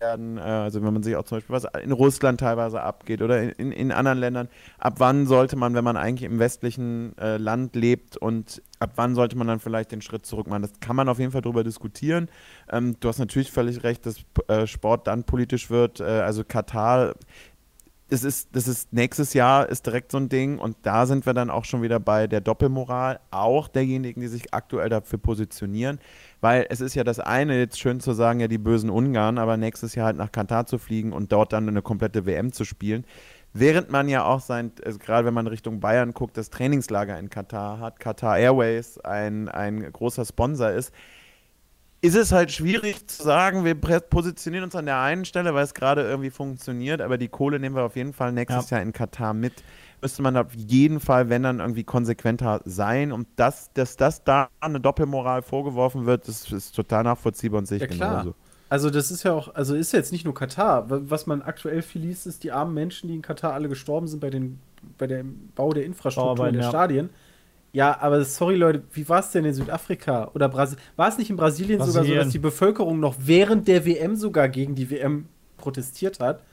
werden, 0.04 0.38
äh, 0.38 0.42
also 0.42 0.84
wenn 0.84 0.94
man 0.94 1.02
sich 1.02 1.16
auch 1.16 1.24
zum 1.24 1.38
Beispiel 1.38 1.56
was 1.56 1.66
in 1.82 1.92
Russland 1.92 2.40
teilweise 2.40 2.82
abgeht 2.82 3.22
oder 3.22 3.58
in, 3.58 3.72
in, 3.72 3.92
anderen 3.92 4.18
Ländern, 4.18 4.50
ab 4.78 4.96
wann 4.98 5.26
sollte 5.26 5.56
man, 5.56 5.74
wenn 5.74 5.84
man 5.84 5.98
eigentlich 5.98 6.30
im 6.30 6.40
westlichen 6.40 7.18
äh, 7.18 7.38
Land 7.38 7.76
lebt 7.76 8.18
und 8.18 8.62
ab 8.80 8.92
wann 8.96 9.16
sollte 9.16 9.38
man 9.38 9.48
dann 9.48 9.60
vielleicht 9.60 9.92
den 9.92 10.02
Schritt 10.02 10.26
zurück 10.26 10.48
machen? 10.48 10.62
Das 10.62 10.80
kann 10.82 10.96
man 10.96 11.08
auf 11.08 11.20
jeden 11.20 11.32
Fall 11.32 11.42
drüber 11.42 11.64
diskutieren. 11.64 12.30
Ähm, 12.70 12.98
du 13.00 13.08
hast 13.08 13.20
natürlich 13.20 13.52
völlig 13.52 13.84
recht, 13.84 14.06
dass 14.06 14.18
äh, 14.48 14.68
Sport 14.68 15.08
dann 15.08 15.24
politisch 15.24 15.70
wird, 15.70 16.02
äh, 16.02 16.04
also 16.04 16.44
Katar 16.44 17.16
das 18.14 18.24
ist, 18.24 18.56
das 18.56 18.68
ist 18.68 18.94
nächstes 18.94 19.34
Jahr 19.34 19.68
ist 19.68 19.88
direkt 19.88 20.12
so 20.12 20.20
ein 20.20 20.30
Ding 20.30 20.60
und 20.60 20.78
da 20.84 21.08
sind 21.08 21.26
wir 21.26 21.34
dann 21.34 21.50
auch 21.50 21.66
schon 21.66 21.82
wieder 21.82 22.00
bei 22.00 22.28
der 22.28 22.42
Doppelmoral, 22.42 23.20
auch 23.32 23.68
derjenigen, 23.68 24.22
die 24.22 24.28
sich 24.28 24.54
aktuell 24.54 24.88
dafür 24.90 25.18
positionieren, 25.18 26.00
weil 26.40 26.68
es 26.70 26.80
ist 26.80 26.94
ja 26.94 27.04
das 27.04 27.20
eine, 27.20 27.58
jetzt 27.58 27.80
schön 27.80 28.00
zu 28.00 28.14
sagen, 28.14 28.40
ja 28.40 28.48
die 28.48 28.60
bösen 28.60 28.92
Ungarn, 28.92 29.40
aber 29.40 29.58
nächstes 29.58 29.96
Jahr 29.96 30.06
halt 30.06 30.18
nach 30.18 30.32
Katar 30.32 30.68
zu 30.68 30.78
fliegen 30.78 31.12
und 31.12 31.32
dort 31.32 31.54
dann 31.54 31.68
eine 31.68 31.82
komplette 31.82 32.28
WM 32.28 32.52
zu 32.52 32.66
spielen, 32.66 33.04
während 33.52 33.90
man 33.90 34.08
ja 34.08 34.24
auch 34.26 34.42
sein, 34.42 34.72
also 34.86 35.00
gerade 35.00 35.26
wenn 35.26 35.34
man 35.34 35.48
Richtung 35.48 35.80
Bayern 35.80 36.14
guckt, 36.14 36.38
das 36.38 36.52
Trainingslager 36.52 37.18
in 37.18 37.32
Katar 37.32 37.80
hat, 37.80 38.00
Katar 38.00 38.38
Airways 38.38 39.00
ein, 39.00 39.50
ein 39.50 39.92
großer 39.92 40.24
Sponsor 40.24 40.70
ist, 40.70 40.94
ist 42.04 42.16
es 42.16 42.34
halt 42.34 42.52
schwierig 42.52 43.08
zu 43.08 43.24
sagen, 43.24 43.64
wir 43.64 43.76
positionieren 43.76 44.66
uns 44.66 44.76
an 44.76 44.86
der 44.86 45.00
einen 45.00 45.24
Stelle, 45.24 45.54
weil 45.54 45.64
es 45.64 45.74
gerade 45.74 46.02
irgendwie 46.02 46.32
funktioniert, 46.32 47.00
aber 47.00 47.18
die 47.18 47.30
Kohle 47.30 47.60
nehmen 47.60 47.78
wir 47.78 47.84
auf 47.84 47.96
jeden 47.96 48.12
Fall 48.12 48.34
nächstes 48.34 48.70
ja. 48.70 48.78
Jahr 48.78 48.86
in 48.86 48.92
Katar 48.92 49.34
mit. 49.34 49.64
Müsste 50.02 50.22
man 50.22 50.36
auf 50.36 50.54
jeden 50.54 51.00
Fall, 51.00 51.30
wenn 51.30 51.44
dann 51.44 51.62
irgendwie 51.62 51.86
konsequenter 51.86 52.60
sein 52.66 53.14
und 53.14 53.30
das, 53.38 53.72
dass 53.74 53.96
das 53.96 54.22
da 54.26 54.50
eine 54.60 54.82
Doppelmoral 54.82 55.44
vorgeworfen 55.44 56.06
wird, 56.06 56.28
das 56.28 56.52
ist 56.52 56.76
total 56.76 57.06
nachvollziehbar 57.06 57.60
und 57.60 57.68
sehe 57.68 57.78
ich 57.78 57.84
ja, 57.84 57.88
klar. 57.88 58.10
genauso. 58.10 58.36
Also 58.68 58.90
das 58.90 59.10
ist 59.10 59.24
ja 59.24 59.32
auch, 59.32 59.56
also 59.56 59.74
ist 59.74 59.94
jetzt 59.94 60.12
nicht 60.12 60.26
nur 60.26 60.34
Katar. 60.34 60.88
Was 60.90 61.26
man 61.26 61.42
aktuell 61.42 61.82
viel 61.82 62.02
liest, 62.02 62.28
ist 62.28 62.44
die 62.44 62.52
armen 62.52 62.74
Menschen, 62.74 63.08
die 63.08 63.16
in 63.16 63.22
Katar 63.22 63.54
alle 63.54 63.70
gestorben 63.70 64.08
sind 64.08 64.20
bei 64.20 64.30
den, 64.30 64.60
bei 64.98 65.08
dem 65.08 65.52
Bau 65.56 65.72
der 65.72 65.86
Infrastruktur 65.86 66.52
der 66.52 66.64
ja. 66.64 66.68
Stadien. 66.68 67.12
Ja, 67.74 68.00
aber 68.00 68.24
sorry 68.24 68.56
Leute, 68.56 68.84
wie 68.94 69.10
war 69.10 69.20
es 69.20 69.32
denn 69.32 69.46
in 69.46 69.54
Südafrika 69.54 70.30
oder 70.36 70.48
Brasilien? 70.48 70.84
War 70.96 71.10
es 71.10 71.18
nicht 71.18 71.32
in 71.32 71.36
Brasilien, 71.36 71.80
Brasilien, 71.80 72.06
sogar 72.06 72.18
so, 72.20 72.24
dass 72.24 72.32
die 72.32 72.40
Bevölkerung 72.40 73.00
noch 73.00 73.16
während 73.20 73.68
der 73.68 73.84
WM 73.86 74.16
sogar 74.16 74.48
gegen 74.48 74.76
die 74.76 74.92
WM 74.92 75.26
protestiert 75.58 76.20
hat? 76.20 76.44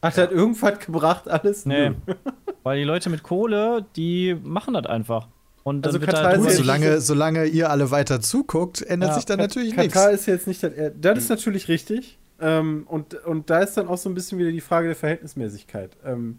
Hat 0.00 0.16
ja. 0.16 0.26
das 0.26 0.32
irgendwas 0.32 0.78
gebracht 0.78 1.28
alles? 1.28 1.66
Nee. 1.66 1.90
Weil 2.62 2.78
die 2.78 2.84
Leute 2.84 3.10
mit 3.10 3.24
Kohle, 3.24 3.84
die 3.96 4.36
machen 4.42 4.74
das 4.74 4.86
einfach. 4.86 5.26
Und 5.64 5.86
also 5.86 5.98
Katar 5.98 6.34
ist 6.34 6.56
solange, 6.56 7.00
solange 7.00 7.46
ihr 7.46 7.68
alle 7.70 7.90
weiter 7.90 8.20
zuguckt, 8.20 8.80
ändert 8.80 9.10
ja. 9.10 9.14
sich 9.16 9.24
da 9.24 9.36
natürlich 9.36 9.76
nichts. 9.76 9.92
Katar 9.92 10.12
ist 10.12 10.26
jetzt 10.26 10.46
nicht 10.46 10.62
das, 10.62 10.72
das 11.00 11.18
ist 11.18 11.28
natürlich 11.30 11.68
richtig. 11.68 12.18
Ähm, 12.40 12.84
und, 12.86 13.14
und 13.26 13.50
da 13.50 13.58
ist 13.58 13.76
dann 13.76 13.88
auch 13.88 13.98
so 13.98 14.08
ein 14.08 14.14
bisschen 14.14 14.38
wieder 14.38 14.52
die 14.52 14.60
Frage 14.60 14.86
der 14.86 14.96
Verhältnismäßigkeit. 14.96 15.96
Ähm, 16.04 16.38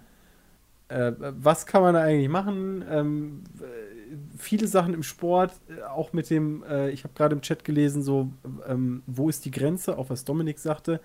äh, 0.88 1.12
was 1.18 1.66
kann 1.66 1.82
man 1.82 1.94
da 1.94 2.02
eigentlich 2.02 2.30
machen? 2.30 2.84
Ähm, 2.90 3.44
viele 4.38 4.68
Sachen 4.68 4.94
im 4.94 5.04
Sport, 5.04 5.54
äh, 5.70 5.82
auch 5.84 6.14
mit 6.14 6.30
dem, 6.30 6.64
äh, 6.64 6.90
ich 6.90 7.04
habe 7.04 7.14
gerade 7.14 7.36
im 7.36 7.42
Chat 7.42 7.64
gelesen, 7.64 8.04
so, 8.04 8.32
ähm, 8.68 9.04
wo 9.08 9.30
ist 9.30 9.46
die 9.46 9.52
Grenze, 9.52 9.98
auch 9.98 10.10
was 10.10 10.26
Dominik 10.26 10.60
sagte. 10.60 11.00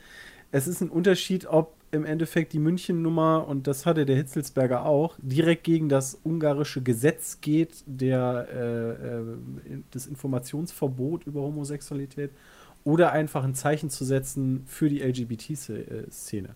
Es 0.52 0.66
ist 0.66 0.80
ein 0.80 0.90
Unterschied, 0.90 1.46
ob 1.46 1.74
im 1.90 2.04
Endeffekt 2.04 2.52
die 2.52 2.58
München-Nummer, 2.58 3.46
und 3.48 3.66
das 3.66 3.86
hatte 3.86 4.06
der 4.06 4.16
Hitzelsberger 4.16 4.84
auch, 4.84 5.16
direkt 5.18 5.64
gegen 5.64 5.88
das 5.88 6.18
ungarische 6.24 6.82
Gesetz 6.82 7.40
geht, 7.40 7.82
der, 7.86 8.48
äh, 8.52 8.90
äh, 9.18 9.82
das 9.90 10.06
Informationsverbot 10.06 11.26
über 11.26 11.42
Homosexualität, 11.42 12.30
oder 12.84 13.12
einfach 13.12 13.44
ein 13.44 13.54
Zeichen 13.54 13.90
zu 13.90 14.04
setzen 14.04 14.62
für 14.66 14.88
die 14.88 15.00
LGBT-Szene. 15.00 16.54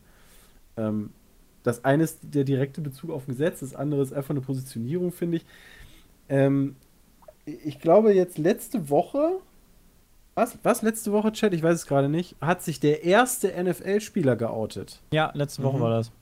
Ähm, 0.76 1.11
das 1.62 1.84
eine 1.84 2.05
ist 2.05 2.20
der 2.22 2.44
direkte 2.44 2.80
Bezug 2.80 3.11
auf 3.11 3.26
ein 3.26 3.32
Gesetz, 3.32 3.61
das 3.61 3.74
andere 3.74 4.03
ist 4.03 4.12
einfach 4.12 4.30
eine 4.30 4.40
Positionierung, 4.40 5.12
finde 5.12 5.38
ich. 5.38 5.46
Ähm, 6.30 6.76
ich 7.44 7.80
glaube, 7.80 8.14
jetzt 8.14 8.38
letzte 8.38 8.88
Woche, 8.88 9.40
was, 10.34 10.56
was 10.62 10.82
letzte 10.82 11.12
Woche, 11.12 11.32
Chat, 11.32 11.52
ich 11.52 11.62
weiß 11.62 11.74
es 11.74 11.86
gerade 11.86 12.08
nicht, 12.08 12.36
hat 12.40 12.62
sich 12.62 12.80
der 12.80 13.04
erste 13.04 13.48
NFL-Spieler 13.62 14.36
geoutet. 14.36 15.02
Ja, 15.12 15.32
letzte 15.34 15.62
Woche 15.62 15.76
mhm. 15.76 15.82
war 15.82 15.90
das. 15.90 16.12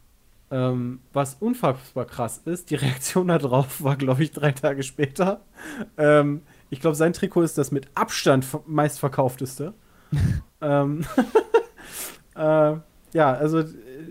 Ähm, 0.50 1.00
was 1.12 1.34
unfassbar 1.34 2.06
krass 2.06 2.40
ist, 2.46 2.70
die 2.70 2.76
Reaktion 2.76 3.28
darauf 3.28 3.82
war, 3.84 3.96
glaube 3.96 4.22
ich, 4.22 4.32
drei 4.32 4.52
Tage 4.52 4.82
später. 4.82 5.42
Ähm, 5.98 6.42
ich 6.70 6.80
glaube, 6.80 6.96
sein 6.96 7.12
Trikot 7.12 7.42
ist 7.42 7.58
das 7.58 7.70
mit 7.70 7.88
Abstand 7.94 8.46
meistverkaufteste. 8.66 9.74
ähm, 10.62 11.04
äh, 12.34 12.76
ja, 13.12 13.32
also 13.32 13.64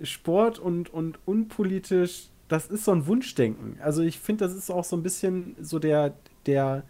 Sport 0.04 0.60
und, 0.60 0.94
und 0.94 1.18
unpolitisch 1.26 2.30
das 2.48 2.68
ist 2.68 2.86
so 2.86 2.92
ein 2.92 3.08
Wunschdenken. 3.08 3.78
Also 3.82 4.02
ich 4.02 4.20
finde, 4.20 4.46
das 4.46 4.56
ist 4.56 4.70
auch 4.70 4.84
so 4.84 4.96
ein 4.96 5.04
bisschen 5.04 5.56
so 5.60 5.80
der, 5.80 6.14
der, 6.46 6.84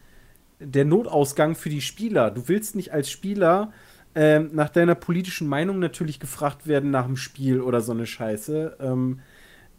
der 0.60 0.86
Notausgang 0.86 1.56
für 1.56 1.70
die 1.70 1.82
Spieler. 1.82 2.32
Du 2.32 2.48
willst 2.48 2.76
nicht 2.76 2.94
als 2.94 3.10
Spieler 3.10 3.72
ähm, 4.16 4.50
nach 4.54 4.70
deiner 4.70 4.96
politischen 4.96 5.48
Meinung 5.48 5.80
natürlich 5.80 6.20
gefragt 6.20 6.68
werden 6.68 6.92
nach 6.92 7.06
dem 7.06 7.18
Spiel 7.18 7.62
oder 7.62 7.82
so 7.82 7.92
eine 7.92 8.06
Scheiße. 8.06 8.78
Ähm, 8.80 9.20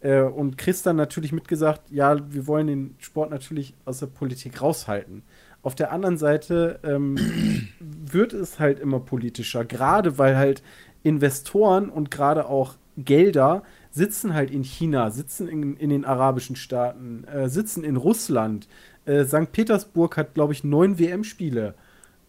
äh, 0.01 0.21
und 0.21 0.57
Chris 0.57 0.81
dann 0.81 0.95
natürlich 0.95 1.31
mitgesagt, 1.31 1.91
ja, 1.91 2.17
wir 2.31 2.47
wollen 2.47 2.67
den 2.67 2.95
Sport 2.99 3.31
natürlich 3.31 3.73
aus 3.85 3.99
der 3.99 4.07
Politik 4.07 4.61
raushalten. 4.61 5.23
Auf 5.61 5.75
der 5.75 5.91
anderen 5.91 6.17
Seite 6.17 6.79
ähm, 6.83 7.17
wird 7.79 8.33
es 8.33 8.59
halt 8.59 8.79
immer 8.79 8.99
politischer, 8.99 9.65
gerade 9.65 10.17
weil 10.17 10.37
halt 10.37 10.63
Investoren 11.03 11.89
und 11.89 12.11
gerade 12.11 12.47
auch 12.47 12.75
Gelder 12.97 13.63
sitzen 13.91 14.33
halt 14.33 14.51
in 14.51 14.63
China, 14.63 15.11
sitzen 15.11 15.47
in, 15.47 15.75
in 15.77 15.89
den 15.89 16.05
arabischen 16.05 16.55
Staaten, 16.55 17.23
äh, 17.25 17.49
sitzen 17.49 17.83
in 17.83 17.95
Russland. 17.95 18.67
Äh, 19.05 19.25
St. 19.25 19.51
Petersburg 19.51 20.17
hat, 20.17 20.33
glaube 20.33 20.53
ich, 20.53 20.63
neun 20.63 20.99
WM-Spiele. 20.99 21.73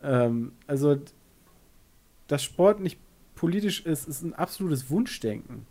Ähm, 0.03 0.53
also, 0.67 0.97
dass 2.27 2.43
Sport 2.43 2.81
nicht 2.81 2.99
politisch 3.35 3.85
ist, 3.85 4.09
ist 4.09 4.23
ein 4.23 4.35
absolutes 4.35 4.91
Wunschdenken. 4.91 5.67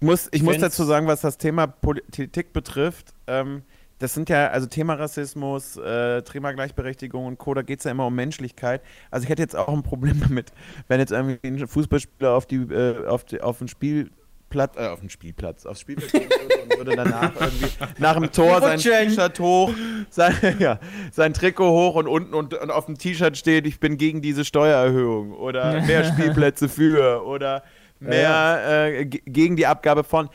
Ich 0.00 0.06
muss, 0.06 0.28
ich 0.32 0.42
muss 0.42 0.58
dazu 0.58 0.84
sagen, 0.84 1.06
was 1.06 1.20
das 1.20 1.36
Thema 1.36 1.66
Politik 1.66 2.52
betrifft. 2.54 3.12
Ähm, 3.26 3.62
das 4.00 4.14
sind 4.14 4.30
ja, 4.30 4.48
also 4.48 4.66
Thema 4.66 4.94
Rassismus, 4.94 5.76
äh, 5.76 6.22
Thema 6.22 6.52
Gleichberechtigung 6.52 7.26
und 7.26 7.38
Co., 7.38 7.52
da 7.52 7.60
geht 7.60 7.80
es 7.80 7.84
ja 7.84 7.90
immer 7.90 8.06
um 8.06 8.14
Menschlichkeit. 8.14 8.82
Also 9.10 9.24
ich 9.24 9.30
hätte 9.30 9.42
jetzt 9.42 9.54
auch 9.54 9.68
ein 9.68 9.82
Problem 9.82 10.20
damit, 10.26 10.52
wenn 10.88 11.00
jetzt 11.00 11.12
irgendwie 11.12 11.38
ein 11.46 11.68
Fußballspieler 11.68 12.32
auf 12.32 12.46
die, 12.46 12.56
äh, 12.56 13.06
auf, 13.06 13.24
die, 13.24 13.42
auf 13.42 13.60
ein 13.60 13.68
Spielplatz, 13.68 14.76
äh, 14.78 14.88
auf 14.88 15.00
den 15.00 15.10
Spielplatz, 15.10 15.66
aufs 15.66 15.80
Spielplatz 15.80 16.12
gehen 16.12 16.30
würde 16.30 16.62
und 16.62 16.76
würde 16.78 16.96
danach 16.96 17.38
irgendwie 17.38 17.68
nach 17.98 18.14
dem 18.14 18.32
Tor 18.32 18.62
sein 18.62 18.78
T-Shirt 18.78 19.38
hoch, 19.38 19.70
sein, 20.08 20.34
ja, 20.58 20.80
sein 21.12 21.34
Trikot 21.34 21.70
hoch 21.70 21.96
und 21.96 22.08
unten 22.08 22.32
und, 22.32 22.54
und 22.54 22.70
auf 22.70 22.86
dem 22.86 22.96
T-Shirt 22.96 23.36
steht, 23.36 23.66
ich 23.66 23.80
bin 23.80 23.98
gegen 23.98 24.22
diese 24.22 24.46
Steuererhöhung 24.46 25.34
oder 25.34 25.78
mehr 25.86 26.04
Spielplätze 26.04 26.70
für 26.70 27.26
oder 27.26 27.64
mehr 27.98 28.88
äh, 28.88 29.04
gegen 29.04 29.56
die 29.56 29.66
Abgabe 29.66 30.04
von 30.04 30.30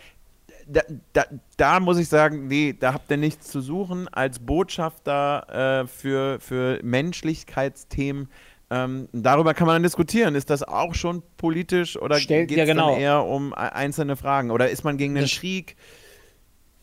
da, 0.68 0.82
da, 1.14 1.26
da, 1.58 1.80
muss 1.80 1.98
ich 1.98 2.08
sagen, 2.08 2.48
nee, 2.48 2.76
da 2.78 2.94
habt 2.94 3.10
ihr 3.12 3.18
nichts 3.18 3.50
zu 3.50 3.62
suchen. 3.62 4.08
Als 4.08 4.40
Botschafter 4.40 5.84
äh, 5.84 5.88
für, 5.88 6.40
für 6.40 6.80
Menschlichkeitsthemen, 6.84 8.30
ähm, 8.72 9.08
darüber 9.14 9.54
kann 9.54 9.68
man 9.68 9.76
dann 9.76 9.84
diskutieren. 9.84 10.36
Ist 10.36 10.50
das 10.50 10.64
auch 10.64 10.96
schon 10.96 11.22
politisch 11.38 11.98
oder 11.98 12.20
geht 12.20 12.52
es 12.52 12.58
ja, 12.58 12.66
genau. 12.66 12.92
dann 12.92 13.00
eher 13.00 13.24
um 13.24 13.54
einzelne 13.54 14.16
Fragen? 14.16 14.52
Oder 14.52 14.70
ist 14.70 14.84
man 14.84 14.98
gegen 14.98 15.16
den 15.16 15.26
Krieg? 15.26 15.76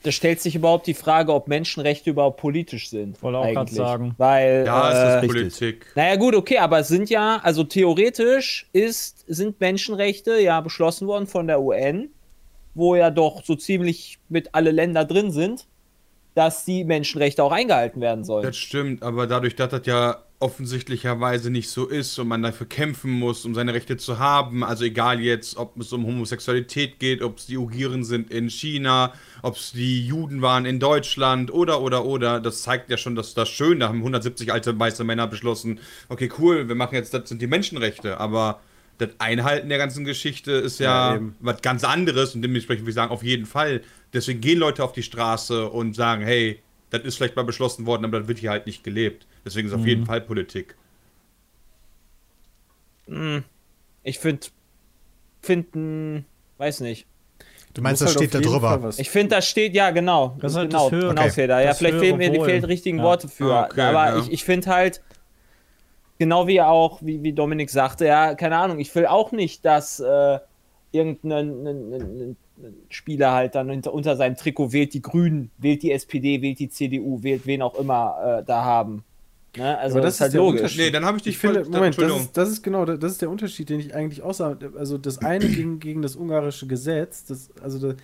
Da 0.04 0.10
stellt 0.10 0.40
sich 0.40 0.56
überhaupt 0.56 0.88
die 0.88 0.94
Frage, 0.94 1.32
ob 1.32 1.46
Menschenrechte 1.46 2.10
überhaupt 2.10 2.40
politisch 2.40 2.90
sind. 2.90 3.22
Wollte 3.22 3.38
auch 3.38 3.52
gerade 3.52 3.72
sagen. 3.72 4.14
Weil, 4.18 4.64
ja, 4.66 4.90
äh, 4.90 5.18
es 5.18 5.24
ist 5.24 5.28
Politik. 5.28 5.86
Naja, 5.94 6.16
gut, 6.16 6.34
okay, 6.34 6.58
aber 6.58 6.80
es 6.80 6.88
sind 6.88 7.08
ja, 7.08 7.40
also 7.42 7.62
theoretisch 7.62 8.68
ist, 8.72 9.24
sind 9.28 9.60
Menschenrechte 9.60 10.40
ja 10.40 10.60
beschlossen 10.60 11.06
worden 11.06 11.28
von 11.28 11.46
der 11.46 11.60
UN 11.60 12.10
wo 12.74 12.94
ja 12.94 13.10
doch 13.10 13.44
so 13.44 13.54
ziemlich 13.54 14.18
mit 14.28 14.54
alle 14.54 14.70
Länder 14.70 15.04
drin 15.04 15.30
sind, 15.30 15.66
dass 16.34 16.64
die 16.64 16.84
Menschenrechte 16.84 17.44
auch 17.44 17.52
eingehalten 17.52 18.00
werden 18.00 18.24
sollen. 18.24 18.44
Das 18.44 18.56
stimmt, 18.56 19.02
aber 19.02 19.26
dadurch, 19.26 19.54
dass 19.54 19.70
das 19.70 19.86
ja 19.86 20.22
offensichtlicherweise 20.42 21.50
nicht 21.50 21.70
so 21.70 21.86
ist 21.86 22.18
und 22.18 22.26
man 22.26 22.42
dafür 22.42 22.66
kämpfen 22.66 23.12
muss, 23.12 23.44
um 23.44 23.54
seine 23.54 23.74
Rechte 23.74 23.96
zu 23.96 24.18
haben, 24.18 24.64
also 24.64 24.84
egal 24.84 25.20
jetzt, 25.20 25.56
ob 25.56 25.78
es 25.78 25.92
um 25.92 26.04
Homosexualität 26.04 26.98
geht, 26.98 27.22
ob 27.22 27.38
es 27.38 27.46
die 27.46 27.56
Ugieren 27.56 28.02
sind 28.02 28.30
in 28.32 28.50
China, 28.50 29.12
ob 29.42 29.54
es 29.54 29.70
die 29.70 30.04
Juden 30.04 30.42
waren 30.42 30.66
in 30.66 30.80
Deutschland 30.80 31.52
oder, 31.52 31.80
oder, 31.80 32.04
oder, 32.04 32.40
das 32.40 32.62
zeigt 32.62 32.90
ja 32.90 32.96
schon, 32.96 33.14
dass 33.14 33.34
das 33.34 33.50
schön, 33.50 33.78
da 33.78 33.88
haben 33.88 33.98
170 33.98 34.52
alte 34.52 34.76
weiße 34.76 35.04
Männer 35.04 35.28
beschlossen, 35.28 35.78
okay, 36.08 36.28
cool, 36.40 36.66
wir 36.66 36.74
machen 36.74 36.96
jetzt, 36.96 37.14
das 37.14 37.28
sind 37.28 37.40
die 37.40 37.46
Menschenrechte, 37.46 38.18
aber 38.18 38.60
das 39.06 39.10
Einhalten 39.18 39.68
der 39.68 39.78
ganzen 39.78 40.04
Geschichte 40.04 40.52
ist 40.52 40.80
ja, 40.80 41.14
ja 41.14 41.20
was 41.40 41.62
ganz 41.62 41.84
anderes 41.84 42.34
und 42.34 42.42
dementsprechend 42.42 42.82
würde 42.82 42.90
ich 42.90 42.94
sagen, 42.94 43.10
auf 43.10 43.22
jeden 43.22 43.46
Fall. 43.46 43.82
Deswegen 44.12 44.40
gehen 44.40 44.58
Leute 44.58 44.84
auf 44.84 44.92
die 44.92 45.02
Straße 45.02 45.68
und 45.68 45.94
sagen, 45.94 46.22
hey, 46.22 46.60
das 46.90 47.02
ist 47.02 47.16
vielleicht 47.16 47.36
mal 47.36 47.44
beschlossen 47.44 47.86
worden, 47.86 48.04
aber 48.04 48.20
das 48.20 48.28
wird 48.28 48.38
hier 48.38 48.50
halt 48.50 48.66
nicht 48.66 48.84
gelebt. 48.84 49.26
Deswegen 49.44 49.68
ist 49.68 49.74
mhm. 49.74 49.80
auf 49.80 49.86
jeden 49.86 50.06
Fall 50.06 50.20
Politik. 50.20 50.76
Hm. 53.06 53.44
Ich 54.02 54.18
finde, 54.18 54.46
finden, 55.40 56.24
weiß 56.58 56.80
nicht. 56.80 57.06
Du 57.74 57.80
meinst, 57.80 58.02
das 58.02 58.08
halt 58.08 58.18
steht 58.18 58.34
da 58.34 58.40
drüber? 58.40 58.92
Ich 58.98 59.08
finde, 59.08 59.36
das 59.36 59.48
steht, 59.48 59.74
ja, 59.74 59.90
genau. 59.90 60.36
Das 60.40 60.52
ist 60.52 60.58
halt 60.58 60.70
genau, 60.70 60.90
das 60.90 60.92
höhere, 60.92 61.14
genau, 61.14 61.26
okay. 61.26 61.64
Ja, 61.64 61.74
vielleicht 61.74 61.98
fehlen 61.98 62.18
mir 62.18 62.30
die 62.30 62.38
richtigen 62.38 62.98
ja. 62.98 63.04
Worte 63.04 63.28
für. 63.28 63.52
Ah, 63.52 63.64
okay, 63.64 63.80
aber 63.80 64.16
ja. 64.16 64.18
ich, 64.18 64.30
ich 64.30 64.44
finde 64.44 64.68
halt, 64.68 65.00
genau 66.22 66.46
wie 66.46 66.60
auch, 66.60 67.00
wie, 67.02 67.20
wie 67.24 67.32
Dominik 67.32 67.68
sagte, 67.68 68.06
ja, 68.06 68.36
keine 68.36 68.56
Ahnung, 68.56 68.78
ich 68.78 68.94
will 68.94 69.06
auch 69.06 69.32
nicht, 69.32 69.64
dass 69.64 69.98
äh, 69.98 70.38
irgendein 70.92 72.36
Spieler 72.90 73.32
halt 73.32 73.56
dann 73.56 73.68
unter, 73.70 73.92
unter, 73.92 74.14
seinem 74.14 74.36
Trikot 74.36 74.72
wählt 74.72 74.94
die 74.94 75.02
Grünen, 75.02 75.50
wählt 75.58 75.82
die 75.82 75.90
SPD, 75.90 76.40
wählt 76.40 76.60
die 76.60 76.68
CDU, 76.68 77.24
wählt 77.24 77.44
wen 77.44 77.60
auch 77.60 77.74
immer 77.74 78.38
äh, 78.40 78.44
da 78.44 78.62
haben. 78.62 79.02
Ne? 79.56 79.76
Also 79.76 79.96
Aber 79.96 80.06
das, 80.06 80.18
das 80.18 80.28
ist 80.28 80.34
halt 80.34 80.44
logisch. 80.44 80.76
Nee, 80.76 80.92
dann 80.92 81.04
habe 81.04 81.16
ich 81.16 81.24
dich 81.24 81.34
ich 81.34 81.38
finde, 81.38 81.64
Moment, 81.64 82.00
das 82.00 82.20
ist, 82.20 82.36
das 82.36 82.48
ist, 82.50 82.62
genau, 82.62 82.84
das 82.84 83.12
ist 83.12 83.20
der 83.20 83.30
Unterschied, 83.30 83.68
den 83.68 83.80
ich 83.80 83.96
eigentlich 83.96 84.22
aussage. 84.22 84.72
Also 84.78 84.96
das 84.96 85.18
eine 85.18 85.48
gegen, 85.48 85.80
gegen 85.80 86.02
das 86.02 86.14
ungarische 86.14 86.68
Gesetz, 86.68 87.24
das, 87.24 87.50
also 87.60 87.80
das, 87.80 87.96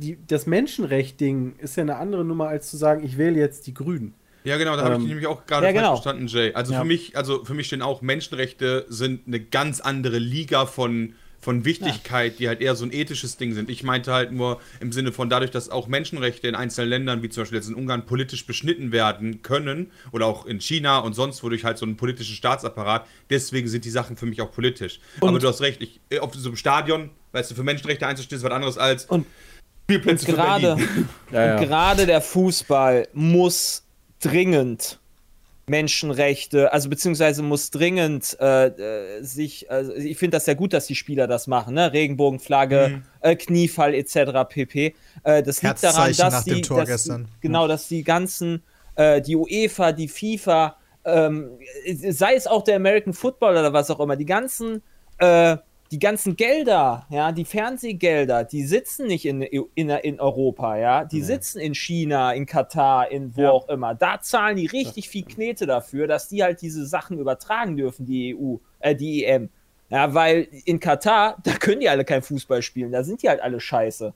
die, 0.00 0.18
das 0.26 0.46
Menschenrecht-Ding 0.46 1.54
ist 1.58 1.76
ja 1.76 1.82
eine 1.82 1.96
andere 1.96 2.24
Nummer, 2.24 2.48
als 2.48 2.68
zu 2.68 2.76
sagen, 2.76 3.04
ich 3.04 3.16
wähle 3.16 3.38
jetzt 3.38 3.68
die 3.68 3.74
Grünen. 3.74 4.14
Ja, 4.48 4.56
genau, 4.56 4.76
da 4.76 4.82
habe 4.84 4.94
ich 4.94 5.00
Ähm, 5.02 5.08
nämlich 5.08 5.26
auch 5.26 5.46
gerade 5.46 5.66
ja, 5.66 5.72
falsch 5.72 5.82
genau. 5.82 5.94
verstanden, 5.96 6.26
Jay. 6.26 6.52
Also 6.54 6.72
Ja. 6.72 6.80
für 6.80 6.86
mich, 6.86 7.16
also 7.16 7.44
für 7.44 7.54
mich 7.54 7.66
stehen 7.66 7.82
auch 7.82 8.02
Menschenrechte 8.02 8.86
sind 8.88 9.26
eine 9.26 9.40
ganz 9.40 9.80
andere 9.80 10.18
Liga 10.18 10.66
von, 10.66 11.14
von 11.40 11.64
Wichtigkeit, 11.64 12.38
die 12.40 12.48
halt 12.48 12.60
eher 12.60 12.74
so 12.74 12.84
ein 12.84 12.92
ethisches 12.92 13.36
Ding 13.36 13.54
sind. 13.54 13.70
Ich 13.70 13.82
meinte 13.84 14.12
halt 14.12 14.32
nur 14.32 14.60
im 14.80 14.90
Sinne 14.90 15.12
von 15.12 15.30
dadurch, 15.30 15.50
dass 15.52 15.68
auch 15.70 15.86
Menschenrechte 15.86 16.48
in 16.48 16.54
einzelnen 16.56 16.90
Ländern, 16.90 17.22
wie 17.22 17.28
zum 17.28 17.42
Beispiel 17.42 17.58
jetzt 17.58 17.68
in 17.68 17.74
Ungarn, 17.74 18.06
politisch 18.06 18.44
beschnitten 18.44 18.90
werden 18.90 19.42
können 19.42 19.90
oder 20.10 20.26
auch 20.26 20.46
in 20.46 20.60
China 20.60 20.98
und 20.98 21.12
sonst 21.14 21.42
wodurch 21.44 21.64
halt 21.64 21.78
so 21.78 21.86
einen 21.86 21.96
politischen 21.96 22.34
Staatsapparat. 22.34 23.06
Deswegen 23.30 23.68
sind 23.68 23.84
die 23.84 23.90
Sachen 23.90 24.16
für 24.16 24.26
mich 24.26 24.40
auch 24.42 24.50
politisch. 24.50 24.98
Aber 25.20 25.38
du 25.38 25.46
hast 25.46 25.60
recht, 25.60 25.80
ich, 25.80 26.00
äh, 26.10 26.18
auf 26.18 26.34
so 26.34 26.48
einem 26.48 26.56
Stadion, 26.56 27.10
weißt 27.32 27.50
du, 27.52 27.54
für 27.54 27.62
Menschenrechte 27.62 28.06
einzustehen, 28.06 28.38
ist 28.38 28.44
was 28.44 28.52
anderes 28.52 28.76
als 28.78 29.04
Und- 29.04 29.24
Spielplätze 29.84 30.26
für 30.26 30.32
gerade, 30.32 30.74
Berlin. 30.76 31.08
Ja, 31.32 31.46
ja. 31.46 31.56
und 31.58 31.66
gerade 31.66 32.04
der 32.04 32.20
Fußball 32.20 33.08
muss 33.14 33.84
dringend 34.20 34.98
Menschenrechte, 35.66 36.72
also 36.72 36.88
beziehungsweise 36.88 37.42
muss 37.42 37.70
dringend 37.70 38.36
äh, 38.40 38.68
äh, 38.68 39.22
sich, 39.22 39.70
also 39.70 39.92
ich 39.94 40.16
finde 40.16 40.36
das 40.36 40.46
sehr 40.46 40.54
gut, 40.54 40.72
dass 40.72 40.86
die 40.86 40.94
Spieler 40.94 41.26
das 41.26 41.46
machen, 41.46 41.74
ne? 41.74 41.92
Regenbogenflagge, 41.92 42.88
Mhm. 42.88 43.02
äh, 43.20 43.36
Kniefall 43.36 43.94
etc. 43.94 44.48
pp. 44.48 44.94
Äh, 45.24 45.42
das 45.42 45.62
liegt 45.62 45.82
daran, 45.82 46.12
dass 46.16 46.44
die, 46.44 46.62
dass, 46.62 46.88
gestern. 46.88 47.28
genau, 47.40 47.68
dass 47.68 47.88
die 47.88 48.02
ganzen, 48.02 48.62
äh, 48.94 49.20
die 49.20 49.36
UEFA, 49.36 49.92
die 49.92 50.08
FIFA, 50.08 50.76
ähm, 51.04 51.50
sei 52.10 52.34
es 52.34 52.46
auch 52.46 52.64
der 52.64 52.76
American 52.76 53.12
Football 53.12 53.52
oder 53.52 53.72
was 53.72 53.90
auch 53.90 54.00
immer, 54.00 54.16
die 54.16 54.26
ganzen 54.26 54.82
äh, 55.18 55.56
die 55.90 55.98
ganzen 55.98 56.36
Gelder, 56.36 57.06
ja, 57.08 57.32
die 57.32 57.44
Fernsehgelder, 57.46 58.44
die 58.44 58.62
sitzen 58.64 59.06
nicht 59.06 59.24
in, 59.24 59.40
in, 59.40 59.88
in 59.88 60.20
Europa, 60.20 60.76
ja, 60.76 61.04
die 61.04 61.22
sitzen 61.22 61.60
in 61.60 61.74
China, 61.74 62.32
in 62.32 62.44
Katar, 62.44 63.10
in 63.10 63.34
wo 63.36 63.42
Ja. 63.42 63.50
auch 63.52 63.68
immer. 63.68 63.94
Da 63.94 64.20
zahlen 64.20 64.56
die 64.58 64.66
richtig 64.66 65.08
viel 65.08 65.24
Knete 65.24 65.66
dafür, 65.66 66.06
dass 66.06 66.28
die 66.28 66.42
halt 66.42 66.60
diese 66.60 66.84
Sachen 66.86 67.18
übertragen 67.18 67.76
dürfen, 67.76 68.04
die 68.04 68.34
EU, 68.36 68.56
äh, 68.80 68.94
die 68.94 69.24
EM. 69.24 69.48
Ja, 69.90 70.12
weil 70.12 70.48
in 70.66 70.78
Katar, 70.80 71.38
da 71.42 71.52
können 71.52 71.80
die 71.80 71.88
alle 71.88 72.04
kein 72.04 72.20
Fußball 72.20 72.60
spielen, 72.60 72.92
da 72.92 73.02
sind 73.02 73.22
die 73.22 73.28
halt 73.30 73.40
alle 73.40 73.58
scheiße. 73.58 74.12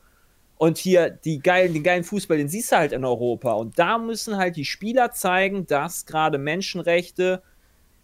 Und 0.59 0.77
hier 0.79 1.11
die 1.11 1.41
geilen, 1.41 1.73
den 1.73 1.83
geilen 1.83 2.05
Fußball, 2.05 2.37
den 2.37 2.49
siehst 2.49 2.71
du 2.71 2.77
halt 2.77 2.93
in 2.93 3.05
Europa. 3.05 3.53
Und 3.55 3.79
da 3.79 3.97
müssen 3.99 4.37
halt 4.37 4.57
die 4.57 4.67
Spieler 4.67 5.11
zeigen, 5.11 5.67
dass 5.67 6.05
gerade 6.05 6.37
Menschenrechte 6.39 7.43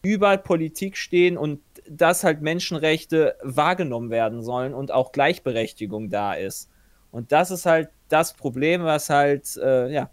über 0.03 0.37
Politik 0.39 0.97
stehen 0.97 1.37
und 1.37 1.61
dass 1.91 2.25
halt 2.25 2.41
Menschenrechte 2.43 3.37
wahrgenommen 3.43 4.11
werden 4.11 4.43
sollen 4.43 4.75
und 4.75 4.93
auch 4.93 5.13
Gleichberechtigung 5.13 6.11
da 6.11 6.35
ist. 6.35 6.69
Und 7.11 7.33
das 7.33 7.51
ist 7.51 7.67
halt 7.67 7.89
das 8.09 8.35
Problem, 8.35 8.85
was 8.85 9.11
halt, 9.11 9.57
äh, 9.57 9.91
ja. 9.91 10.11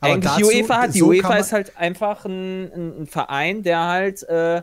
Aber 0.00 0.12
Eigentlich 0.14 0.32
dazu- 0.32 0.50
die 0.50 0.56
UEFA 0.62 0.78
hat. 0.78 0.94
Die 0.94 0.98
so 1.00 1.06
UEFA 1.08 1.36
ist 1.36 1.52
halt 1.52 1.76
einfach 1.76 2.24
ein, 2.24 2.72
ein, 2.72 3.02
ein 3.02 3.06
Verein, 3.06 3.62
der 3.62 3.80
halt 3.86 4.22
äh, 4.28 4.62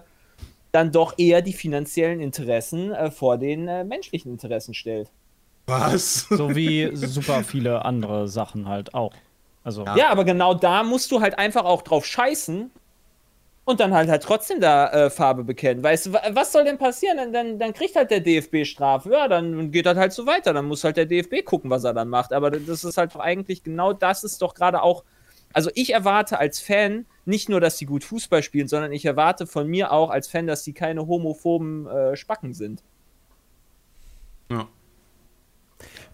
dann 0.71 0.91
doch 0.91 1.13
eher 1.17 1.41
die 1.41 1.53
finanziellen 1.53 2.19
Interessen 2.19 2.91
äh, 2.91 3.11
vor 3.11 3.37
den 3.37 3.67
äh, 3.67 3.83
menschlichen 3.83 4.31
Interessen 4.31 4.73
stellt. 4.73 5.11
Was? 5.67 6.27
So 6.29 6.55
wie 6.55 6.89
super 6.95 7.43
viele 7.43 7.85
andere 7.85 8.27
Sachen 8.27 8.67
halt 8.67 8.93
auch. 8.93 9.13
Also, 9.63 9.83
Ja, 9.95 10.09
aber 10.09 10.23
genau 10.23 10.53
da 10.53 10.83
musst 10.83 11.11
du 11.11 11.21
halt 11.21 11.37
einfach 11.37 11.65
auch 11.65 11.81
drauf 11.81 12.05
scheißen 12.05 12.71
und 13.69 13.79
dann 13.79 13.93
halt 13.93 14.09
halt 14.09 14.23
trotzdem 14.23 14.59
da 14.59 14.89
äh, 14.91 15.09
Farbe 15.09 15.43
bekennen. 15.43 15.83
Weißt 15.83 16.07
du, 16.07 16.13
wa- 16.13 16.21
was 16.31 16.51
soll 16.51 16.63
denn 16.63 16.77
passieren? 16.77 17.17
Dann, 17.17 17.31
dann, 17.33 17.59
dann 17.59 17.73
kriegt 17.73 17.95
halt 17.95 18.09
der 18.11 18.19
DFB 18.19 18.65
Strafe. 18.65 19.11
Ja, 19.11 19.27
dann 19.27 19.71
geht 19.71 19.85
das 19.85 19.97
halt 19.97 20.11
so 20.11 20.25
weiter. 20.25 20.53
Dann 20.53 20.65
muss 20.65 20.83
halt 20.83 20.97
der 20.97 21.05
DFB 21.05 21.45
gucken, 21.45 21.69
was 21.69 21.83
er 21.83 21.93
dann 21.93 22.09
macht. 22.09 22.33
Aber 22.33 22.49
das 22.51 22.83
ist 22.83 22.97
halt 22.97 23.13
doch 23.13 23.19
eigentlich 23.19 23.63
genau 23.63 23.93
das 23.93 24.23
ist 24.23 24.41
doch 24.41 24.55
gerade 24.55 24.81
auch. 24.81 25.03
Also 25.53 25.69
ich 25.75 25.93
erwarte 25.93 26.39
als 26.39 26.59
Fan 26.59 27.05
nicht 27.25 27.47
nur, 27.49 27.59
dass 27.61 27.77
sie 27.77 27.85
gut 27.85 28.03
Fußball 28.03 28.41
spielen, 28.43 28.67
sondern 28.67 28.91
ich 28.91 29.05
erwarte 29.05 29.45
von 29.47 29.67
mir 29.67 29.91
auch 29.91 30.09
als 30.09 30.27
Fan, 30.27 30.47
dass 30.47 30.63
sie 30.63 30.73
keine 30.73 31.05
homophoben 31.07 31.87
äh, 31.87 32.15
Spacken 32.15 32.53
sind. 32.55 32.81
Ja. 34.51 34.67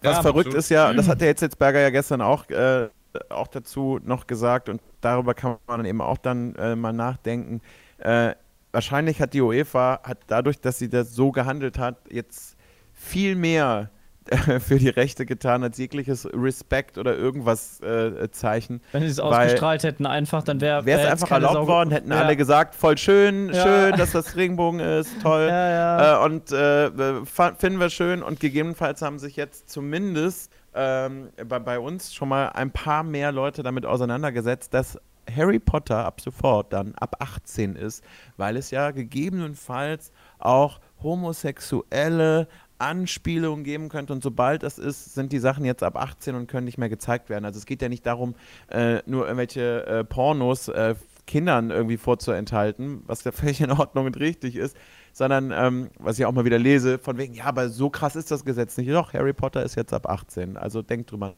Was 0.02 0.18
Ja, 0.18 0.22
verrückt 0.22 0.48
absolut. 0.48 0.60
ist 0.60 0.70
ja, 0.70 0.94
das 0.94 1.08
hat 1.08 1.22
der 1.22 1.30
Hitzelsberger 1.30 1.80
ja 1.82 1.90
gestern 1.90 2.22
auch, 2.22 2.50
äh, 2.50 2.90
auch 3.30 3.48
dazu 3.48 4.00
noch 4.04 4.28
gesagt 4.28 4.70
und 4.70 4.82
darüber 5.02 5.34
kann 5.34 5.58
man 5.68 5.80
dann 5.80 5.86
eben 5.86 6.02
auch 6.02 6.18
dann 6.18 6.56
äh, 6.56 6.76
mal 6.76 6.94
nachdenken. 6.94 7.62
Äh, 7.98 8.34
wahrscheinlich 8.72 9.22
hat 9.22 9.34
die 9.34 9.42
UEFA, 9.42 10.00
hat 10.04 10.20
dadurch, 10.28 10.60
dass 10.60 10.78
sie 10.80 10.90
das 10.90 11.14
so 11.16 11.32
gehandelt 11.32 11.78
hat, 11.80 11.98
jetzt 12.10 12.58
viel 12.94 13.36
mehr 13.36 13.90
äh, 14.28 14.60
für 14.60 14.78
die 14.80 14.90
Rechte 14.90 15.26
getan 15.26 15.64
als 15.64 15.78
jegliches 15.78 16.28
Respekt 16.34 16.98
oder 16.98 17.16
irgendwas 17.16 17.80
äh, 17.82 18.30
Zeichen. 18.32 18.82
wenn 18.92 19.04
sie 19.04 19.10
es 19.10 19.20
ausgestrahlt 19.20 19.84
hätten, 19.84 20.06
einfach, 20.06 20.44
dann 20.44 20.62
wäre 20.62 20.84
es 20.90 21.06
einfach 21.06 21.32
erlaubt 21.32 21.54
Sau- 21.54 21.68
worden, 21.68 21.92
hätten 21.92 22.12
ja. 22.12 22.22
alle 22.22 22.36
gesagt, 22.36 22.74
voll 22.76 22.98
schön, 22.98 23.54
Ja. 23.54 23.64
schön, 23.64 23.98
dass 23.98 24.12
das 24.12 24.36
Regenbogen 24.36 24.80
ist, 24.80 25.22
toll. 25.22 25.48
Ja. 25.48 26.22
Äh, 26.22 26.26
und 26.26 26.52
äh, 26.52 26.90
finden 27.26 27.80
wir 27.80 27.90
schön 27.90 28.24
und 28.24 28.40
gegebenenfalls 28.40 29.02
haben 29.02 29.20
sich 29.20 29.36
jetzt 29.36 29.70
zumindest 29.70 30.52
ähm, 30.76 31.30
bei, 31.48 31.60
bei 31.60 31.80
uns 31.80 32.14
schon 32.14 32.30
mal 32.30 32.50
ein 32.50 32.72
paar 32.72 33.04
mehr 33.04 33.32
Leute 33.32 33.64
damit 33.64 33.86
auseinandergesetzt, 33.86 34.74
dass 34.74 35.00
Harry 35.34 35.60
Potter 35.60 36.06
ab 36.06 36.22
sofort 36.22 36.72
dann 36.74 36.94
ab 36.96 37.16
18 37.20 37.76
ist, 37.76 38.04
weil 38.38 38.58
es 38.58 38.72
ja 38.72 38.92
gegebenenfalls 38.92 40.12
auch 40.38 40.80
homosexuelle 41.02 42.48
Anspielungen 42.78 43.64
geben 43.64 43.90
könnte 43.90 44.12
und 44.14 44.22
sobald 44.22 44.64
das 44.64 44.78
ist, 44.78 45.14
sind 45.14 45.32
die 45.32 45.40
Sachen 45.40 45.64
jetzt 45.64 45.82
ab 45.82 45.96
18 45.96 46.36
und 46.36 46.48
können 46.48 46.66
nicht 46.66 46.78
mehr 46.78 46.90
gezeigt 46.90 47.30
werden. 47.30 47.46
Also 47.46 47.58
es 47.58 47.66
geht 47.66 47.82
ja 47.82 47.90
nicht 47.90 48.06
darum, 48.06 48.36
äh, 48.70 49.02
nur 49.06 49.26
irgendwelche 49.26 49.86
äh, 49.86 50.04
Pornos 50.04 50.68
äh, 50.68 50.96
Kindern 51.28 51.72
irgendwie 51.72 51.98
vorzuenthalten, 51.98 53.04
was 53.08 53.24
ja 53.24 53.32
völlig 53.32 53.62
in 53.62 53.72
Ordnung 53.72 54.06
und 54.06 54.20
richtig 54.20 54.56
ist, 54.56 54.76
sondern 55.14 55.52
ähm, 55.56 55.90
was 56.00 56.20
ich 56.20 56.26
auch 56.26 56.32
mal 56.34 56.46
wieder 56.46 56.60
lese, 56.60 57.00
von 57.00 57.18
wegen, 57.18 57.34
ja, 57.34 57.46
aber 57.46 57.70
so 57.70 57.90
krass 57.90 58.16
ist 58.16 58.32
das 58.32 58.46
Gesetz 58.46 58.78
nicht. 58.78 58.90
Doch, 58.92 59.14
Harry 59.14 59.34
Potter 59.34 59.64
ist 59.64 59.76
jetzt 59.76 59.94
ab 59.94 60.08
18, 60.10 60.58
also 60.58 60.82
denkt 60.82 61.12
drüber 61.12 61.34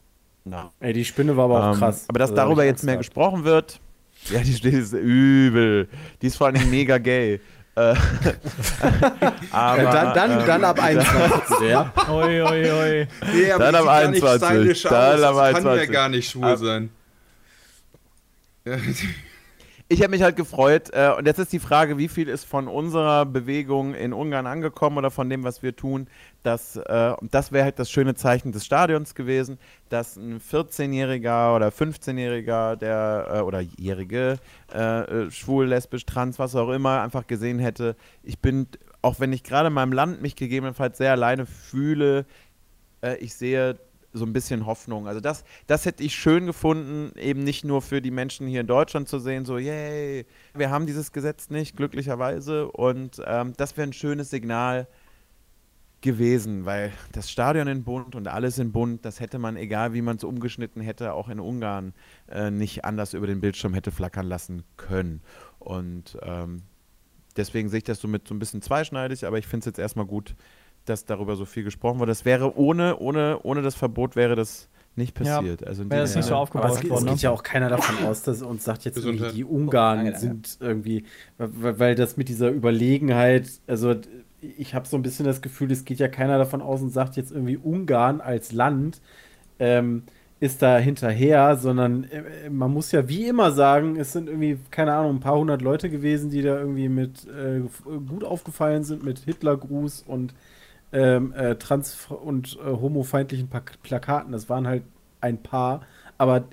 nach. 0.45 0.72
Ey, 0.80 0.93
die 0.93 1.05
Spinne 1.05 1.38
war 1.38 1.45
aber 1.45 1.64
auch 1.69 1.73
Ähm, 1.73 1.80
krass. 1.80 2.05
Aber 2.07 2.19
dass 2.19 2.31
Also, 2.31 2.41
darüber 2.41 2.65
jetzt 2.65 2.84
mehr 2.84 2.95
Angst 2.95 3.09
gesprochen 3.09 3.43
wird, 3.43 3.80
ja, 4.30 4.39
die 4.39 4.59
die 4.59 4.69
ist 4.69 4.93
übel. 4.93 5.88
Die 6.22 6.27
ist 6.27 6.38
vor 6.38 6.47
allen 6.47 6.55
Dingen 6.55 6.72
mega 6.72 6.97
gay. 6.97 7.39
Äh, 7.76 7.93
aber. 9.51 9.80
Äh, 9.80 9.84
dann, 9.84 10.14
dann, 10.15 10.31
ähm, 10.39 10.45
dann 10.47 10.64
ab 10.64 10.80
21. 10.84 11.59
ja. 11.69 11.93
Oi, 12.09 12.41
oi, 12.41 12.72
oi. 12.72 13.07
Nee, 13.34 13.51
aber 13.51 13.72
Dann 13.72 14.11
nicht 14.11 14.23
21. 14.23 14.47
stylisch 14.47 14.84
Dann 14.84 15.23
am 15.23 15.35
Das 15.35 15.53
kann 15.53 15.64
ja 15.64 15.69
21. 15.72 15.91
gar 15.91 16.09
nicht 16.09 16.30
schwul 16.31 16.45
Ab- 16.45 16.57
sein. 16.57 16.89
Ich 19.89 20.01
habe 20.01 20.11
mich 20.11 20.22
halt 20.22 20.35
gefreut. 20.35 20.89
Äh, 20.91 21.14
und 21.18 21.26
jetzt 21.27 21.39
ist 21.39 21.53
die 21.53 21.59
Frage, 21.59 21.97
wie 21.97 22.09
viel 22.09 22.27
ist 22.27 22.43
von 22.43 22.68
unserer 22.68 23.26
Bewegung 23.26 23.93
in 23.93 24.11
Ungarn 24.11 24.45
angekommen 24.45 24.97
oder 24.97 25.11
von 25.11 25.30
dem, 25.30 25.45
was 25.45 25.64
wir 25.64 25.77
tun. 25.77 26.07
Das, 26.43 26.76
äh, 26.76 27.14
das 27.31 27.53
wäre 27.53 27.64
halt 27.64 27.80
das 27.80 27.89
schöne 27.89 28.14
Zeichen 28.14 28.51
des 28.51 28.65
Stadions 28.65 29.15
gewesen, 29.15 29.57
dass 29.88 30.18
ein 30.18 30.41
14-Jähriger 30.41 31.55
oder 31.55 31.69
15-Jähriger, 31.69 32.76
der 32.76 33.27
äh, 33.31 33.39
oder 33.39 33.61
Jährige, 33.61 34.39
äh, 34.73 35.03
äh, 35.03 35.31
schwul, 35.31 35.68
lesbisch, 35.68 36.05
trans, 36.05 36.38
was 36.38 36.53
auch 36.55 36.69
immer, 36.69 37.01
einfach 37.01 37.26
gesehen 37.26 37.59
hätte, 37.59 37.95
ich 38.23 38.39
bin, 38.39 38.68
auch 39.01 39.22
wenn 39.22 39.31
ich 39.31 39.43
gerade 39.43 39.68
in 39.68 39.73
meinem 39.73 39.93
Land 39.93 40.22
mich 40.22 40.35
gegebenenfalls 40.35 40.97
sehr 40.97 41.11
alleine 41.14 41.45
fühle, 41.45 42.26
äh, 43.01 43.15
ich 43.18 43.35
sehe 43.35 43.80
so 44.18 44.26
ein 44.26 44.34
bisschen 44.34 44.65
Hoffnung. 44.65 45.07
Also 45.07 45.19
das, 45.19 45.44
das 45.68 45.85
hätte 45.85 46.03
ich 46.03 46.15
schön 46.15 46.45
gefunden, 46.45 47.18
eben 47.18 47.44
nicht 47.44 47.64
nur 47.64 47.81
für 47.81 48.02
die 48.02 48.11
Menschen 48.11 48.48
hier 48.48 48.61
in 48.61 48.68
Deutschland 48.68 49.07
zu 49.07 49.19
sehen, 49.19 49.45
so, 49.45 49.57
yay, 49.57 50.26
wir 50.53 50.69
haben 50.69 50.85
dieses 50.85 51.11
Gesetz 51.11 51.49
nicht, 51.49 51.77
glücklicherweise. 51.77 52.72
Und 52.72 53.22
ähm, 53.26 53.53
das 53.57 53.77
wäre 53.77 53.88
ein 53.88 53.94
schönes 53.94 54.30
Signal 54.30 54.88
gewesen, 56.02 56.65
weil 56.65 56.91
das 57.11 57.30
Stadion 57.31 57.68
in 57.68 57.84
Bund 57.84 58.15
und 58.15 58.27
alles 58.27 58.60
in 58.60 58.72
Bund, 58.72 59.03
das 59.03 59.19
hätte 59.19 59.39
man, 59.39 59.57
egal 59.57 59.94
wie 59.94 60.02
man 60.02 60.18
es 60.18 60.23
umgeschnitten 60.23 60.81
hätte, 60.81 61.14
auch 61.14 61.27
in 61.27 61.39
Ungarn 61.39 61.94
äh, 62.30 62.52
nicht 62.52 62.85
anders 62.85 63.14
über 63.14 63.27
den 63.27 63.41
Bildschirm 63.41 63.73
hätte 63.73 63.91
flackern 63.91 64.27
lassen 64.27 64.64
können. 64.77 65.22
Und 65.60 66.18
ähm, 66.22 66.61
deswegen 67.35 67.69
sehe 67.69 67.80
ich 67.80 67.84
das 67.84 67.99
so 67.99 68.07
mit 68.07 68.27
so 68.27 68.35
ein 68.35 68.39
bisschen 68.39 68.61
zweischneidig, 68.61 69.26
aber 69.26 69.39
ich 69.39 69.48
finde 69.48 69.61
es 69.61 69.65
jetzt 69.65 69.80
erstmal 69.80 70.06
gut, 70.06 70.35
dass 70.89 71.05
darüber 71.05 71.35
so 71.35 71.45
viel 71.45 71.64
gesprochen 71.64 71.99
wurde. 71.99 72.11
Das 72.11 72.26
wäre 72.26 72.57
ohne, 72.57 72.97
ohne, 72.97 73.39
ohne 73.43 73.61
das 73.61 73.76
Verbot 73.76 74.15
wäre 74.15 74.35
das 74.35 74.69
nicht 74.95 75.19
Ja, 75.19 75.38
passiert. 75.38 75.65
also 75.68 75.84
in 75.84 75.91
wäre 75.91 76.01
das 76.01 76.15
nicht 76.15 76.26
so 76.26 76.35
aufgebaut 76.35 76.65
Aber 76.65 76.73
es, 76.73 76.80
geht- 76.81 76.89
es 76.89 76.95
worden. 76.97 77.05
geht 77.05 77.15
Ne? 77.18 77.22
ja 77.22 77.30
auch 77.31 77.43
keiner 77.43 77.69
davon 77.69 78.03
aus, 78.07 78.23
dass 78.23 78.41
er 78.41 78.47
uns 78.47 78.64
sagt 78.64 78.84
jetzt 78.85 78.97
die 79.35 79.43
Ungarn 79.43 80.05
ja, 80.05 80.11
ja. 80.14 80.18
sind 80.18 80.57
irgendwie, 80.59 81.03
weil, 81.38 81.80
weil 81.80 81.95
das 81.95 82.18
mit 82.18 82.30
dieser 82.30 82.49
Überlegenheit, 82.49 83.47
also 83.68 83.95
ich 84.41 84.73
habe 84.73 84.88
so 84.88 84.97
ein 84.97 85.03
bisschen 85.03 85.26
das 85.26 85.41
Gefühl, 85.41 85.72
es 85.72 85.85
geht 85.85 85.99
ja 85.99 86.07
keiner 86.07 86.38
davon 86.39 86.61
aus 86.61 86.81
und 86.81 86.89
sagt 86.89 87.15
jetzt 87.15 87.31
irgendwie 87.31 87.57
Ungarn 87.57 88.22
als 88.22 88.51
Land 88.51 89.01
ähm, 89.59 90.03
ist 90.39 90.61
da 90.61 90.77
hinterher, 90.77 91.57
sondern 91.57 92.03
äh, 92.05 92.49
man 92.49 92.72
muss 92.72 92.91
ja 92.91 93.07
wie 93.09 93.27
immer 93.27 93.51
sagen, 93.51 93.95
es 93.97 94.14
sind 94.14 94.27
irgendwie, 94.30 94.59
keine 94.69 94.93
Ahnung, 94.93 95.15
ein 95.18 95.19
paar 95.19 95.38
hundert 95.38 95.64
Leute 95.64 95.89
gewesen, 95.89 96.30
die 96.30 96.43
da 96.43 96.59
irgendwie 96.59 96.89
mit 96.89 97.26
äh, 97.27 97.61
gut 98.07 98.23
aufgefallen 98.23 98.84
sind 98.84 99.03
mit 99.03 99.19
Hitlergruß 99.19 100.03
und 100.07 100.34
ähm, 100.91 101.34
äh, 101.34 101.55
trans- 101.55 102.07
und 102.09 102.57
äh, 102.64 102.65
homofeindlichen 102.65 103.49
Pak 103.49 103.81
Plakaten. 103.84 104.31
Das 104.31 104.49
waren 104.49 104.68
halt 104.68 104.84
ein 105.22 105.41
paar, 105.41 105.81
aber 106.18 106.45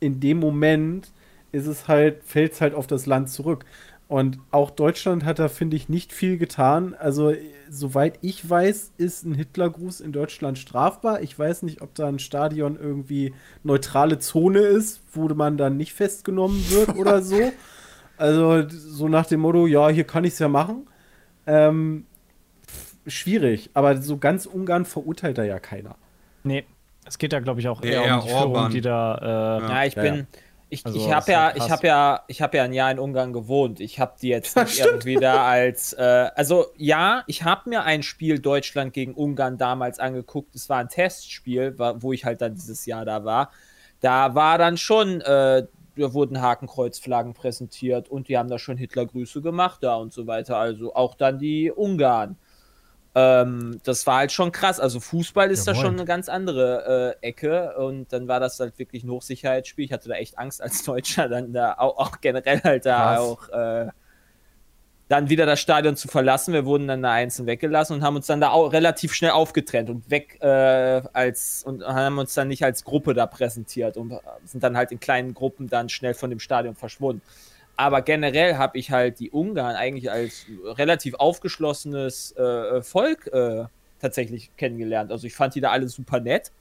in 0.00 0.20
dem 0.20 0.38
Moment 0.38 1.12
ist 1.52 1.66
es 1.66 1.88
halt, 1.88 2.22
fällt 2.24 2.52
es 2.52 2.60
halt 2.60 2.74
auf 2.74 2.86
das 2.86 3.06
Land 3.06 3.30
zurück. 3.30 3.64
Und 4.08 4.40
auch 4.50 4.70
Deutschland 4.70 5.24
hat 5.24 5.38
da, 5.38 5.46
finde 5.46 5.76
ich, 5.76 5.88
nicht 5.88 6.12
viel 6.12 6.36
getan. 6.36 6.94
Also, 6.98 7.32
soweit 7.68 8.18
ich 8.22 8.48
weiß, 8.48 8.94
ist 8.98 9.24
ein 9.24 9.34
Hitlergruß 9.34 10.00
in 10.00 10.10
Deutschland 10.10 10.58
strafbar. 10.58 11.22
Ich 11.22 11.38
weiß 11.38 11.62
nicht, 11.62 11.80
ob 11.80 11.94
da 11.94 12.08
ein 12.08 12.18
Stadion 12.18 12.76
irgendwie 12.76 13.34
neutrale 13.62 14.18
Zone 14.18 14.58
ist, 14.58 15.00
wo 15.12 15.28
man 15.28 15.56
dann 15.56 15.76
nicht 15.76 15.92
festgenommen 15.92 16.60
wird 16.70 16.96
oder 16.96 17.22
so. 17.22 17.36
Also, 18.16 18.68
so 18.68 19.08
nach 19.08 19.24
dem 19.24 19.40
Motto, 19.40 19.66
ja, 19.66 19.88
hier 19.88 20.04
kann 20.04 20.24
ich 20.24 20.34
es 20.34 20.38
ja 20.40 20.48
machen. 20.48 20.86
Ähm, 21.46 22.04
schwierig, 23.06 23.70
aber 23.74 23.96
so 24.00 24.18
ganz 24.18 24.46
Ungarn 24.46 24.84
verurteilt 24.84 25.38
da 25.38 25.44
ja 25.44 25.58
keiner. 25.58 25.96
Nee, 26.42 26.64
es 27.04 27.18
geht 27.18 27.32
da, 27.32 27.40
glaube 27.40 27.60
ich, 27.60 27.68
auch 27.68 27.82
Ja, 27.82 27.90
eher 27.90 28.02
eher 28.04 28.14
um 28.16 28.20
die 28.22 28.28
Führung, 28.28 28.52
Orban. 28.54 28.70
die 28.72 28.80
da. 28.80 29.58
Äh, 29.58 29.62
Ja, 29.68 29.84
ich 29.84 29.94
Ja, 29.94 30.02
bin. 30.02 30.14
ja. 30.16 30.24
Ich, 30.72 30.86
Also, 30.86 30.98
ich 30.98 31.10
habe 31.12 31.32
ja, 31.32 31.44
halt 31.46 31.56
ich 31.56 31.68
habe 31.68 31.86
ja, 31.88 32.20
ich 32.28 32.42
habe 32.42 32.56
ja 32.56 32.62
ein 32.62 32.72
Jahr 32.72 32.92
in 32.92 33.00
Ungarn 33.00 33.32
gewohnt. 33.32 33.80
Ich 33.80 33.98
habe 33.98 34.14
die 34.22 34.28
jetzt 34.28 34.54
nicht 34.56 34.78
irgendwie 34.78 35.16
da 35.16 35.44
als, 35.44 35.92
äh, 35.94 36.30
also 36.36 36.66
ja, 36.76 37.24
ich 37.26 37.42
habe 37.42 37.68
mir 37.68 37.82
ein 37.82 38.04
Spiel 38.04 38.38
Deutschland 38.38 38.92
gegen 38.92 39.14
Ungarn 39.14 39.58
damals 39.58 39.98
angeguckt. 39.98 40.54
Es 40.54 40.68
war 40.68 40.78
ein 40.78 40.88
Testspiel, 40.88 41.74
wo 41.76 42.12
ich 42.12 42.24
halt 42.24 42.40
dann 42.40 42.54
dieses 42.54 42.86
Jahr 42.86 43.04
da 43.04 43.24
war. 43.24 43.50
Da 44.00 44.36
war 44.36 44.58
dann 44.58 44.76
schon, 44.76 45.20
äh, 45.22 45.66
da 45.96 46.14
wurden 46.14 46.40
Hakenkreuzflaggen 46.40 47.34
präsentiert 47.34 48.08
und 48.08 48.28
die 48.28 48.38
haben 48.38 48.48
da 48.48 48.58
schon 48.60 48.76
Hitlergrüße 48.76 49.42
gemacht 49.42 49.82
da 49.82 49.96
und 49.96 50.12
so 50.12 50.28
weiter. 50.28 50.56
Also 50.56 50.94
auch 50.94 51.16
dann 51.16 51.40
die 51.40 51.72
Ungarn. 51.72 52.36
Ähm, 53.14 53.80
das 53.82 54.06
war 54.06 54.18
halt 54.18 54.32
schon 54.32 54.52
krass. 54.52 54.78
Also 54.78 55.00
Fußball 55.00 55.50
ist 55.50 55.66
da 55.66 55.72
Jawohl. 55.72 55.84
schon 55.84 55.94
eine 55.94 56.04
ganz 56.04 56.28
andere 56.28 57.16
äh, 57.22 57.28
Ecke 57.28 57.76
und 57.76 58.12
dann 58.12 58.28
war 58.28 58.38
das 58.38 58.60
halt 58.60 58.78
wirklich 58.78 59.02
ein 59.02 59.10
Hochsicherheitsspiel. 59.10 59.84
Ich 59.84 59.92
hatte 59.92 60.08
da 60.08 60.14
echt 60.14 60.38
Angst 60.38 60.62
als 60.62 60.82
Deutscher, 60.84 61.28
dann 61.28 61.52
da 61.52 61.74
auch, 61.74 61.98
auch 61.98 62.20
generell 62.20 62.60
halt 62.62 62.86
da 62.86 63.16
Krass. 63.16 63.20
auch 63.20 63.48
äh, 63.48 63.88
dann 65.08 65.28
wieder 65.28 65.44
das 65.44 65.58
Stadion 65.58 65.96
zu 65.96 66.06
verlassen. 66.06 66.54
Wir 66.54 66.64
wurden 66.64 66.86
dann 66.86 67.02
da 67.02 67.10
einzeln 67.10 67.46
weggelassen 67.46 67.96
und 67.96 68.02
haben 68.04 68.14
uns 68.14 68.28
dann 68.28 68.40
da 68.40 68.50
auch 68.50 68.72
relativ 68.72 69.12
schnell 69.12 69.32
aufgetrennt 69.32 69.90
und 69.90 70.08
weg 70.08 70.38
äh, 70.40 71.02
als 71.12 71.64
und 71.64 71.84
haben 71.84 72.18
uns 72.18 72.32
dann 72.34 72.46
nicht 72.46 72.62
als 72.64 72.84
Gruppe 72.84 73.12
da 73.12 73.26
präsentiert 73.26 73.96
und 73.96 74.14
sind 74.44 74.62
dann 74.62 74.76
halt 74.76 74.92
in 74.92 75.00
kleinen 75.00 75.34
Gruppen 75.34 75.68
dann 75.68 75.88
schnell 75.88 76.14
von 76.14 76.30
dem 76.30 76.38
Stadion 76.38 76.76
verschwunden. 76.76 77.22
Aber 77.80 78.02
generell 78.02 78.56
habe 78.58 78.76
ich 78.76 78.90
halt 78.90 79.20
die 79.20 79.30
Ungarn 79.30 79.74
eigentlich 79.74 80.10
als 80.10 80.44
relativ 80.64 81.14
aufgeschlossenes 81.14 82.32
äh, 82.36 82.82
Volk 82.82 83.26
äh, 83.32 83.64
tatsächlich 84.02 84.50
kennengelernt. 84.58 85.10
Also 85.10 85.26
ich 85.26 85.34
fand 85.34 85.54
die 85.54 85.62
da 85.62 85.70
alle 85.70 85.88
super 85.88 86.20
nett. 86.20 86.52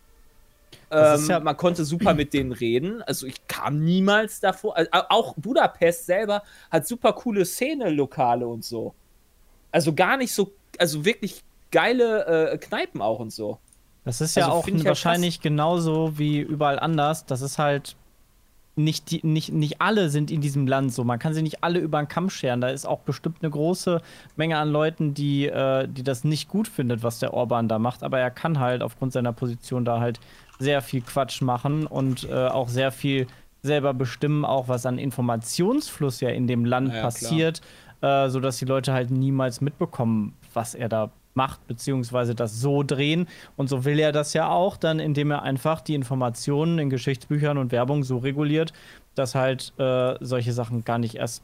Ähm, 0.90 1.28
ja- 1.28 1.42
man 1.42 1.58
konnte 1.58 1.84
super 1.84 2.14
mit 2.14 2.32
denen 2.34 2.54
reden. 2.54 3.02
Also 3.02 3.28
ich 3.28 3.46
kam 3.48 3.84
niemals 3.84 4.40
davor. 4.40 4.78
Also 4.78 4.90
auch 5.10 5.34
Budapest 5.36 6.06
selber 6.06 6.42
hat 6.72 6.88
super 6.88 7.12
coole 7.12 7.44
Szene-Lokale 7.44 8.48
und 8.48 8.64
so. 8.64 8.94
Also 9.74 9.94
gar 9.94 10.16
nicht 10.16 10.34
so, 10.34 10.54
also 10.78 11.04
wirklich 11.04 11.44
geile 11.70 12.52
äh, 12.54 12.58
Kneipen 12.58 13.02
auch 13.02 13.20
und 13.20 13.34
so. 13.34 13.60
Das 14.06 14.22
ist 14.22 14.38
ja 14.38 14.46
Also 14.46 14.56
auch 14.58 14.64
find 14.64 14.78
ich 14.78 14.84
halt 14.84 14.88
wahrscheinlich 14.90 15.42
genauso 15.42 16.18
wie 16.18 16.40
überall 16.40 16.80
anders. 16.80 17.26
Das 17.26 17.42
ist 17.42 17.58
halt 17.60 17.98
nicht, 18.76 19.12
die, 19.12 19.26
nicht, 19.26 19.52
nicht 19.52 19.82
alle 19.82 20.10
sind 20.10 20.32
in 20.32 20.42
diesem 20.42 20.68
Land 20.68 20.94
so. 20.94 21.04
Man 21.04 21.20
kann 21.20 21.34
sie 21.34 21.42
nicht 21.42 21.64
alle 21.64 21.80
über 21.80 22.02
den 22.02 22.08
Kamm 22.08 22.30
scheren. 22.30 22.62
Da 22.62 22.70
ist 22.70 22.86
auch 22.86 23.00
bestimmt 23.00 23.38
eine 23.42 23.52
große 23.52 24.02
Menge 24.36 24.58
an 24.58 24.72
Leuten, 24.72 25.14
die, 25.14 25.48
äh, 25.48 25.88
die 25.88 26.04
das 26.04 26.24
nicht 26.24 26.48
gut 26.48 26.68
findet, 26.68 27.04
was 27.04 27.20
der 27.20 27.34
Orban 27.34 27.68
da 27.68 27.80
macht. 27.80 28.04
Aber 28.04 28.20
er 28.20 28.32
kann 28.32 28.60
halt 28.60 28.82
aufgrund 28.82 29.14
seiner 29.14 29.34
Position 29.34 29.86
da 29.86 30.00
halt 30.00 30.20
sehr 30.60 30.82
viel 30.82 31.02
Quatsch 31.02 31.42
machen 31.42 31.88
und 31.88 32.28
äh, 32.30 32.48
auch 32.48 32.70
sehr 32.70 32.92
viel 32.92 33.28
selber 33.62 33.94
bestimmen, 33.94 34.46
auch 34.46 34.68
was 34.68 34.86
an 34.86 34.98
Informationsfluss 34.98 36.22
ja 36.22 36.30
in 36.30 36.48
dem 36.48 36.66
Land 36.66 36.90
Ja, 36.90 36.96
ja, 36.96 37.02
passiert, 37.02 37.62
äh, 38.02 38.30
sodass 38.30 38.58
die 38.58 38.66
Leute 38.66 38.94
halt 38.94 39.12
niemals 39.12 39.62
mitbekommen, 39.62 40.34
was 40.54 40.76
er 40.76 40.88
da 40.90 41.12
macht, 41.34 41.66
beziehungsweise 41.68 42.36
das 42.36 42.60
so 42.60 42.84
drehen. 42.84 43.28
Und 43.56 43.70
so 43.70 43.86
will 43.86 44.00
er 44.00 44.12
das 44.12 44.34
ja 44.34 44.50
auch, 44.50 44.78
dann 44.78 45.00
indem 45.00 45.32
er 45.32 45.44
einfach 45.44 45.82
die 45.82 45.96
Informationen 45.96 46.80
in 46.80 46.90
Geschichtsbüchern 46.90 47.58
und 47.58 47.72
Werbung 47.72 48.04
so 48.04 48.18
reguliert, 48.18 48.74
dass 49.16 49.36
halt 49.36 49.74
äh, 49.78 50.16
solche 50.20 50.54
Sachen 50.54 50.84
gar 50.84 50.98
nicht 50.98 51.16
erst 51.16 51.44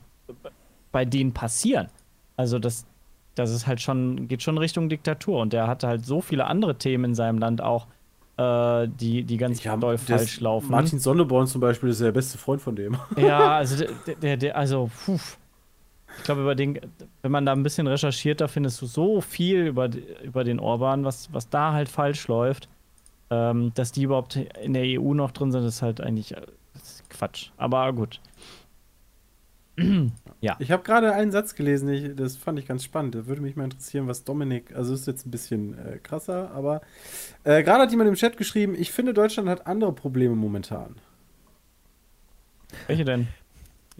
bei 0.92 1.06
denen 1.06 1.34
passieren. 1.34 1.88
Also 2.38 2.60
das, 2.60 2.86
das 3.36 3.52
ist 3.52 3.68
halt 3.68 3.82
schon, 3.82 4.28
geht 4.28 4.44
schon 4.44 4.58
Richtung 4.58 4.90
Diktatur. 4.90 5.40
Und 5.40 5.54
der 5.54 5.68
hatte 5.68 5.88
halt 5.88 6.06
so 6.06 6.22
viele 6.22 6.46
andere 6.46 6.78
Themen 6.78 7.06
in 7.06 7.16
seinem 7.16 7.38
Land 7.38 7.62
auch, 7.62 7.88
äh, 8.38 8.88
die, 8.88 9.24
die 9.24 9.38
ganz 9.38 9.64
Ja, 9.64 9.78
doll 9.78 9.98
falsch 9.98 10.40
laufen. 10.40 10.72
Martin 10.72 11.00
Sonneborn 11.00 11.48
zum 11.48 11.62
Beispiel 11.62 11.90
ist 11.90 12.00
ja 12.00 12.08
der 12.08 12.12
beste 12.12 12.38
Freund 12.38 12.62
von 12.62 12.76
dem. 12.76 12.98
Ja, 13.18 13.52
also 13.58 13.86
der, 14.06 14.16
der, 14.16 14.38
der 14.38 14.58
also, 14.58 14.90
puh. 15.06 15.20
Ich 16.18 16.24
glaube, 16.24 16.42
über 16.42 16.56
den, 16.56 16.80
wenn 17.22 17.32
man 17.32 17.46
da 17.46 17.52
ein 17.52 17.64
bisschen 17.64 17.88
recherchiert, 17.88 18.42
da 18.42 18.48
findest 18.48 18.82
du 18.82 18.86
so 18.86 19.22
viel 19.22 19.68
über, 19.68 19.90
über 20.24 20.44
den 20.44 20.60
Orban, 20.60 21.04
was, 21.04 21.34
was 21.34 21.50
da 21.50 21.74
halt 21.74 21.90
falsch 21.90 22.28
läuft. 22.28 22.70
Ähm, 23.32 23.72
dass 23.74 23.92
die 23.92 24.04
überhaupt 24.04 24.36
in 24.36 24.74
der 24.74 24.84
EU 24.86 25.14
noch 25.14 25.32
drin 25.32 25.52
sind, 25.52 25.66
ist 25.66 25.82
halt 25.82 26.00
eigentlich 26.00 26.36
äh, 26.36 26.42
ist 26.76 27.10
Quatsch. 27.10 27.50
Aber 27.58 27.92
gut. 27.94 28.22
ja. 30.42 30.56
Ich 30.60 30.72
habe 30.72 30.84
gerade 30.84 31.14
einen 31.14 31.32
Satz 31.32 31.56
gelesen, 31.56 31.90
ich, 31.90 32.16
das 32.16 32.38
fand 32.38 32.60
ich 32.60 32.68
ganz 32.68 32.84
spannend. 32.84 33.16
Da 33.16 33.26
würde 33.26 33.42
mich 33.42 33.56
mal 33.56 33.66
interessieren, 33.66 34.08
was 34.08 34.24
Dominik, 34.24 34.76
also 34.76 34.94
ist 34.94 35.08
jetzt 35.08 35.26
ein 35.26 35.32
bisschen 35.32 35.78
äh, 35.78 35.98
krasser, 35.98 36.52
aber 36.52 36.82
äh, 37.44 37.64
gerade 37.64 37.84
hat 37.84 37.92
jemand 37.92 38.10
im 38.10 38.16
Chat 38.16 38.38
geschrieben, 38.38 38.76
ich 38.78 38.92
finde, 38.92 39.14
Deutschland 39.14 39.50
hat 39.50 39.68
andere 39.68 39.94
Probleme 39.94 40.36
momentan. 40.36 40.96
Welche 42.88 43.06
denn? 43.06 43.28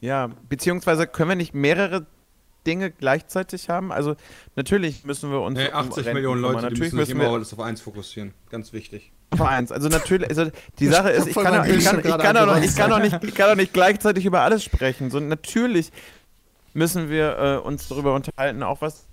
Ja, 0.06 0.30
beziehungsweise 0.50 1.08
können 1.08 1.30
wir 1.30 1.36
nicht 1.36 1.54
mehrere 1.54 2.06
Dinge 2.68 2.92
gleichzeitig 2.92 3.70
haben? 3.70 3.92
Also 3.92 4.16
natürlich 4.56 5.04
müssen 5.06 5.32
wir 5.32 5.42
uns 5.42 5.58
Nee, 5.58 5.68
um 5.70 5.74
80 5.76 5.98
Renten 5.98 6.14
Millionen. 6.14 6.42
Leute, 6.42 6.58
die 6.58 6.64
natürlich 6.64 6.80
müssen 6.80 6.90
sich 6.92 7.00
müssen 7.00 7.12
immer 7.12 7.24
wir 7.32 7.34
alles 7.36 7.54
auf 7.54 7.60
eins 7.60 7.82
fokussieren. 7.82 8.34
Ganz 8.50 8.74
wichtig. 8.74 9.12
auf 9.32 9.42
eins. 9.42 9.72
Also 9.72 9.90
natürlich, 9.90 10.30
also 10.30 10.50
die 10.80 10.88
Sache 10.88 11.10
ist, 11.10 11.28
ich 11.28 11.36
kann, 11.36 11.48
auch- 11.60 11.66
ich, 11.66 11.84
kann, 11.86 12.00
ich, 12.00 12.04
kann 12.06 12.38
auch 12.38 12.46
noch, 12.46 12.58
ich, 12.58 12.70
angerannt 12.70 12.76
kann 12.78 12.92
auch 12.94 13.00
nicht, 13.00 13.24
ich 13.24 13.36
kann 13.36 13.50
auch 13.52 13.56
nicht 13.56 13.74
gleichzeitig 13.74 14.26
über 14.26 14.42
alles 14.42 14.64
sprechen. 14.64 15.10
So 15.12 15.20
natürlich 15.20 15.92
müssen 16.74 17.10
wir 17.10 17.38
äh, 17.38 17.58
uns 17.68 17.88
darüber 17.88 18.14
unterhalten, 18.16 18.64
auch 18.64 18.82
was 18.82 19.06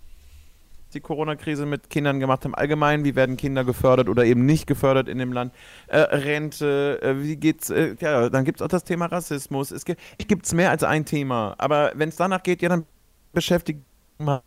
die 0.95 1.01
Corona-Krise 1.01 1.67
mit 1.67 1.91
Kindern 1.91 2.21
gemacht 2.21 2.45
haben. 2.45 2.55
Allgemein, 2.55 3.05
wie 3.05 3.17
werden 3.17 3.37
Kinder 3.37 3.65
gefördert 3.65 4.09
oder 4.09 4.25
eben 4.25 4.47
nicht 4.47 4.67
gefördert 4.67 5.09
in 5.09 5.19
dem 5.19 5.33
Land? 5.33 5.55
Äh, 5.89 5.99
Rente, 5.99 7.01
äh, 7.03 7.23
wie 7.23 7.37
geht's? 7.37 7.71
Äh, 7.71 7.97
ja, 8.01 8.31
dann 8.31 8.45
gibt 8.45 8.61
es 8.61 8.63
auch 8.65 8.69
das 8.69 8.85
Thema 8.85 9.07
Rassismus. 9.07 9.71
Es 9.71 9.85
gibt 9.85 10.01
es 10.47 10.55
mehr 10.55 10.71
als 10.71 10.85
ein 10.85 11.05
Thema. 11.05 11.55
Aber 11.59 11.93
wenn 11.95 12.09
es 12.11 12.17
danach 12.17 12.43
geht, 12.43 12.63
ja, 12.63 12.69
dann 12.69 12.87
beschäftigt 13.33 13.83
man 14.19 14.41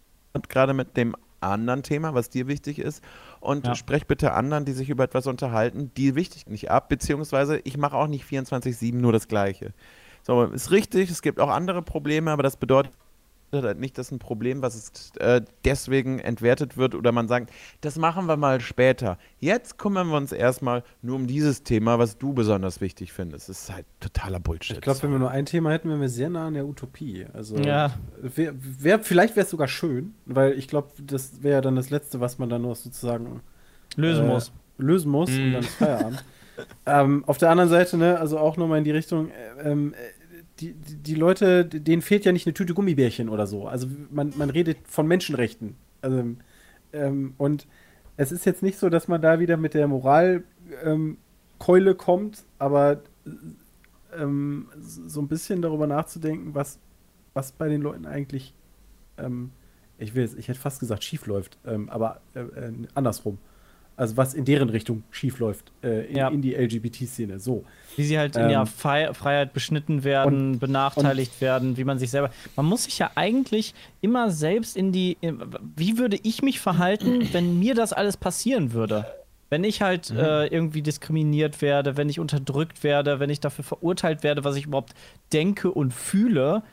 gerade 0.49 0.73
mit 0.73 0.97
dem 0.97 1.15
anderen 1.41 1.83
Thema, 1.83 2.13
was 2.13 2.29
dir 2.29 2.47
wichtig 2.47 2.79
ist. 2.79 3.03
Und 3.39 3.67
Ja. 3.67 3.75
sprech 3.75 4.07
bitte 4.07 4.33
anderen, 4.33 4.65
die 4.65 4.73
sich 4.73 4.89
über 4.89 5.03
etwas 5.03 5.27
unterhalten, 5.27 5.91
die 5.97 6.15
wichtig 6.15 6.47
nicht 6.47 6.71
ab. 6.71 6.89
Beziehungsweise 6.89 7.59
ich 7.63 7.77
mache 7.77 7.95
auch 7.97 8.07
nicht 8.07 8.25
24-7 8.25 9.01
nur 9.01 9.11
das 9.11 9.27
Gleiche. 9.27 9.73
So, 10.23 10.43
ist 10.45 10.71
richtig, 10.71 11.11
es 11.11 11.21
gibt 11.21 11.39
auch 11.39 11.49
andere 11.49 11.81
Probleme, 11.83 12.31
aber 12.31 12.43
das 12.43 12.57
bedeutet 12.57 12.93
halt 13.63 13.79
nicht, 13.79 13.97
dass 13.97 14.11
ein 14.11 14.19
Problem, 14.19 14.61
was 14.61 14.75
es 14.75 15.15
äh, 15.17 15.41
deswegen 15.63 16.19
entwertet 16.19 16.77
wird 16.77 16.95
oder 16.95 17.11
man 17.11 17.27
sagt, 17.27 17.51
das 17.81 17.97
machen 17.97 18.25
wir 18.25 18.37
mal 18.37 18.59
später. 18.61 19.17
Jetzt 19.39 19.77
kümmern 19.77 20.07
wir 20.09 20.17
uns 20.17 20.31
erstmal 20.31 20.83
nur 21.01 21.15
um 21.15 21.27
dieses 21.27 21.63
Thema, 21.63 21.97
was 21.99 22.17
du 22.17 22.33
besonders 22.33 22.81
wichtig 22.81 23.13
findest. 23.13 23.49
Das 23.49 23.61
ist 23.61 23.73
halt 23.73 23.85
totaler 23.99 24.39
Bullshit. 24.39 24.77
Ich 24.77 24.81
glaube, 24.81 25.01
wenn 25.03 25.11
wir 25.11 25.19
nur 25.19 25.31
ein 25.31 25.45
Thema 25.45 25.71
hätten, 25.71 25.89
wären 25.89 26.01
wir 26.01 26.09
sehr 26.09 26.29
nah 26.29 26.47
an 26.47 26.53
der 26.55 26.65
Utopie. 26.65 27.25
Also 27.33 27.55
Ja. 27.57 27.91
wär, 28.21 28.53
wär, 28.57 28.99
vielleicht 28.99 29.35
wäre 29.35 29.45
es 29.45 29.49
sogar 29.51 29.67
schön, 29.67 30.13
weil 30.25 30.53
ich 30.53 30.67
glaube, 30.67 30.89
das 31.01 31.41
wäre 31.43 31.55
ja 31.55 31.61
dann 31.61 31.75
das 31.75 31.89
Letzte, 31.89 32.19
was 32.19 32.37
man 32.39 32.49
dann 32.49 32.63
noch 32.63 32.75
sozusagen 32.75 33.41
Lösen 33.95 34.25
äh, 34.25 34.29
muss. 34.29 34.51
lösen 34.77 35.11
muss 35.11 35.29
und 35.29 35.53
dann 35.53 35.63
ist 35.63 35.75
Feierabend. 35.75 36.23
ähm, 36.85 37.23
auf 37.27 37.37
der 37.37 37.49
anderen 37.49 37.69
Seite, 37.69 37.97
ne, 37.97 38.19
also 38.19 38.37
auch 38.39 38.57
nochmal 38.57 38.77
in 38.77 38.83
die 38.83 38.91
Richtung, 38.91 39.29
äh, 39.29 39.69
ähm, 39.71 39.93
äh, 39.93 39.97
die, 40.59 40.73
die, 40.73 41.15
Leute, 41.15 41.65
denen 41.65 42.01
fehlt 42.01 42.25
ja 42.25 42.31
nicht 42.31 42.47
eine 42.47 42.53
Tüte 42.53 42.73
Gummibärchen 42.73 43.29
oder 43.29 43.47
so. 43.47 43.67
Also 43.67 43.87
man, 44.09 44.33
man 44.37 44.49
redet 44.49 44.77
von 44.85 45.07
Menschenrechten. 45.07 45.75
Also, 46.01 46.35
ähm, 46.93 47.33
und 47.37 47.67
es 48.17 48.31
ist 48.31 48.45
jetzt 48.45 48.63
nicht 48.63 48.77
so, 48.77 48.89
dass 48.89 49.07
man 49.07 49.21
da 49.21 49.39
wieder 49.39 49.57
mit 49.57 49.73
der 49.73 49.87
Moralkeule 49.87 50.43
ähm, 50.83 51.97
kommt, 51.97 52.45
aber 52.57 53.01
ähm, 54.17 54.67
so 54.79 55.21
ein 55.21 55.27
bisschen 55.27 55.61
darüber 55.61 55.87
nachzudenken, 55.87 56.55
was, 56.55 56.79
was 57.33 57.51
bei 57.51 57.67
den 57.67 57.81
Leuten 57.81 58.05
eigentlich, 58.05 58.53
ähm, 59.17 59.51
ich 59.97 60.15
will 60.15 60.29
ich 60.37 60.47
hätte 60.47 60.59
fast 60.59 60.79
gesagt, 60.79 61.03
schief 61.03 61.25
läuft, 61.25 61.57
ähm, 61.65 61.89
aber 61.89 62.21
äh, 62.33 62.39
äh, 62.39 62.73
andersrum. 62.93 63.37
Also 63.97 64.17
was 64.17 64.33
in 64.33 64.43
deren 64.43 64.69
Richtung 64.69 65.03
schief 65.09 65.39
läuft, 65.39 65.71
äh, 65.81 66.05
in, 66.07 66.17
Ja. 66.17 66.27
in 66.27 66.41
die 66.41 66.53
LGBT-Szene. 66.53 67.39
So. 67.39 67.63
Wie 67.95 68.03
sie 68.03 68.17
halt 68.19 68.35
in 68.35 68.43
Ähm, 68.43 68.49
ihrer 68.49 68.65
Fei 68.65 69.13
Freiheit 69.13 69.53
beschnitten 69.53 70.03
werden, 70.03 70.59
benachteiligt 70.59 71.39
werden, 71.39 71.77
wie 71.77 71.85
man 71.85 71.97
sich 71.97 72.11
selber. 72.11 72.29
Man 72.57 72.65
muss 72.65 72.83
sich 72.83 72.99
ja 72.99 73.11
eigentlich 73.15 73.73
immer 74.01 74.31
selbst 74.31 74.75
in 74.75 74.91
die. 74.91 75.17
In, 75.21 75.41
wie 75.77 75.97
würde 75.97 76.19
ich 76.23 76.41
mich 76.41 76.59
verhalten, 76.59 77.29
wenn 77.31 77.57
mir 77.57 77.73
das 77.73 77.93
alles 77.93 78.17
passieren 78.17 78.73
würde? 78.73 79.05
Wenn 79.49 79.63
ich 79.63 79.81
halt 79.81 80.11
mhm. 80.11 80.19
äh, 80.19 80.47
irgendwie 80.47 80.81
diskriminiert 80.81 81.61
werde, 81.61 81.95
wenn 81.95 82.09
ich 82.09 82.19
unterdrückt 82.19 82.83
werde, 82.83 83.19
wenn 83.19 83.29
ich 83.29 83.39
dafür 83.39 83.63
verurteilt 83.63 84.23
werde, 84.23 84.43
was 84.43 84.55
ich 84.57 84.65
überhaupt 84.65 84.93
denke 85.31 85.71
und 85.71 85.93
fühle, 85.93 86.63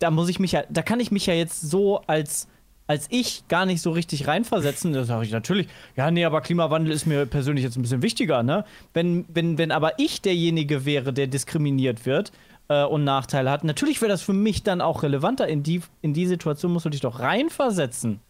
da 0.00 0.10
muss 0.10 0.28
ich 0.28 0.38
mich 0.38 0.52
ja, 0.52 0.64
da 0.68 0.82
kann 0.82 1.00
ich 1.00 1.10
mich 1.10 1.26
ja 1.26 1.34
jetzt 1.34 1.62
so 1.62 2.02
als 2.06 2.48
als 2.88 3.06
ich 3.10 3.46
gar 3.48 3.66
nicht 3.66 3.82
so 3.82 3.92
richtig 3.92 4.26
reinversetzen. 4.26 4.92
Da 4.92 5.04
sage 5.04 5.26
ich 5.26 5.30
natürlich, 5.30 5.68
ja, 5.94 6.10
nee, 6.10 6.24
aber 6.24 6.40
Klimawandel 6.40 6.92
ist 6.92 7.06
mir 7.06 7.26
persönlich 7.26 7.62
jetzt 7.62 7.76
ein 7.76 7.82
bisschen 7.82 8.02
wichtiger, 8.02 8.42
ne? 8.42 8.64
Wenn, 8.94 9.26
wenn, 9.28 9.58
wenn 9.58 9.70
aber 9.70 9.98
ich 9.98 10.22
derjenige 10.22 10.84
wäre, 10.86 11.12
der 11.12 11.26
diskriminiert 11.26 12.06
wird 12.06 12.32
äh, 12.68 12.82
und 12.84 13.04
Nachteile 13.04 13.50
hat, 13.50 13.62
natürlich 13.62 14.00
wäre 14.00 14.10
das 14.10 14.22
für 14.22 14.32
mich 14.32 14.62
dann 14.62 14.80
auch 14.80 15.02
relevanter. 15.02 15.46
In 15.46 15.62
die, 15.62 15.82
in 16.00 16.14
die 16.14 16.26
Situation 16.26 16.72
musst 16.72 16.86
du 16.86 16.90
dich 16.90 17.02
doch 17.02 17.20
reinversetzen. 17.20 18.20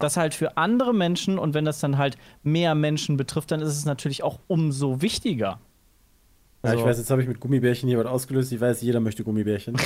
Das 0.00 0.16
halt 0.16 0.34
für 0.34 0.56
andere 0.56 0.92
Menschen 0.92 1.38
und 1.38 1.54
wenn 1.54 1.64
das 1.64 1.78
dann 1.78 1.96
halt 1.96 2.18
mehr 2.42 2.74
Menschen 2.74 3.16
betrifft, 3.16 3.52
dann 3.52 3.60
ist 3.60 3.76
es 3.76 3.84
natürlich 3.84 4.24
auch 4.24 4.40
umso 4.48 5.02
wichtiger. 5.02 5.60
Ja, 6.64 6.74
ich 6.74 6.82
weiß, 6.82 6.98
jetzt 6.98 7.10
habe 7.10 7.22
ich 7.22 7.28
mit 7.28 7.38
Gummibärchen 7.38 7.88
hier 7.88 7.98
was 7.98 8.06
ausgelöst. 8.06 8.50
Ich 8.50 8.60
weiß, 8.60 8.82
jeder 8.82 8.98
möchte 9.00 9.22
Gummibärchen. 9.22 9.76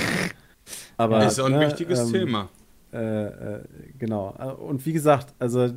Aber, 0.97 1.25
ist 1.27 1.39
auch 1.39 1.47
ein 1.47 1.53
ne, 1.53 1.67
wichtiges 1.67 2.01
ähm, 2.01 2.13
Thema. 2.13 2.49
Äh, 2.95 3.57
äh, 3.57 3.65
genau. 3.99 4.29
Und 4.69 4.87
wie 4.87 4.93
gesagt, 4.93 5.35
also 5.41 5.69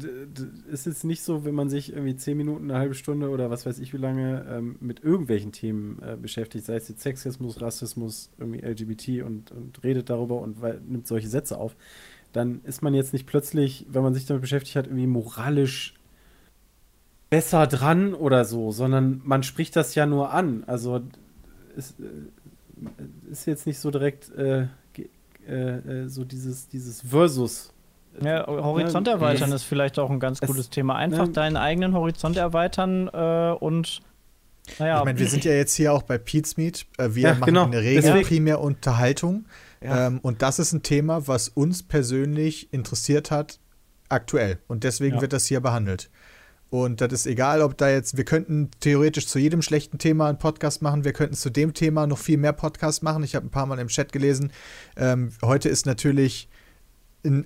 ist 0.72 0.86
jetzt 0.86 1.04
nicht 1.04 1.24
so, 1.24 1.46
wenn 1.46 1.56
man 1.56 1.68
sich 1.68 1.92
irgendwie 1.92 2.16
zehn 2.16 2.38
Minuten, 2.38 2.70
eine 2.70 2.80
halbe 2.80 2.94
Stunde 2.94 3.30
oder 3.30 3.50
was 3.50 3.66
weiß 3.66 3.80
ich 3.80 3.92
wie 3.92 3.98
lange 3.98 4.46
ähm, 4.48 4.76
mit 4.82 5.04
irgendwelchen 5.04 5.52
Themen 5.52 6.00
äh, 6.04 6.16
beschäftigt, 6.16 6.66
sei 6.66 6.76
es 6.76 6.90
jetzt 6.90 7.02
Sexismus, 7.02 7.60
Rassismus, 7.60 8.30
irgendwie 8.38 8.60
LGBT 8.60 9.26
und, 9.26 9.52
und 9.52 9.84
redet 9.84 10.12
darüber 10.12 10.40
und 10.40 10.62
nimmt 10.88 11.08
solche 11.08 11.28
Sätze 11.28 11.58
auf, 11.58 11.76
dann 12.34 12.62
ist 12.66 12.84
man 12.84 12.94
jetzt 12.94 13.14
nicht 13.14 13.26
plötzlich, 13.26 13.88
wenn 13.90 14.04
man 14.04 14.14
sich 14.14 14.28
damit 14.28 14.42
beschäftigt 14.42 14.76
hat, 14.76 14.86
irgendwie 14.86 15.08
moralisch 15.08 15.96
besser 17.32 17.66
dran 17.66 18.14
oder 18.14 18.46
so, 18.46 18.72
sondern 18.72 19.22
man 19.24 19.42
spricht 19.42 19.76
das 19.76 19.96
ja 19.96 20.06
nur 20.06 20.34
an. 20.34 20.66
Also 20.68 21.02
ist, 21.76 22.00
äh, 22.00 23.32
ist 23.32 23.48
jetzt 23.48 23.66
nicht 23.66 23.80
so 23.80 23.90
direkt 23.90 24.30
äh, 24.36 24.68
äh, 25.48 25.78
äh, 25.78 26.08
so 26.08 26.24
dieses, 26.24 26.68
dieses 26.68 27.02
Versus. 27.02 27.74
Ja, 28.22 28.48
Horizont 28.48 29.08
erweitern 29.08 29.52
ist 29.52 29.64
vielleicht 29.64 30.00
auch 30.00 30.10
ein 30.10 30.20
ganz 30.20 30.42
gutes 30.42 30.70
Thema. 30.70 30.96
Einfach 30.96 31.28
ne, 31.28 31.34
deinen 31.34 31.56
eigenen 31.56 31.94
Horizont 31.94 32.36
erweitern 32.36 33.08
äh, 33.14 33.56
und 33.60 34.02
naja. 34.80 35.00
Ich 35.00 35.06
meine, 35.06 35.20
wir 35.20 35.28
sind 35.28 35.46
ja 35.46 35.54
jetzt 35.54 35.76
hier 35.76 35.94
auch 35.94 36.04
bei 36.04 36.18
Pete's 36.18 36.58
Meet. 36.58 36.86
Äh, 36.98 37.10
wir 37.14 37.24
ja, 37.24 37.34
machen 37.34 37.46
genau. 37.46 37.66
in 37.66 37.72
der 37.72 37.82
Regel 37.82 38.02
Deswegen. 38.02 38.28
primär 38.28 38.60
Unterhaltung. 38.60 39.46
Ja. 39.82 40.08
Ähm, 40.08 40.20
und 40.22 40.42
das 40.42 40.60
ist 40.60 40.74
ein 40.74 40.84
Thema, 40.84 41.28
was 41.28 41.50
uns 41.50 41.84
persönlich 41.84 42.74
interessiert 42.74 43.32
hat, 43.32 43.60
aktuell. 44.10 44.60
Und 44.68 44.84
deswegen 44.84 45.16
ja. 45.16 45.22
wird 45.22 45.34
das 45.34 45.46
hier 45.46 45.60
behandelt. 45.60 46.10
Und 46.70 47.00
das 47.00 47.14
ist 47.14 47.28
egal, 47.28 47.62
ob 47.62 47.78
da 47.78 47.90
jetzt, 47.90 48.18
wir 48.18 48.26
könnten 48.26 48.70
theoretisch 48.80 49.28
zu 49.28 49.40
jedem 49.40 49.62
schlechten 49.62 50.00
Thema 50.00 50.28
einen 50.28 50.38
Podcast 50.38 50.82
machen, 50.82 51.06
wir 51.06 51.14
könnten 51.14 51.36
zu 51.36 51.50
dem 51.50 51.74
Thema 51.74 52.08
noch 52.08 52.18
viel 52.18 52.38
mehr 52.38 52.54
Podcasts 52.54 53.02
machen. 53.02 53.24
Ich 53.24 53.36
habe 53.36 53.46
ein 53.46 53.52
paar 53.52 53.66
Mal 53.66 53.80
im 53.80 53.88
Chat 53.88 54.12
gelesen. 54.12 54.52
Ähm, 54.98 55.32
heute 55.42 55.70
ist 55.70 55.86
natürlich 55.86 56.50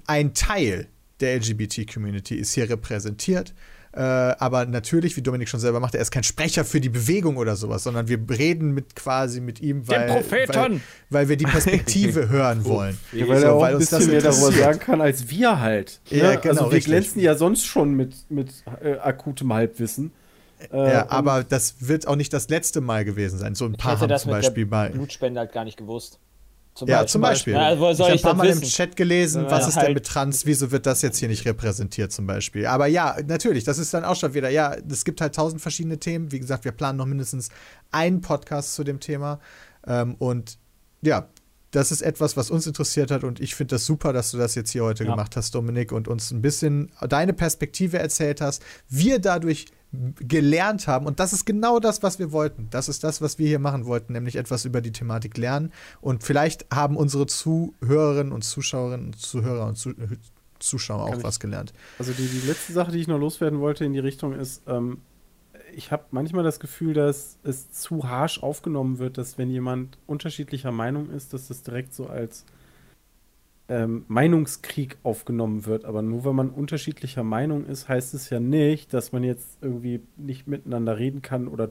ein 0.07 0.33
Teil 0.33 0.87
der 1.21 1.37
LGBT-Community 1.37 2.35
ist 2.35 2.53
hier 2.53 2.69
repräsentiert. 2.69 3.53
Äh, 3.93 3.99
aber 3.99 4.65
natürlich, 4.65 5.17
wie 5.17 5.21
Dominik 5.21 5.49
schon 5.49 5.59
selber 5.59 5.81
macht, 5.81 5.95
er 5.95 6.01
ist 6.01 6.11
kein 6.11 6.23
Sprecher 6.23 6.63
für 6.63 6.79
die 6.79 6.87
Bewegung 6.87 7.35
oder 7.35 7.57
sowas, 7.57 7.83
sondern 7.83 8.07
wir 8.07 8.19
reden 8.29 8.71
mit 8.71 8.95
quasi 8.95 9.41
mit 9.41 9.59
ihm, 9.59 9.85
weil, 9.87 10.23
weil, 10.29 10.81
weil, 11.09 11.29
wir 11.29 11.35
die 11.35 11.45
Perspektive 11.45 12.29
hören 12.29 12.63
wollen. 12.63 12.97
Ja, 13.11 13.27
weil 13.27 13.41
so, 13.41 13.45
er 13.47 13.53
auch 13.53 13.61
weil 13.61 13.73
ein 13.73 13.79
bisschen 13.79 14.07
mehr 14.07 14.21
darüber 14.21 14.51
sagen 14.53 14.79
kann 14.79 15.01
als 15.01 15.29
wir 15.29 15.59
halt. 15.59 15.99
Ne? 16.09 16.19
Ja, 16.19 16.35
genau, 16.35 16.53
also 16.53 16.65
wir 16.65 16.77
richtig. 16.77 16.85
glänzen 16.85 17.21
ja 17.21 17.35
sonst 17.35 17.65
schon 17.65 17.93
mit, 17.93 18.15
mit 18.29 18.63
äh, 18.81 18.93
akutem 18.93 19.51
Halbwissen. 19.51 20.11
Äh, 20.71 20.93
ja, 20.93 21.09
aber 21.09 21.43
das 21.43 21.87
wird 21.87 22.07
auch 22.07 22.15
nicht 22.15 22.31
das 22.31 22.47
letzte 22.47 22.79
Mal 22.79 23.03
gewesen 23.03 23.39
sein. 23.39 23.55
So 23.55 23.65
ein 23.65 23.73
paar 23.73 23.99
haben 23.99 24.17
zum 24.17 24.31
Beispiel 24.31 24.65
bei 24.65 24.89
Blutspende 24.89 25.39
halt 25.39 25.51
gar 25.51 25.65
nicht 25.65 25.77
gewusst. 25.77 26.19
Zum 26.73 26.87
ja, 26.87 26.97
Beispiel. 26.97 27.11
zum 27.11 27.21
Beispiel. 27.21 27.53
Ja, 27.53 27.73
ich 27.73 27.79
habe 27.79 28.11
ein 28.11 28.21
paar 28.21 28.33
Mal 28.33 28.47
wissen? 28.47 28.63
im 28.63 28.69
Chat 28.69 28.95
gelesen, 28.95 29.45
was 29.49 29.67
ist 29.67 29.75
halt 29.75 29.87
denn 29.87 29.93
mit 29.93 30.05
Trans, 30.05 30.45
wieso 30.45 30.71
wird 30.71 30.85
das 30.85 31.01
jetzt 31.01 31.17
hier 31.17 31.27
nicht 31.27 31.45
repräsentiert 31.45 32.13
zum 32.13 32.25
Beispiel. 32.25 32.65
Aber 32.65 32.87
ja, 32.87 33.17
natürlich, 33.27 33.65
das 33.65 33.77
ist 33.77 33.93
dann 33.93 34.05
auch 34.05 34.15
schon 34.15 34.33
wieder, 34.33 34.49
ja, 34.49 34.75
es 34.89 35.03
gibt 35.03 35.19
halt 35.19 35.35
tausend 35.35 35.61
verschiedene 35.61 35.99
Themen. 35.99 36.31
Wie 36.31 36.39
gesagt, 36.39 36.63
wir 36.63 36.71
planen 36.71 36.97
noch 36.97 37.05
mindestens 37.05 37.49
einen 37.91 38.21
Podcast 38.21 38.73
zu 38.73 38.85
dem 38.85 39.01
Thema. 39.01 39.39
Ähm, 39.85 40.15
und 40.15 40.57
ja, 41.01 41.27
das 41.71 41.91
ist 41.91 42.01
etwas, 42.01 42.37
was 42.37 42.51
uns 42.51 42.67
interessiert 42.67 43.11
hat 43.11 43.23
und 43.23 43.39
ich 43.39 43.55
finde 43.55 43.75
das 43.75 43.85
super, 43.85 44.13
dass 44.13 44.31
du 44.31 44.37
das 44.37 44.55
jetzt 44.55 44.71
hier 44.71 44.83
heute 44.83 45.05
ja. 45.05 45.11
gemacht 45.11 45.35
hast, 45.35 45.55
Dominik, 45.55 45.91
und 45.91 46.07
uns 46.07 46.31
ein 46.31 46.41
bisschen 46.41 46.91
deine 47.07 47.33
Perspektive 47.33 47.97
erzählt 47.97 48.41
hast. 48.41 48.63
Wir 48.89 49.19
dadurch 49.19 49.67
gelernt 49.93 50.87
haben. 50.87 51.05
Und 51.05 51.19
das 51.19 51.33
ist 51.33 51.45
genau 51.45 51.79
das, 51.79 52.01
was 52.01 52.17
wir 52.17 52.31
wollten. 52.31 52.67
Das 52.69 52.87
ist 52.87 53.03
das, 53.03 53.21
was 53.21 53.37
wir 53.39 53.47
hier 53.47 53.59
machen 53.59 53.85
wollten, 53.85 54.13
nämlich 54.13 54.37
etwas 54.37 54.63
über 54.63 54.79
die 54.79 54.93
Thematik 54.93 55.37
lernen. 55.37 55.73
Und 55.99 56.23
vielleicht 56.23 56.65
haben 56.73 56.95
unsere 56.95 57.25
Zuhörerinnen 57.25 58.31
und 58.31 58.43
Zuschauerinnen 58.43 59.07
und 59.07 59.19
Zuhörer 59.19 59.67
und 59.67 59.77
Zuh 59.77 59.93
Zuschauer 60.59 61.05
auch 61.05 61.17
ich, 61.17 61.23
was 61.23 61.39
gelernt. 61.39 61.73
Also 61.97 62.13
die, 62.13 62.27
die 62.27 62.47
letzte 62.47 62.71
Sache, 62.71 62.91
die 62.91 62.99
ich 62.99 63.07
noch 63.07 63.17
loswerden 63.17 63.59
wollte 63.59 63.83
in 63.83 63.93
die 63.93 63.99
Richtung 63.99 64.33
ist, 64.33 64.61
ähm, 64.67 64.99
ich 65.75 65.91
habe 65.91 66.05
manchmal 66.11 66.43
das 66.43 66.59
Gefühl, 66.59 66.93
dass 66.93 67.37
es 67.43 67.71
zu 67.71 68.07
harsch 68.07 68.41
aufgenommen 68.41 68.99
wird, 68.99 69.17
dass 69.17 69.37
wenn 69.37 69.49
jemand 69.49 69.97
unterschiedlicher 70.07 70.71
Meinung 70.71 71.09
ist, 71.09 71.33
dass 71.33 71.47
das 71.47 71.63
direkt 71.63 71.93
so 71.93 72.07
als 72.07 72.45
ähm, 73.69 74.05
Meinungskrieg 74.07 74.97
aufgenommen 75.03 75.65
wird. 75.65 75.85
Aber 75.85 76.01
nur 76.01 76.25
wenn 76.25 76.35
man 76.35 76.49
unterschiedlicher 76.49 77.23
Meinung 77.23 77.65
ist, 77.65 77.87
heißt 77.87 78.13
es 78.13 78.29
ja 78.29 78.39
nicht, 78.39 78.93
dass 78.93 79.11
man 79.11 79.23
jetzt 79.23 79.57
irgendwie 79.61 80.01
nicht 80.17 80.47
miteinander 80.47 80.97
reden 80.97 81.21
kann 81.21 81.47
oder 81.47 81.69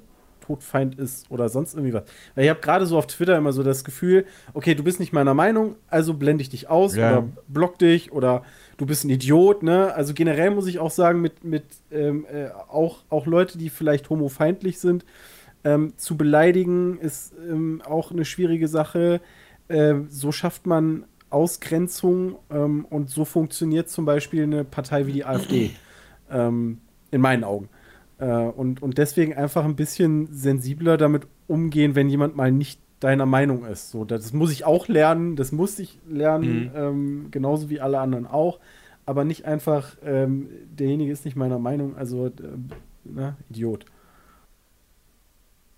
Todfeind 0.50 0.98
ist 0.98 1.30
oder 1.30 1.48
sonst 1.48 1.74
irgendwie 1.74 1.94
was. 1.94 2.02
Weil 2.34 2.44
ich 2.44 2.50
habe 2.50 2.60
gerade 2.60 2.84
so 2.86 2.98
auf 2.98 3.06
Twitter 3.06 3.36
immer 3.36 3.52
so 3.52 3.62
das 3.62 3.84
Gefühl, 3.84 4.26
okay, 4.52 4.74
du 4.74 4.82
bist 4.82 4.98
nicht 4.98 5.12
meiner 5.12 5.34
Meinung, 5.34 5.76
also 5.88 6.14
blende 6.14 6.42
ich 6.42 6.48
dich 6.48 6.68
aus 6.68 6.96
ja. 6.96 7.10
oder 7.18 7.28
block 7.46 7.78
dich 7.78 8.10
oder 8.10 8.42
du 8.76 8.86
bist 8.86 9.04
ein 9.04 9.10
Idiot, 9.10 9.62
ne? 9.62 9.94
Also 9.94 10.12
generell 10.12 10.50
muss 10.50 10.66
ich 10.66 10.80
auch 10.80 10.90
sagen, 10.90 11.20
mit, 11.20 11.44
mit 11.44 11.64
ähm, 11.92 12.26
äh, 12.32 12.48
auch, 12.68 13.04
auch 13.10 13.26
Leute, 13.26 13.58
die 13.58 13.70
vielleicht 13.70 14.10
homofeindlich 14.10 14.80
sind, 14.80 15.04
ähm, 15.62 15.92
zu 15.96 16.16
beleidigen, 16.16 16.98
ist 16.98 17.32
ähm, 17.48 17.80
auch 17.84 18.10
eine 18.10 18.24
schwierige 18.24 18.66
Sache. 18.66 19.20
Äh, 19.68 19.94
so 20.08 20.32
schafft 20.32 20.66
man 20.66 21.04
Ausgrenzung 21.28 22.36
ähm, 22.50 22.84
und 22.90 23.08
so 23.08 23.24
funktioniert 23.24 23.88
zum 23.88 24.04
Beispiel 24.04 24.42
eine 24.42 24.64
Partei 24.64 25.06
wie 25.06 25.12
die 25.12 25.24
AfD. 25.24 25.70
Ähm, 26.28 26.78
in 27.12 27.20
meinen 27.20 27.44
Augen. 27.44 27.68
Äh, 28.20 28.26
und, 28.26 28.82
und 28.82 28.98
deswegen 28.98 29.34
einfach 29.34 29.64
ein 29.64 29.76
bisschen 29.76 30.28
sensibler 30.30 30.96
damit 30.98 31.26
umgehen, 31.46 31.94
wenn 31.94 32.08
jemand 32.08 32.36
mal 32.36 32.52
nicht 32.52 32.80
deiner 33.00 33.24
Meinung 33.24 33.64
ist. 33.64 33.90
So, 33.90 34.04
das 34.04 34.32
muss 34.34 34.52
ich 34.52 34.64
auch 34.64 34.86
lernen, 34.88 35.36
das 35.36 35.52
muss 35.52 35.78
ich 35.78 35.98
lernen, 36.06 36.64
mhm. 36.64 36.70
ähm, 36.74 37.28
genauso 37.30 37.70
wie 37.70 37.80
alle 37.80 37.98
anderen 37.98 38.26
auch. 38.26 38.60
Aber 39.06 39.24
nicht 39.24 39.46
einfach, 39.46 39.96
ähm, 40.04 40.48
derjenige 40.70 41.10
ist 41.10 41.24
nicht 41.24 41.36
meiner 41.36 41.58
Meinung, 41.58 41.96
also 41.96 42.26
äh, 42.26 42.32
na, 43.04 43.36
Idiot. 43.48 43.86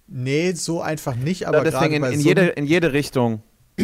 Nee, 0.08 0.52
so 0.52 0.82
einfach 0.82 1.14
nicht, 1.14 1.46
aber 1.46 1.58
ja, 1.58 1.64
deswegen 1.64 1.94
in, 1.94 2.12
in, 2.12 2.20
so 2.20 2.28
jede, 2.28 2.46
in 2.48 2.66
jede 2.66 2.92
Richtung. 2.92 3.42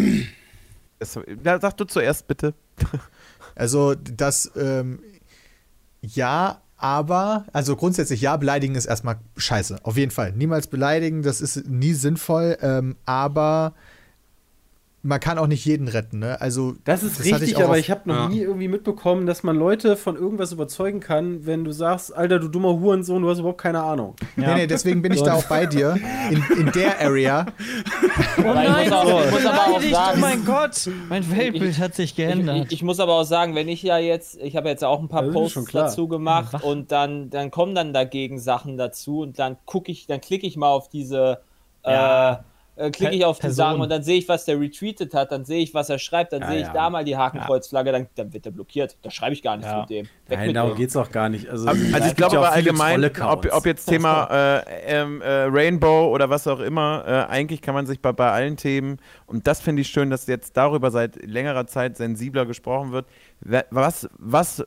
Es, 1.01 1.17
ja, 1.45 1.61
sag 1.61 1.77
du 1.77 1.85
zuerst 1.85 2.27
bitte. 2.27 2.55
Also 3.55 3.95
das, 3.95 4.51
ähm, 4.57 4.99
ja, 6.01 6.61
aber, 6.79 7.45
also 7.53 7.77
grundsätzlich 7.77 8.21
ja, 8.21 8.37
beleidigen 8.37 8.77
ist 8.77 8.87
erstmal 8.87 9.17
scheiße. 9.37 9.81
Auf 9.83 9.97
jeden 9.97 10.13
Fall. 10.13 10.33
Niemals 10.33 10.69
beleidigen, 10.69 11.23
das 11.23 11.41
ist 11.41 11.69
nie 11.69 11.93
sinnvoll, 11.93 12.57
ähm, 12.63 12.97
aber 13.05 13.75
man 15.09 15.21
kann 15.21 15.39
auch 15.39 15.47
nicht 15.47 15.65
jeden 15.65 15.89
retten, 15.89 16.19
ne? 16.19 16.39
Also 16.39 16.75
das 16.85 17.03
ist 17.03 17.19
das 17.19 17.25
richtig, 17.25 17.53
ich 17.53 17.65
aber 17.65 17.79
ich 17.79 17.91
habe 17.91 18.03
noch 18.05 18.15
ja. 18.15 18.29
nie 18.29 18.41
irgendwie 18.41 18.69
mitbekommen, 18.69 19.25
dass 19.25 19.43
man 19.43 19.57
Leute 19.57 19.97
von 19.97 20.17
irgendwas 20.17 20.53
überzeugen 20.53 21.01
kann, 21.01 21.47
wenn 21.47 21.65
du 21.65 21.73
sagst, 21.73 22.15
Alter, 22.15 22.39
du 22.39 22.49
dummer 22.49 22.79
Hurensohn, 22.79 23.23
du 23.23 23.31
hast 23.31 23.39
überhaupt 23.39 23.61
keine 23.61 23.83
Ahnung. 23.83 24.17
Ja. 24.37 24.49
Nee, 24.49 24.55
nee, 24.55 24.67
deswegen 24.67 25.01
bin 25.01 25.13
ich 25.13 25.23
da 25.23 25.35
auch 25.35 25.45
bei 25.45 25.65
dir 25.65 25.97
in, 26.31 26.45
in 26.59 26.73
der 26.73 27.01
Area. 27.01 27.47
Oh 28.39 28.55
nein, 28.55 28.85
ich 28.85 28.91
muss, 28.91 28.99
auch, 28.99 29.25
ich 29.25 29.31
muss 29.31 29.47
aber 29.47 29.77
auch 29.77 29.83
sagen, 29.83 30.19
oh 30.19 30.21
mein 30.21 30.45
Gott, 30.45 30.91
mein 31.09 31.37
Weltbild 31.37 31.79
hat 31.79 31.95
sich 31.95 32.15
geändert. 32.15 32.57
Ich, 32.57 32.63
ich, 32.65 32.73
ich, 32.73 32.83
muss 32.83 33.01
aber 33.01 33.15
auch 33.15 33.25
sagen, 33.25 33.55
wenn 33.55 33.69
ich 33.69 33.83
ja 33.83 33.99
jetzt, 33.99 34.41
ich 34.41 34.57
habe 34.57 34.69
jetzt 34.69 34.85
auch 34.85 35.01
ein 35.01 35.09
paar 35.09 35.25
Posts 35.25 35.73
dazu 35.73 36.09
gemacht 36.09 36.53
ja, 36.53 36.61
und 36.61 36.93
dann, 36.93 37.31
dann 37.31 37.51
kommen 37.51 37.75
dann 37.75 37.93
dagegen 37.93 38.39
Sachen 38.39 38.77
dazu 38.77 39.21
und 39.21 39.39
dann 39.39 39.57
gucke 39.65 39.91
ich, 39.91 40.07
dann 40.07 40.21
klicke 40.21 40.47
ich 40.47 40.57
mal 40.57 40.69
auf 40.69 40.89
diese 40.89 41.41
äh, 41.83 42.37
äh, 42.79 42.91
klicke 42.91 43.15
ich 43.15 43.25
auf 43.25 43.39
die 43.39 43.51
Sachen 43.51 43.81
und 43.81 43.91
dann 43.91 44.03
sehe 44.03 44.19
ich, 44.19 44.29
was 44.29 44.45
der 44.45 44.61
retweetet 44.61 45.13
hat, 45.13 45.33
dann 45.33 45.45
sehe 45.45 45.61
ich, 45.61 45.75
was 45.75 45.91
er 45.91 45.99
schreibt, 45.99 46.33
dann 46.33 46.43
ja, 46.43 46.49
sehe 46.49 46.61
ich 46.61 46.67
ja. 46.67 46.73
da 46.73 46.91
mal 46.91 47.05
die 47.05 47.17
Hakenkreuzflagge, 47.17 47.91
dann, 47.93 48.07
dann 48.15 48.33
wird 48.33 48.47
er 48.47 48.53
blockiert. 48.53 48.97
Da 49.03 49.11
schreibe 49.11 49.33
ich 49.33 49.43
gar 49.43 49.57
nichts 49.57 49.71
ja. 49.71 49.81
mit 49.81 49.91
dem. 49.91 50.07
Weg 50.29 50.39
Nein, 50.39 50.55
darum 50.55 50.77
geht 50.77 50.91
es 50.91 50.97
auch 50.97 51.11
gar 51.11 51.29
nicht. 51.29 51.49
Also, 51.49 51.69
also 51.69 52.09
ich 52.09 52.15
glaube 52.15 52.39
aber 52.39 52.53
allgemein, 52.53 53.05
ob, 53.05 53.53
ob, 53.53 53.67
jetzt 53.67 53.87
Thema 53.87 54.29
äh, 54.31 54.63
ähm, 54.87 55.21
äh, 55.23 55.47
Rainbow 55.51 56.09
oder 56.13 56.31
was 56.31 56.47
auch 56.47 56.61
immer, 56.61 57.05
äh, 57.07 57.33
eigentlich 57.33 57.63
kann 57.63 57.75
man 57.75 57.87
sich 57.87 58.01
bei, 58.01 58.13
bei 58.13 58.31
allen 58.31 58.57
Themen, 58.57 58.99
und 59.27 59.47
das 59.47 59.61
finde 59.61 59.83
ich 59.83 59.89
schön, 59.89 60.11
dass 60.11 60.27
jetzt 60.27 60.57
darüber 60.57 60.91
seit 60.91 61.17
längerer 61.27 61.67
Zeit 61.67 61.97
sensibler 61.97 62.47
gesprochen 62.47 62.93
wird, 62.93 63.07
was, 63.71 64.09
was 64.19 64.65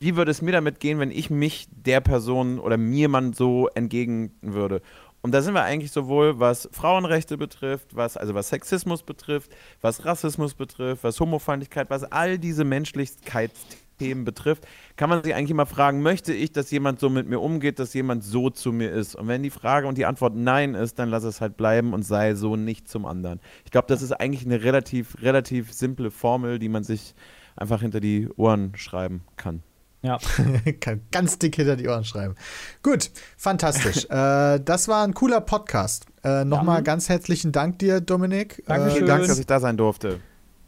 wie 0.00 0.16
würde 0.16 0.30
es 0.30 0.42
mir 0.42 0.52
damit 0.52 0.80
gehen, 0.80 1.00
wenn 1.00 1.10
ich 1.10 1.28
mich 1.30 1.66
der 1.70 2.00
Person 2.00 2.58
oder 2.60 2.76
mir 2.76 3.08
man 3.08 3.32
so 3.32 3.68
entgegen 3.74 4.32
würde? 4.42 4.80
Und 5.20 5.32
da 5.32 5.42
sind 5.42 5.54
wir 5.54 5.64
eigentlich 5.64 5.90
sowohl, 5.90 6.38
was 6.38 6.68
Frauenrechte 6.72 7.36
betrifft, 7.36 7.96
was, 7.96 8.16
also 8.16 8.34
was 8.34 8.48
Sexismus 8.48 9.02
betrifft, 9.02 9.50
was 9.80 10.04
Rassismus 10.04 10.54
betrifft, 10.54 11.02
was 11.02 11.18
Homofeindlichkeit, 11.18 11.90
was 11.90 12.04
all 12.04 12.38
diese 12.38 12.64
Menschlichkeitsthemen 12.64 14.24
betrifft, 14.24 14.66
kann 14.96 15.10
man 15.10 15.24
sich 15.24 15.34
eigentlich 15.34 15.50
immer 15.50 15.66
fragen, 15.66 16.02
möchte 16.02 16.32
ich, 16.32 16.52
dass 16.52 16.70
jemand 16.70 17.00
so 17.00 17.10
mit 17.10 17.28
mir 17.28 17.40
umgeht, 17.40 17.80
dass 17.80 17.94
jemand 17.94 18.22
so 18.22 18.48
zu 18.48 18.72
mir 18.72 18.92
ist? 18.92 19.16
Und 19.16 19.26
wenn 19.26 19.42
die 19.42 19.50
Frage 19.50 19.88
und 19.88 19.98
die 19.98 20.06
Antwort 20.06 20.36
Nein 20.36 20.74
ist, 20.74 21.00
dann 21.00 21.08
lass 21.08 21.24
es 21.24 21.40
halt 21.40 21.56
bleiben 21.56 21.94
und 21.94 22.02
sei 22.02 22.36
so 22.36 22.54
nicht 22.54 22.88
zum 22.88 23.04
anderen. 23.04 23.40
Ich 23.64 23.72
glaube, 23.72 23.88
das 23.88 24.02
ist 24.02 24.12
eigentlich 24.12 24.46
eine 24.46 24.62
relativ, 24.62 25.20
relativ 25.20 25.72
simple 25.72 26.12
Formel, 26.12 26.60
die 26.60 26.68
man 26.68 26.84
sich 26.84 27.14
einfach 27.56 27.80
hinter 27.80 27.98
die 27.98 28.28
Ohren 28.36 28.72
schreiben 28.76 29.22
kann. 29.36 29.64
Ja. 30.02 30.18
Kann 30.80 31.02
ganz 31.10 31.38
dick 31.38 31.56
hinter 31.56 31.76
die 31.76 31.88
Ohren 31.88 32.04
schreiben. 32.04 32.36
Gut, 32.82 33.10
fantastisch. 33.36 34.04
äh, 34.10 34.60
das 34.60 34.88
war 34.88 35.04
ein 35.04 35.14
cooler 35.14 35.40
Podcast. 35.40 36.06
Äh, 36.22 36.44
Nochmal 36.44 36.76
Ja. 36.78 36.82
ganz 36.82 37.08
herzlichen 37.08 37.52
Dank 37.52 37.78
dir, 37.80 38.00
Dominik. 38.00 38.62
Dankeschön. 38.66 39.04
Äh, 39.04 39.06
Danke, 39.06 39.26
dass 39.26 39.38
ich 39.38 39.46
da 39.46 39.60
sein 39.60 39.76
durfte. 39.76 40.20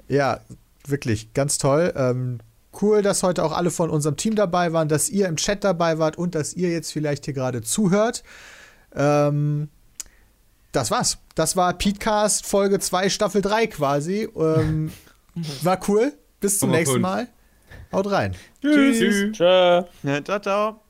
Ja, 0.09 0.40
wirklich, 0.86 1.32
ganz 1.35 1.59
toll. 1.59 1.93
Ähm, 1.97 2.39
cool, 2.82 3.02
dass 3.02 3.23
heute 3.23 3.44
auch 3.44 3.52
alle 3.52 3.70
von 3.70 3.90
unserem 3.90 4.16
Team 4.16 4.35
dabei 4.35 4.73
waren, 4.73 4.89
dass 4.89 5.09
ihr 5.09 5.28
im 5.28 5.36
Chat 5.36 5.62
dabei 5.65 5.98
wart 5.98 6.19
und 6.19 6.35
dass 6.35 6.55
ihr 6.55 6.70
jetzt 6.70 6.93
vielleicht 6.93 7.24
hier 7.24 7.35
gerade 7.35 7.62
zuhört. 7.62 8.24
Ähm, 8.94 9.69
das 10.73 10.90
war's. 10.90 11.19
Das 11.35 11.57
war 11.57 11.73
Petecast 11.74 12.47
Folge 12.47 12.78
2, 12.78 13.09
Staffel 13.09 13.43
3 13.43 13.66
quasi. 13.69 14.28
Ähm, 14.36 14.93
war 15.62 15.78
cool. 15.89 16.12
Bis 16.40 16.59
zum 16.59 16.70
nächsten 16.70 16.94
fünf. 16.94 17.02
Mal. 17.02 17.28
Haut 17.93 18.11
rein. 18.11 18.37
Tschüss. 18.61 19.33
Tschö. 19.33 19.83
Ja, 20.03 20.25
ciao, 20.25 20.39
ciao. 20.39 20.90